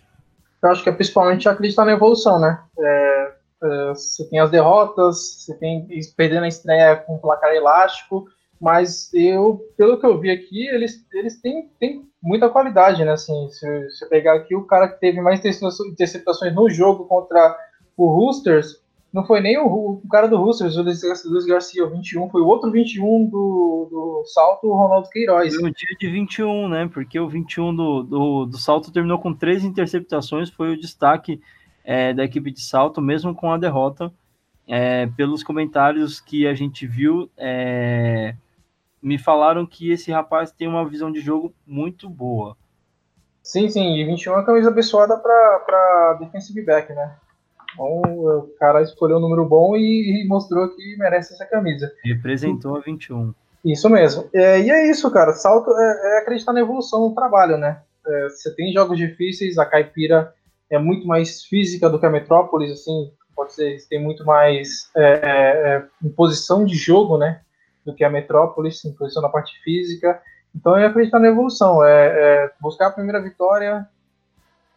Eu 0.63 0.69
acho 0.69 0.83
que 0.83 0.89
é 0.89 0.93
principalmente 0.93 1.49
acreditar 1.49 1.85
na 1.85 1.93
evolução, 1.93 2.39
né? 2.39 2.61
É, 2.79 3.33
é, 3.63 3.87
você 3.89 4.27
tem 4.29 4.39
as 4.39 4.51
derrotas, 4.51 5.17
você 5.39 5.57
tem 5.57 5.87
perdendo 6.15 6.43
a 6.43 6.47
estreia 6.47 6.95
com 6.95 7.17
placar 7.17 7.53
elástico, 7.53 8.25
mas 8.61 9.11
eu, 9.11 9.59
pelo 9.75 9.99
que 9.99 10.05
eu 10.05 10.19
vi 10.19 10.29
aqui, 10.29 10.67
eles, 10.67 11.03
eles 11.11 11.41
têm, 11.41 11.67
têm 11.79 12.07
muita 12.21 12.47
qualidade, 12.47 13.03
né? 13.03 13.13
Assim, 13.13 13.49
se 13.49 13.89
você 13.89 14.05
pegar 14.07 14.35
aqui 14.35 14.55
o 14.55 14.65
cara 14.65 14.87
que 14.87 14.99
teve 14.99 15.19
mais 15.19 15.41
interceptações 15.43 16.53
no 16.53 16.69
jogo 16.69 17.05
contra 17.05 17.57
o 17.97 18.07
Roosters, 18.07 18.79
não 19.11 19.25
foi 19.25 19.41
nem 19.41 19.57
o, 19.57 19.65
o 19.65 20.07
cara 20.09 20.27
do 20.27 20.37
Roosters, 20.37 20.77
o 20.77 20.83
Luiz 20.83 21.45
Garcia, 21.45 21.83
o 21.83 21.89
21, 21.89 22.29
foi 22.29 22.41
o 22.41 22.45
outro 22.45 22.71
21 22.71 23.25
do, 23.25 23.87
do 23.89 24.23
salto, 24.25 24.67
o 24.67 24.75
Ronaldo 24.75 25.09
Queiroz. 25.09 25.55
Foi 25.55 25.69
o 25.69 25.73
dia 25.73 25.97
de 25.99 26.07
21, 26.07 26.69
né? 26.69 26.89
Porque 26.93 27.19
o 27.19 27.27
21 27.27 27.75
do, 27.75 28.03
do, 28.03 28.45
do 28.45 28.57
salto 28.57 28.91
terminou 28.91 29.17
com 29.17 29.33
três 29.33 29.63
interceptações, 29.63 30.51
foi 30.51 30.71
o 30.71 30.79
destaque 30.79 31.41
é, 31.83 32.13
da 32.13 32.23
equipe 32.23 32.51
de 32.51 32.61
salto, 32.61 33.01
mesmo 33.01 33.33
com 33.33 33.51
a 33.51 33.57
derrota. 33.57 34.13
É, 34.67 35.07
pelos 35.17 35.43
comentários 35.43 36.21
que 36.21 36.47
a 36.47 36.53
gente 36.53 36.87
viu, 36.87 37.29
é, 37.35 38.35
me 39.01 39.17
falaram 39.17 39.65
que 39.65 39.91
esse 39.91 40.11
rapaz 40.11 40.51
tem 40.51 40.67
uma 40.67 40.87
visão 40.87 41.11
de 41.11 41.19
jogo 41.19 41.53
muito 41.65 42.09
boa. 42.09 42.55
Sim, 43.41 43.69
sim, 43.69 43.95
e 43.95 44.05
21 44.05 44.33
é 44.33 44.35
uma 44.35 44.45
camisa 44.45 44.69
abençoada 44.69 45.17
para 45.17 46.17
defensive 46.19 46.61
back, 46.61 46.93
né? 46.93 47.15
Então, 47.73 47.87
o 47.87 48.47
cara 48.59 48.81
escolheu 48.81 49.17
um 49.17 49.21
número 49.21 49.45
bom 49.45 49.75
e, 49.75 50.23
e 50.23 50.27
mostrou 50.27 50.69
que 50.69 50.95
merece 50.97 51.33
essa 51.33 51.45
camisa. 51.45 51.91
Representou 52.03 52.75
a 52.75 52.81
21. 52.81 53.33
Isso 53.65 53.89
mesmo. 53.89 54.29
É, 54.33 54.59
e 54.59 54.69
é 54.69 54.89
isso, 54.89 55.09
cara. 55.11 55.33
Salto 55.33 55.71
é, 55.71 56.15
é, 56.15 56.19
acreditar 56.19 56.53
na 56.53 56.61
evolução 56.61 57.09
do 57.09 57.15
trabalho, 57.15 57.57
né? 57.57 57.81
É, 58.05 58.29
você 58.29 58.53
tem 58.55 58.73
jogos 58.73 58.97
difíceis, 58.97 59.57
a 59.57 59.65
Caipira 59.65 60.33
é 60.69 60.79
muito 60.79 61.07
mais 61.07 61.43
física 61.43 61.89
do 61.89 61.99
que 61.99 62.05
a 62.05 62.09
Metrópolis, 62.09 62.71
assim, 62.71 63.11
pode 63.35 63.53
ser, 63.53 63.77
tem 63.89 64.01
muito 64.01 64.25
mais 64.25 64.89
é, 64.95 65.03
é, 65.03 65.21
é, 65.23 65.87
imposição 66.03 66.65
de 66.65 66.75
jogo, 66.75 67.17
né? 67.17 67.41
Do 67.85 67.93
que 67.95 68.03
a 68.03 68.09
Metrópolis, 68.09 68.83
em 68.85 68.93
posição 68.93 69.21
na 69.21 69.29
parte 69.29 69.59
física. 69.63 70.21
Então 70.55 70.77
eu 70.77 70.87
acredito 70.87 71.17
na 71.17 71.27
evolução, 71.27 71.83
é, 71.83 72.07
é, 72.07 72.51
buscar 72.59 72.87
a 72.87 72.91
primeira 72.91 73.21
vitória. 73.21 73.87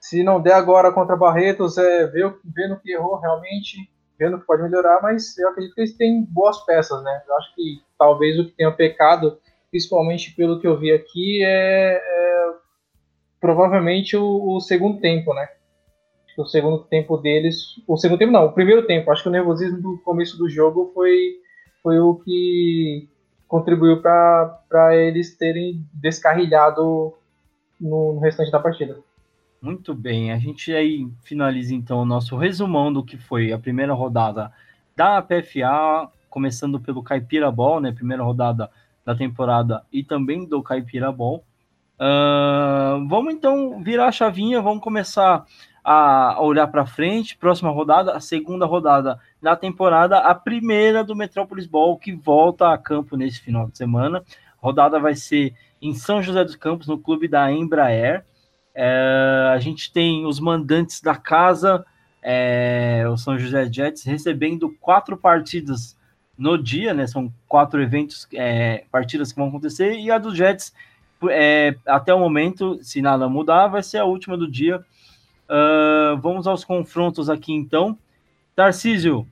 Se 0.00 0.22
não 0.22 0.40
der 0.40 0.54
agora 0.54 0.92
contra 0.92 1.16
Barretos, 1.16 1.78
é 1.78 2.06
ver, 2.06 2.34
ver 2.44 2.68
no 2.68 2.78
que 2.78 2.92
errou 2.92 3.16
realmente, 3.16 3.90
ver 4.18 4.30
no 4.30 4.38
que 4.38 4.46
pode 4.46 4.62
melhorar, 4.62 5.00
mas 5.02 5.36
eu 5.38 5.48
acredito 5.48 5.74
que 5.74 5.80
eles 5.80 5.96
têm 5.96 6.22
boas 6.22 6.64
peças, 6.64 7.02
né? 7.02 7.22
Eu 7.26 7.36
acho 7.36 7.54
que 7.54 7.82
talvez 7.98 8.38
o 8.38 8.44
que 8.44 8.52
tenha 8.52 8.70
pecado, 8.70 9.38
principalmente 9.70 10.34
pelo 10.34 10.60
que 10.60 10.66
eu 10.66 10.78
vi 10.78 10.92
aqui, 10.92 11.42
é, 11.42 12.00
é 12.02 12.52
provavelmente 13.40 14.16
o, 14.16 14.56
o, 14.56 14.60
segundo 14.60 15.00
tempo, 15.00 15.34
né? 15.34 15.48
O 16.38 16.46
segundo 16.46 16.78
tempo 16.84 17.16
deles. 17.16 17.56
O 17.86 17.96
segundo 17.96 18.18
tempo 18.18 18.32
não, 18.32 18.46
o 18.46 18.52
primeiro 18.52 18.86
tempo. 18.86 19.10
Acho 19.10 19.22
que 19.22 19.28
o 19.28 19.32
nervosismo 19.32 19.80
do 19.80 19.98
começo 19.98 20.36
do 20.36 20.48
jogo 20.48 20.90
foi 20.94 21.36
foi 21.84 21.98
o 22.00 22.14
que 22.14 23.06
contribuiu 23.46 24.00
para 24.00 24.96
eles 24.96 25.36
terem 25.36 25.86
descarrilhado 25.92 27.12
no, 27.78 28.14
no, 28.14 28.20
restante 28.20 28.50
da 28.50 28.58
partida. 28.58 28.98
Muito 29.60 29.94
bem, 29.94 30.32
a 30.32 30.38
gente 30.38 30.72
aí 30.72 31.06
finaliza 31.22 31.74
então 31.74 32.00
o 32.00 32.06
nosso 32.06 32.36
resumão 32.38 32.90
do 32.90 33.04
que 33.04 33.18
foi 33.18 33.52
a 33.52 33.58
primeira 33.58 33.92
rodada 33.92 34.50
da 34.96 35.20
PFA, 35.20 36.10
começando 36.30 36.80
pelo 36.80 37.02
Caipira 37.02 37.50
Ball, 37.50 37.80
né? 37.80 37.92
Primeira 37.92 38.22
rodada 38.22 38.70
da 39.04 39.14
temporada 39.14 39.84
e 39.92 40.02
também 40.02 40.46
do 40.46 40.62
Caipira 40.62 41.12
Ball. 41.12 41.44
Uh, 41.96 43.06
vamos 43.08 43.34
então 43.34 43.82
virar 43.82 44.06
a 44.06 44.12
chavinha, 44.12 44.60
vamos 44.60 44.82
começar 44.82 45.44
a 45.84 46.40
olhar 46.40 46.66
para 46.68 46.86
frente. 46.86 47.36
Próxima 47.36 47.70
rodada, 47.70 48.16
a 48.16 48.20
segunda 48.20 48.64
rodada 48.64 49.20
da 49.44 49.54
temporada, 49.54 50.18
a 50.18 50.34
primeira 50.34 51.04
do 51.04 51.14
Metrópolis 51.14 51.66
Ball, 51.66 51.96
que 51.96 52.12
volta 52.12 52.72
a 52.72 52.78
campo 52.78 53.16
nesse 53.16 53.40
final 53.40 53.68
de 53.68 53.78
semana. 53.78 54.18
A 54.18 54.66
rodada 54.66 54.98
vai 54.98 55.14
ser 55.14 55.54
em 55.80 55.94
São 55.94 56.22
José 56.22 56.42
dos 56.42 56.56
Campos, 56.56 56.88
no 56.88 56.98
clube 56.98 57.28
da 57.28 57.52
Embraer. 57.52 58.24
É, 58.74 59.50
a 59.54 59.58
gente 59.58 59.92
tem 59.92 60.26
os 60.26 60.40
mandantes 60.40 61.00
da 61.00 61.14
casa, 61.14 61.84
é, 62.20 63.04
o 63.08 63.16
São 63.16 63.38
José 63.38 63.70
Jets, 63.70 64.02
recebendo 64.02 64.74
quatro 64.80 65.16
partidas 65.16 65.96
no 66.36 66.60
dia, 66.60 66.92
né? 66.92 67.06
São 67.06 67.32
quatro 67.46 67.80
eventos, 67.80 68.26
é, 68.34 68.84
partidas 68.90 69.30
que 69.30 69.38
vão 69.38 69.48
acontecer, 69.48 69.94
e 69.94 70.10
a 70.10 70.18
do 70.18 70.34
Jets, 70.34 70.74
é, 71.30 71.76
até 71.86 72.12
o 72.12 72.18
momento, 72.18 72.78
se 72.82 73.00
nada 73.00 73.28
mudar, 73.28 73.68
vai 73.68 73.82
ser 73.82 73.98
a 73.98 74.04
última 74.04 74.36
do 74.36 74.50
dia 74.50 74.84
Uh, 75.44 76.16
vamos 76.20 76.46
aos 76.46 76.64
confrontos 76.64 77.28
aqui 77.28 77.52
então. 77.52 77.98
Tarcísio, 78.56 79.26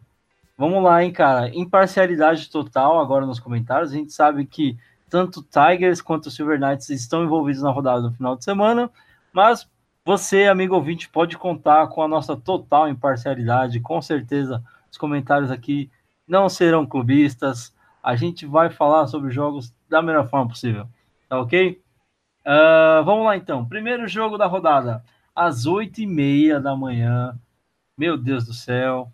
vamos 0.57 0.83
lá, 0.83 1.03
hein, 1.03 1.13
cara. 1.13 1.55
Imparcialidade 1.55 2.51
total 2.51 3.01
agora 3.01 3.27
nos 3.27 3.41
comentários. 3.41 3.93
A 3.93 3.97
gente 3.97 4.13
sabe 4.13 4.47
que 4.47 4.77
tanto 5.09 5.43
Tigers 5.43 6.01
quanto 6.01 6.31
Silver 6.31 6.59
Knights 6.59 6.89
estão 6.89 7.23
envolvidos 7.23 7.63
na 7.63 7.71
rodada 7.71 8.03
do 8.03 8.13
final 8.13 8.35
de 8.35 8.45
semana, 8.45 8.91
mas 9.33 9.69
você, 10.05 10.47
amigo 10.47 10.75
ouvinte, 10.75 11.09
pode 11.09 11.37
contar 11.37 11.87
com 11.89 12.03
a 12.03 12.09
nossa 12.09 12.37
total 12.37 12.89
imparcialidade. 12.89 13.79
Com 13.79 14.01
certeza, 14.03 14.63
os 14.91 14.99
comentários 14.99 15.51
aqui 15.51 15.91
não 16.27 16.49
serão 16.49 16.87
clubistas. 16.87 17.75
A 18.03 18.17
gente 18.17 18.47
vai 18.47 18.71
falar 18.71 19.07
sobre 19.07 19.31
jogos 19.31 19.73
da 19.89 20.03
melhor 20.03 20.29
forma 20.29 20.49
possível. 20.49 20.89
Tá 21.29 21.39
ok? 21.41 21.81
Uh, 22.41 23.05
vamos 23.05 23.25
lá 23.25 23.37
então. 23.37 23.65
Primeiro 23.65 24.09
jogo 24.09 24.37
da 24.37 24.47
rodada, 24.47 25.05
às 25.35 25.67
oito 25.67 26.01
e 26.01 26.07
meia 26.07 26.59
da 26.59 26.75
manhã. 26.75 27.39
Meu 27.97 28.17
Deus 28.17 28.45
do 28.45 28.53
céu. 28.53 29.13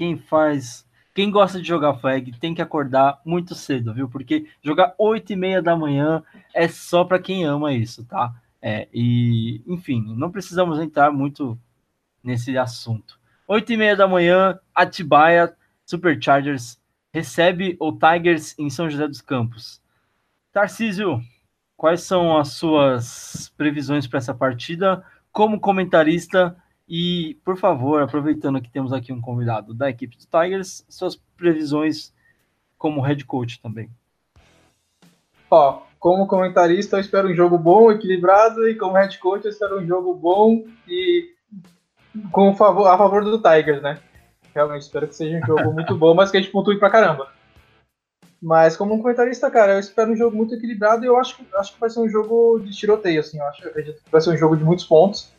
Quem 0.00 0.16
faz. 0.16 0.88
Quem 1.14 1.30
gosta 1.30 1.60
de 1.60 1.68
jogar 1.68 1.92
flag 1.92 2.32
tem 2.38 2.54
que 2.54 2.62
acordar 2.62 3.20
muito 3.22 3.54
cedo, 3.54 3.92
viu? 3.92 4.08
Porque 4.08 4.46
jogar 4.62 4.94
oito 4.96 5.30
e 5.30 5.36
meia 5.36 5.60
da 5.60 5.76
manhã 5.76 6.22
é 6.54 6.66
só 6.68 7.04
para 7.04 7.18
quem 7.18 7.44
ama 7.44 7.74
isso, 7.74 8.02
tá? 8.06 8.34
É, 8.62 8.88
e, 8.94 9.62
enfim, 9.66 10.02
não 10.16 10.30
precisamos 10.30 10.80
entrar 10.80 11.12
muito 11.12 11.60
nesse 12.24 12.56
assunto. 12.56 13.20
Oito 13.46 13.74
e 13.74 13.76
meia 13.76 13.94
da 13.94 14.08
manhã, 14.08 14.58
Atibaia 14.74 15.54
Superchargers 15.84 16.80
recebe 17.12 17.76
o 17.78 17.92
Tigers 17.92 18.58
em 18.58 18.70
São 18.70 18.88
José 18.88 19.06
dos 19.06 19.20
Campos. 19.20 19.82
Tarcísio, 20.50 21.20
quais 21.76 22.00
são 22.00 22.38
as 22.38 22.54
suas 22.54 23.52
previsões 23.54 24.06
para 24.06 24.16
essa 24.16 24.32
partida 24.32 25.04
como 25.30 25.60
comentarista? 25.60 26.56
E, 26.92 27.38
por 27.44 27.56
favor, 27.56 28.02
aproveitando 28.02 28.60
que 28.60 28.68
temos 28.68 28.92
aqui 28.92 29.12
um 29.12 29.20
convidado 29.20 29.72
da 29.72 29.88
equipe 29.88 30.16
do 30.16 30.26
Tigers, 30.26 30.84
suas 30.88 31.14
previsões 31.36 32.12
como 32.76 33.00
head 33.00 33.24
coach 33.24 33.62
também. 33.62 33.88
Ó, 35.48 35.82
como 36.00 36.26
comentarista, 36.26 36.96
eu 36.96 37.00
espero 37.00 37.28
um 37.28 37.34
jogo 37.34 37.56
bom, 37.56 37.92
equilibrado, 37.92 38.68
e 38.68 38.74
como 38.74 38.96
head 38.96 39.16
coach, 39.18 39.44
eu 39.44 39.52
espero 39.52 39.78
um 39.78 39.86
jogo 39.86 40.12
bom 40.12 40.64
e 40.88 41.30
com 42.32 42.56
favor, 42.56 42.88
a 42.88 42.98
favor 42.98 43.24
do 43.24 43.40
Tigers, 43.40 43.80
né? 43.80 44.00
Realmente 44.52 44.82
espero 44.82 45.06
que 45.06 45.14
seja 45.14 45.38
um 45.38 45.46
jogo 45.46 45.70
muito 45.72 45.96
bom, 45.96 46.12
mas 46.12 46.32
que 46.32 46.38
a 46.38 46.40
gente 46.40 46.50
pontue 46.50 46.76
pra 46.76 46.90
caramba. 46.90 47.28
Mas 48.42 48.76
como 48.76 48.94
um 48.94 49.00
comentarista, 49.00 49.48
cara, 49.48 49.74
eu 49.74 49.78
espero 49.78 50.10
um 50.10 50.16
jogo 50.16 50.36
muito 50.36 50.56
equilibrado 50.56 51.04
e 51.04 51.06
eu 51.06 51.16
acho, 51.16 51.36
acho 51.54 51.74
que 51.74 51.80
vai 51.80 51.88
ser 51.88 52.00
um 52.00 52.08
jogo 52.08 52.58
de 52.58 52.72
tiroteio, 52.72 53.20
assim. 53.20 53.38
Eu, 53.38 53.44
acho, 53.44 53.62
eu 53.62 53.70
acredito 53.70 54.02
que 54.02 54.10
vai 54.10 54.20
ser 54.20 54.30
um 54.30 54.36
jogo 54.36 54.56
de 54.56 54.64
muitos 54.64 54.84
pontos. 54.84 55.30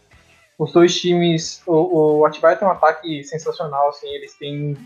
Os 0.62 0.72
dois 0.72 0.96
times, 1.02 1.64
o, 1.66 2.20
o 2.20 2.26
Atibaia 2.28 2.56
tem 2.56 2.68
um 2.68 2.72
ataque 2.72 3.24
sensacional, 3.24 3.90
assim, 3.90 4.08
eles 4.10 4.36
têm 4.36 4.78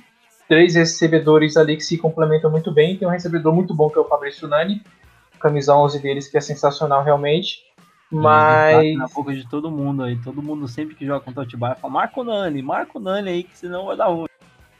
três 0.47 0.73
recebedores 0.73 1.57
ali 1.57 1.75
que 1.75 1.83
se 1.83 1.97
complementam 1.97 2.49
muito 2.49 2.71
bem. 2.71 2.95
Tem 2.95 3.05
um 3.05 3.11
recebedor 3.11 3.53
muito 3.53 3.73
bom 3.73 3.89
que 3.89 3.97
é 3.97 4.01
o 4.01 4.07
Fabrício 4.07 4.47
Nani, 4.47 4.81
camisa 5.37 5.75
11 5.75 5.99
deles 5.99 6.29
que 6.29 6.37
é 6.37 6.39
sensacional 6.39 7.03
realmente. 7.03 7.59
Mas. 8.09 8.95
Na 8.95 9.07
boca 9.07 9.33
de 9.33 9.45
todo 9.49 9.69
mundo 9.69 10.03
aí. 10.03 10.15
Todo 10.23 10.41
mundo 10.41 10.65
sempre 10.65 10.95
que 10.95 11.05
joga 11.05 11.25
contra 11.25 11.41
o 11.41 11.43
Atibaia 11.43 11.75
fala: 11.75 11.91
Marco 11.91 12.23
Nani, 12.23 12.61
Marco 12.61 12.97
Nani 12.97 13.29
aí, 13.29 13.43
que 13.43 13.57
senão 13.57 13.87
vai 13.87 13.97
dar 13.97 14.07
ruim. 14.07 14.29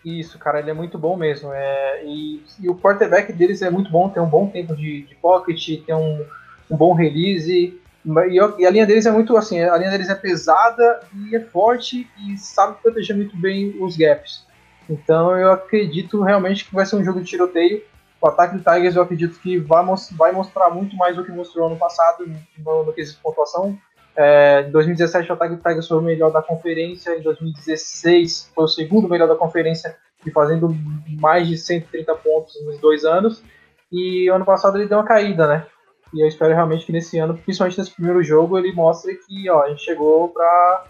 Isso, 0.06 0.40
cara, 0.40 0.60
ele 0.60 0.70
é 0.70 0.74
muito 0.74 0.98
bom 0.98 1.18
mesmo. 1.18 1.50
É, 1.52 2.06
e, 2.06 2.42
e 2.62 2.70
o 2.70 2.76
quarterback 2.76 3.34
deles 3.34 3.62
é 3.62 3.70
muito 3.70 3.92
bom, 3.92 4.08
tem 4.08 4.24
um 4.24 4.30
bom 4.30 4.48
tempo 4.48 4.74
de, 4.74 5.02
de 5.02 5.16
pocket, 5.16 5.84
tem 5.86 5.94
um, 5.94 6.26
um 6.72 6.78
bom 6.78 6.94
release. 6.94 7.78
E, 8.06 8.66
a 8.66 8.70
linha 8.70 8.86
deles 8.86 9.06
é 9.06 9.12
muito 9.12 9.36
assim, 9.36 9.60
a 9.62 9.78
linha 9.78 9.92
deles 9.92 10.10
é 10.10 10.16
pesada 10.16 11.02
e 11.14 11.36
é 11.36 11.40
forte 11.40 12.08
e 12.24 12.38
sabe 12.38 12.78
proteger 12.82 13.16
muito 13.16 13.36
bem 13.38 13.76
os 13.82 13.98
gaps. 13.98 14.46
Então 14.90 15.36
eu 15.38 15.52
acredito 15.52 16.22
realmente 16.22 16.66
que 16.66 16.74
vai 16.74 16.86
ser 16.86 16.96
um 16.96 17.04
jogo 17.04 17.20
de 17.20 17.26
tiroteio 17.26 17.82
o 18.26 18.28
ataque 18.28 18.58
do 18.58 18.64
Tigers 18.64 18.96
eu 18.96 19.04
acredito 19.04 19.40
que 19.40 19.60
vai, 19.60 19.86
vai 20.14 20.32
mostrar 20.32 20.72
muito 20.72 20.96
mais 20.96 21.16
do 21.16 21.24
que 21.24 21.32
mostrou 21.32 21.68
ano 21.68 21.78
passado 21.78 22.26
no, 22.58 22.84
no 22.84 22.92
quesito 22.92 23.18
de 23.18 23.24
pontuação. 23.24 23.78
É, 24.16 24.66
em 24.68 24.72
2017 24.72 25.30
o 25.30 25.34
ataque 25.34 25.56
do 25.56 25.62
Tigers 25.62 25.88
foi 25.88 25.98
o 25.98 26.02
melhor 26.02 26.32
da 26.32 26.42
conferência, 26.42 27.16
em 27.16 27.22
2016 27.22 28.52
foi 28.56 28.64
o 28.64 28.68
segundo 28.68 29.08
melhor 29.08 29.28
da 29.28 29.36
conferência 29.36 29.96
e 30.26 30.32
fazendo 30.32 30.76
mais 31.20 31.48
de 31.48 31.56
130 31.56 32.16
pontos 32.16 32.56
nos 32.66 32.80
dois 32.80 33.06
anos. 33.06 33.44
E 33.92 34.28
ano 34.30 34.44
passado 34.44 34.78
ele 34.78 34.88
deu 34.88 34.98
uma 34.98 35.06
caída, 35.06 35.48
né? 35.48 35.68
E 36.16 36.22
eu 36.22 36.28
espero 36.28 36.54
realmente 36.54 36.86
que 36.86 36.94
nesse 36.94 37.20
ano, 37.20 37.38
principalmente 37.38 37.78
nesse 37.78 37.92
primeiro 37.92 38.24
jogo, 38.24 38.58
ele 38.58 38.72
mostre 38.72 39.16
que 39.16 39.50
ó, 39.50 39.64
a 39.64 39.70
gente 39.70 39.84
chegou 39.84 40.30
para 40.30 40.86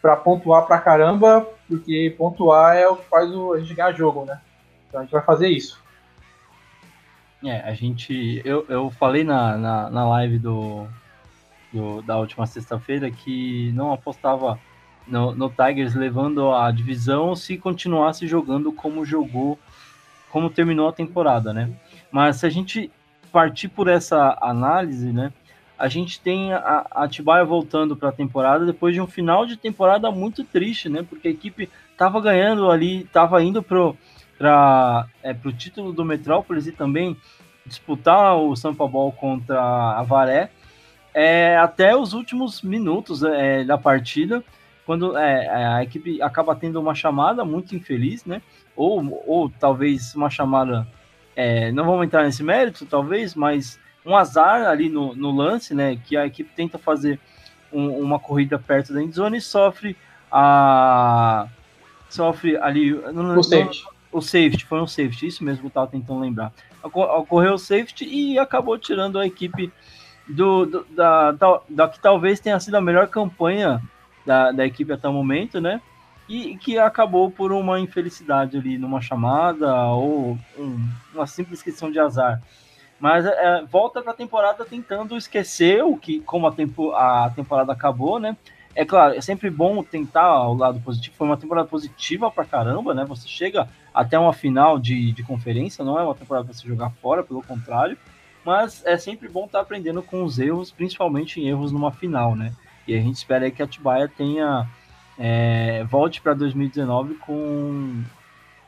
para 0.00 0.16
pontuar 0.16 0.66
pra 0.66 0.78
caramba, 0.78 1.46
porque 1.66 2.14
pontuar 2.18 2.76
é 2.76 2.86
o 2.86 2.96
que 2.96 3.08
faz 3.08 3.30
o, 3.30 3.54
a 3.54 3.60
gente 3.60 3.72
ganhar 3.72 3.92
jogo, 3.92 4.26
né? 4.26 4.38
Então 4.86 5.00
a 5.00 5.02
gente 5.04 5.12
vai 5.12 5.22
fazer 5.22 5.48
isso. 5.48 5.82
É, 7.42 7.60
a 7.60 7.74
gente. 7.74 8.40
Eu, 8.44 8.66
eu 8.68 8.90
falei 8.90 9.24
na, 9.24 9.56
na, 9.56 9.90
na 9.90 10.08
live 10.08 10.38
do, 10.38 10.86
do, 11.72 12.02
da 12.02 12.18
última 12.18 12.46
sexta-feira 12.46 13.10
que 13.10 13.70
não 13.72 13.92
apostava 13.92 14.58
no, 15.06 15.34
no 15.34 15.50
Tigers 15.50 15.94
levando 15.94 16.52
a 16.52 16.70
divisão 16.70 17.34
se 17.34 17.58
continuasse 17.58 18.26
jogando 18.26 18.72
como 18.72 19.04
jogou, 19.04 19.58
como 20.30 20.50
terminou 20.50 20.88
a 20.88 20.92
temporada, 20.92 21.52
né? 21.52 21.70
Mas 22.10 22.36
se 22.36 22.46
a 22.46 22.50
gente 22.50 22.90
partir 23.34 23.68
por 23.68 23.88
essa 23.88 24.38
análise, 24.40 25.12
né? 25.12 25.32
A 25.76 25.88
gente 25.88 26.20
tem 26.20 26.52
a, 26.52 26.86
Atibaia 26.92 27.44
voltando 27.44 27.96
para 27.96 28.10
a 28.10 28.12
temporada 28.12 28.64
depois 28.64 28.94
de 28.94 29.00
um 29.00 29.06
final 29.08 29.44
de 29.44 29.56
temporada 29.56 30.08
muito 30.12 30.44
triste, 30.44 30.88
né? 30.88 31.04
Porque 31.08 31.26
a 31.26 31.30
equipe 31.32 31.68
estava 31.90 32.20
ganhando 32.20 32.70
ali, 32.70 33.02
estava 33.02 33.42
indo 33.42 33.62
pro 33.62 33.96
para 34.38 35.06
é, 35.22 35.34
o 35.44 35.52
título 35.52 35.92
do 35.92 36.04
Metrópolis 36.04 36.66
e 36.66 36.72
também 36.72 37.16
disputar 37.64 38.36
o 38.36 38.56
São 38.56 38.74
Paulo 38.74 39.12
contra 39.12 39.60
a 39.60 40.02
Varé 40.02 40.50
é, 41.14 41.56
até 41.56 41.96
os 41.96 42.12
últimos 42.12 42.60
minutos 42.60 43.22
é, 43.22 43.62
da 43.62 43.78
partida, 43.78 44.42
quando 44.84 45.16
é, 45.16 45.48
a 45.48 45.82
equipe 45.84 46.20
acaba 46.20 46.56
tendo 46.56 46.80
uma 46.80 46.94
chamada 46.94 47.44
muito 47.44 47.76
infeliz, 47.76 48.24
né? 48.24 48.42
Ou, 48.74 49.22
ou 49.24 49.48
talvez 49.48 50.14
uma 50.16 50.28
chamada, 50.28 50.86
é, 51.36 51.72
não 51.72 51.84
vamos 51.84 52.06
entrar 52.06 52.24
nesse 52.24 52.42
mérito, 52.42 52.86
talvez, 52.86 53.34
mas 53.34 53.78
um 54.04 54.16
azar 54.16 54.66
ali 54.66 54.88
no, 54.88 55.14
no 55.14 55.30
lance, 55.30 55.74
né? 55.74 55.96
Que 55.96 56.16
a 56.16 56.26
equipe 56.26 56.50
tenta 56.54 56.78
fazer 56.78 57.18
um, 57.72 57.88
uma 57.98 58.18
corrida 58.18 58.58
perto 58.58 58.92
da 58.92 59.02
endzone 59.02 59.38
e 59.38 59.40
sofre 59.40 59.96
a 60.30 61.46
sofre 62.08 62.56
ali 62.56 62.92
não, 63.12 63.38
o 63.38 63.42
safety. 63.42 63.84
o 64.12 64.20
safety 64.20 64.64
foi 64.64 64.80
um 64.80 64.86
safety 64.86 65.26
isso 65.26 65.42
mesmo 65.42 65.60
que 65.60 65.66
eu 65.66 65.68
estava 65.68 65.86
tentando 65.88 66.20
lembrar 66.20 66.52
ocorreu 66.82 67.54
o 67.54 67.58
safety 67.58 68.04
e 68.04 68.38
acabou 68.38 68.78
tirando 68.78 69.18
a 69.18 69.26
equipe 69.26 69.72
do, 70.28 70.66
do 70.66 70.86
da, 70.90 71.32
da, 71.32 71.60
da, 71.68 71.88
que 71.88 72.00
talvez 72.00 72.40
tenha 72.40 72.58
sido 72.60 72.76
a 72.76 72.80
melhor 72.80 73.08
campanha 73.08 73.82
da, 74.24 74.52
da 74.52 74.66
equipe 74.66 74.92
até 74.92 75.08
o 75.08 75.12
momento, 75.12 75.60
né? 75.60 75.80
E 76.28 76.56
que 76.56 76.78
acabou 76.78 77.30
por 77.30 77.52
uma 77.52 77.78
infelicidade 77.78 78.56
ali 78.56 78.78
numa 78.78 79.00
chamada 79.00 79.86
ou 79.88 80.38
um, 80.58 80.88
uma 81.12 81.26
simples 81.26 81.62
questão 81.62 81.90
de 81.90 81.98
azar. 81.98 82.40
Mas 82.98 83.26
é, 83.26 83.62
volta 83.70 84.00
para 84.00 84.12
a 84.12 84.16
temporada 84.16 84.64
tentando 84.64 85.16
esquecer 85.16 85.84
o 85.84 85.96
que 85.96 86.20
como 86.20 86.46
a, 86.46 86.52
tempo, 86.52 86.92
a 86.92 87.30
temporada 87.34 87.72
acabou, 87.72 88.18
né? 88.18 88.36
É 88.74 88.84
claro, 88.84 89.14
é 89.14 89.20
sempre 89.20 89.50
bom 89.50 89.82
tentar 89.82 90.48
o 90.48 90.54
lado 90.54 90.80
positivo. 90.80 91.14
Foi 91.16 91.26
uma 91.26 91.36
temporada 91.36 91.68
positiva 91.68 92.30
pra 92.30 92.44
caramba, 92.44 92.94
né? 92.94 93.04
Você 93.04 93.28
chega 93.28 93.68
até 93.92 94.18
uma 94.18 94.32
final 94.32 94.78
de, 94.78 95.12
de 95.12 95.22
conferência, 95.22 95.84
não 95.84 95.98
é 95.98 96.02
uma 96.02 96.14
temporada 96.14 96.46
para 96.46 96.54
você 96.54 96.66
jogar 96.66 96.90
fora, 96.90 97.22
pelo 97.22 97.42
contrário. 97.42 97.96
Mas 98.44 98.84
é 98.84 98.96
sempre 98.96 99.28
bom 99.28 99.46
estar 99.46 99.58
tá 99.58 99.62
aprendendo 99.62 100.02
com 100.02 100.24
os 100.24 100.38
erros, 100.38 100.70
principalmente 100.70 101.40
em 101.40 101.48
erros 101.48 101.70
numa 101.70 101.92
final, 101.92 102.34
né? 102.34 102.52
E 102.86 102.94
a 102.94 103.00
gente 103.00 103.16
espera 103.16 103.50
que 103.50 103.62
a 103.62 103.64
Atibaia 103.64 104.08
tenha 104.08 104.68
é, 105.18 105.84
volte 105.84 106.20
para 106.20 106.34
2019 106.34 107.14
com 107.14 108.02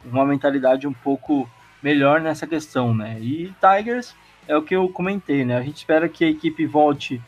uma 0.05 0.25
mentalidade 0.25 0.87
um 0.87 0.93
pouco 0.93 1.49
melhor 1.83 2.21
nessa 2.21 2.47
questão, 2.47 2.95
né? 2.95 3.19
E 3.21 3.53
Tigers 3.61 4.15
é 4.49 4.57
o 4.57 4.63
que 4.63 4.75
eu 4.75 4.89
comentei, 4.89 5.45
né? 5.45 5.57
A 5.57 5.63
gente 5.63 5.77
espera 5.77 6.09
que 6.09 6.25
a 6.25 6.29
equipe 6.29 6.67
volte 6.67 7.21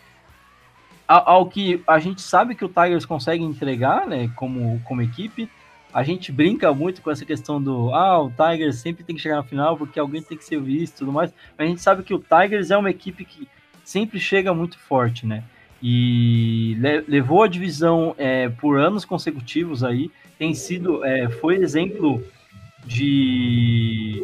ao 1.06 1.46
que 1.46 1.82
a 1.86 1.98
gente 1.98 2.20
sabe 2.20 2.54
que 2.54 2.64
o 2.64 2.68
Tigers 2.68 3.06
consegue 3.06 3.42
entregar, 3.42 4.06
né, 4.06 4.30
como, 4.36 4.78
como 4.84 5.00
equipe. 5.00 5.50
A 5.92 6.02
gente 6.02 6.30
brinca 6.30 6.70
muito 6.74 7.00
com 7.00 7.10
essa 7.10 7.24
questão 7.24 7.62
do 7.62 7.94
ah, 7.94 8.22
o 8.22 8.30
Tigers 8.30 8.76
sempre 8.76 9.02
tem 9.02 9.16
que 9.16 9.22
chegar 9.22 9.36
na 9.36 9.42
final 9.42 9.74
porque 9.74 9.98
alguém 9.98 10.20
tem 10.20 10.36
que 10.36 10.44
ser 10.44 10.60
visto 10.60 10.96
e 10.96 10.98
tudo 10.98 11.12
mais. 11.12 11.32
Mas 11.56 11.66
a 11.66 11.70
gente 11.70 11.80
sabe 11.80 12.02
que 12.02 12.12
o 12.12 12.18
Tigers 12.18 12.70
é 12.70 12.76
uma 12.76 12.90
equipe 12.90 13.24
que 13.24 13.48
sempre 13.82 14.20
chega 14.20 14.52
muito 14.52 14.78
forte, 14.78 15.26
né? 15.26 15.44
E 15.82 16.76
le 16.78 17.04
levou 17.06 17.42
a 17.42 17.48
divisão 17.48 18.14
é, 18.18 18.48
por 18.48 18.78
anos 18.78 19.04
consecutivos 19.04 19.84
aí. 19.84 20.10
Tem 20.38 20.54
sido, 20.54 21.04
é, 21.04 21.28
foi 21.28 21.56
exemplo 21.56 22.22
de, 22.84 24.22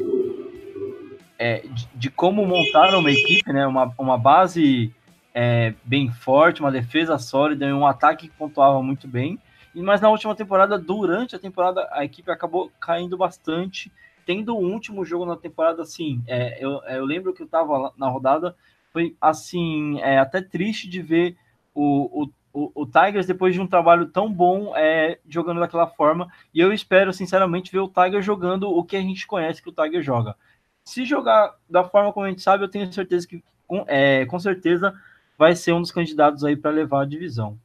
é, 1.38 1.64
de, 1.66 1.88
de, 1.94 2.10
como 2.10 2.46
montar 2.46 2.94
uma 2.96 3.10
equipe, 3.10 3.52
né? 3.52 3.66
Uma, 3.66 3.92
uma 3.98 4.18
base 4.18 4.92
é, 5.34 5.74
bem 5.84 6.10
forte, 6.10 6.60
uma 6.60 6.70
defesa 6.70 7.18
sólida 7.18 7.66
e 7.66 7.72
um 7.72 7.86
ataque 7.86 8.28
que 8.28 8.36
pontuava 8.36 8.82
muito 8.82 9.08
bem. 9.08 9.38
Mas 9.74 10.00
na 10.00 10.08
última 10.08 10.34
temporada, 10.36 10.78
durante 10.78 11.34
a 11.34 11.38
temporada, 11.38 11.88
a 11.90 12.04
equipe 12.04 12.30
acabou 12.30 12.70
caindo 12.78 13.16
bastante, 13.16 13.90
tendo 14.24 14.56
o 14.56 14.60
último 14.60 15.04
jogo 15.04 15.26
na 15.26 15.36
temporada, 15.36 15.82
assim, 15.82 16.22
é, 16.28 16.64
eu, 16.64 16.80
é, 16.84 16.98
eu, 16.98 17.04
lembro 17.04 17.32
que 17.32 17.42
eu 17.42 17.46
estava 17.46 17.92
na 17.96 18.08
rodada, 18.08 18.54
foi 18.92 19.16
assim, 19.20 20.00
é, 20.00 20.18
até 20.18 20.40
triste 20.40 20.88
de 20.88 21.02
ver 21.02 21.36
o, 21.74 22.28
o, 22.52 22.72
o, 22.82 22.86
Tigers, 22.86 23.26
depois 23.26 23.52
de 23.52 23.60
um 23.60 23.66
trabalho 23.66 24.06
tão 24.06 24.32
bom, 24.32 24.72
é, 24.76 25.18
jogando 25.28 25.60
daquela 25.60 25.88
forma, 25.88 26.28
e 26.54 26.60
eu 26.60 26.72
espero, 26.72 27.12
sinceramente, 27.12 27.72
ver 27.72 27.80
o 27.80 27.88
Tigers 27.88 28.24
jogando 28.24 28.70
o 28.70 28.84
que 28.84 28.96
a 28.96 29.00
gente 29.00 29.26
conhece 29.26 29.60
que 29.60 29.68
o 29.68 29.72
Tigers 29.72 30.06
joga. 30.06 30.36
Se 30.84 31.04
jogar 31.04 31.54
da 31.68 31.82
forma 31.82 32.12
como 32.12 32.26
a 32.26 32.28
gente 32.28 32.42
sabe, 32.42 32.62
eu 32.62 32.68
tenho 32.68 32.90
certeza 32.92 33.26
que, 33.26 33.42
com, 33.66 33.84
é, 33.88 34.24
com 34.26 34.38
certeza, 34.38 34.94
vai 35.36 35.56
ser 35.56 35.72
um 35.72 35.80
dos 35.80 35.90
candidatos 35.90 36.44
aí 36.44 36.56
para 36.56 36.70
levar 36.70 37.02
a 37.02 37.06
divisão. 37.06 37.58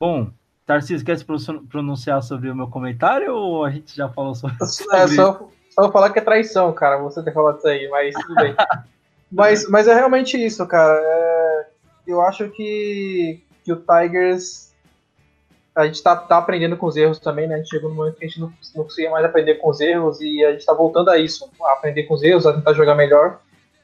Bom, 0.00 0.30
Tarcísio, 0.64 1.04
quer 1.04 1.18
se 1.18 1.24
pronunciar 1.24 2.22
sobre 2.22 2.48
o 2.50 2.54
meu 2.54 2.68
comentário 2.68 3.34
ou 3.34 3.64
a 3.64 3.70
gente 3.70 3.94
já 3.96 4.08
falou 4.08 4.32
sobre, 4.36 4.56
sobre 4.64 4.96
é, 4.96 5.08
só, 5.08 5.48
só 5.70 5.90
falar 5.90 6.10
que 6.10 6.18
é 6.18 6.22
traição, 6.22 6.72
cara, 6.72 6.98
você 6.98 7.22
ter 7.22 7.32
falado 7.32 7.58
isso 7.58 7.68
aí, 7.68 7.88
mas 7.88 8.14
tudo 8.14 8.34
bem. 8.36 8.54
mas, 9.30 9.68
mas 9.68 9.88
é 9.88 9.94
realmente 9.94 10.42
isso, 10.42 10.66
cara. 10.66 10.94
É, 10.94 11.37
eu 12.08 12.22
acho 12.22 12.48
que, 12.48 13.40
que 13.64 13.72
o 13.72 13.76
Tigers. 13.76 14.68
A 15.74 15.86
gente 15.86 16.02
tá, 16.02 16.16
tá 16.16 16.38
aprendendo 16.38 16.76
com 16.76 16.86
os 16.86 16.96
erros 16.96 17.20
também, 17.20 17.46
né? 17.46 17.54
A 17.54 17.58
gente 17.58 17.70
chegou 17.70 17.88
no 17.88 17.94
momento 17.94 18.16
que 18.16 18.24
a 18.24 18.28
gente 18.28 18.40
não, 18.40 18.52
não 18.74 18.84
conseguia 18.84 19.10
mais 19.10 19.24
aprender 19.24 19.56
com 19.56 19.68
os 19.70 19.80
erros 19.80 20.20
e 20.20 20.44
a 20.44 20.50
gente 20.52 20.66
tá 20.66 20.72
voltando 20.72 21.08
a 21.08 21.18
isso, 21.18 21.48
a 21.62 21.72
aprender 21.74 22.02
com 22.02 22.14
os 22.14 22.22
erros, 22.22 22.46
a 22.46 22.52
tentar 22.52 22.72
jogar 22.72 22.96
melhor. 22.96 23.38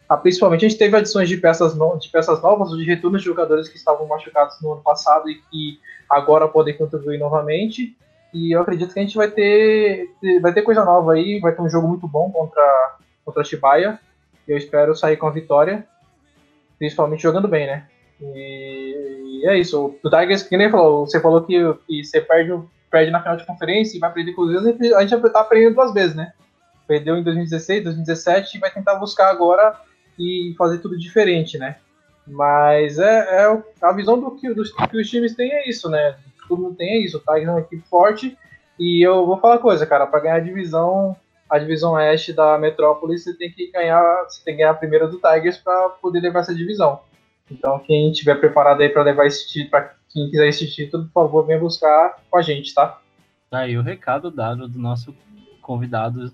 Ah, 0.08 0.16
principalmente 0.16 0.66
a 0.66 0.68
gente 0.68 0.78
teve 0.78 0.96
adições 0.96 1.28
de 1.28 1.36
peças, 1.36 1.74
no, 1.74 1.96
de 1.96 2.08
peças 2.08 2.42
novas, 2.42 2.76
de 2.76 2.84
retornos 2.84 3.22
de 3.22 3.26
jogadores 3.26 3.68
que 3.68 3.76
estavam 3.76 4.06
machucados 4.06 4.60
no 4.60 4.72
ano 4.72 4.82
passado 4.82 5.30
e 5.30 5.36
que 5.36 5.78
agora 6.10 6.48
podem 6.48 6.76
contribuir 6.76 7.18
novamente. 7.18 7.96
E 8.32 8.52
eu 8.52 8.60
acredito 8.60 8.92
que 8.92 8.98
a 8.98 9.02
gente 9.02 9.16
vai 9.16 9.30
ter, 9.30 10.10
vai 10.42 10.52
ter 10.52 10.62
coisa 10.62 10.84
nova 10.84 11.12
aí, 11.12 11.38
vai 11.38 11.54
ter 11.54 11.62
um 11.62 11.70
jogo 11.70 11.86
muito 11.86 12.08
bom 12.08 12.30
contra, 12.32 12.96
contra 13.24 13.42
a 13.42 13.44
Chibaia. 13.44 14.00
Eu 14.46 14.58
espero 14.58 14.96
sair 14.96 15.16
com 15.16 15.28
a 15.28 15.30
vitória, 15.30 15.86
principalmente 16.76 17.22
jogando 17.22 17.46
bem, 17.46 17.66
né? 17.66 17.86
E, 18.20 19.42
é 19.44 19.58
isso. 19.58 19.96
O 20.02 20.10
Tigers, 20.10 20.42
que 20.42 20.56
nem 20.56 20.70
falou, 20.70 21.06
você 21.06 21.20
falou 21.20 21.42
que, 21.42 21.74
que 21.86 22.04
você 22.04 22.20
perde, 22.20 22.58
perde 22.90 23.10
na 23.10 23.20
final 23.20 23.36
de 23.36 23.46
conferência 23.46 23.96
e 23.96 24.00
vai 24.00 24.12
perder 24.12 24.32
com 24.32 24.42
a 24.42 25.06
gente 25.06 25.14
estar 25.14 25.44
perdendo 25.44 25.74
duas 25.74 25.92
vezes, 25.92 26.14
né? 26.14 26.32
Perdeu 26.86 27.16
em 27.16 27.22
2016, 27.22 27.84
2017 27.84 28.56
e 28.56 28.60
vai 28.60 28.70
tentar 28.70 28.96
buscar 28.96 29.30
agora 29.30 29.78
e 30.18 30.54
fazer 30.56 30.78
tudo 30.78 30.98
diferente, 30.98 31.58
né? 31.58 31.76
Mas 32.26 32.98
é, 32.98 33.42
é 33.42 33.62
a 33.82 33.92
visão 33.92 34.18
do 34.18 34.30
que, 34.32 34.52
do 34.52 34.62
que 34.62 34.96
os 34.96 35.08
times 35.08 35.34
têm 35.34 35.52
é 35.52 35.68
isso, 35.68 35.90
né? 35.90 36.16
Todo 36.48 36.62
mundo 36.62 36.76
tem 36.76 36.90
é 36.90 36.98
isso. 36.98 37.18
O 37.18 37.20
Tigers 37.20 37.48
é 37.48 37.50
uma 37.50 37.60
equipe 37.60 37.82
forte 37.88 38.36
e 38.78 39.06
eu 39.06 39.26
vou 39.26 39.38
falar 39.38 39.54
uma 39.54 39.60
coisa, 39.60 39.86
cara, 39.86 40.06
para 40.06 40.20
ganhar 40.20 40.36
a 40.36 40.40
divisão, 40.40 41.16
a 41.48 41.58
divisão 41.58 41.92
oeste 41.92 42.32
da 42.32 42.58
Metrópolis, 42.58 43.24
você 43.24 43.34
tem 43.34 43.50
que 43.50 43.70
ganhar, 43.70 44.02
você 44.24 44.42
tem 44.44 44.54
que 44.54 44.58
ganhar 44.58 44.72
a 44.72 44.74
primeira 44.74 45.06
do 45.06 45.18
Tigers 45.18 45.58
para 45.58 45.90
poder 45.90 46.20
levar 46.20 46.40
essa 46.40 46.54
divisão. 46.54 47.00
Então, 47.50 47.78
quem 47.80 48.10
estiver 48.10 48.36
preparado 48.36 48.80
aí 48.80 48.88
para 48.88 49.02
levar 49.02 49.26
esse 49.26 49.48
título, 49.48 49.70
para 49.70 49.94
quem 50.08 50.30
quiser 50.30 50.48
esse 50.48 50.70
título, 50.70 51.04
por 51.04 51.24
favor, 51.24 51.46
venha 51.46 51.58
buscar 51.58 52.16
com 52.30 52.38
a 52.38 52.42
gente, 52.42 52.72
tá? 52.72 53.00
Tá 53.50 53.60
aí 53.60 53.76
o 53.76 53.82
recado 53.82 54.30
dado 54.30 54.66
do 54.66 54.78
nosso 54.78 55.14
convidado 55.60 56.32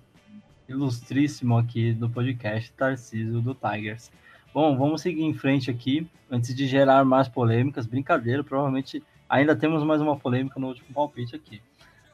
ilustríssimo 0.69 1.59
aqui 1.59 1.93
do 1.93 2.09
podcast, 2.09 2.73
Tarcísio 2.73 3.41
do 3.41 3.55
Tigers. 3.55 4.11
Bom, 4.55 4.77
vamos 4.77 5.03
seguir 5.03 5.23
em 5.23 5.35
frente 5.35 5.71
aqui, 5.71 6.09
antes 6.31 6.55
de 6.55 6.67
gerar 6.67 7.05
mais 7.05 7.29
polêmicas. 7.29 7.87
Brincadeira, 7.87 8.43
provavelmente 8.45 9.03
ainda 9.29 9.55
temos 9.55 9.83
mais 9.85 10.01
uma 10.01 10.17
polêmica 10.17 10.59
no 10.59 10.69
último 10.69 10.93
palpite 10.95 11.37
aqui. 11.37 11.61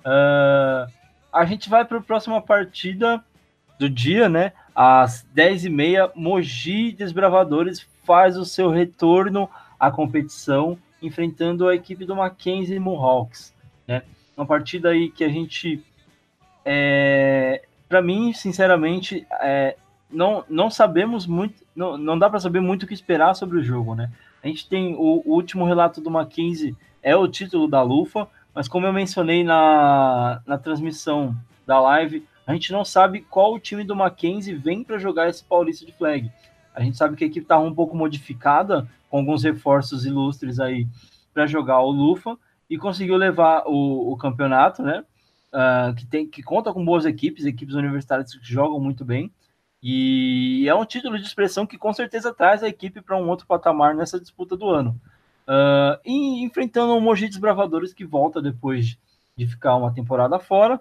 Uh, 0.01 0.91
a 1.33 1.45
gente 1.45 1.69
vai 1.69 1.85
para 1.85 1.99
a 1.99 2.03
próxima 2.03 2.41
partida 2.41 3.23
do 3.79 3.89
dia, 3.89 4.29
né? 4.29 4.53
Às 4.75 5.27
10h30, 5.35 6.13
Mogi 6.15 6.93
Desbravadores 6.93 7.87
faz 8.05 8.37
o 8.37 8.45
seu 8.45 8.71
retorno 8.71 9.49
à 9.79 9.91
competição, 9.91 10.79
enfrentando 11.03 11.69
a 11.69 11.75
equipe 11.75 12.05
do 12.05 12.17
Mackenzie 12.17 12.79
Mohawks, 12.79 13.55
né? 13.87 14.03
Uma 14.37 14.47
partida 14.47 14.91
aí 14.91 15.11
que 15.11 15.25
a 15.25 15.29
gente, 15.29 15.83
é, 16.65 17.63
para 17.89 18.03
mim, 18.03 18.33
sinceramente, 18.33 19.27
é, 19.41 19.77
não, 20.11 20.45
não 20.49 20.71
sabemos 20.71 21.27
muito, 21.27 21.65
não, 21.75 21.97
não 21.97 22.19
dá 22.19 22.31
para 22.31 22.41
saber 22.41 22.61
muito 22.61 22.85
o 22.85 22.87
que 22.87 22.95
esperar 22.95 23.35
sobre 23.35 23.59
o 23.59 23.63
jogo, 23.63 23.95
né? 23.95 24.11
A 24.43 24.47
gente 24.47 24.69
tem 24.69 24.95
o, 24.95 25.23
o, 25.25 25.35
último 25.35 25.65
relato 25.65 26.01
do 26.01 26.11
Mackenzie 26.11 26.77
é 27.03 27.17
o 27.17 27.27
título 27.27 27.67
da 27.67 27.83
Lufa, 27.83 28.29
mas 28.55 28.69
como 28.69 28.87
eu 28.87 28.93
mencionei 28.93 29.43
na, 29.43 30.41
na 30.47 30.57
transmissão 30.57 31.37
da 31.67 31.81
live, 31.81 32.25
a 32.47 32.53
gente 32.53 32.73
não 32.73 32.85
sabe 32.85 33.23
qual 33.23 33.53
o 33.53 33.59
time 33.59 33.83
do 33.83 33.97
Mackenzie 33.97 34.55
vem 34.55 34.85
para 34.85 34.99
jogar 34.99 35.29
esse 35.29 35.43
Paulista 35.45 35.85
de 35.85 35.93
Flag. 35.93 36.31
A 36.75 36.81
gente 36.81 36.97
sabe 36.97 37.17
que 37.17 37.25
a 37.25 37.27
equipe 37.27 37.45
está 37.45 37.59
um 37.59 37.75
pouco 37.75 37.97
modificada, 37.97 38.89
com 39.11 39.19
alguns 39.19 39.43
reforços 39.43 40.07
ilustres 40.07 40.61
aí 40.61 40.87
para 41.35 41.47
jogar 41.47 41.81
o 41.81 41.91
Lufa 41.91 42.39
e 42.69 42.79
conseguiu 42.79 43.17
levar 43.17 43.65
o, 43.67 44.13
o 44.13 44.17
campeonato, 44.17 44.83
né? 44.83 45.05
Uh, 45.53 45.95
que, 45.95 46.07
tem, 46.07 46.27
que 46.27 46.43
conta 46.43 46.73
com 46.73 46.85
boas 46.85 47.05
equipes, 47.05 47.45
equipes 47.45 47.75
universitárias 47.75 48.35
que 48.35 48.39
jogam 48.43 48.79
muito 48.79 49.05
bem. 49.05 49.33
E 49.83 50.67
é 50.69 50.75
um 50.75 50.85
título 50.85 51.19
de 51.19 51.25
expressão 51.25 51.67
que 51.67 51.79
com 51.79 51.93
certeza 51.93 52.35
traz 52.35 52.63
a 52.63 52.69
equipe 52.69 53.01
para 53.01 53.17
um 53.17 53.29
outro 53.29 53.47
patamar 53.47 53.95
nessa 53.95 54.21
disputa 54.21 54.57
do 54.57 54.69
ano. 54.69 55.01
Uh, 55.49 55.99
e 56.05 56.45
enfrentando 56.45 56.97
o 56.97 57.01
Mogi 57.01 57.29
Desbravadores 57.29 57.95
que 57.95 58.05
volta 58.05 58.43
depois 58.43 58.99
de 59.37 59.47
ficar 59.47 59.77
uma 59.77 59.93
temporada 59.93 60.39
fora. 60.39 60.81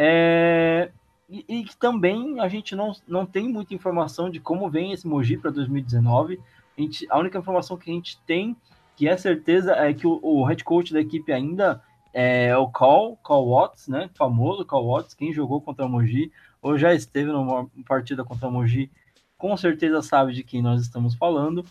É, 0.00 0.92
e, 1.28 1.44
e 1.48 1.64
que 1.64 1.76
também 1.76 2.38
a 2.38 2.46
gente 2.48 2.76
não, 2.76 2.92
não 3.06 3.26
tem 3.26 3.48
muita 3.48 3.74
informação 3.74 4.30
de 4.30 4.38
como 4.38 4.70
vem 4.70 4.92
esse 4.92 5.08
Mogi 5.08 5.36
para 5.36 5.50
2019. 5.50 6.40
A, 6.76 6.80
gente, 6.80 7.06
a 7.10 7.18
única 7.18 7.36
informação 7.36 7.76
que 7.76 7.90
a 7.90 7.94
gente 7.94 8.16
tem, 8.24 8.56
que 8.94 9.08
é 9.08 9.16
certeza, 9.16 9.72
é 9.72 9.92
que 9.92 10.06
o, 10.06 10.20
o 10.22 10.44
head 10.44 10.62
coach 10.62 10.92
da 10.92 11.00
equipe 11.00 11.32
ainda 11.32 11.82
é 12.14 12.56
o 12.56 12.68
Cal, 12.68 13.18
Cal 13.24 13.44
Watts, 13.44 13.88
né? 13.88 14.08
Famoso 14.14 14.64
Cal 14.64 14.86
Watts, 14.86 15.14
quem 15.14 15.32
jogou 15.32 15.60
contra 15.60 15.84
o 15.84 15.88
Mogi 15.88 16.30
ou 16.62 16.78
já 16.78 16.94
esteve 16.94 17.32
numa 17.32 17.68
partida 17.86 18.24
contra 18.24 18.46
o 18.46 18.52
Mogi, 18.52 18.90
com 19.36 19.56
certeza 19.56 20.00
sabe 20.00 20.32
de 20.32 20.44
quem 20.44 20.62
nós 20.62 20.80
estamos 20.80 21.16
falando. 21.16 21.64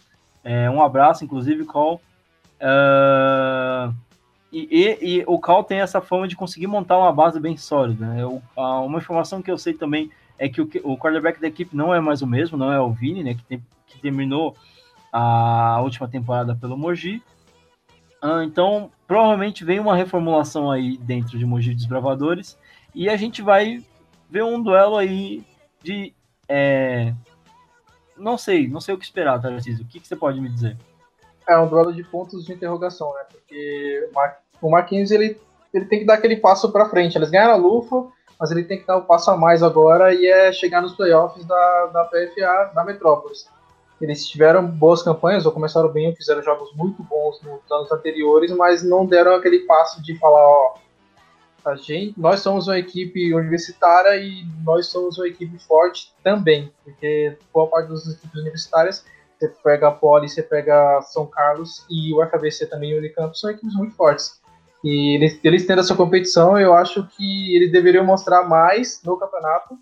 É, 0.44 0.70
um 0.70 0.82
abraço, 0.82 1.24
inclusive, 1.24 1.66
Cal. 1.66 2.02
Uh, 2.60 3.96
e, 4.52 4.68
e, 4.72 5.20
e, 5.20 5.24
o 5.28 5.40
Cal 5.40 5.64
tem 5.64 5.80
essa 5.80 6.00
fama 6.00 6.28
de 6.28 6.36
conseguir 6.36 6.68
montar 6.68 6.98
uma 6.98 7.12
base 7.12 7.40
bem 7.40 7.58
sólida. 7.58 8.06
Né? 8.06 8.24
Eu, 8.24 8.42
uma 8.56 8.98
informação 8.98 9.42
que 9.42 9.52
eu 9.52 9.58
sei 9.58 9.74
também 9.74 10.10
é 10.38 10.48
que 10.48 10.62
o, 10.62 10.70
o 10.84 10.98
quarterback 10.98 11.42
da 11.42 11.48
equipe 11.48 11.76
não 11.76 11.94
é 11.94 12.00
mais 12.00 12.22
o 12.22 12.28
mesmo, 12.28 12.58
não 12.58 12.72
é 12.72 12.80
o 12.80 12.92
Vini, 12.92 13.24
né, 13.24 13.34
que, 13.34 13.44
tem, 13.44 13.62
que 13.88 14.00
terminou 14.00 14.56
a 15.12 15.80
última 15.82 16.08
temporada 16.08 16.56
pelo 16.56 16.78
Mogi. 16.78 17.22
Uh, 18.24 18.42
então, 18.44 18.92
provavelmente 19.06 19.64
vem 19.64 19.80
uma 19.80 19.96
reformulação 19.96 20.72
aí 20.72 20.98
dentro 20.98 21.38
de 21.38 21.46
Mogi 21.46 21.74
Desbravadores 21.74 22.58
e 22.94 23.10
a 23.10 23.18
gente 23.18 23.42
vai 23.42 23.84
ver 24.30 24.44
um 24.44 24.62
duelo 24.62 24.98
aí 24.98 25.44
de. 25.84 26.14
É... 26.48 27.14
Não 28.18 28.38
sei, 28.38 28.68
não 28.68 28.82
sei 28.82 28.96
o 28.96 28.98
que 28.98 29.06
esperar, 29.06 29.40
Tarcísio. 29.40 29.86
O 29.86 29.88
que, 29.88 30.00
que 30.00 30.08
você 30.08 30.16
pode 30.16 30.42
me 30.42 30.50
dizer? 30.50 30.76
É 31.48 31.58
um 31.58 31.68
duelo 31.68 31.94
de 31.94 32.04
pontos 32.04 32.46
de 32.46 32.54
interrogação, 32.54 33.14
né? 33.14 33.22
Porque 33.32 34.10
o 34.62 34.70
Marquinhos 34.70 35.12
ele, 35.12 35.40
ele 35.74 35.86
tem 35.86 36.00
que 36.00 36.06
dar 36.06 36.16
aquele 36.16 36.38
passo 36.38 36.72
para 36.72 36.90
frente. 36.90 37.18
Eles 37.18 37.30
ganharam 37.30 37.54
a 37.54 37.58
Lufa, 37.58 38.08
mas 38.40 38.52
ele 38.52 38.64
tem 38.64 38.80
que 38.80 38.86
dar 38.86 38.98
um 38.98 39.04
passo 39.04 39.32
a 39.32 39.38
mais 39.38 39.64
agora 39.64 40.14
e 40.14 40.26
é 40.28 40.52
chegar 40.52 40.82
nos 40.82 40.96
playoffs 40.96 41.46
da, 41.46 41.86
da 41.88 42.04
PFA 42.06 42.72
da 42.74 42.84
Metrópolis. 42.84 43.48
Eles 44.00 44.28
tiveram 44.28 44.66
boas 44.66 45.02
campanhas, 45.02 45.46
ou 45.46 45.52
começaram 45.52 45.90
bem, 45.90 46.16
fizeram 46.16 46.44
jogos 46.44 46.72
muito 46.76 47.02
bons 47.02 47.42
nos 47.42 47.72
anos 47.72 47.92
anteriores, 47.92 48.52
mas 48.52 48.84
não 48.84 49.06
deram 49.06 49.36
aquele 49.36 49.60
passo 49.60 50.04
de 50.04 50.16
falar, 50.20 50.48
ó, 50.48 50.76
a 51.66 51.76
gente, 51.76 52.14
nós 52.18 52.40
somos 52.40 52.68
uma 52.68 52.78
equipe 52.78 53.34
universitária 53.34 54.16
e 54.16 54.46
nós 54.64 54.88
somos 54.88 55.18
uma 55.18 55.28
equipe 55.28 55.58
forte 55.60 56.14
também, 56.24 56.72
porque 56.84 57.38
boa 57.54 57.68
parte 57.68 57.90
das 57.90 58.08
equipes 58.08 58.40
universitárias, 58.40 59.04
você 59.38 59.48
pega 59.64 59.88
a 59.88 59.92
Poli, 59.92 60.28
você 60.28 60.42
pega 60.42 61.02
São 61.02 61.26
Carlos 61.28 61.86
e 61.90 62.14
o 62.14 62.26
FABC 62.28 62.66
também 62.68 62.92
e 62.92 62.96
o 62.96 62.98
Unicamp 62.98 63.38
são 63.38 63.50
equipes 63.50 63.76
muito 63.76 63.96
fortes. 63.96 64.42
E 64.84 65.16
eles, 65.16 65.40
eles 65.44 65.66
tendo 65.66 65.80
essa 65.80 65.96
competição, 65.96 66.60
eu 66.60 66.74
acho 66.74 67.08
que 67.16 67.56
eles 67.56 67.72
deveriam 67.72 68.06
mostrar 68.06 68.44
mais 68.44 69.02
no 69.04 69.18
campeonato 69.18 69.78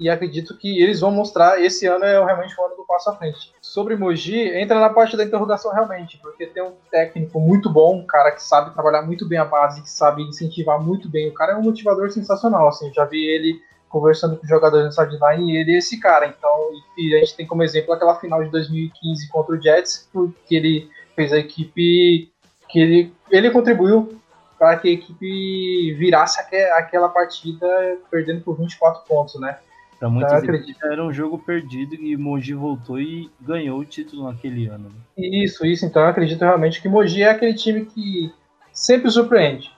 e 0.00 0.08
acredito 0.08 0.56
que 0.56 0.80
eles 0.80 1.00
vão 1.00 1.10
mostrar. 1.10 1.60
Esse 1.60 1.86
ano 1.86 2.04
é 2.04 2.24
realmente 2.24 2.54
o 2.58 2.64
ano 2.64 2.76
do 2.76 2.84
passo 2.84 3.10
à 3.10 3.16
frente. 3.16 3.52
Sobre 3.60 3.96
Mogi, 3.96 4.38
entra 4.38 4.78
na 4.78 4.90
parte 4.90 5.16
da 5.16 5.24
interrogação 5.24 5.72
realmente, 5.72 6.18
porque 6.18 6.46
tem 6.46 6.62
um 6.62 6.74
técnico 6.90 7.40
muito 7.40 7.68
bom, 7.68 7.96
um 7.96 8.06
cara 8.06 8.30
que 8.30 8.42
sabe 8.42 8.72
trabalhar 8.72 9.02
muito 9.02 9.26
bem 9.26 9.38
a 9.38 9.44
base, 9.44 9.82
que 9.82 9.90
sabe 9.90 10.22
incentivar 10.22 10.80
muito 10.80 11.08
bem. 11.08 11.28
O 11.28 11.34
cara 11.34 11.52
é 11.52 11.56
um 11.56 11.62
motivador 11.62 12.10
sensacional, 12.10 12.68
assim, 12.68 12.92
já 12.92 13.04
vi 13.04 13.24
ele 13.24 13.60
conversando 13.88 14.36
com 14.36 14.42
os 14.42 14.48
jogadores 14.48 14.86
no 14.86 14.92
sideline 14.92 15.52
e 15.52 15.56
ele 15.56 15.74
é 15.74 15.78
esse 15.78 15.98
cara. 15.98 16.26
Então, 16.26 16.50
e 16.96 17.14
a 17.14 17.18
gente 17.18 17.36
tem 17.36 17.46
como 17.46 17.62
exemplo 17.62 17.92
aquela 17.92 18.18
final 18.18 18.42
de 18.42 18.50
2015 18.50 19.28
contra 19.28 19.54
o 19.54 19.60
Jets, 19.60 20.08
que 20.46 20.56
ele 20.56 20.90
fez 21.14 21.32
a 21.32 21.38
equipe 21.38 22.30
que 22.68 22.78
ele, 22.78 23.12
ele 23.30 23.50
contribuiu 23.50 24.20
para 24.58 24.76
que 24.76 24.88
a 24.88 24.92
equipe 24.92 25.94
virasse 25.94 26.40
aquela 26.74 27.08
partida 27.08 27.66
perdendo 28.10 28.42
por 28.42 28.58
24 28.58 29.02
pontos, 29.06 29.40
né? 29.40 29.56
Para 29.98 30.08
muitos 30.08 30.30
tá, 30.30 30.92
era 30.92 31.04
um 31.04 31.12
jogo 31.12 31.38
perdido 31.38 31.94
e 31.96 32.16
Mogi 32.16 32.54
voltou 32.54 33.00
e 33.00 33.28
ganhou 33.40 33.80
o 33.80 33.84
título 33.84 34.30
naquele 34.30 34.68
ano. 34.68 34.88
Né? 34.88 34.94
Isso, 35.16 35.66
isso. 35.66 35.84
Então 35.84 36.02
eu 36.02 36.08
acredito 36.08 36.40
realmente 36.40 36.80
que 36.80 36.88
Mogi 36.88 37.22
é 37.22 37.30
aquele 37.30 37.54
time 37.54 37.84
que 37.84 38.32
sempre 38.72 39.10
surpreende. 39.10 39.72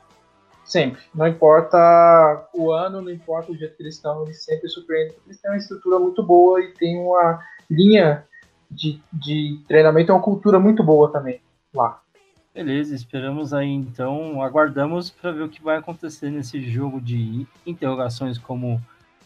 Sempre. 0.64 1.02
Não 1.14 1.26
importa 1.26 2.48
o 2.54 2.70
ano, 2.70 3.02
não 3.02 3.10
importa 3.10 3.50
o 3.50 3.56
jeito 3.56 3.76
que 3.76 3.82
eles 3.82 3.96
estão, 3.96 4.22
eles 4.24 4.44
sempre 4.44 4.68
surpreendem. 4.68 5.16
Eles 5.26 5.40
têm 5.40 5.50
uma 5.50 5.56
estrutura 5.56 5.98
muito 5.98 6.22
boa 6.22 6.60
e 6.60 6.72
tem 6.74 6.98
uma 6.98 7.40
linha 7.68 8.24
de, 8.70 9.02
de 9.12 9.60
treinamento, 9.66 10.12
é 10.12 10.14
uma 10.14 10.22
cultura 10.22 10.58
muito 10.60 10.82
boa 10.82 11.10
também 11.10 11.40
lá. 11.74 12.00
Beleza, 12.54 12.94
esperamos 12.94 13.54
aí 13.54 13.68
então, 13.68 14.42
aguardamos 14.42 15.08
para 15.08 15.30
ver 15.30 15.42
o 15.42 15.48
que 15.48 15.62
vai 15.62 15.76
acontecer 15.76 16.30
nesse 16.30 16.60
jogo 16.60 17.00
de 17.00 17.46
interrogações, 17.64 18.38
como 18.38 18.80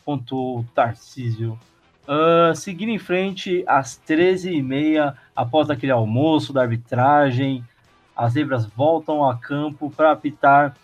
pontuou 0.05 0.61
o 0.61 0.65
Tarcísio. 0.75 1.59
Uh, 2.07 2.55
seguindo 2.55 2.91
em 2.91 2.99
frente, 2.99 3.65
às 3.67 3.99
13h30, 4.07 5.15
após 5.35 5.71
aquele 5.71 5.91
almoço 5.91 6.53
da 6.53 6.61
arbitragem, 6.61 7.65
as 8.15 8.35
zebras 8.35 8.67
voltam 8.67 9.29
a 9.29 9.37
campo 9.37 9.91
para 9.91 10.13
apitar 10.13 10.77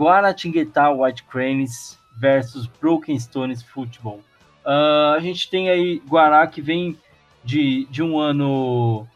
Guaratinguetá 0.00 0.90
White 0.90 1.24
Cranes 1.24 1.98
versus 2.18 2.66
Broken 2.66 3.18
Stones 3.18 3.62
Football. 3.62 4.20
Uh, 4.64 5.14
a 5.14 5.20
gente 5.20 5.50
tem 5.50 5.68
aí 5.68 6.02
Guará 6.08 6.46
que 6.46 6.62
vem 6.62 6.96
de, 7.44 7.86
de 7.90 8.02
um 8.02 8.18
ano. 8.18 9.06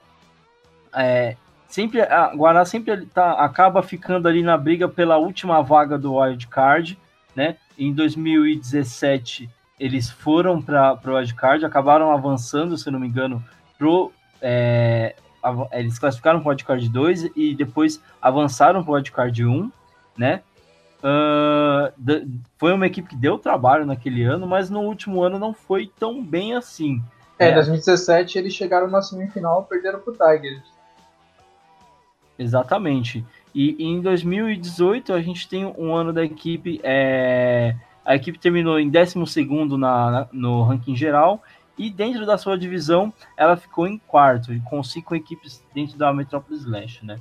É, 0.94 1.36
sempre 1.68 2.02
a 2.02 2.34
Guará 2.34 2.66
sempre 2.66 3.06
tá, 3.06 3.32
acaba 3.32 3.82
ficando 3.82 4.28
ali 4.28 4.42
na 4.42 4.58
briga 4.58 4.86
pela 4.86 5.16
última 5.16 5.62
vaga 5.62 5.96
do 5.96 6.16
Wild 6.16 6.46
Card, 6.48 6.98
né? 7.34 7.56
Em 7.78 7.92
2017 7.92 9.48
eles 9.80 10.10
foram 10.10 10.60
para 10.60 11.00
o 11.04 11.16
Wild 11.16 11.34
Card, 11.34 11.64
acabaram 11.64 12.12
avançando, 12.12 12.76
se 12.76 12.90
não 12.90 13.00
me 13.00 13.08
engano, 13.08 13.42
pro 13.78 14.12
é, 14.40 15.16
eles 15.72 15.98
classificaram 15.98 16.40
para 16.40 16.48
o 16.48 16.50
Wild 16.50 16.64
Card 16.64 16.88
2 16.88 17.30
e 17.34 17.54
depois 17.54 18.02
avançaram 18.20 18.84
para 18.84 18.92
o 18.92 18.94
Wild 18.94 19.10
Card 19.10 19.44
1, 19.44 19.72
né? 20.16 20.42
Uh, 21.04 22.40
foi 22.56 22.72
uma 22.72 22.86
equipe 22.86 23.10
que 23.10 23.16
deu 23.16 23.38
trabalho 23.38 23.84
naquele 23.84 24.24
ano, 24.24 24.46
mas 24.46 24.70
no 24.70 24.80
último 24.80 25.22
ano 25.22 25.38
não 25.38 25.52
foi 25.52 25.92
tão 25.98 26.24
bem 26.24 26.54
assim. 26.54 27.02
É, 27.38 27.50
em 27.50 27.54
2017 27.54 28.38
eles 28.38 28.54
chegaram 28.54 28.88
na 28.88 29.02
semifinal 29.02 29.66
e 29.66 29.68
perderam 29.68 30.00
pro 30.00 30.14
Tigers. 30.14 30.62
Exatamente. 32.38 33.22
E, 33.54 33.76
e, 33.78 33.84
em 33.84 34.00
2018 34.00 35.12
a 35.12 35.20
gente 35.20 35.46
tem 35.46 35.66
um 35.66 35.94
ano 35.94 36.10
da 36.10 36.24
equipe. 36.24 36.80
É, 36.82 37.76
a 38.02 38.16
equipe 38.16 38.38
terminou 38.38 38.80
em 38.80 38.88
12 38.88 39.44
na, 39.76 40.10
na, 40.10 40.28
no 40.32 40.62
ranking 40.62 40.96
geral. 40.96 41.42
E 41.76 41.90
dentro 41.90 42.24
da 42.24 42.38
sua 42.38 42.56
divisão, 42.56 43.12
ela 43.36 43.56
ficou 43.56 43.86
em 43.86 43.98
quarto, 43.98 44.52
com 44.64 44.82
cinco 44.82 45.14
equipes 45.14 45.62
dentro 45.74 45.98
da 45.98 46.12
Metropolis 46.14 46.64
Leste, 46.64 47.04
né? 47.04 47.18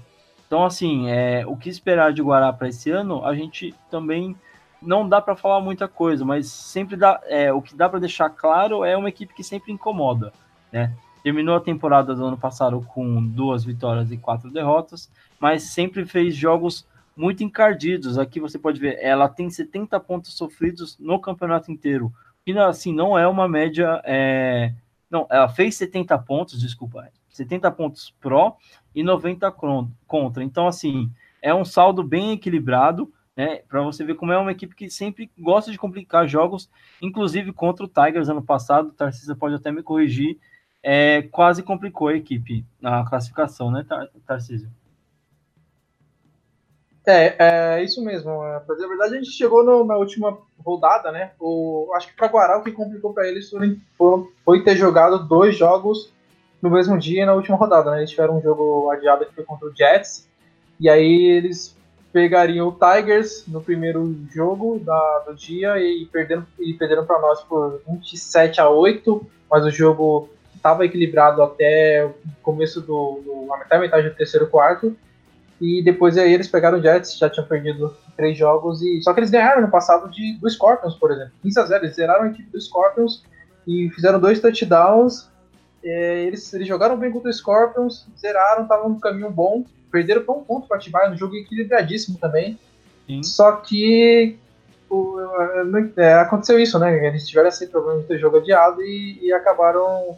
Então, 0.53 0.65
assim, 0.65 1.09
é, 1.09 1.43
o 1.47 1.57
que 1.57 1.67
esperar 1.67 2.13
de 2.13 2.21
Guará 2.21 2.53
para 2.53 2.67
esse 2.67 2.91
ano, 2.91 3.25
a 3.25 3.33
gente 3.33 3.73
também 3.89 4.35
não 4.79 5.09
dá 5.09 5.19
para 5.19 5.35
falar 5.35 5.59
muita 5.59 5.87
coisa, 5.87 6.23
mas 6.23 6.45
sempre 6.45 6.95
dá, 6.95 7.19
é, 7.23 7.51
o 7.51 7.59
que 7.59 7.75
dá 7.75 7.89
para 7.89 7.97
deixar 7.97 8.29
claro 8.29 8.85
é 8.85 8.95
uma 8.95 9.09
equipe 9.09 9.33
que 9.33 9.43
sempre 9.43 9.71
incomoda, 9.71 10.31
né? 10.71 10.93
Terminou 11.23 11.55
a 11.55 11.59
temporada 11.59 12.13
do 12.13 12.23
ano 12.23 12.37
passado 12.37 12.79
com 12.81 13.25
duas 13.25 13.65
vitórias 13.65 14.11
e 14.11 14.17
quatro 14.17 14.51
derrotas, 14.51 15.09
mas 15.39 15.63
sempre 15.63 16.05
fez 16.05 16.35
jogos 16.35 16.87
muito 17.17 17.43
encardidos. 17.43 18.19
Aqui 18.19 18.39
você 18.39 18.59
pode 18.59 18.79
ver, 18.79 18.99
ela 19.01 19.27
tem 19.27 19.49
70 19.49 19.99
pontos 20.01 20.37
sofridos 20.37 20.95
no 20.99 21.19
campeonato 21.19 21.71
inteiro, 21.71 22.13
que 22.45 22.55
assim 22.59 22.93
não 22.93 23.17
é 23.17 23.27
uma 23.27 23.47
média. 23.47 23.99
É... 24.05 24.71
Não, 25.09 25.25
ela 25.31 25.49
fez 25.49 25.75
70 25.77 26.15
pontos, 26.19 26.61
desculpa, 26.61 27.09
70 27.33 27.69
pontos 27.71 28.15
pró 28.21 28.55
e 28.95 29.03
90 29.03 29.51
contra. 30.07 30.43
Então, 30.43 30.67
assim, 30.67 31.11
é 31.41 31.53
um 31.53 31.65
saldo 31.65 32.03
bem 32.03 32.31
equilibrado, 32.31 33.11
né? 33.35 33.61
Para 33.67 33.81
você 33.81 34.05
ver 34.05 34.15
como 34.15 34.31
é 34.31 34.37
uma 34.37 34.51
equipe 34.51 34.75
que 34.75 34.89
sempre 34.89 35.29
gosta 35.37 35.71
de 35.71 35.77
complicar 35.77 36.27
jogos, 36.27 36.69
inclusive 37.01 37.51
contra 37.51 37.83
o 37.83 37.89
Tigers 37.89 38.29
ano 38.29 38.43
passado. 38.43 38.89
O 38.89 38.93
Tarcísio 38.93 39.35
pode 39.35 39.55
até 39.55 39.71
me 39.71 39.81
corrigir. 39.81 40.37
É, 40.81 41.23
quase 41.23 41.63
complicou 41.63 42.09
a 42.09 42.15
equipe 42.15 42.65
na 42.79 43.03
classificação, 43.05 43.71
né, 43.71 43.85
Tarcísio? 44.27 44.69
É, 47.05 47.75
é 47.77 47.83
isso 47.83 48.03
mesmo. 48.03 48.31
Pra 48.65 48.75
dizer 48.75 48.85
a 48.85 48.89
verdade, 48.89 49.13
a 49.15 49.17
gente 49.17 49.31
chegou 49.31 49.63
no, 49.63 49.83
na 49.83 49.97
última 49.97 50.37
rodada, 50.63 51.11
né? 51.11 51.31
O, 51.39 51.91
acho 51.95 52.07
que 52.07 52.15
para 52.15 52.27
Guará 52.27 52.57
o 52.57 52.63
que 52.63 52.71
complicou 52.71 53.13
para 53.13 53.27
eles 53.27 53.49
foi, 53.49 53.79
foi 54.45 54.63
ter 54.63 54.77
jogado 54.77 55.27
dois 55.27 55.57
jogos 55.57 56.13
no 56.63 56.69
mesmo 56.69 56.97
dia 56.97 57.25
na 57.25 57.33
última 57.33 57.57
rodada, 57.57 57.91
né? 57.91 57.97
Eles 57.97 58.11
tiveram 58.11 58.37
um 58.37 58.41
jogo 58.41 58.89
adiado 58.89 59.25
que 59.25 59.35
foi 59.35 59.43
contra 59.43 59.67
o 59.67 59.75
Jets, 59.75 60.29
e 60.79 60.89
aí 60.89 61.25
eles 61.25 61.75
pegariam 62.13 62.69
o 62.69 62.71
Tigers 62.71 63.43
no 63.47 63.59
primeiro 63.59 64.15
jogo 64.33 64.79
da, 64.79 65.23
do 65.27 65.35
dia 65.35 65.77
e, 65.77 66.05
perderam, 66.05 66.45
e 66.57 66.73
perderam 66.73 67.05
para 67.05 67.19
nós 67.19 67.41
por 67.41 67.81
27 67.85 68.61
a 68.61 68.69
8, 68.69 69.27
mas 69.51 69.65
o 69.65 69.69
jogo 69.71 70.29
estava 70.55 70.85
equilibrado 70.85 71.43
até 71.43 72.05
o 72.05 72.13
começo 72.41 72.79
do, 72.79 73.19
do 73.25 73.53
a 73.69 73.77
metade 73.77 74.09
do 74.09 74.15
terceiro 74.15 74.47
quarto. 74.47 74.95
E 75.59 75.83
depois 75.83 76.17
aí 76.17 76.33
eles 76.33 76.47
pegaram 76.47 76.79
o 76.79 76.81
Jets, 76.81 77.17
já 77.17 77.29
tinham 77.29 77.47
perdido 77.47 77.93
três 78.15 78.37
jogos, 78.37 78.81
e 78.81 79.01
só 79.01 79.13
que 79.13 79.19
eles 79.19 79.29
ganharam 79.29 79.61
no 79.61 79.69
passado 79.69 80.09
de, 80.09 80.37
do 80.39 80.49
Scorpions, 80.49 80.95
por 80.95 81.11
exemplo. 81.11 81.33
15 81.41 81.59
a 81.59 81.65
0 81.65 81.85
eles 81.85 81.95
zeraram 81.95 82.23
a 82.23 82.27
equipe 82.27 82.49
do 82.49 82.61
Scorpions 82.61 83.23
e 83.67 83.89
fizeram 83.89 84.19
dois 84.19 84.39
touchdowns 84.39 85.32
eles, 85.83 86.53
eles 86.53 86.67
jogaram 86.67 86.97
bem 86.97 87.11
contra 87.11 87.29
o 87.29 87.33
Scorpions, 87.33 88.07
zeraram, 88.17 88.63
estavam 88.63 88.89
no 88.89 88.99
caminho 88.99 89.29
bom, 89.29 89.65
perderam 89.91 90.23
por 90.23 90.37
um 90.37 90.43
ponto 90.43 90.67
para 90.67 90.77
Atibaia, 90.77 91.09
no 91.09 91.17
jogo 91.17 91.35
equilibradíssimo 91.35 92.17
também. 92.17 92.57
Sim. 93.05 93.21
Só 93.21 93.57
que 93.57 94.37
o, 94.89 95.17
é, 95.97 96.13
aconteceu 96.15 96.59
isso, 96.59 96.79
né? 96.79 97.05
Eles 97.05 97.27
tiveram 97.27 97.49
esse 97.49 97.67
problema 97.67 98.01
de 98.01 98.07
ter 98.07 98.17
jogo 98.17 98.37
adiado 98.37 98.81
e, 98.81 99.19
e 99.21 99.33
acabaram 99.33 100.15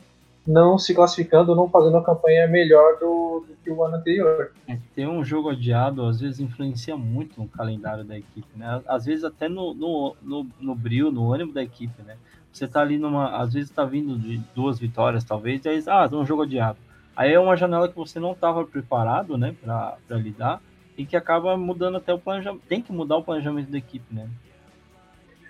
não 0.48 0.78
se 0.78 0.94
classificando, 0.94 1.56
não 1.56 1.68
fazendo 1.68 1.98
a 1.98 2.04
campanha 2.04 2.48
melhor 2.48 3.00
do, 3.00 3.46
do 3.48 3.56
que 3.64 3.72
o 3.72 3.84
ano 3.84 3.96
anterior. 3.96 4.52
É, 4.68 4.78
ter 4.94 5.08
um 5.08 5.24
jogo 5.24 5.50
adiado 5.50 6.06
às 6.06 6.20
vezes 6.20 6.40
influencia 6.40 6.96
muito 6.96 7.42
no 7.42 7.48
calendário 7.48 8.04
da 8.04 8.16
equipe, 8.16 8.48
né? 8.56 8.82
Às 8.88 9.06
vezes 9.06 9.24
até 9.24 9.50
no, 9.50 9.74
no, 9.74 10.16
no, 10.22 10.48
no 10.60 10.76
brilho, 10.76 11.12
no 11.12 11.34
ânimo 11.34 11.52
da 11.52 11.64
equipe, 11.64 12.02
né? 12.04 12.16
Você 12.56 12.70
tá 12.70 12.80
ali 12.80 12.98
numa. 12.98 13.38
Às 13.38 13.54
vezes 13.54 13.70
tá 13.70 13.84
vindo 13.84 14.18
de 14.18 14.38
duas 14.56 14.80
vitórias, 14.80 15.26
talvez, 15.26 15.66
e 15.66 15.70
aí, 15.70 15.84
ah, 15.88 16.08
um 16.14 16.26
jogo 16.26 16.44
adiado. 16.44 16.78
Aí 17.14 17.34
é 17.34 17.40
uma 17.40 17.58
janela 17.58 17.90
que 17.90 17.96
você 17.96 18.18
não 18.18 18.32
estava 18.32 18.64
preparado, 18.66 19.38
né, 19.38 19.54
para 19.62 19.98
lidar, 20.12 20.62
e 20.98 21.06
que 21.06 21.18
acaba 21.18 21.58
mudando 21.58 21.98
até 21.98 22.14
o 22.14 22.20
planejamento. 22.20 22.64
Tem 22.66 22.82
que 22.82 22.94
mudar 22.94 23.18
o 23.18 23.24
planejamento 23.24 23.70
da 23.70 23.78
equipe, 23.78 24.06
né? 24.14 24.30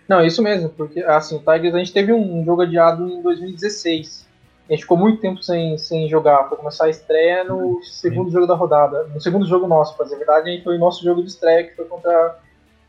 Não, 0.08 0.26
isso 0.26 0.42
mesmo, 0.42 0.70
porque 0.70 1.00
assim, 1.02 1.36
o 1.36 1.40
Tigers 1.40 1.76
a 1.76 1.78
gente 1.78 1.94
teve 1.94 2.12
um 2.12 2.44
jogo 2.44 2.64
adiado 2.64 3.08
em 3.08 3.22
2016. 3.22 4.28
A 4.68 4.74
gente 4.74 4.82
ficou 4.82 4.98
muito 4.98 5.22
tempo 5.22 5.44
sem, 5.44 5.78
sem 5.78 6.10
jogar, 6.10 6.44
para 6.46 6.58
começar 6.58 6.86
a 6.86 6.90
estreia 6.90 7.44
no 7.44 7.84
segundo 7.84 8.32
jogo 8.32 8.48
da 8.48 8.56
rodada. 8.56 9.04
No 9.14 9.22
segundo 9.22 9.46
jogo 9.46 9.68
nosso, 9.68 9.96
para 9.96 10.06
dizer 10.06 10.16
a 10.16 10.18
verdade, 10.18 10.50
a 10.50 10.54
gente 10.54 10.64
foi 10.64 10.76
o 10.76 10.80
nosso 10.80 11.04
jogo 11.04 11.22
de 11.22 11.30
estreia, 11.30 11.66
que 11.66 11.76
foi 11.76 11.86
contra 11.86 12.40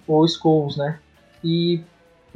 o 0.07 0.27
Schools, 0.27 0.79
né? 0.79 0.99
E 1.45 1.83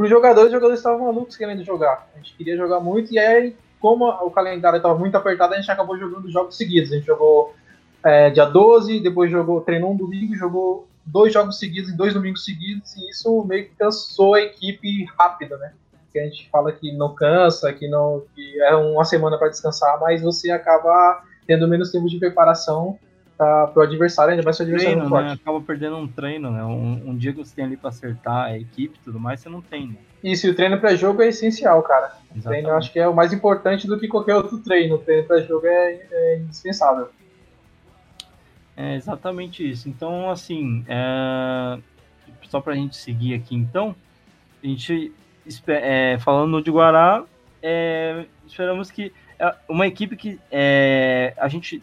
para 0.01 0.05
os 0.05 0.11
jogadores, 0.11 0.47
os 0.47 0.53
jogadores 0.53 0.79
estavam 0.79 1.05
malucos 1.05 1.37
querendo 1.37 1.63
jogar. 1.63 2.09
A 2.15 2.17
gente 2.17 2.35
queria 2.35 2.57
jogar 2.57 2.81
muito, 2.81 3.13
e 3.13 3.19
aí, 3.19 3.55
como 3.79 4.09
o 4.09 4.31
calendário 4.31 4.79
estava 4.79 4.99
muito 4.99 5.15
apertado, 5.15 5.53
a 5.53 5.59
gente 5.59 5.71
acabou 5.71 5.99
jogando 5.99 6.31
jogos 6.31 6.57
seguidos. 6.57 6.91
A 6.91 6.95
gente 6.95 7.05
jogou 7.05 7.55
é, 8.03 8.31
dia 8.31 8.47
12, 8.47 9.01
depois 9.01 9.31
jogou, 9.31 9.61
treinou 9.61 9.93
um 9.93 9.97
domingo, 9.97 10.35
jogou 10.35 10.89
dois 11.05 11.35
jogos 11.35 11.59
seguidos 11.59 11.91
em 11.91 11.97
dois 11.99 12.15
domingos 12.15 12.47
seguidos, 12.47 12.97
e 12.97 13.11
isso 13.11 13.45
meio 13.45 13.67
que 13.67 13.75
cansou 13.75 14.37
a 14.37 14.41
equipe 14.41 15.05
rápida, 15.19 15.59
né? 15.59 15.75
Que 16.11 16.19
a 16.19 16.25
gente 16.25 16.49
fala 16.49 16.73
que 16.73 16.93
não 16.93 17.15
cansa, 17.15 17.71
que 17.71 17.87
não 17.87 18.23
que 18.35 18.59
é 18.63 18.75
uma 18.75 19.05
semana 19.05 19.37
para 19.37 19.51
descansar, 19.51 20.01
mas 20.01 20.23
você 20.23 20.51
acaba 20.51 21.23
tendo 21.47 21.69
menos 21.69 21.91
tempo 21.91 22.09
de 22.09 22.19
preparação 22.19 22.99
para 23.41 23.73
o 23.75 23.81
adversário, 23.81 24.33
ainda 24.33 24.43
mais 24.43 24.57
se 24.57 24.63
o 24.63 24.65
adversário 24.65 24.97
treino, 24.97 25.09
forte. 25.09 25.27
Né? 25.29 25.33
Acaba 25.33 25.61
perdendo 25.63 25.97
um 25.97 26.07
treino, 26.07 26.51
né? 26.51 26.63
Um, 26.63 27.11
um 27.11 27.17
dia 27.17 27.33
que 27.33 27.39
você 27.39 27.55
tem 27.55 27.65
ali 27.65 27.77
para 27.77 27.89
acertar 27.89 28.47
a 28.47 28.59
equipe 28.59 28.99
e 29.01 29.03
tudo 29.03 29.19
mais, 29.19 29.41
você 29.41 29.49
não 29.49 29.63
tem, 29.63 29.89
né? 29.89 29.97
Isso, 30.23 30.47
e 30.47 30.51
o 30.51 30.55
treino 30.55 30.79
para 30.79 30.95
jogo 30.95 31.23
é 31.23 31.29
essencial, 31.29 31.83
cara. 31.83 32.13
O 32.37 32.43
treino 32.43 32.69
eu 32.69 32.77
acho 32.77 32.93
que 32.93 32.99
é 32.99 33.09
o 33.09 33.15
mais 33.15 33.33
importante 33.33 33.87
do 33.87 33.99
que 33.99 34.07
qualquer 34.07 34.37
outro 34.37 34.59
treino. 34.59 34.97
O 34.97 34.99
treino 34.99 35.27
para 35.27 35.41
jogo 35.41 35.67
é, 35.67 36.07
é, 36.11 36.37
indispensável. 36.39 37.09
É 38.77 38.97
exatamente 38.97 39.69
isso. 39.69 39.89
Então, 39.89 40.31
assim, 40.31 40.85
é... 40.87 41.79
só 42.49 42.61
para 42.61 42.75
a 42.75 42.77
gente 42.77 42.97
seguir 42.97 43.33
aqui, 43.33 43.57
então, 43.57 43.97
a 44.63 44.67
gente, 44.67 45.13
é, 45.67 46.19
falando 46.19 46.63
de 46.63 46.71
Guará, 46.71 47.25
é, 47.63 48.27
esperamos 48.47 48.91
que 48.91 49.13
é 49.39 49.55
uma 49.67 49.87
equipe 49.87 50.15
que 50.17 50.39
é, 50.51 51.33
a 51.39 51.49
gente 51.49 51.83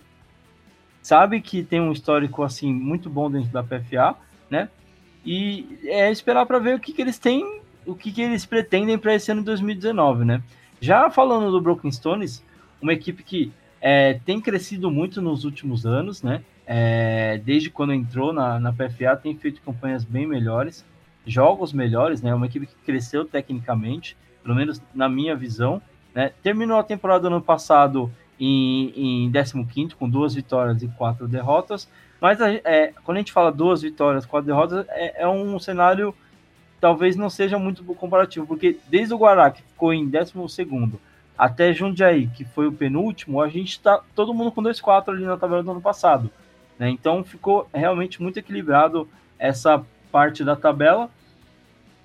sabe 1.08 1.40
que 1.40 1.64
tem 1.64 1.80
um 1.80 1.94
histórico 1.94 2.44
assim 2.44 2.74
muito 2.74 3.10
bom 3.10 3.32
dentro 3.32 3.50
da 3.50 3.64
PFA, 3.64 4.14
né? 4.50 4.68
E 5.26 5.80
é 5.86 6.12
esperar 6.12 6.46
para 6.46 6.60
ver 6.60 6.76
o 6.76 6.80
que, 6.82 6.92
que 6.92 7.02
eles 7.02 7.18
têm, 7.18 7.62
o 7.86 7.96
que, 7.96 8.12
que 8.12 8.22
eles 8.22 8.46
pretendem 8.46 8.98
para 8.98 9.16
esse 9.16 9.32
ano 9.32 9.40
de 9.40 9.46
2019, 9.46 10.26
né? 10.26 10.44
Já 10.82 11.10
falando 11.10 11.50
do 11.50 11.62
Broken 11.62 11.90
Stones, 11.94 12.44
uma 12.82 12.92
equipe 12.92 13.24
que 13.24 13.54
é, 13.80 14.20
tem 14.26 14.42
crescido 14.42 14.92
muito 14.92 15.22
nos 15.22 15.46
últimos 15.46 15.86
anos, 15.86 16.22
né? 16.22 16.44
É, 16.66 17.40
desde 17.46 17.70
quando 17.70 17.94
entrou 17.94 18.34
na, 18.34 18.60
na 18.60 18.74
PFA, 18.74 19.16
tem 19.16 19.34
feito 19.34 19.62
campanhas 19.62 20.04
bem 20.04 20.28
melhores, 20.28 20.84
jogos 21.26 21.72
melhores, 21.72 22.22
né? 22.22 22.36
Uma 22.36 22.48
equipe 22.48 22.66
que 22.68 22.76
cresceu 22.86 23.24
tecnicamente, 23.24 24.18
pelo 24.44 24.56
menos 24.56 24.82
na 24.94 25.08
minha 25.08 25.38
visão. 25.38 25.82
Né? 26.14 26.34
Terminou 26.44 26.78
a 26.78 26.84
temporada 26.84 27.28
ano 27.28 27.42
passado 27.42 28.12
em, 28.40 29.28
em 29.28 29.32
15 29.32 29.96
com 29.96 30.10
duas 30.10 30.36
vitórias 30.36 30.82
e 30.82 30.88
quatro 30.88 31.28
derrotas. 31.28 31.88
Mas 32.20 32.40
é, 32.42 32.94
quando 33.04 33.18
a 33.18 33.20
gente 33.20 33.32
fala 33.32 33.52
duas 33.52 33.82
vitórias, 33.82 34.26
quatro 34.26 34.48
derrotas, 34.48 34.86
é, 34.90 35.24
é, 35.24 35.28
um 35.28 35.58
cenário 35.60 36.14
talvez 36.80 37.16
não 37.16 37.30
seja 37.30 37.58
muito 37.58 37.84
comparativo, 37.84 38.46
porque 38.46 38.78
desde 38.88 39.14
o 39.14 39.18
Guará, 39.18 39.50
que 39.50 39.64
ficou 39.64 39.94
em 39.94 40.08
12 40.08 40.34
até 41.38 41.74
Jundiaí, 41.74 42.28
que 42.28 42.44
foi 42.46 42.68
o 42.68 42.72
penúltimo, 42.72 43.42
a 43.42 43.48
gente 43.48 43.70
está 43.70 44.02
todo 44.16 44.34
mundo 44.34 44.52
com 44.52 44.64
2-4 44.64 45.10
ali 45.10 45.24
na 45.24 45.38
tabela 45.38 45.62
do 45.62 45.72
ano 45.72 45.82
passado. 45.82 46.32
Né? 46.80 46.90
Então 46.90 47.24
ficou 47.24 47.68
realmente 47.74 48.22
muito 48.22 48.40
equilibrado 48.40 49.08
essa 49.38 49.84
parte 50.12 50.44
da 50.44 50.56
tabela. 50.56 51.10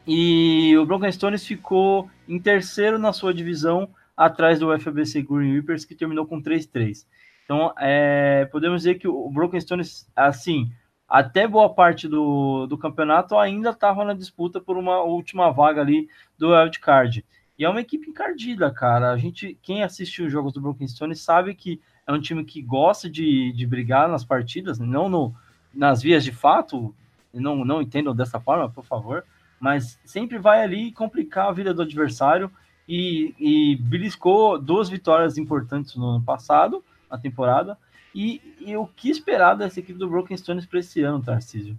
E 0.06 0.76
o 0.76 0.84
Broken 0.84 1.10
Stones 1.12 1.46
ficou 1.46 2.10
em 2.28 2.38
terceiro 2.38 2.98
na 2.98 3.12
sua 3.12 3.32
divisão, 3.32 3.88
atrás 4.16 4.58
do 4.58 4.72
FBC 4.78 5.22
Green 5.22 5.52
Reapers, 5.52 5.84
que 5.84 5.94
terminou 5.94 6.26
com 6.26 6.42
3-3. 6.42 7.06
Então, 7.44 7.72
é, 7.78 8.46
podemos 8.50 8.82
dizer 8.82 8.94
que 8.96 9.08
o 9.08 9.30
Broken 9.30 9.60
Stones, 9.60 10.10
assim, 10.14 10.70
até 11.08 11.46
boa 11.46 11.74
parte 11.74 12.08
do, 12.08 12.66
do 12.66 12.78
campeonato 12.78 13.36
ainda 13.36 13.70
estava 13.70 14.04
na 14.04 14.14
disputa 14.14 14.60
por 14.60 14.76
uma 14.76 15.02
última 15.02 15.50
vaga 15.50 15.80
ali 15.80 16.08
do 16.38 16.50
wildcard. 16.50 17.24
E 17.58 17.64
é 17.64 17.68
uma 17.68 17.80
equipe 17.80 18.08
encardida, 18.08 18.70
cara. 18.70 19.10
A 19.10 19.18
gente, 19.18 19.58
quem 19.62 19.82
assiste 19.82 20.22
os 20.22 20.32
jogos 20.32 20.52
do 20.52 20.60
Broken 20.60 20.88
Stones 20.88 21.20
sabe 21.20 21.54
que 21.54 21.80
é 22.06 22.12
um 22.12 22.20
time 22.20 22.44
que 22.44 22.62
gosta 22.62 23.10
de, 23.10 23.52
de 23.52 23.66
brigar 23.66 24.08
nas 24.08 24.24
partidas, 24.24 24.78
não 24.78 25.08
no, 25.08 25.34
nas 25.72 26.02
vias 26.02 26.24
de 26.24 26.32
fato, 26.32 26.94
não, 27.32 27.64
não 27.64 27.82
entendam 27.82 28.14
dessa 28.14 28.40
forma, 28.40 28.70
por 28.70 28.84
favor, 28.84 29.24
mas 29.60 29.98
sempre 30.04 30.38
vai 30.38 30.62
ali 30.62 30.92
complicar 30.92 31.48
a 31.48 31.52
vida 31.52 31.72
do 31.72 31.82
adversário 31.82 32.50
e, 32.88 33.34
e 33.38 33.76
beliscou 33.76 34.58
duas 34.58 34.88
vitórias 34.88 35.38
importantes 35.38 35.96
no 35.96 36.06
ano 36.06 36.24
passado, 36.24 36.82
na 37.10 37.18
temporada. 37.18 37.76
E, 38.14 38.40
e 38.60 38.76
o 38.76 38.86
que 38.86 39.10
esperar 39.10 39.54
dessa 39.54 39.80
equipe 39.80 39.98
do 39.98 40.08
Broken 40.08 40.36
Stones 40.36 40.66
para 40.66 40.80
esse 40.80 41.02
ano, 41.02 41.22
Tarcísio? 41.22 41.76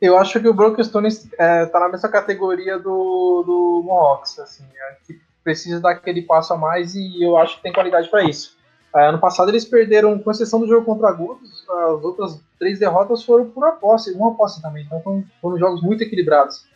Eu 0.00 0.18
acho 0.18 0.40
que 0.40 0.48
o 0.48 0.54
Broken 0.54 0.84
Stones 0.84 1.28
é, 1.38 1.64
tá 1.66 1.80
na 1.80 1.88
mesma 1.88 2.08
categoria 2.08 2.78
do, 2.78 3.42
do 3.46 3.82
Mohawks, 3.84 4.38
assim, 4.38 4.64
é, 4.64 5.14
precisa 5.42 5.80
dar 5.80 5.92
aquele 5.92 6.22
passo 6.22 6.52
a 6.52 6.56
mais 6.56 6.94
e 6.94 7.22
eu 7.22 7.36
acho 7.36 7.56
que 7.56 7.62
tem 7.62 7.72
qualidade 7.72 8.08
para 8.10 8.24
isso. 8.24 8.56
É, 8.94 9.06
ano 9.06 9.18
passado 9.18 9.48
eles 9.48 9.64
perderam, 9.64 10.18
com 10.18 10.30
exceção 10.30 10.60
do 10.60 10.66
jogo 10.66 10.84
contra 10.84 11.08
Agudos, 11.08 11.64
as 11.68 12.04
outras 12.04 12.40
três 12.58 12.78
derrotas 12.78 13.22
foram 13.22 13.48
por 13.48 13.64
aposta, 13.64 14.10
uma 14.12 14.32
aposta 14.32 14.60
também, 14.60 14.84
então 14.84 15.00
foram, 15.02 15.24
foram 15.40 15.58
jogos 15.58 15.82
muito 15.82 16.02
equilibrados. 16.02 16.66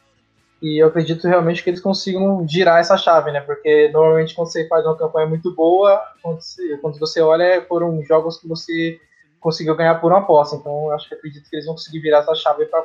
E 0.62 0.82
eu 0.82 0.88
acredito 0.88 1.26
realmente 1.26 1.64
que 1.64 1.70
eles 1.70 1.80
consigam 1.80 2.46
girar 2.46 2.80
essa 2.80 2.96
chave, 2.96 3.32
né? 3.32 3.40
Porque 3.40 3.88
normalmente 3.92 4.34
quando 4.34 4.52
você 4.52 4.68
faz 4.68 4.84
uma 4.84 4.96
campanha 4.96 5.26
muito 5.26 5.54
boa, 5.54 6.02
quando 6.22 6.98
você, 6.98 7.20
olha, 7.22 7.64
foram 7.66 8.02
jogos 8.04 8.38
que 8.38 8.46
você 8.46 9.00
conseguiu 9.40 9.74
ganhar 9.74 9.94
por 9.96 10.12
uma 10.12 10.20
aposta. 10.20 10.56
Então 10.56 10.86
eu 10.86 10.92
acho 10.92 11.08
que 11.08 11.14
acredito 11.14 11.48
que 11.48 11.56
eles 11.56 11.64
vão 11.64 11.74
conseguir 11.74 12.00
virar 12.00 12.18
essa 12.18 12.34
chave 12.34 12.66
para 12.66 12.84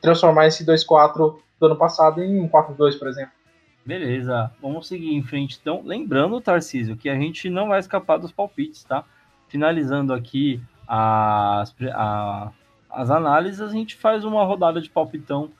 transformar 0.00 0.46
esse 0.46 0.64
2-4 0.64 1.36
do 1.58 1.66
ano 1.66 1.76
passado 1.76 2.22
em 2.22 2.40
um 2.40 2.48
4-2, 2.48 2.98
por 2.98 3.08
exemplo. 3.08 3.32
Beleza, 3.84 4.50
vamos 4.60 4.86
seguir 4.86 5.14
em 5.14 5.22
frente 5.22 5.58
então. 5.60 5.82
Lembrando, 5.84 6.40
Tarcísio, 6.40 6.96
que 6.96 7.08
a 7.08 7.14
gente 7.14 7.50
não 7.50 7.68
vai 7.68 7.80
escapar 7.80 8.16
dos 8.16 8.32
palpites, 8.32 8.84
tá? 8.84 9.04
Finalizando 9.48 10.12
aqui 10.12 10.60
as, 10.86 11.74
a, 11.92 12.50
as 12.90 13.10
análises, 13.10 13.60
a 13.60 13.68
gente 13.68 13.96
faz 13.96 14.24
uma 14.24 14.44
rodada 14.44 14.80
de 14.80 14.90
palpitão 14.90 15.50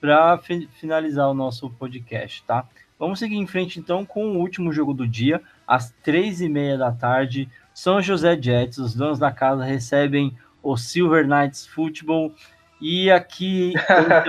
para 0.00 0.38
finalizar 0.38 1.28
o 1.28 1.34
nosso 1.34 1.70
podcast, 1.70 2.44
tá? 2.44 2.66
Vamos 2.98 3.18
seguir 3.18 3.36
em 3.36 3.46
frente 3.46 3.78
então 3.78 4.04
com 4.06 4.26
o 4.26 4.38
último 4.38 4.72
jogo 4.72 4.94
do 4.94 5.06
dia, 5.06 5.42
às 5.66 5.90
três 6.02 6.40
e 6.40 6.48
meia 6.48 6.78
da 6.78 6.90
tarde. 6.90 7.48
São 7.74 8.00
José 8.00 8.40
Jets, 8.40 8.78
os 8.78 8.94
donos 8.94 9.18
da 9.18 9.30
casa 9.30 9.64
recebem 9.64 10.36
o 10.62 10.76
Silver 10.76 11.26
Knights 11.26 11.66
Football. 11.66 12.34
E 12.80 13.10
aqui 13.10 13.74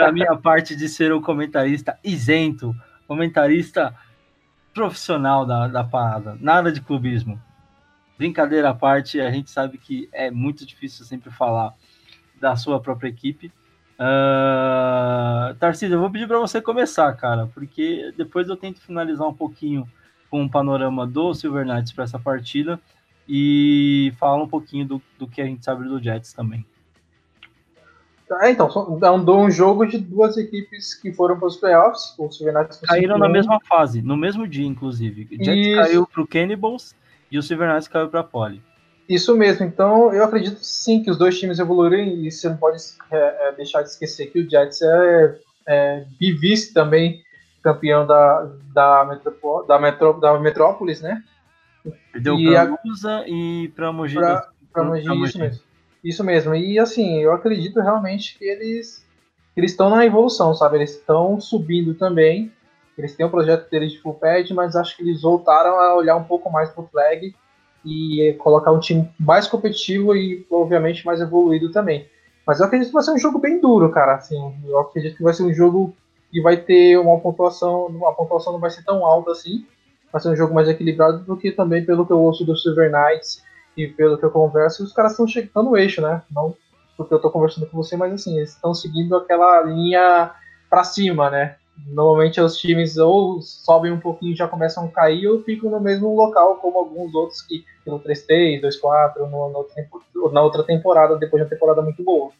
a 0.05 0.11
minha 0.11 0.35
parte 0.35 0.75
de 0.75 0.87
ser 0.89 1.11
o 1.13 1.21
comentarista 1.21 1.97
isento, 2.03 2.75
comentarista 3.07 3.95
profissional 4.73 5.45
da, 5.45 5.67
da 5.67 5.83
parada, 5.83 6.37
nada 6.39 6.71
de 6.71 6.81
clubismo. 6.81 7.41
Brincadeira 8.17 8.69
à 8.69 8.73
parte, 8.73 9.21
a 9.21 9.31
gente 9.31 9.49
sabe 9.49 9.77
que 9.77 10.09
é 10.11 10.29
muito 10.29 10.65
difícil 10.65 11.05
sempre 11.05 11.29
falar 11.29 11.73
da 12.39 12.55
sua 12.55 12.79
própria 12.79 13.09
equipe, 13.09 13.51
Uh, 13.99 15.55
Tarcísio, 15.55 15.95
eu 15.95 15.99
vou 15.99 16.11
pedir 16.11 16.27
para 16.27 16.39
você 16.39 16.61
começar, 16.61 17.11
cara, 17.13 17.47
porque 17.47 18.13
depois 18.15 18.47
eu 18.47 18.55
tento 18.55 18.79
finalizar 18.79 19.27
um 19.27 19.33
pouquinho 19.33 19.87
com 20.29 20.41
um 20.41 20.49
panorama 20.49 21.07
do 21.07 21.33
Silver 21.33 21.65
Knights 21.65 21.91
para 21.91 22.03
essa 22.03 22.19
partida 22.19 22.79
e 23.27 24.13
falar 24.19 24.41
um 24.41 24.47
pouquinho 24.47 24.85
do, 24.85 25.01
do 25.17 25.27
que 25.27 25.41
a 25.41 25.45
gente 25.45 25.65
sabe 25.65 25.87
do 25.87 26.01
Jets 26.01 26.31
também. 26.31 26.65
Ah, 28.29 28.51
então, 28.51 28.69
andou 29.03 29.39
um 29.39 29.49
jogo 29.49 29.85
de 29.85 29.97
duas 29.97 30.37
equipes 30.37 30.93
que 30.93 31.13
foram 31.13 31.39
para 31.39 31.47
os 31.47 31.55
playoffs. 31.55 32.13
O 32.17 32.29
Silver 32.29 32.53
Knights 32.53 32.81
caíram 32.81 33.17
na 33.17 33.29
mesma 33.29 33.57
fase, 33.61 34.01
no 34.01 34.17
mesmo 34.17 34.45
dia, 34.45 34.65
inclusive. 34.65 35.27
O 35.31 35.43
Jets 35.43 35.75
caiu 35.75 36.05
para 36.05 36.21
o 36.21 36.27
Cannibals 36.27 36.93
e 37.31 37.37
o 37.37 37.43
Silver 37.43 37.69
Knights 37.69 37.87
caiu 37.87 38.09
para 38.09 38.19
a 38.19 38.23
Poly. 38.23 38.61
Isso 39.07 39.35
mesmo, 39.37 39.65
então 39.65 40.13
eu 40.13 40.23
acredito 40.23 40.59
sim 40.61 41.01
que 41.01 41.09
os 41.09 41.17
dois 41.17 41.39
times 41.39 41.59
evoluíram 41.59 42.03
e 42.03 42.29
você 42.29 42.49
não 42.49 42.57
pode 42.57 42.77
é, 43.09 43.47
é, 43.47 43.51
deixar 43.53 43.81
de 43.81 43.89
esquecer 43.89 44.27
que 44.27 44.39
o 44.39 44.49
Jets 44.49 44.81
é, 44.81 45.39
é 45.65 46.05
bivice 46.19 46.73
também 46.73 47.23
campeão 47.63 48.05
da, 48.05 48.49
da, 48.73 49.05
Metropó 49.05 49.63
da, 49.63 49.79
Metro, 49.79 50.13
da 50.19 50.37
Metrópolis, 50.39 51.01
né? 51.01 51.23
Perdeu 52.11 52.37
para 52.37 52.77
Lusa 52.85 53.23
e 53.27 53.71
para 53.75 53.91
Mogi. 53.91 54.15
Para 54.73 54.83
Mogi, 54.83 55.23
isso 55.23 55.39
mesmo. 55.39 55.63
Isso 56.03 56.23
mesmo. 56.23 56.55
E 56.55 56.77
assim, 56.77 57.19
eu 57.19 57.33
acredito 57.33 57.79
realmente 57.79 58.37
que 58.37 58.45
eles 58.45 59.05
eles 59.55 59.71
estão 59.71 59.89
na 59.89 60.05
evolução, 60.05 60.53
sabe? 60.53 60.77
Eles 60.77 60.91
estão 60.91 61.39
subindo 61.41 61.95
também. 61.95 62.51
Eles 62.97 63.15
têm 63.15 63.25
o 63.25 63.29
um 63.29 63.31
projeto 63.31 63.69
deles 63.69 63.91
de 63.91 63.99
full 63.99 64.13
pad, 64.13 64.53
mas 64.53 64.75
acho 64.75 64.95
que 64.95 65.01
eles 65.01 65.21
voltaram 65.21 65.79
a 65.79 65.95
olhar 65.95 66.15
um 66.15 66.23
pouco 66.23 66.51
mais 66.51 66.69
pro 66.69 66.87
flag 66.91 67.33
e 67.87 68.33
colocar 68.33 68.71
um 68.71 68.79
time 68.79 69.09
mais 69.19 69.47
competitivo 69.47 70.15
e, 70.15 70.45
obviamente, 70.51 71.05
mais 71.05 71.21
evoluído 71.21 71.71
também. 71.71 72.07
Mas 72.45 72.59
eu 72.59 72.65
acredito 72.65 72.89
que 72.89 72.93
vai 72.93 73.03
ser 73.03 73.11
um 73.11 73.17
jogo 73.17 73.39
bem 73.39 73.59
duro, 73.59 73.89
cara. 73.89 74.15
Assim, 74.15 74.53
eu 74.65 74.79
acredito 74.79 75.17
que 75.17 75.23
vai 75.23 75.33
ser 75.33 75.43
um 75.43 75.53
jogo 75.53 75.93
que 76.31 76.41
vai 76.41 76.57
ter 76.57 76.97
uma 76.97 77.19
pontuação, 77.19 77.87
a 78.07 78.11
pontuação 78.11 78.53
não 78.53 78.59
vai 78.59 78.69
ser 78.69 78.83
tão 78.83 79.05
alta 79.05 79.31
assim. 79.31 79.65
Vai 80.11 80.21
ser 80.21 80.29
um 80.29 80.35
jogo 80.35 80.53
mais 80.53 80.67
equilibrado 80.67 81.19
do 81.19 81.37
que 81.37 81.51
também 81.51 81.85
pelo 81.85 82.05
que 82.05 82.11
eu 82.11 82.19
ouço 82.19 82.45
do 82.45 82.55
Silver 82.55 82.91
Knights 82.91 83.43
e 83.75 83.87
pelo 83.87 84.17
que 84.17 84.25
eu 84.25 84.31
converso, 84.31 84.83
os 84.83 84.91
caras 84.91 85.11
estão 85.11 85.27
chegando 85.27 85.69
no 85.69 85.77
eixo, 85.77 86.01
né? 86.01 86.21
Não 86.31 86.55
porque 86.97 87.13
eu 87.13 87.19
tô 87.19 87.29
conversando 87.29 87.67
com 87.67 87.77
você, 87.77 87.95
mas 87.95 88.11
assim, 88.11 88.37
eles 88.37 88.49
estão 88.49 88.73
seguindo 88.73 89.15
aquela 89.15 89.61
linha 89.61 90.31
para 90.67 90.83
cima, 90.83 91.29
né? 91.29 91.55
Normalmente 91.85 92.41
os 92.41 92.57
times 92.57 92.97
ou 92.97 93.41
sobem 93.41 93.91
um 93.91 93.99
pouquinho 93.99 94.33
e 94.33 94.35
já 94.35 94.47
começam 94.47 94.85
a 94.85 94.89
cair 94.89 95.27
ou 95.27 95.43
ficam 95.43 95.69
no 95.69 95.79
mesmo 95.79 96.15
local, 96.15 96.55
como 96.55 96.79
alguns 96.79 97.13
outros 97.13 97.41
que 97.41 97.63
pelo 97.85 97.99
3-3, 97.99 98.61
2-4, 98.61 100.31
na 100.31 100.41
outra 100.41 100.63
temporada, 100.63 101.17
depois 101.17 101.41
de 101.41 101.45
uma 101.45 101.49
temporada 101.49 101.81
muito 101.81 102.03
boa. 102.03 102.31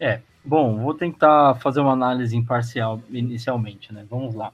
É, 0.00 0.20
bom, 0.44 0.78
vou 0.78 0.94
tentar 0.94 1.56
fazer 1.56 1.80
uma 1.80 1.92
análise 1.92 2.36
imparcial 2.36 3.00
inicialmente, 3.10 3.92
né? 3.92 4.06
Vamos 4.08 4.34
lá. 4.34 4.52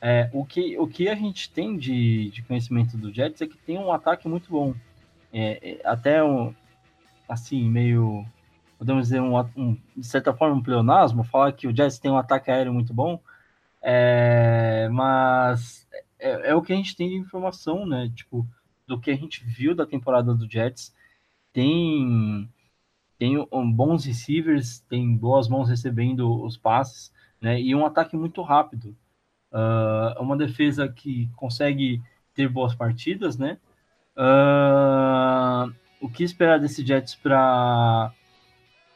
É, 0.00 0.28
o, 0.32 0.44
que, 0.44 0.76
o 0.78 0.86
que 0.88 1.08
a 1.08 1.14
gente 1.14 1.48
tem 1.48 1.76
de, 1.76 2.30
de 2.30 2.42
conhecimento 2.42 2.96
do 2.96 3.12
Jets 3.12 3.40
é 3.40 3.46
que 3.46 3.56
tem 3.56 3.78
um 3.78 3.92
ataque 3.92 4.28
muito 4.28 4.50
bom. 4.50 4.74
É, 5.32 5.76
é, 5.80 5.80
até 5.84 6.22
um, 6.24 6.52
assim, 7.28 7.70
meio 7.70 8.26
podemos 8.82 9.04
dizer, 9.04 9.20
um, 9.20 9.38
um, 9.56 9.78
de 9.96 10.04
certa 10.04 10.34
forma, 10.34 10.56
um 10.56 10.62
pleonasmo, 10.62 11.22
falar 11.22 11.52
que 11.52 11.68
o 11.68 11.76
Jets 11.76 12.00
tem 12.00 12.10
um 12.10 12.16
ataque 12.16 12.50
aéreo 12.50 12.74
muito 12.74 12.92
bom, 12.92 13.22
é, 13.80 14.88
mas 14.90 15.86
é, 16.18 16.50
é, 16.50 16.54
o 16.56 16.60
que 16.60 16.72
a 16.72 16.76
gente 16.76 16.96
tem 16.96 17.08
de 17.08 17.14
informação, 17.14 17.86
né? 17.86 18.10
Tipo, 18.12 18.44
do 18.84 18.98
que 18.98 19.12
a 19.12 19.14
gente 19.14 19.44
viu 19.44 19.72
da 19.72 19.86
temporada 19.86 20.34
do 20.34 20.50
Jets. 20.50 20.92
Tem, 21.52 22.48
tem 23.16 23.38
um, 23.52 23.72
bons 23.72 24.04
receivers, 24.04 24.80
tem 24.80 25.16
boas 25.16 25.48
mãos 25.48 25.68
recebendo 25.68 26.42
os 26.42 26.56
passes, 26.56 27.12
né? 27.40 27.60
E 27.60 27.76
um 27.76 27.86
ataque 27.86 28.16
muito 28.16 28.42
rápido. 28.42 28.96
Uh, 29.52 30.20
uma 30.20 30.36
defesa 30.36 30.88
que 30.88 31.30
consegue 31.36 32.02
ter 32.34 32.48
boas 32.48 32.74
partidas, 32.74 33.38
né? 33.38 33.58
Uh, 34.16 35.72
o 36.00 36.08
que 36.08 36.24
esperar 36.24 36.58
desse 36.58 36.84
Jets 36.84 37.14
para 37.14 38.12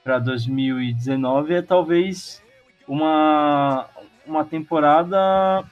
para 0.06 0.20
2019 0.20 1.54
é 1.54 1.62
talvez 1.62 2.40
uma, 2.86 3.88
uma 4.24 4.44
temporada 4.44 5.64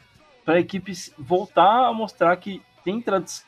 para 0.45 0.55
a 0.55 0.61
equipe 0.61 0.93
voltar 1.17 1.87
a 1.87 1.93
mostrar 1.93 2.37
que 2.39 2.61
tem 2.85 3.01
tradição 3.01 3.45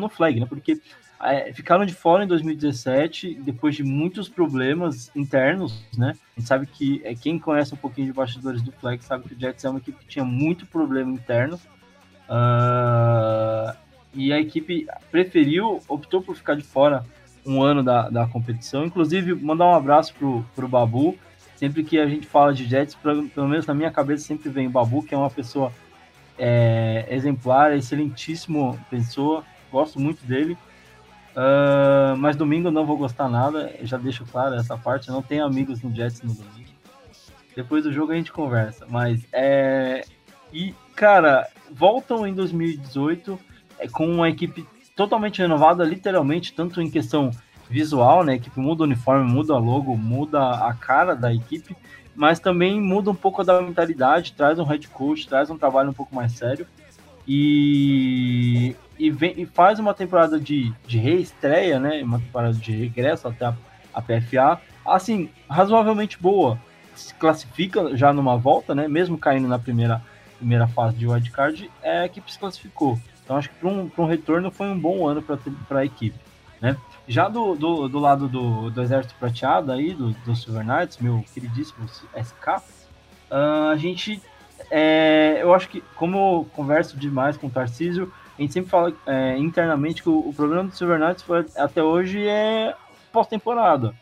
no 0.00 0.08
flag, 0.08 0.40
né? 0.40 0.46
Porque 0.46 0.80
é, 1.22 1.52
ficaram 1.52 1.84
de 1.84 1.92
fora 1.92 2.24
em 2.24 2.26
2017 2.26 3.34
depois 3.42 3.76
de 3.76 3.84
muitos 3.84 4.26
problemas 4.26 5.14
internos, 5.14 5.84
né? 5.98 6.14
A 6.34 6.40
gente 6.40 6.48
sabe 6.48 6.66
que 6.66 7.02
é, 7.04 7.14
quem 7.14 7.38
conhece 7.38 7.74
um 7.74 7.76
pouquinho 7.76 8.06
de 8.06 8.14
bastidores 8.14 8.62
do 8.62 8.72
flag 8.72 9.04
sabe 9.04 9.28
que 9.28 9.34
o 9.34 9.38
Jets 9.38 9.62
é 9.66 9.68
uma 9.68 9.80
equipe 9.80 9.98
que 9.98 10.06
tinha 10.06 10.24
muito 10.24 10.64
problema 10.64 11.12
interno. 11.12 11.60
Uh, 12.26 13.76
e 14.14 14.32
a 14.32 14.40
equipe 14.40 14.86
preferiu, 15.10 15.82
optou 15.86 16.22
por 16.22 16.34
ficar 16.34 16.54
de 16.54 16.62
fora 16.62 17.04
um 17.44 17.62
ano 17.62 17.82
da, 17.82 18.08
da 18.08 18.26
competição. 18.26 18.84
Inclusive, 18.84 19.34
mandar 19.34 19.66
um 19.66 19.74
abraço 19.74 20.14
pro, 20.14 20.44
pro 20.54 20.68
Babu. 20.68 21.16
Sempre 21.56 21.84
que 21.84 21.98
a 21.98 22.06
gente 22.06 22.26
fala 22.26 22.52
de 22.52 22.64
Jets, 22.64 22.94
pra, 22.94 23.14
pelo 23.14 23.48
menos 23.48 23.66
na 23.66 23.74
minha 23.74 23.90
cabeça 23.90 24.24
sempre 24.24 24.48
vem 24.48 24.66
o 24.66 24.70
Babu, 24.70 25.02
que 25.02 25.14
é 25.14 25.18
uma 25.18 25.30
pessoa 25.30 25.72
é, 26.38 27.06
exemplar, 27.08 27.76
excelentíssimo 27.76 28.78
pessoa, 28.90 29.44
gosto 29.70 30.00
muito 30.00 30.24
dele. 30.26 30.56
Uh, 31.32 32.14
mas 32.18 32.36
domingo 32.36 32.70
não 32.70 32.84
vou 32.84 32.98
gostar 32.98 33.26
nada, 33.26 33.74
já 33.82 33.96
deixo 33.96 34.24
claro 34.26 34.54
essa 34.54 34.76
parte. 34.76 35.08
não 35.08 35.22
tenho 35.22 35.44
amigos 35.44 35.80
no 35.80 35.94
Jets 35.94 36.20
no 36.22 36.34
domingo. 36.34 36.70
Depois 37.54 37.84
do 37.84 37.92
jogo 37.92 38.12
a 38.12 38.16
gente 38.16 38.32
conversa. 38.32 38.86
Mas 38.88 39.26
é. 39.32 40.04
E, 40.52 40.74
cara, 40.94 41.48
voltam 41.70 42.26
em 42.26 42.34
2018 42.34 43.38
é, 43.78 43.88
com 43.88 44.06
uma 44.06 44.28
equipe 44.28 44.66
totalmente 44.94 45.40
renovada, 45.40 45.84
literalmente, 45.84 46.52
tanto 46.52 46.80
em 46.80 46.90
questão 46.90 47.30
visual, 47.68 48.24
né? 48.24 48.32
A 48.32 48.36
equipe 48.36 48.58
muda 48.60 48.82
o 48.82 48.86
uniforme, 48.86 49.30
muda 49.30 49.54
a 49.54 49.58
logo, 49.58 49.96
muda 49.96 50.66
a 50.66 50.74
cara 50.74 51.14
da 51.14 51.32
equipe, 51.32 51.76
mas 52.14 52.38
também 52.38 52.80
muda 52.80 53.10
um 53.10 53.14
pouco 53.14 53.42
da 53.42 53.60
mentalidade, 53.60 54.34
traz 54.34 54.58
um 54.58 54.64
head 54.64 54.86
coach, 54.88 55.26
traz 55.26 55.50
um 55.50 55.56
trabalho 55.56 55.90
um 55.90 55.94
pouco 55.94 56.14
mais 56.14 56.32
sério 56.32 56.66
e, 57.26 58.74
e, 58.98 59.10
vem, 59.10 59.34
e 59.36 59.46
faz 59.46 59.78
uma 59.78 59.94
temporada 59.94 60.38
de, 60.38 60.72
de 60.86 60.98
reestreia, 60.98 61.78
né? 61.78 62.02
Uma 62.02 62.18
temporada 62.18 62.54
de 62.54 62.72
regresso 62.72 63.28
até 63.28 63.46
a, 63.46 63.54
a 63.94 64.02
PFA, 64.02 64.60
assim, 64.84 65.30
razoavelmente 65.48 66.20
boa. 66.20 66.58
Se 66.94 67.14
classifica 67.14 67.96
já 67.96 68.12
numa 68.12 68.36
volta, 68.36 68.74
né? 68.74 68.88
Mesmo 68.88 69.16
caindo 69.16 69.48
na 69.48 69.58
primeira, 69.58 70.02
primeira 70.36 70.66
fase 70.68 70.96
de 70.96 71.06
wildcard, 71.06 71.70
é, 71.82 72.00
a 72.00 72.06
equipe 72.06 72.30
se 72.30 72.38
classificou. 72.38 72.98
Então 73.32 73.38
acho 73.38 73.48
que 73.48 73.54
para 73.54 73.68
um, 73.70 73.90
um 73.96 74.04
retorno 74.04 74.50
foi 74.50 74.66
um 74.66 74.78
bom 74.78 75.08
ano 75.08 75.22
para 75.22 75.78
a 75.78 75.84
equipe. 75.84 76.18
Né? 76.60 76.76
Já 77.08 77.28
do, 77.28 77.54
do, 77.54 77.88
do 77.88 77.98
lado 77.98 78.28
do, 78.28 78.70
do 78.70 78.82
Exército 78.82 79.14
Prateado, 79.18 79.72
aí, 79.72 79.94
do, 79.94 80.10
do 80.10 80.36
Silver 80.36 80.62
Knights, 80.62 80.98
meu 80.98 81.24
queridíssimo 81.32 81.86
SK, 81.88 82.48
uh, 82.48 82.62
ah, 83.30 83.70
a 83.70 83.76
gente. 83.76 84.20
É, 84.70 85.38
eu 85.40 85.54
acho 85.54 85.68
que, 85.70 85.82
como 85.96 86.16
eu 86.16 86.46
converso 86.54 86.96
demais 86.96 87.36
com 87.38 87.46
o 87.46 87.50
Tarcísio, 87.50 88.12
a 88.38 88.42
gente 88.42 88.52
sempre 88.52 88.70
fala 88.70 88.92
é, 89.06 89.36
internamente 89.38 90.02
que 90.02 90.10
o, 90.10 90.28
o, 90.28 90.34
problema 90.34 90.64
do 90.64 90.74
Silver 90.74 90.98
Knights 90.98 91.22
foi, 91.22 91.46
até 91.56 91.82
hoje 91.82 92.26
é 92.26 92.74
pós-temporada. 93.10 93.94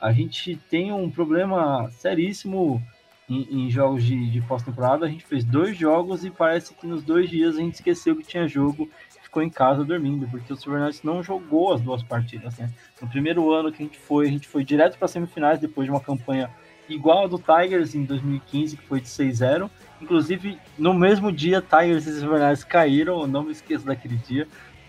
A 0.00 0.12
gente 0.12 0.56
tem 0.68 0.92
um 0.92 1.08
problema 1.08 1.88
seríssimo 1.92 2.82
em, 3.28 3.66
em 3.66 3.70
jogos 3.70 4.04
de, 4.04 4.30
de 4.30 4.40
pós-temporada. 4.42 5.06
A 5.06 5.08
gente 5.08 5.24
fez 5.24 5.44
dois 5.44 5.76
jogos 5.76 6.24
e 6.24 6.30
parece 6.30 6.74
que 6.74 6.86
nos 6.86 7.02
dois 7.02 7.28
dias 7.28 7.56
a 7.56 7.60
gente 7.60 7.74
esqueceu 7.74 8.16
que 8.16 8.24
tinha 8.24 8.46
jogo 8.46 8.88
ficou 9.34 9.42
em 9.42 9.50
casa 9.50 9.84
dormindo, 9.84 10.28
porque 10.28 10.52
o 10.52 10.56
Silver 10.56 10.80
Knights 10.80 11.02
não 11.02 11.20
jogou 11.20 11.72
as 11.74 11.80
duas 11.80 12.04
partidas, 12.04 12.56
né? 12.56 12.70
No 13.02 13.08
primeiro 13.08 13.52
ano 13.52 13.72
que 13.72 13.82
a 13.82 13.86
gente 13.86 13.98
foi, 13.98 14.28
a 14.28 14.30
gente 14.30 14.46
foi 14.46 14.62
direto 14.62 14.96
para 14.96 15.08
semifinais 15.08 15.58
depois 15.58 15.86
de 15.86 15.90
uma 15.90 16.00
campanha 16.00 16.48
igual 16.88 17.24
a 17.24 17.26
do 17.26 17.38
Tigers 17.38 17.96
em 17.96 18.04
2015, 18.04 18.76
que 18.76 18.86
foi 18.86 19.00
de 19.00 19.08
6-0. 19.08 19.68
Inclusive, 20.00 20.56
no 20.78 20.94
mesmo 20.94 21.32
dia, 21.32 21.60
Tigers 21.60 22.06
e 22.06 22.20
Silver 22.20 22.38
Knights 22.38 22.62
caíram, 22.62 23.22
eu 23.22 23.26
não 23.26 23.42
me 23.42 23.50
esqueço 23.50 23.84
daquele 23.84 24.16
dia. 24.16 24.46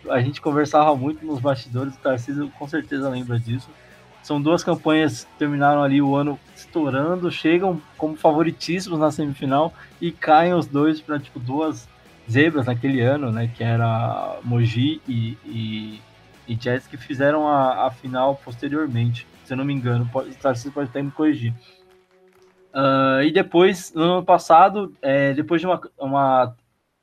A 0.09 0.21
gente 0.21 0.39
conversava 0.39 0.95
muito 0.95 1.25
nos 1.25 1.39
bastidores, 1.39 1.95
o 1.95 1.99
Tarcísio 1.99 2.51
com 2.59 2.67
certeza 2.67 3.09
lembra 3.09 3.39
disso. 3.39 3.69
São 4.25 4.41
duas 4.41 4.63
campanhas 4.63 5.23
que 5.23 5.37
terminaram 5.37 5.83
ali 5.83 6.01
o 6.01 6.15
ano 6.15 6.39
estourando, 6.55 7.29
chegam 7.29 7.79
como 7.95 8.15
favoritíssimos 8.15 8.97
na 8.97 9.11
semifinal 9.11 9.71
e 10.01 10.11
caem 10.11 10.51
os 10.51 10.65
dois 10.65 10.99
para 10.99 11.19
tipo 11.19 11.39
duas 11.39 11.87
zebras 12.27 12.65
naquele 12.65 13.01
ano, 13.01 13.31
né? 13.31 13.51
Que 13.55 13.63
era 13.63 14.39
Mogi 14.43 14.99
e, 15.07 15.37
e, 15.45 16.01
e 16.47 16.57
que 16.57 16.97
fizeram 16.97 17.47
a, 17.47 17.85
a 17.85 17.91
final 17.91 18.41
posteriormente. 18.43 19.27
Se 19.43 19.53
eu 19.53 19.57
não 19.57 19.63
me 19.63 19.75
engano, 19.75 20.09
pode, 20.11 20.35
Tarcísio 20.37 20.71
pode 20.71 20.89
até 20.89 21.03
me 21.03 21.11
corrigir. 21.11 21.53
Uh, 22.73 23.21
e 23.21 23.31
depois, 23.31 23.93
no 23.93 24.01
ano 24.01 24.25
passado, 24.25 24.91
é, 25.03 25.35
depois 25.35 25.61
de 25.61 25.67
uma, 25.67 25.79
uma 25.99 26.55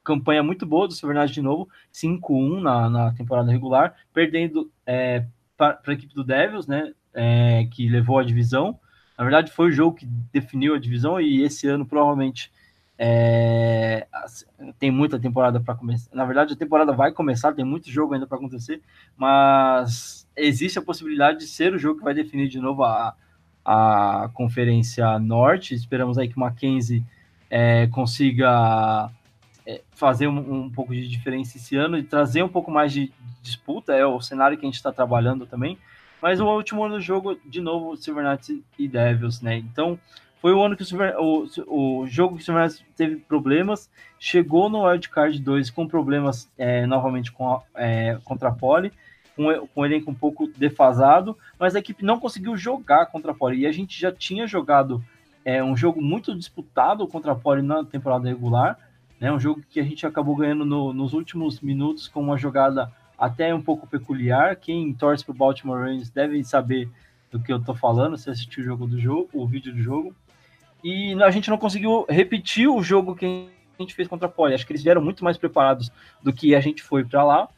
campanha 0.03 0.43
muito 0.43 0.67
boa 0.67 0.89
do 0.89 0.93
Silvernage 0.93 1.35
de 1.35 1.41
novo, 1.41 1.69
5-1 1.95 2.61
na, 2.61 2.91
na 2.91 3.13
temporada 3.13 3.53
regular, 3.53 3.95
perdendo 4.13 4.69
é, 4.85 5.25
para 5.57 5.79
a 5.87 5.93
equipe 5.93 6.13
do 6.17 6.25
Devils, 6.25 6.67
né? 6.67 6.93
É, 7.15 7.67
que 7.71 7.89
levou 7.89 8.19
a 8.19 8.25
divisão. 8.25 8.79
Na 9.17 9.25
verdade, 9.25 9.53
foi 9.53 9.69
o 9.69 9.73
jogo 9.73 9.97
que 9.97 10.07
definiu 10.33 10.75
a 10.75 10.79
divisão 10.79 11.21
e 11.21 11.43
esse 11.43 11.69
ano 11.69 11.87
provavelmente 11.87 12.51
é, 12.99 14.07
tem 14.79 14.91
muita 14.91 15.19
temporada 15.19 15.61
para 15.61 15.75
começar. 15.75 16.15
Na 16.15 16.25
verdade, 16.25 16.53
a 16.53 16.57
temporada 16.57 16.93
vai 16.93 17.13
começar, 17.13 17.53
tem 17.53 17.65
muito 17.65 17.91
jogo 17.91 18.15
ainda 18.15 18.27
para 18.27 18.39
acontecer, 18.39 18.81
mas 19.17 20.29
existe 20.37 20.79
a 20.79 20.83
possibilidade 20.83 21.41
de 21.41 21.47
ser 21.47 21.75
o 21.75 21.79
jogo 21.79 21.99
que 21.99 22.05
vai 22.05 22.15
definir 22.15 22.49
de 22.49 22.59
novo 22.59 22.85
a, 22.85 23.15
a 23.65 24.31
Conferência 24.35 25.19
Norte. 25.19 25.75
Esperamos 25.75 26.19
aí 26.19 26.29
que 26.29 26.37
o 26.37 26.41
Mackenzie 26.41 27.05
é, 27.51 27.87
consiga 27.89 29.11
é, 29.67 29.83
fazer 29.93 30.27
um, 30.27 30.65
um, 30.65 30.71
pouco 30.71 30.95
de 30.95 31.09
diferença 31.09 31.57
esse 31.57 31.77
ano 31.77 31.99
e 31.99 32.03
trazer 32.03 32.43
um 32.43 32.49
pouco 32.49 32.71
mais 32.71 32.93
de 32.93 33.13
disputa. 33.43 33.93
É 33.93 34.07
o 34.07 34.21
cenário 34.21 34.57
que 34.57 34.65
a 34.65 34.69
gente 34.69 34.77
está 34.77 34.93
trabalhando 34.93 35.47
também. 35.47 35.79
Mas 36.23 36.41
o 36.41 36.47
último 36.47 36.85
ano 36.85 36.95
do 36.95 37.01
jogo, 37.01 37.37
de 37.45 37.61
novo, 37.61 37.97
Silver 37.97 38.25
Knights 38.25 38.63
e 38.79 38.87
Devils, 38.87 39.43
né? 39.43 39.57
Então, 39.57 39.99
foi 40.41 40.53
o 40.53 40.63
ano 40.63 40.77
que 40.77 40.83
o, 40.83 40.87
Silver, 40.87 41.17
o, 41.19 41.47
o 41.67 42.07
jogo 42.07 42.37
que 42.37 42.43
o 42.43 42.45
Silver 42.45 42.63
Knights 42.63 42.85
teve 42.97 43.17
problemas, 43.17 43.91
chegou 44.21 44.71
no 44.71 44.87
Wild 44.87 45.09
Card 45.09 45.37
2 45.41 45.71
com 45.71 45.87
problemas 45.87 46.49
é, 46.57 46.87
novamente 46.87 47.33
com 47.33 47.53
a, 47.53 47.63
é, 47.75 48.19
contra 48.25 48.51
a 48.51 48.53
Poli, 48.53 48.93
com, 49.35 49.67
com 49.67 49.81
o 49.81 49.85
elenco 49.85 50.13
um 50.13 50.15
pouco 50.15 50.47
defasado, 50.47 51.37
mas 51.59 51.75
a 51.75 51.81
equipe 51.81 52.05
não 52.05 52.21
conseguiu 52.21 52.57
jogar 52.57 53.07
contra 53.07 53.33
a 53.33 53.35
Poli. 53.35 53.63
E 53.63 53.67
a 53.67 53.73
gente 53.73 54.01
já 54.01 54.13
tinha 54.13 54.47
jogado 54.47 55.03
é, 55.45 55.63
um 55.63 55.77
jogo 55.77 56.01
muito 56.01 56.37
disputado 56.37 57.07
contra 57.09 57.33
a 57.33 57.37
Poli 57.37 57.63
na 57.63 57.85
temporada 57.85 58.29
regular, 58.29 58.79
né? 59.19 59.33
Um 59.33 59.41
jogo 59.41 59.61
que 59.69 59.81
a 59.81 59.85
gente 59.85 60.07
acabou 60.07 60.37
ganhando 60.37 60.65
no, 60.65 60.93
nos 60.93 61.15
últimos 61.15 61.61
minutos 61.61 62.07
com 62.07 62.21
uma 62.21 62.39
jogada 62.39 62.93
até 63.23 63.55
um 63.55 63.63
pouco 63.63 63.87
peculiar. 63.87 64.57
Quem 64.57 64.93
torce 64.93 65.25
para 65.25 65.31
o 65.31 65.37
Baltimore 65.37 65.79
Ravens 65.79 66.11
deve 66.11 66.43
saber 66.43 66.91
do 67.31 67.39
que 67.39 67.53
eu 67.53 67.59
estou 67.59 67.73
falando, 67.73 68.19
se 68.19 68.29
assistiu 68.29 68.65
o 68.65 68.67
jogo 68.67 68.85
do 68.85 68.99
jogo, 68.99 69.29
o 69.33 69.47
vídeo 69.47 69.73
do 69.73 69.81
jogo. 69.81 70.13
E 70.83 71.15
a 71.23 71.31
gente 71.31 71.49
não 71.49 71.57
conseguiu 71.57 72.05
repetir 72.09 72.69
o 72.69 72.83
jogo 72.83 73.15
que 73.15 73.49
a 73.79 73.83
gente 73.83 73.95
fez 73.95 74.09
contra 74.09 74.27
a 74.27 74.31
Poli. 74.31 74.55
Acho 74.55 74.67
que 74.67 74.73
eles 74.73 74.83
vieram 74.83 75.01
muito 75.01 75.23
mais 75.23 75.39
preparados 75.39 75.89
do 76.21 76.33
que 76.33 76.53
a 76.53 76.61
gente 76.61 76.83
foi 76.83 77.05
para 77.05 77.23
lá. 77.23 77.49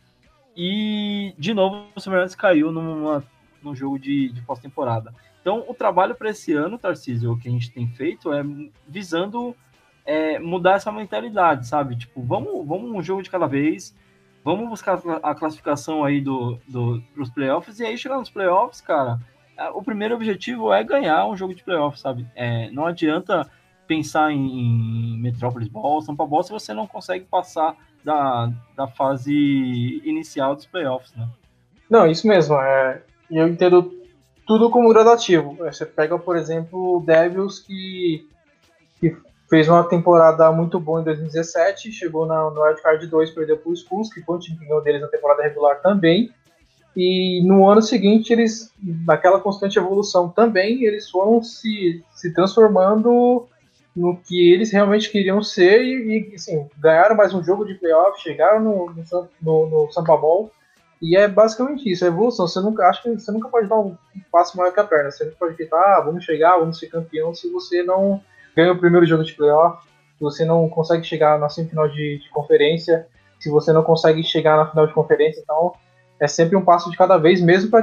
E 0.55 1.35
de 1.39 1.55
novo 1.55 1.87
o 1.97 2.01
Silverlands 2.01 2.35
caiu 2.35 2.71
numa, 2.71 3.25
num 3.63 3.75
jogo 3.75 3.99
de, 3.99 4.29
de 4.29 4.43
pós-temporada. 4.43 5.15
Então, 5.41 5.65
o 5.67 5.73
trabalho 5.73 6.15
para 6.15 6.29
esse 6.29 6.53
ano, 6.53 6.79
Tarcísio, 6.79 7.39
que 7.39 7.49
a 7.49 7.51
gente 7.51 7.71
tem 7.71 7.89
feito 7.89 8.31
é 8.35 8.45
visando 8.87 9.57
é, 10.05 10.39
mudar 10.39 10.75
essa 10.75 10.93
mentalidade, 10.93 11.67
sabe? 11.67 11.97
Tipo, 11.97 12.23
vamos, 12.23 12.67
vamos 12.67 12.91
um 12.91 13.03
jogo 13.03 13.23
de 13.23 13.31
cada 13.31 13.47
vez, 13.47 13.95
vamos 14.45 14.69
buscar 14.69 15.01
a 15.23 15.35
classificação 15.35 16.05
aí 16.05 16.21
do, 16.21 16.59
do, 16.69 17.03
pros 17.15 17.31
playoffs, 17.31 17.81
e 17.81 17.87
aí 17.87 17.97
chegar 17.97 18.19
nos 18.19 18.31
playoffs, 18.31 18.81
cara, 18.81 19.19
é, 19.57 19.69
o 19.71 19.83
primeiro 19.83 20.15
objetivo 20.15 20.73
é 20.73 20.85
ganhar 20.85 21.27
um 21.27 21.37
jogo 21.37 21.55
de 21.55 21.65
playoffs, 21.65 22.01
sabe? 22.01 22.27
É, 22.35 22.71
não 22.71 22.87
adianta 22.87 23.51
pensar 23.87 24.31
em, 24.31 25.17
em 25.17 25.19
Metrópolis 25.19 25.69
Ball, 25.69 26.03
Sampa 26.03 26.27
Ball, 26.27 26.43
se 26.43 26.53
você 26.53 26.75
não 26.75 26.87
consegue 26.87 27.25
passar 27.25 27.75
da, 28.05 28.53
da 28.77 28.87
fase 28.87 29.33
inicial 30.05 30.55
dos 30.55 30.67
playoffs, 30.67 31.15
né? 31.15 31.27
Não, 31.89 32.07
isso 32.07 32.27
mesmo. 32.27 32.57
É, 32.57 33.03
eu 33.31 33.49
entendo 33.49 33.93
tudo 34.47 34.71
como 34.71 34.89
gradativo. 34.89 35.55
Você 35.57 35.87
pega, 35.87 36.19
por 36.19 36.37
exemplo, 36.37 36.97
o 36.97 37.01
Devils 37.01 37.61
que, 37.61 38.27
que 39.01 39.17
Fez 39.55 39.69
uma 39.69 39.89
temporada 39.89 40.51
muito 40.51 40.81
boa 40.81 41.01
em 41.01 41.05
2017, 41.05 41.93
chegou 41.93 42.27
na, 42.27 42.51
no 42.51 42.61
Wildcard 42.61 43.07
2, 43.07 43.31
perdeu 43.31 43.57
para 43.57 43.71
o 43.71 43.73
Skulls, 43.73 44.13
que 44.13 44.21
foi 44.21 44.35
o 44.35 44.39
time 44.41 44.59
que 44.59 44.65
ganhou 44.65 44.83
deles 44.83 45.01
na 45.01 45.07
temporada 45.07 45.45
regular 45.45 45.81
também. 45.81 46.35
E 46.97 47.41
no 47.47 47.71
ano 47.71 47.81
seguinte, 47.81 48.33
eles, 48.33 48.73
naquela 49.07 49.39
constante 49.39 49.79
evolução 49.79 50.29
também, 50.29 50.83
eles 50.83 51.09
foram 51.09 51.41
se, 51.41 52.03
se 52.17 52.35
transformando 52.35 53.47
no 53.95 54.17
que 54.17 54.53
eles 54.53 54.73
realmente 54.73 55.09
queriam 55.09 55.41
ser 55.41 55.85
e, 55.85 56.33
e 56.33 56.35
assim, 56.35 56.69
ganharam 56.77 57.15
mais 57.15 57.33
um 57.33 57.41
jogo 57.41 57.65
de 57.65 57.75
playoff, 57.75 58.21
chegaram 58.21 58.59
no, 58.59 58.87
no, 58.87 59.29
no, 59.41 59.67
no 59.71 59.93
Sampa 59.93 60.17
Ball, 60.17 60.51
e 61.01 61.17
é 61.17 61.29
basicamente 61.29 61.89
isso, 61.89 62.05
a 62.05 62.09
evolução. 62.09 62.49
Você 62.49 62.59
nunca 62.59 62.89
acha 62.89 63.03
que 63.03 63.09
você 63.09 63.31
nunca 63.31 63.49
pode 63.49 63.69
dar 63.69 63.79
um 63.79 63.97
passo 64.33 64.57
maior 64.57 64.73
que 64.73 64.81
a 64.81 64.85
perna. 64.85 65.13
Você 65.13 65.23
nunca 65.23 65.37
pode 65.39 65.55
pensar, 65.55 65.79
ah, 65.79 66.01
vamos 66.01 66.25
chegar, 66.25 66.59
vamos 66.59 66.77
ser 66.77 66.89
campeão, 66.89 67.33
se 67.33 67.49
você 67.53 67.85
não 67.85 68.21
ganha 68.57 68.73
o 68.73 68.79
primeiro 68.79 69.07
jogo 69.07 69.25
de 69.25 69.35
playoff, 69.35 69.87
se 70.17 70.21
você 70.21 70.45
não 70.45 70.69
consegue 70.69 71.05
chegar 71.05 71.39
na 71.39 71.49
semifinal 71.49 71.89
de, 71.89 72.19
de 72.19 72.31
conferência, 72.31 73.07
se 73.39 73.51
você 73.51 73.73
não 73.73 73.83
consegue 73.83 74.23
chegar 74.23 74.57
na 74.57 74.67
final 74.71 74.87
de 74.87 74.95
conferência, 74.95 75.41
então 75.41 75.73
é 76.21 76.29
sempre 76.29 76.57
um 76.57 76.65
passo 76.65 76.91
de 76.91 76.97
cada 76.97 77.19
vez, 77.19 77.41
mesmo 77.41 77.71
para 77.71 77.83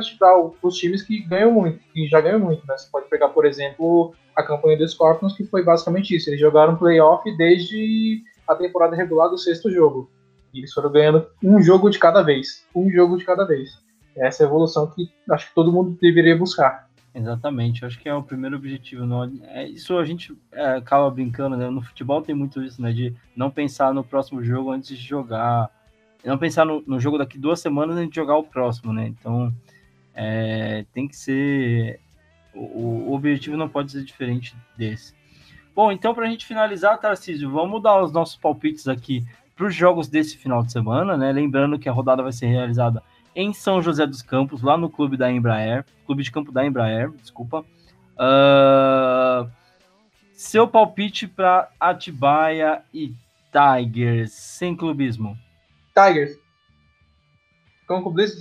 os 0.64 0.78
times 0.78 1.02
que 1.02 1.22
ganham 1.22 1.52
muito, 1.52 1.80
que 1.94 2.08
já 2.08 2.22
ganham 2.22 2.40
muito. 2.40 2.66
Né? 2.66 2.78
Você 2.78 2.90
pode 2.90 3.10
pegar, 3.10 3.30
por 3.30 3.46
exemplo, 3.46 4.14
a 4.36 4.42
campanha 4.42 4.78
dos 4.78 4.92
Scorpions, 4.92 5.36
que 5.36 5.44
foi 5.46 5.64
basicamente 5.64 6.16
isso. 6.16 6.30
Eles 6.30 6.40
jogaram 6.40 6.78
playoff 6.78 7.30
desde 7.38 8.24
a 8.48 8.56
temporada 8.56 8.96
regular 8.96 9.30
do 9.30 9.38
sexto 9.38 9.70
jogo. 9.70 10.10
E 10.54 10.60
eles 10.60 10.74
foram 10.74 10.92
ganhando 10.92 11.28
um 11.44 11.62
jogo 11.62 11.90
de 11.90 12.00
cada 12.00 12.22
vez. 12.22 12.66
Um 12.76 12.90
jogo 12.90 13.18
de 13.18 13.26
cada 13.26 13.46
vez. 13.46 13.70
Essa 14.16 14.44
é 14.44 14.46
a 14.46 14.50
evolução 14.50 14.88
que 14.88 15.10
acho 15.30 15.50
que 15.50 15.56
todo 15.56 15.72
mundo 15.72 15.98
deveria 16.02 16.38
buscar. 16.38 16.90
Exatamente, 17.14 17.84
acho 17.84 18.00
que 18.00 18.08
é 18.08 18.14
o 18.14 18.24
primeiro 18.24 18.56
objetivo. 18.56 19.06
Não, 19.06 19.30
é, 19.44 19.68
isso 19.68 19.98
a 19.98 20.06
gente 20.06 20.36
é, 20.52 20.76
acaba 20.76 21.10
brincando, 21.12 21.58
né? 21.58 21.70
No 21.70 21.82
futebol 21.82 22.22
tem 22.22 22.34
muito 22.34 22.64
isso, 22.64 22.82
né? 22.82 22.94
De 22.94 23.14
não 23.36 23.52
pensar 23.52 23.94
no 23.94 24.04
próximo 24.04 24.42
jogo 24.42 24.72
antes 24.72 24.98
de 24.98 25.08
jogar. 25.08 25.70
Não 26.24 26.38
pensar 26.38 26.66
no, 26.66 26.82
no 26.88 27.00
jogo 27.00 27.18
daqui 27.18 27.38
duas 27.38 27.60
semanas 27.60 27.98
antes 27.98 28.12
de 28.12 28.16
jogar 28.16 28.38
o 28.38 28.44
próximo, 28.44 28.94
né? 28.94 29.08
Então 29.08 29.54
é, 30.16 30.86
tem 30.94 31.06
que 31.06 31.16
ser. 31.16 32.00
O, 32.54 33.10
o, 33.10 33.14
objetivo 33.14 33.58
não 33.58 33.68
pode 33.68 33.92
ser 33.92 34.04
diferente 34.04 34.56
desse. 34.78 35.14
Bom, 35.76 35.92
então 35.92 36.14
para 36.14 36.26
a 36.26 36.30
gente 36.30 36.46
finalizar, 36.46 36.98
Tarcísio, 36.98 37.52
vamos 37.52 37.82
dar 37.82 38.02
os 38.02 38.12
nossos 38.12 38.38
palpites 38.38 38.88
aqui 38.88 39.26
para 39.56 39.68
os 39.68 39.76
jogos 39.76 40.08
desse 40.08 40.38
final 40.38 40.64
de 40.64 40.72
semana, 40.72 41.18
né? 41.18 41.32
Lembrando 41.32 41.78
que 41.78 41.90
a 41.90 41.92
rodada 41.92 42.24
vai 42.24 42.32
ser 42.32 42.48
realizada 42.48 43.04
em 43.36 43.54
São 43.54 43.82
José 43.82 44.06
dos 44.06 44.22
Campos, 44.22 44.62
lá 44.62 44.78
no 44.78 44.90
clube 44.90 45.18
da 45.18 45.32
Embraer, 45.32 45.86
clube 46.06 46.24
de 46.24 46.32
campo 46.32 46.52
da 46.52 46.66
Embraer, 46.66 47.10
desculpa. 47.12 47.66
Uh, 48.14 49.50
seu 50.34 50.68
palpite 50.68 51.28
para 51.28 51.70
Atibaia 51.80 52.84
e 52.94 53.14
Tigers, 53.52 54.32
sem 54.32 54.76
clubismo. 54.76 55.38
Tigers. 55.94 56.38
Com 57.88 58.02
clubismo, 58.02 58.40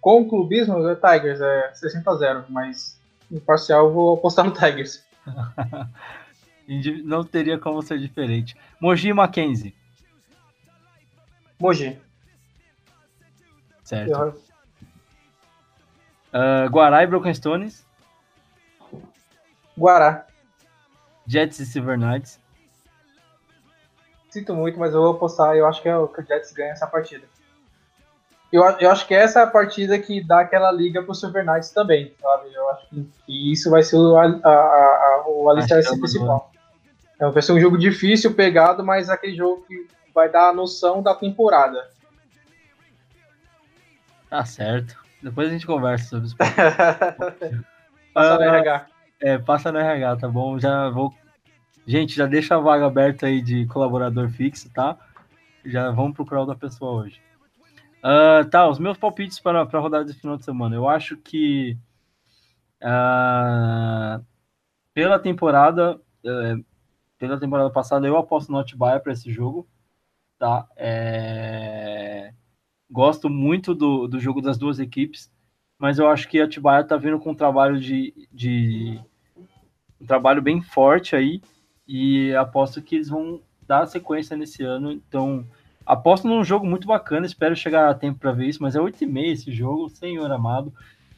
com 0.00 0.28
clubismo 0.28 0.88
é 0.88 0.94
Tigers, 0.94 1.40
é 1.40 1.74
60 1.74 2.10
a 2.10 2.14
0, 2.14 2.44
mas 2.48 3.00
no 3.30 3.40
parcial 3.40 3.92
vou 3.92 4.14
apostar 4.14 4.44
no 4.44 4.52
Tigers. 4.52 5.04
Não 7.04 7.24
teria 7.24 7.58
como 7.58 7.82
ser 7.82 7.98
diferente. 7.98 8.56
Mogi 8.80 9.08
e 9.08 9.12
Mackenzie. 9.12 9.74
Mogi. 11.58 11.98
Certo. 13.88 14.38
Uh, 16.28 16.68
Guará 16.68 17.02
e 17.02 17.06
Broken 17.06 17.32
Stones. 17.32 17.86
Guará. 19.78 20.26
Jets 21.26 21.58
e 21.58 21.64
Silver 21.64 21.96
Knights. 21.96 22.38
Sinto 24.28 24.54
muito, 24.54 24.78
mas 24.78 24.92
eu 24.92 25.00
vou 25.00 25.12
apostar. 25.12 25.56
Eu 25.56 25.66
acho 25.66 25.80
que, 25.80 25.88
é 25.88 25.96
o, 25.96 26.06
que 26.06 26.20
o 26.20 26.26
Jets 26.26 26.52
ganha 26.52 26.72
essa 26.72 26.86
partida. 26.86 27.24
Eu, 28.52 28.62
eu 28.78 28.90
acho 28.90 29.06
que 29.06 29.14
essa 29.14 29.40
é 29.40 29.42
a 29.44 29.46
partida 29.46 29.98
que 29.98 30.22
dá 30.22 30.40
aquela 30.40 30.70
liga 30.70 31.02
pro 31.02 31.14
Silver 31.14 31.46
Knights 31.46 31.70
também, 31.70 32.14
sabe? 32.20 32.52
Eu 32.52 32.68
acho 32.68 32.88
que, 32.90 33.10
que 33.24 33.52
isso 33.52 33.70
vai 33.70 33.82
ser 33.82 33.96
o, 33.96 34.18
a, 34.18 34.26
a, 34.26 34.50
a, 34.50 35.24
o 35.28 35.48
alicerce 35.48 35.98
principal. 35.98 36.52
É, 37.18 37.30
vai 37.30 37.40
ser 37.40 37.52
um 37.52 37.60
jogo 37.60 37.78
difícil, 37.78 38.34
pegado, 38.34 38.84
mas 38.84 39.08
aquele 39.08 39.34
jogo 39.34 39.64
que 39.66 39.88
vai 40.14 40.28
dar 40.28 40.50
a 40.50 40.52
noção 40.52 41.02
da 41.02 41.14
temporada. 41.14 41.88
Tá 44.28 44.44
certo. 44.44 44.96
Depois 45.22 45.48
a 45.48 45.52
gente 45.52 45.66
conversa 45.66 46.08
sobre 46.10 46.26
isso. 46.26 46.36
passa 48.14 48.36
no 48.36 48.42
RH. 48.42 48.86
É, 49.20 49.38
passa 49.38 49.72
no 49.72 49.78
RH, 49.78 50.16
tá 50.16 50.28
bom? 50.28 50.58
Já 50.58 50.90
vou. 50.90 51.12
Gente, 51.86 52.14
já 52.14 52.26
deixa 52.26 52.54
a 52.54 52.60
vaga 52.60 52.86
aberta 52.86 53.26
aí 53.26 53.40
de 53.40 53.66
colaborador 53.66 54.28
fixo, 54.28 54.70
tá? 54.70 54.96
Já 55.64 55.90
vamos 55.90 56.14
procurar 56.14 56.40
outra 56.40 56.54
pessoa 56.54 57.02
hoje. 57.02 57.20
Uh, 57.98 58.48
tá, 58.48 58.68
os 58.68 58.78
meus 58.78 58.96
palpites 58.96 59.40
para, 59.40 59.66
para 59.66 59.78
a 59.78 59.82
rodada 59.82 60.04
de 60.04 60.14
final 60.14 60.36
de 60.36 60.44
semana. 60.44 60.76
Eu 60.76 60.88
acho 60.88 61.16
que 61.16 61.76
uh, 62.82 64.24
pela 64.94 65.18
temporada, 65.18 65.96
uh, 65.96 66.64
pela 67.18 67.40
temporada 67.40 67.70
passada, 67.70 68.06
eu 68.06 68.16
aposto 68.16 68.52
no 68.52 68.58
Atibaia 68.58 69.00
para 69.00 69.12
esse 69.12 69.32
jogo, 69.32 69.66
tá? 70.38 70.68
É 70.76 72.32
Gosto 72.90 73.28
muito 73.28 73.74
do, 73.74 74.06
do 74.06 74.18
jogo 74.18 74.40
das 74.40 74.56
duas 74.56 74.78
equipes, 74.78 75.30
mas 75.78 75.98
eu 75.98 76.08
acho 76.08 76.28
que 76.28 76.40
a 76.40 76.44
Atibaia 76.44 76.80
está 76.80 76.96
vindo 76.96 77.18
com 77.18 77.30
um 77.30 77.34
trabalho 77.34 77.78
de, 77.78 78.14
de 78.32 78.98
um 80.00 80.06
trabalho 80.06 80.40
bem 80.40 80.60
forte 80.60 81.14
aí 81.14 81.40
e 81.86 82.34
aposto 82.34 82.82
que 82.82 82.96
eles 82.96 83.08
vão 83.08 83.40
dar 83.66 83.86
sequência 83.86 84.36
nesse 84.36 84.62
ano. 84.62 84.90
Então, 84.92 85.46
aposto 85.84 86.26
num 86.26 86.42
jogo 86.42 86.66
muito 86.66 86.86
bacana. 86.86 87.26
Espero 87.26 87.54
chegar 87.54 87.88
a 87.88 87.94
tempo 87.94 88.18
para 88.18 88.32
ver 88.32 88.46
isso, 88.46 88.62
mas 88.62 88.74
é 88.74 88.80
8 88.80 89.04
e 89.04 89.06
meia 89.06 89.32
esse 89.32 89.52
jogo, 89.52 89.88
senhor 89.88 90.30
amado. 90.30 90.72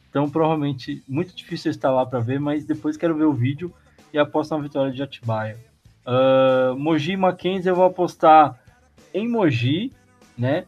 Então, 0.09 0.29
provavelmente, 0.29 1.01
muito 1.07 1.33
difícil 1.33 1.71
estar 1.71 1.89
lá 1.89 2.05
para 2.05 2.19
ver, 2.19 2.39
mas 2.39 2.65
depois 2.65 2.97
quero 2.97 3.15
ver 3.15 3.23
o 3.23 3.33
vídeo 3.33 3.73
e 4.13 4.19
aposto 4.19 4.55
na 4.55 4.61
vitória 4.61 4.91
de 4.91 5.01
Atibaia. 5.01 5.57
Uh, 6.05 6.75
Mogi 6.77 7.13
e 7.13 7.17
Mackenzie 7.17 7.69
eu 7.69 7.75
vou 7.75 7.85
apostar 7.85 8.59
em 9.13 9.27
Mogi, 9.27 9.93
né? 10.37 10.65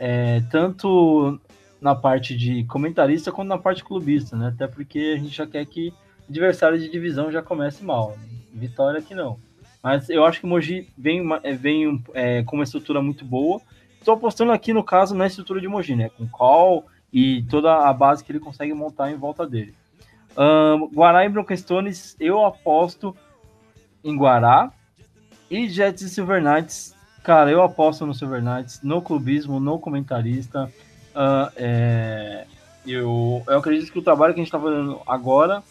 É, 0.00 0.40
tanto 0.50 1.38
na 1.78 1.94
parte 1.94 2.34
de 2.34 2.64
comentarista 2.64 3.30
quanto 3.30 3.48
na 3.48 3.58
parte 3.58 3.84
clubista, 3.84 4.34
né? 4.34 4.48
Até 4.48 4.66
porque 4.66 5.14
a 5.14 5.18
gente 5.18 5.36
já 5.36 5.46
quer 5.46 5.64
que 5.66 5.92
adversário 6.26 6.78
de 6.78 6.88
divisão 6.88 7.30
já 7.30 7.42
comece 7.42 7.84
mal. 7.84 8.16
Vitória 8.52 9.02
que 9.02 9.14
não. 9.14 9.36
Mas 9.82 10.08
eu 10.08 10.24
acho 10.24 10.40
que 10.40 10.46
o 10.46 10.48
Mogi 10.48 10.88
vem, 10.96 11.22
é, 11.42 11.52
vem 11.52 12.02
é, 12.14 12.42
com 12.44 12.56
uma 12.56 12.64
estrutura 12.64 13.02
muito 13.02 13.26
boa. 13.26 13.60
Estou 13.98 14.14
apostando 14.14 14.52
aqui, 14.52 14.72
no 14.72 14.82
caso, 14.82 15.14
na 15.14 15.26
estrutura 15.26 15.60
de 15.60 15.68
Mogi, 15.68 15.94
né? 15.94 16.08
Com 16.08 16.26
call 16.26 16.86
e 17.12 17.42
toda 17.50 17.86
a 17.86 17.92
base 17.92 18.24
que 18.24 18.32
ele 18.32 18.40
consegue 18.40 18.72
montar 18.72 19.10
em 19.10 19.16
volta 19.16 19.46
dele. 19.46 19.74
Um, 20.36 20.86
Guará 20.94 21.26
e 21.26 21.28
Bronquestones, 21.28 22.16
eu 22.18 22.44
aposto 22.44 23.14
em 24.02 24.16
Guará. 24.16 24.72
E 25.50 25.68
Jets 25.68 26.02
e 26.02 26.08
Silver 26.08 26.40
Knights, 26.40 26.94
Cara, 27.22 27.50
eu 27.50 27.62
aposto 27.62 28.06
no 28.06 28.14
Silver 28.14 28.42
Knights, 28.42 28.80
no 28.82 29.02
clubismo, 29.02 29.60
no 29.60 29.78
comentarista. 29.78 30.72
Uh, 31.10 31.52
é, 31.56 32.46
eu, 32.86 33.42
eu 33.46 33.58
acredito 33.58 33.92
que 33.92 33.98
o 33.98 34.02
trabalho 34.02 34.32
que 34.32 34.40
a 34.40 34.42
gente 34.42 34.48
está 34.48 34.58
fazendo 34.58 35.00
agora, 35.06 35.62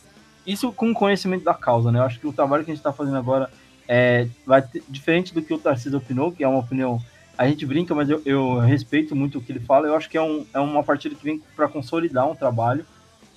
isso 0.45 0.71
com 0.71 0.93
conhecimento 0.93 1.43
da 1.43 1.53
causa, 1.53 1.91
né? 1.91 1.99
Eu 1.99 2.03
acho 2.03 2.19
que 2.19 2.27
o 2.27 2.33
trabalho 2.33 2.63
que 2.63 2.69
a 2.69 2.73
gente 2.73 2.79
está 2.79 2.93
fazendo 2.93 3.17
agora 3.17 3.49
é 3.87 4.27
vai 4.45 4.61
ter, 4.61 4.83
diferente 4.87 5.33
do 5.33 5.41
que 5.41 5.53
o 5.53 5.57
Tarcísio 5.57 5.97
opinou, 5.97 6.31
que 6.31 6.43
é 6.43 6.47
uma 6.47 6.59
opinião. 6.59 7.01
A 7.35 7.47
gente 7.47 7.65
brinca, 7.65 7.95
mas 7.95 8.09
eu, 8.09 8.21
eu 8.25 8.59
respeito 8.59 9.15
muito 9.15 9.39
o 9.39 9.41
que 9.41 9.51
ele 9.51 9.59
fala. 9.59 9.87
Eu 9.87 9.95
acho 9.95 10.09
que 10.09 10.17
é, 10.17 10.21
um, 10.21 10.45
é 10.53 10.59
uma 10.59 10.83
partida 10.83 11.15
que 11.15 11.23
vem 11.23 11.41
para 11.55 11.67
consolidar 11.67 12.29
um 12.29 12.35
trabalho 12.35 12.85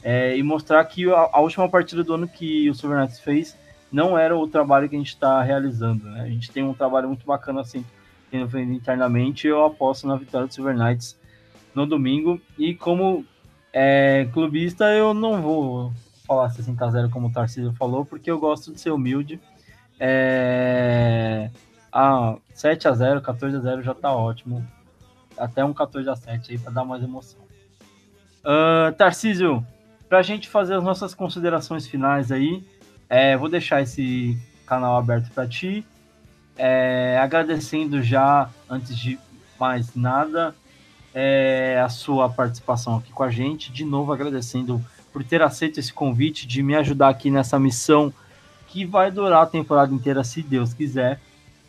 é, 0.02 0.36
e 0.36 0.42
mostrar 0.42 0.84
que 0.84 1.10
a, 1.10 1.30
a, 1.32 1.40
última 1.40 1.68
partida 1.68 2.04
do 2.04 2.12
ano 2.12 2.28
que 2.28 2.68
o 2.68 2.74
Silver 2.74 2.98
Knights 2.98 3.20
fez 3.20 3.56
não 3.90 4.18
era 4.18 4.36
o 4.36 4.46
trabalho 4.46 4.88
que 4.88 4.96
a 4.96 4.98
gente 4.98 5.14
está 5.14 5.40
realizando. 5.42 6.04
Né? 6.04 6.22
A 6.22 6.26
gente 6.26 6.50
tem 6.50 6.62
um 6.62 6.74
trabalho 6.74 7.08
muito 7.08 7.24
bacana 7.24 7.60
assim 7.62 7.84
internamente, 8.32 9.46
eu 9.46 9.64
aposto 9.64 10.06
na 10.06 10.16
vitória 10.16 10.46
do 10.46 10.54
Silver 10.54 10.76
Knights 10.76 11.18
no 11.74 11.86
domingo. 11.86 12.40
E 12.58 12.74
como 12.74 13.24
é, 13.72 14.28
clubista, 14.32 14.84
eu 14.92 15.14
não 15.14 15.40
vou 15.40 15.92
falar 16.26 16.50
60 16.50 16.84
a 16.84 16.90
0 16.90 17.10
como 17.10 17.28
o 17.28 17.32
Tarcísio 17.32 17.72
falou, 17.72 18.04
porque 18.04 18.30
eu 18.30 18.38
gosto 18.38 18.72
de 18.72 18.80
ser 18.80 18.90
humilde. 18.90 19.40
É, 19.98 21.50
ah, 21.92 22.36
7 22.54 22.88
a 22.88 22.92
0 22.92 23.20
14 23.20 23.56
a 23.56 23.60
0 23.60 23.82
já 23.82 23.94
tá 23.94 24.14
ótimo. 24.14 24.66
Até 25.36 25.64
um 25.64 25.72
14 25.72 26.08
a 26.08 26.16
7 26.16 26.52
aí 26.52 26.58
para 26.58 26.72
dar 26.72 26.84
mais 26.84 27.02
emoção. 27.02 27.40
Uh, 28.44 28.92
Tarcísio, 28.96 29.64
para 30.08 30.18
a 30.18 30.22
gente 30.22 30.48
fazer 30.48 30.74
as 30.74 30.82
nossas 30.82 31.14
considerações 31.14 31.86
finais 31.86 32.32
aí, 32.32 32.64
é, 33.08 33.36
vou 33.36 33.48
deixar 33.48 33.82
esse 33.82 34.36
canal 34.66 34.96
aberto 34.96 35.30
para 35.32 35.46
ti. 35.46 35.86
É, 36.56 37.18
agradecendo 37.22 38.02
já, 38.02 38.50
antes 38.68 38.96
de 38.96 39.18
mais 39.58 39.94
nada, 39.94 40.54
é, 41.14 41.80
a 41.84 41.88
sua 41.88 42.28
participação 42.28 42.96
aqui 42.96 43.12
com 43.12 43.22
a 43.22 43.30
gente. 43.30 43.72
De 43.72 43.84
novo, 43.84 44.12
agradecendo 44.12 44.84
por 45.12 45.22
ter 45.22 45.42
aceito 45.42 45.78
esse 45.78 45.92
convite 45.92 46.46
de 46.46 46.62
me 46.62 46.74
ajudar 46.74 47.08
aqui 47.08 47.30
nessa 47.30 47.58
missão 47.58 48.12
que 48.68 48.84
vai 48.84 49.10
durar 49.10 49.42
a 49.42 49.46
temporada 49.46 49.92
inteira, 49.92 50.24
se 50.24 50.42
Deus 50.42 50.72
quiser. 50.72 51.20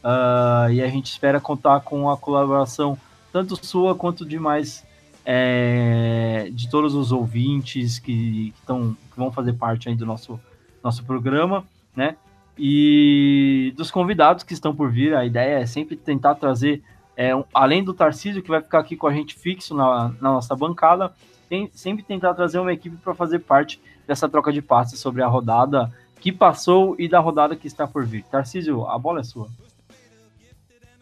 Uh, 0.04 0.72
e 0.72 0.82
a 0.82 0.88
gente 0.88 1.08
espera 1.08 1.40
contar 1.40 1.80
com 1.82 2.10
a 2.10 2.18
colaboração 2.18 2.98
tanto 3.32 3.66
sua 3.66 3.96
quanto 3.96 4.26
de 4.26 4.38
mais 4.38 4.86
é, 5.26 6.50
de 6.52 6.70
todos 6.70 6.94
os 6.94 7.12
ouvintes 7.12 8.00
que, 8.00 8.52
que, 8.52 8.62
tão, 8.66 8.94
que 8.94 9.18
vão 9.18 9.32
fazer 9.32 9.54
parte 9.54 9.90
aí 9.90 9.96
do 9.96 10.06
nosso, 10.06 10.40
nosso 10.84 11.04
programa, 11.04 11.66
né? 11.96 12.16
E 12.58 13.74
dos 13.76 13.90
convidados 13.92 14.44
que 14.44 14.54
estão 14.54 14.76
por 14.76 14.92
vir. 14.92 15.16
A 15.16 15.26
ideia 15.26 15.60
é 15.60 15.66
sempre 15.66 15.96
tentar 15.96 16.36
trazer, 16.36 16.84
é, 17.16 17.36
um, 17.36 17.44
além 17.54 17.84
do 17.84 17.94
Tarcísio, 17.94 18.42
que 18.42 18.50
vai 18.50 18.62
ficar 18.62 18.80
aqui 18.80 18.96
com 18.96 19.08
a 19.08 19.14
gente 19.14 19.36
fixo 19.36 19.76
na, 19.76 20.10
na 20.22 20.34
nossa 20.34 20.56
bancada, 20.56 21.14
tem, 21.50 21.70
sempre 21.74 22.04
tentar 22.04 22.34
trazer 22.34 22.60
uma 22.60 22.74
equipe 22.74 22.98
para 22.98 23.14
fazer 23.14 23.40
parte 23.40 23.82
dessa 24.08 24.28
troca 24.28 24.52
de 24.52 24.62
passes 24.62 25.00
sobre 25.00 25.22
a 25.22 25.28
rodada 25.28 25.92
que 26.20 26.32
passou 26.32 26.96
e 26.98 27.08
da 27.08 27.20
rodada 27.20 27.56
que 27.56 27.68
está 27.68 27.86
por 27.86 28.06
vir. 28.06 28.24
Tarcísio, 28.24 28.86
a 28.88 28.98
bola 28.98 29.20
é 29.20 29.24
sua. 29.24 29.48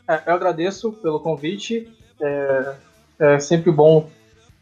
É, 0.07 0.23
eu 0.25 0.33
agradeço 0.33 0.91
pelo 0.93 1.19
convite. 1.19 1.87
É, 2.19 2.75
é 3.19 3.39
sempre 3.39 3.71
bom 3.71 4.09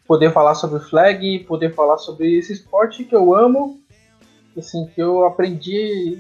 poder 0.06 0.34
falar 0.34 0.56
sobre 0.56 0.78
o 0.78 0.82
flag, 0.82 1.40
poder 1.48 1.74
falar 1.74 1.98
sobre 1.98 2.38
esse 2.38 2.52
esporte 2.52 3.04
que 3.04 3.16
eu 3.16 3.34
amo, 3.34 3.80
assim, 4.58 4.88
que 4.88 5.02
eu 5.02 5.24
aprendi 5.24 6.18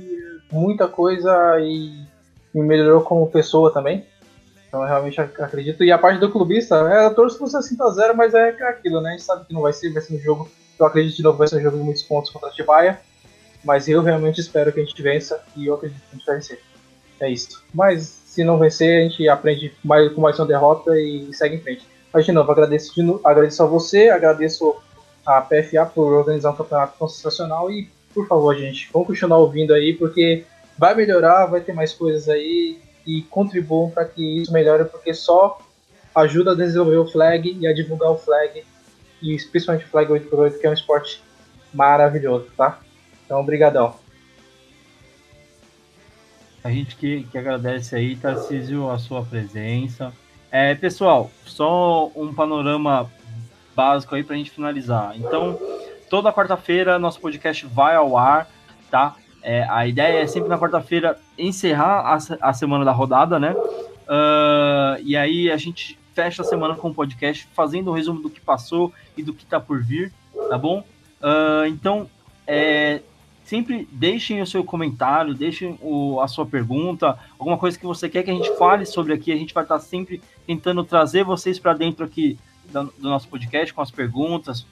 muita 0.51 0.87
coisa 0.87 1.59
e 1.59 2.05
me 2.53 2.61
melhorou 2.61 3.01
como 3.01 3.29
pessoa 3.29 3.71
também. 3.71 4.05
Então 4.67 4.81
eu 4.81 4.87
realmente 4.87 5.19
acredito. 5.19 5.83
E 5.83 5.91
a 5.91 5.97
parte 5.97 6.19
do 6.19 6.31
clubista, 6.31 6.75
é, 6.91 7.05
eu 7.05 7.15
torço 7.15 7.37
pro 7.37 7.47
60x0, 7.47 8.13
mas 8.13 8.33
é 8.33 8.49
aquilo, 8.49 9.01
né? 9.01 9.09
A 9.09 9.11
gente 9.13 9.23
sabe 9.23 9.45
que 9.45 9.53
não 9.53 9.61
vai 9.61 9.73
ser, 9.73 9.91
vai 9.91 10.01
ser 10.01 10.15
um 10.15 10.19
jogo. 10.19 10.49
Eu 10.79 10.85
acredito 10.85 11.15
que 11.15 11.23
não 11.23 11.33
vai 11.33 11.47
ser 11.47 11.57
um 11.57 11.61
jogo 11.61 11.77
de 11.77 11.83
muitos 11.83 12.03
pontos 12.03 12.31
contra 12.31 12.49
a 12.49 12.51
Tibaia. 12.51 12.99
Mas 13.63 13.87
eu 13.87 14.01
realmente 14.01 14.39
espero 14.39 14.71
que 14.71 14.79
a 14.79 14.83
gente 14.83 15.01
vença 15.01 15.43
e 15.55 15.67
eu 15.67 15.73
acredito 15.73 15.99
que 15.99 16.07
a 16.11 16.17
gente 16.17 16.25
vai 16.25 16.35
vencer. 16.35 16.61
É 17.19 17.29
isso. 17.29 17.61
Mas 17.73 18.03
se 18.25 18.43
não 18.43 18.57
vencer, 18.57 18.99
a 18.99 19.09
gente 19.09 19.27
aprende 19.27 19.73
mais, 19.83 20.13
com 20.13 20.21
mais 20.21 20.39
uma 20.39 20.47
derrota 20.47 20.97
e 20.97 21.33
segue 21.33 21.55
em 21.55 21.61
frente. 21.61 21.85
Mas 22.13 22.25
de 22.25 22.31
novo, 22.31 22.51
agradeço, 22.51 22.95
de 22.95 23.03
novo, 23.03 23.21
agradeço 23.23 23.61
a 23.61 23.65
você, 23.65 24.09
agradeço 24.09 24.75
a 25.25 25.41
PFA 25.41 25.85
por 25.93 26.13
organizar 26.13 26.51
um 26.51 26.55
campeonato 26.55 26.93
tão 26.97 27.07
sensacional 27.07 27.69
e, 27.69 27.89
por 28.13 28.27
favor, 28.27 28.55
gente, 28.57 28.89
vamos 28.91 29.07
continuar 29.07 29.37
ouvindo 29.37 29.73
aí, 29.73 29.93
porque 29.93 30.45
vai 30.77 30.95
melhorar, 30.95 31.45
vai 31.45 31.61
ter 31.61 31.73
mais 31.73 31.93
coisas 31.93 32.27
aí 32.29 32.79
e 33.05 33.21
contribuam 33.23 33.89
para 33.89 34.05
que 34.05 34.41
isso 34.41 34.51
melhore, 34.51 34.85
porque 34.85 35.13
só 35.13 35.59
ajuda 36.15 36.51
a 36.51 36.55
desenvolver 36.55 36.97
o 36.97 37.07
flag 37.07 37.57
e 37.59 37.67
a 37.67 37.73
divulgar 37.73 38.11
o 38.11 38.17
flag, 38.17 38.63
e 39.21 39.37
principalmente 39.51 39.85
o 39.85 39.89
flag 39.89 40.11
8x8, 40.11 40.59
que 40.59 40.67
é 40.67 40.69
um 40.69 40.73
esporte 40.73 41.23
maravilhoso, 41.73 42.47
tá? 42.55 42.79
Então, 43.25 43.43
brigadão. 43.45 43.95
A 46.63 46.69
gente 46.71 46.95
que, 46.95 47.23
que 47.23 47.37
agradece 47.37 47.95
aí, 47.95 48.15
Tarcísio, 48.15 48.89
a 48.89 48.97
sua 48.97 49.23
presença. 49.23 50.11
É, 50.51 50.75
pessoal, 50.75 51.31
só 51.45 52.11
um 52.15 52.33
panorama 52.33 53.09
básico 53.75 54.15
aí 54.15 54.23
para 54.23 54.35
a 54.35 54.37
gente 54.37 54.51
finalizar. 54.51 55.13
Então, 55.15 55.57
toda 56.09 56.33
quarta-feira 56.33 56.97
nosso 56.97 57.19
podcast 57.19 57.65
vai 57.67 57.95
ao 57.95 58.17
ar, 58.17 58.49
tá? 58.89 59.15
É, 59.41 59.65
a 59.69 59.87
ideia 59.87 60.21
é 60.21 60.27
sempre 60.27 60.49
na 60.49 60.57
quarta-feira 60.57 61.17
encerrar 61.37 62.01
a, 62.01 62.49
a, 62.49 62.53
semana 62.53 62.83
da 62.83 62.91
rodada, 62.91 63.39
né? 63.39 63.53
Uh, 63.53 65.01
e 65.03 65.15
aí 65.15 65.49
a 65.49 65.57
gente 65.57 65.97
fecha 66.13 66.41
a 66.41 66.45
semana 66.45 66.75
com 66.75 66.89
o 66.89 66.93
podcast 66.93 67.47
fazendo 67.53 67.91
um 67.91 67.93
resumo 67.93 68.21
do 68.21 68.29
que 68.29 68.41
passou 68.41 68.91
e 69.15 69.23
do 69.23 69.33
que 69.33 69.43
está 69.43 69.59
por 69.59 69.81
vir, 69.81 70.11
tá 70.49 70.57
bom? 70.57 70.83
Uh, 71.21 71.65
então, 71.67 72.09
é, 72.45 73.01
sempre 73.45 73.87
deixem 73.91 74.41
o 74.41 74.47
seu 74.47 74.63
comentário, 74.63 75.33
deixem 75.33 75.77
o, 75.81 76.19
a 76.19 76.27
sua 76.27 76.45
pergunta, 76.45 77.17
alguma 77.37 77.57
coisa 77.57 77.79
que 77.79 77.85
você 77.85 78.09
quer 78.09 78.23
que 78.23 78.31
a 78.31 78.33
gente 78.33 78.55
fale 78.57 78.85
sobre 78.85 79.13
aqui. 79.13 79.31
A 79.31 79.37
gente 79.37 79.53
vai 79.53 79.63
estar 79.63 79.79
sempre 79.79 80.21
tentando 80.45 80.83
trazer 80.83 81.23
vocês 81.23 81.57
para 81.57 81.73
dentro 81.73 82.03
aqui 82.03 82.37
do, 82.71 82.83
do, 82.97 83.09
nosso 83.09 83.27
podcast 83.27 83.73
com 83.73 83.81
as 83.81 83.91
perguntas. 83.91 84.65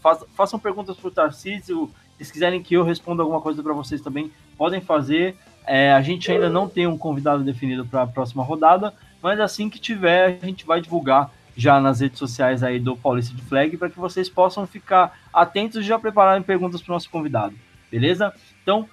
Fa, 0.00 0.16
façam 0.34 0.58
perguntas 0.58 0.96
para 0.96 1.08
o 1.08 1.10
Tarcísio. 1.10 1.90
Se 2.20 2.32
quiserem 2.32 2.62
que 2.62 2.74
eu 2.74 2.84
responda 2.84 3.22
alguma 3.22 3.40
coisa 3.40 3.62
para 3.62 3.72
vocês 3.72 4.00
também, 4.00 4.30
podem 4.58 4.80
fazer. 4.80 5.36
É, 5.66 5.92
a 5.92 6.02
gente 6.02 6.30
ainda 6.30 6.50
não 6.50 6.68
tem 6.68 6.86
um 6.86 6.98
convidado 6.98 7.42
definido 7.42 7.86
para 7.86 8.02
a 8.02 8.06
próxima 8.06 8.42
rodada, 8.42 8.94
mas 9.22 9.40
assim 9.40 9.70
que 9.70 9.78
tiver, 9.78 10.38
a 10.42 10.46
gente 10.46 10.66
vai 10.66 10.80
divulgar 10.80 11.30
já 11.56 11.80
nas 11.80 12.00
redes 12.00 12.18
sociais 12.18 12.62
aí 12.62 12.78
do 12.78 12.96
Paulista 12.96 13.34
de 13.34 13.42
Flag 13.42 13.76
para 13.76 13.90
que 13.90 13.98
vocês 13.98 14.28
possam 14.28 14.66
ficar 14.66 15.18
atentos 15.32 15.82
e 15.82 15.86
já 15.86 15.98
prepararem 15.98 16.42
perguntas 16.42 16.82
para 16.82 16.92
o 16.92 16.94
nosso 16.94 17.10
convidado 17.10 17.54
beleza? 17.90 18.32
Então, 18.62 18.88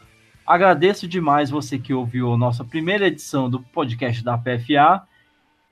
agradeço 0.45 1.07
demais 1.07 1.49
você 1.49 1.77
que 1.77 1.93
ouviu 1.93 2.33
a 2.33 2.37
nossa 2.37 2.65
primeira 2.65 3.07
edição 3.07 3.49
do 3.49 3.61
podcast 3.61 4.23
da 4.23 4.37
PFA. 4.37 5.03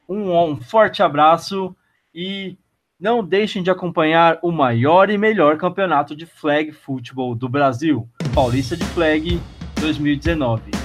Um, 0.08 0.32
um 0.32 0.62
forte 0.62 1.02
abraço 1.02 1.76
e 2.14 2.58
não 3.00 3.24
deixem 3.24 3.62
de 3.62 3.70
acompanhar 3.70 4.40
o 4.42 4.52
maior 4.52 5.10
e 5.10 5.18
melhor 5.18 5.58
campeonato 5.58 6.16
de 6.16 6.26
flag 6.26 6.72
futebol 6.72 7.36
do 7.36 7.50
Brasil, 7.50 8.08
Paulista 8.34 8.76
de 8.76 8.86
Flag 8.86 9.40
2019. 9.80 10.85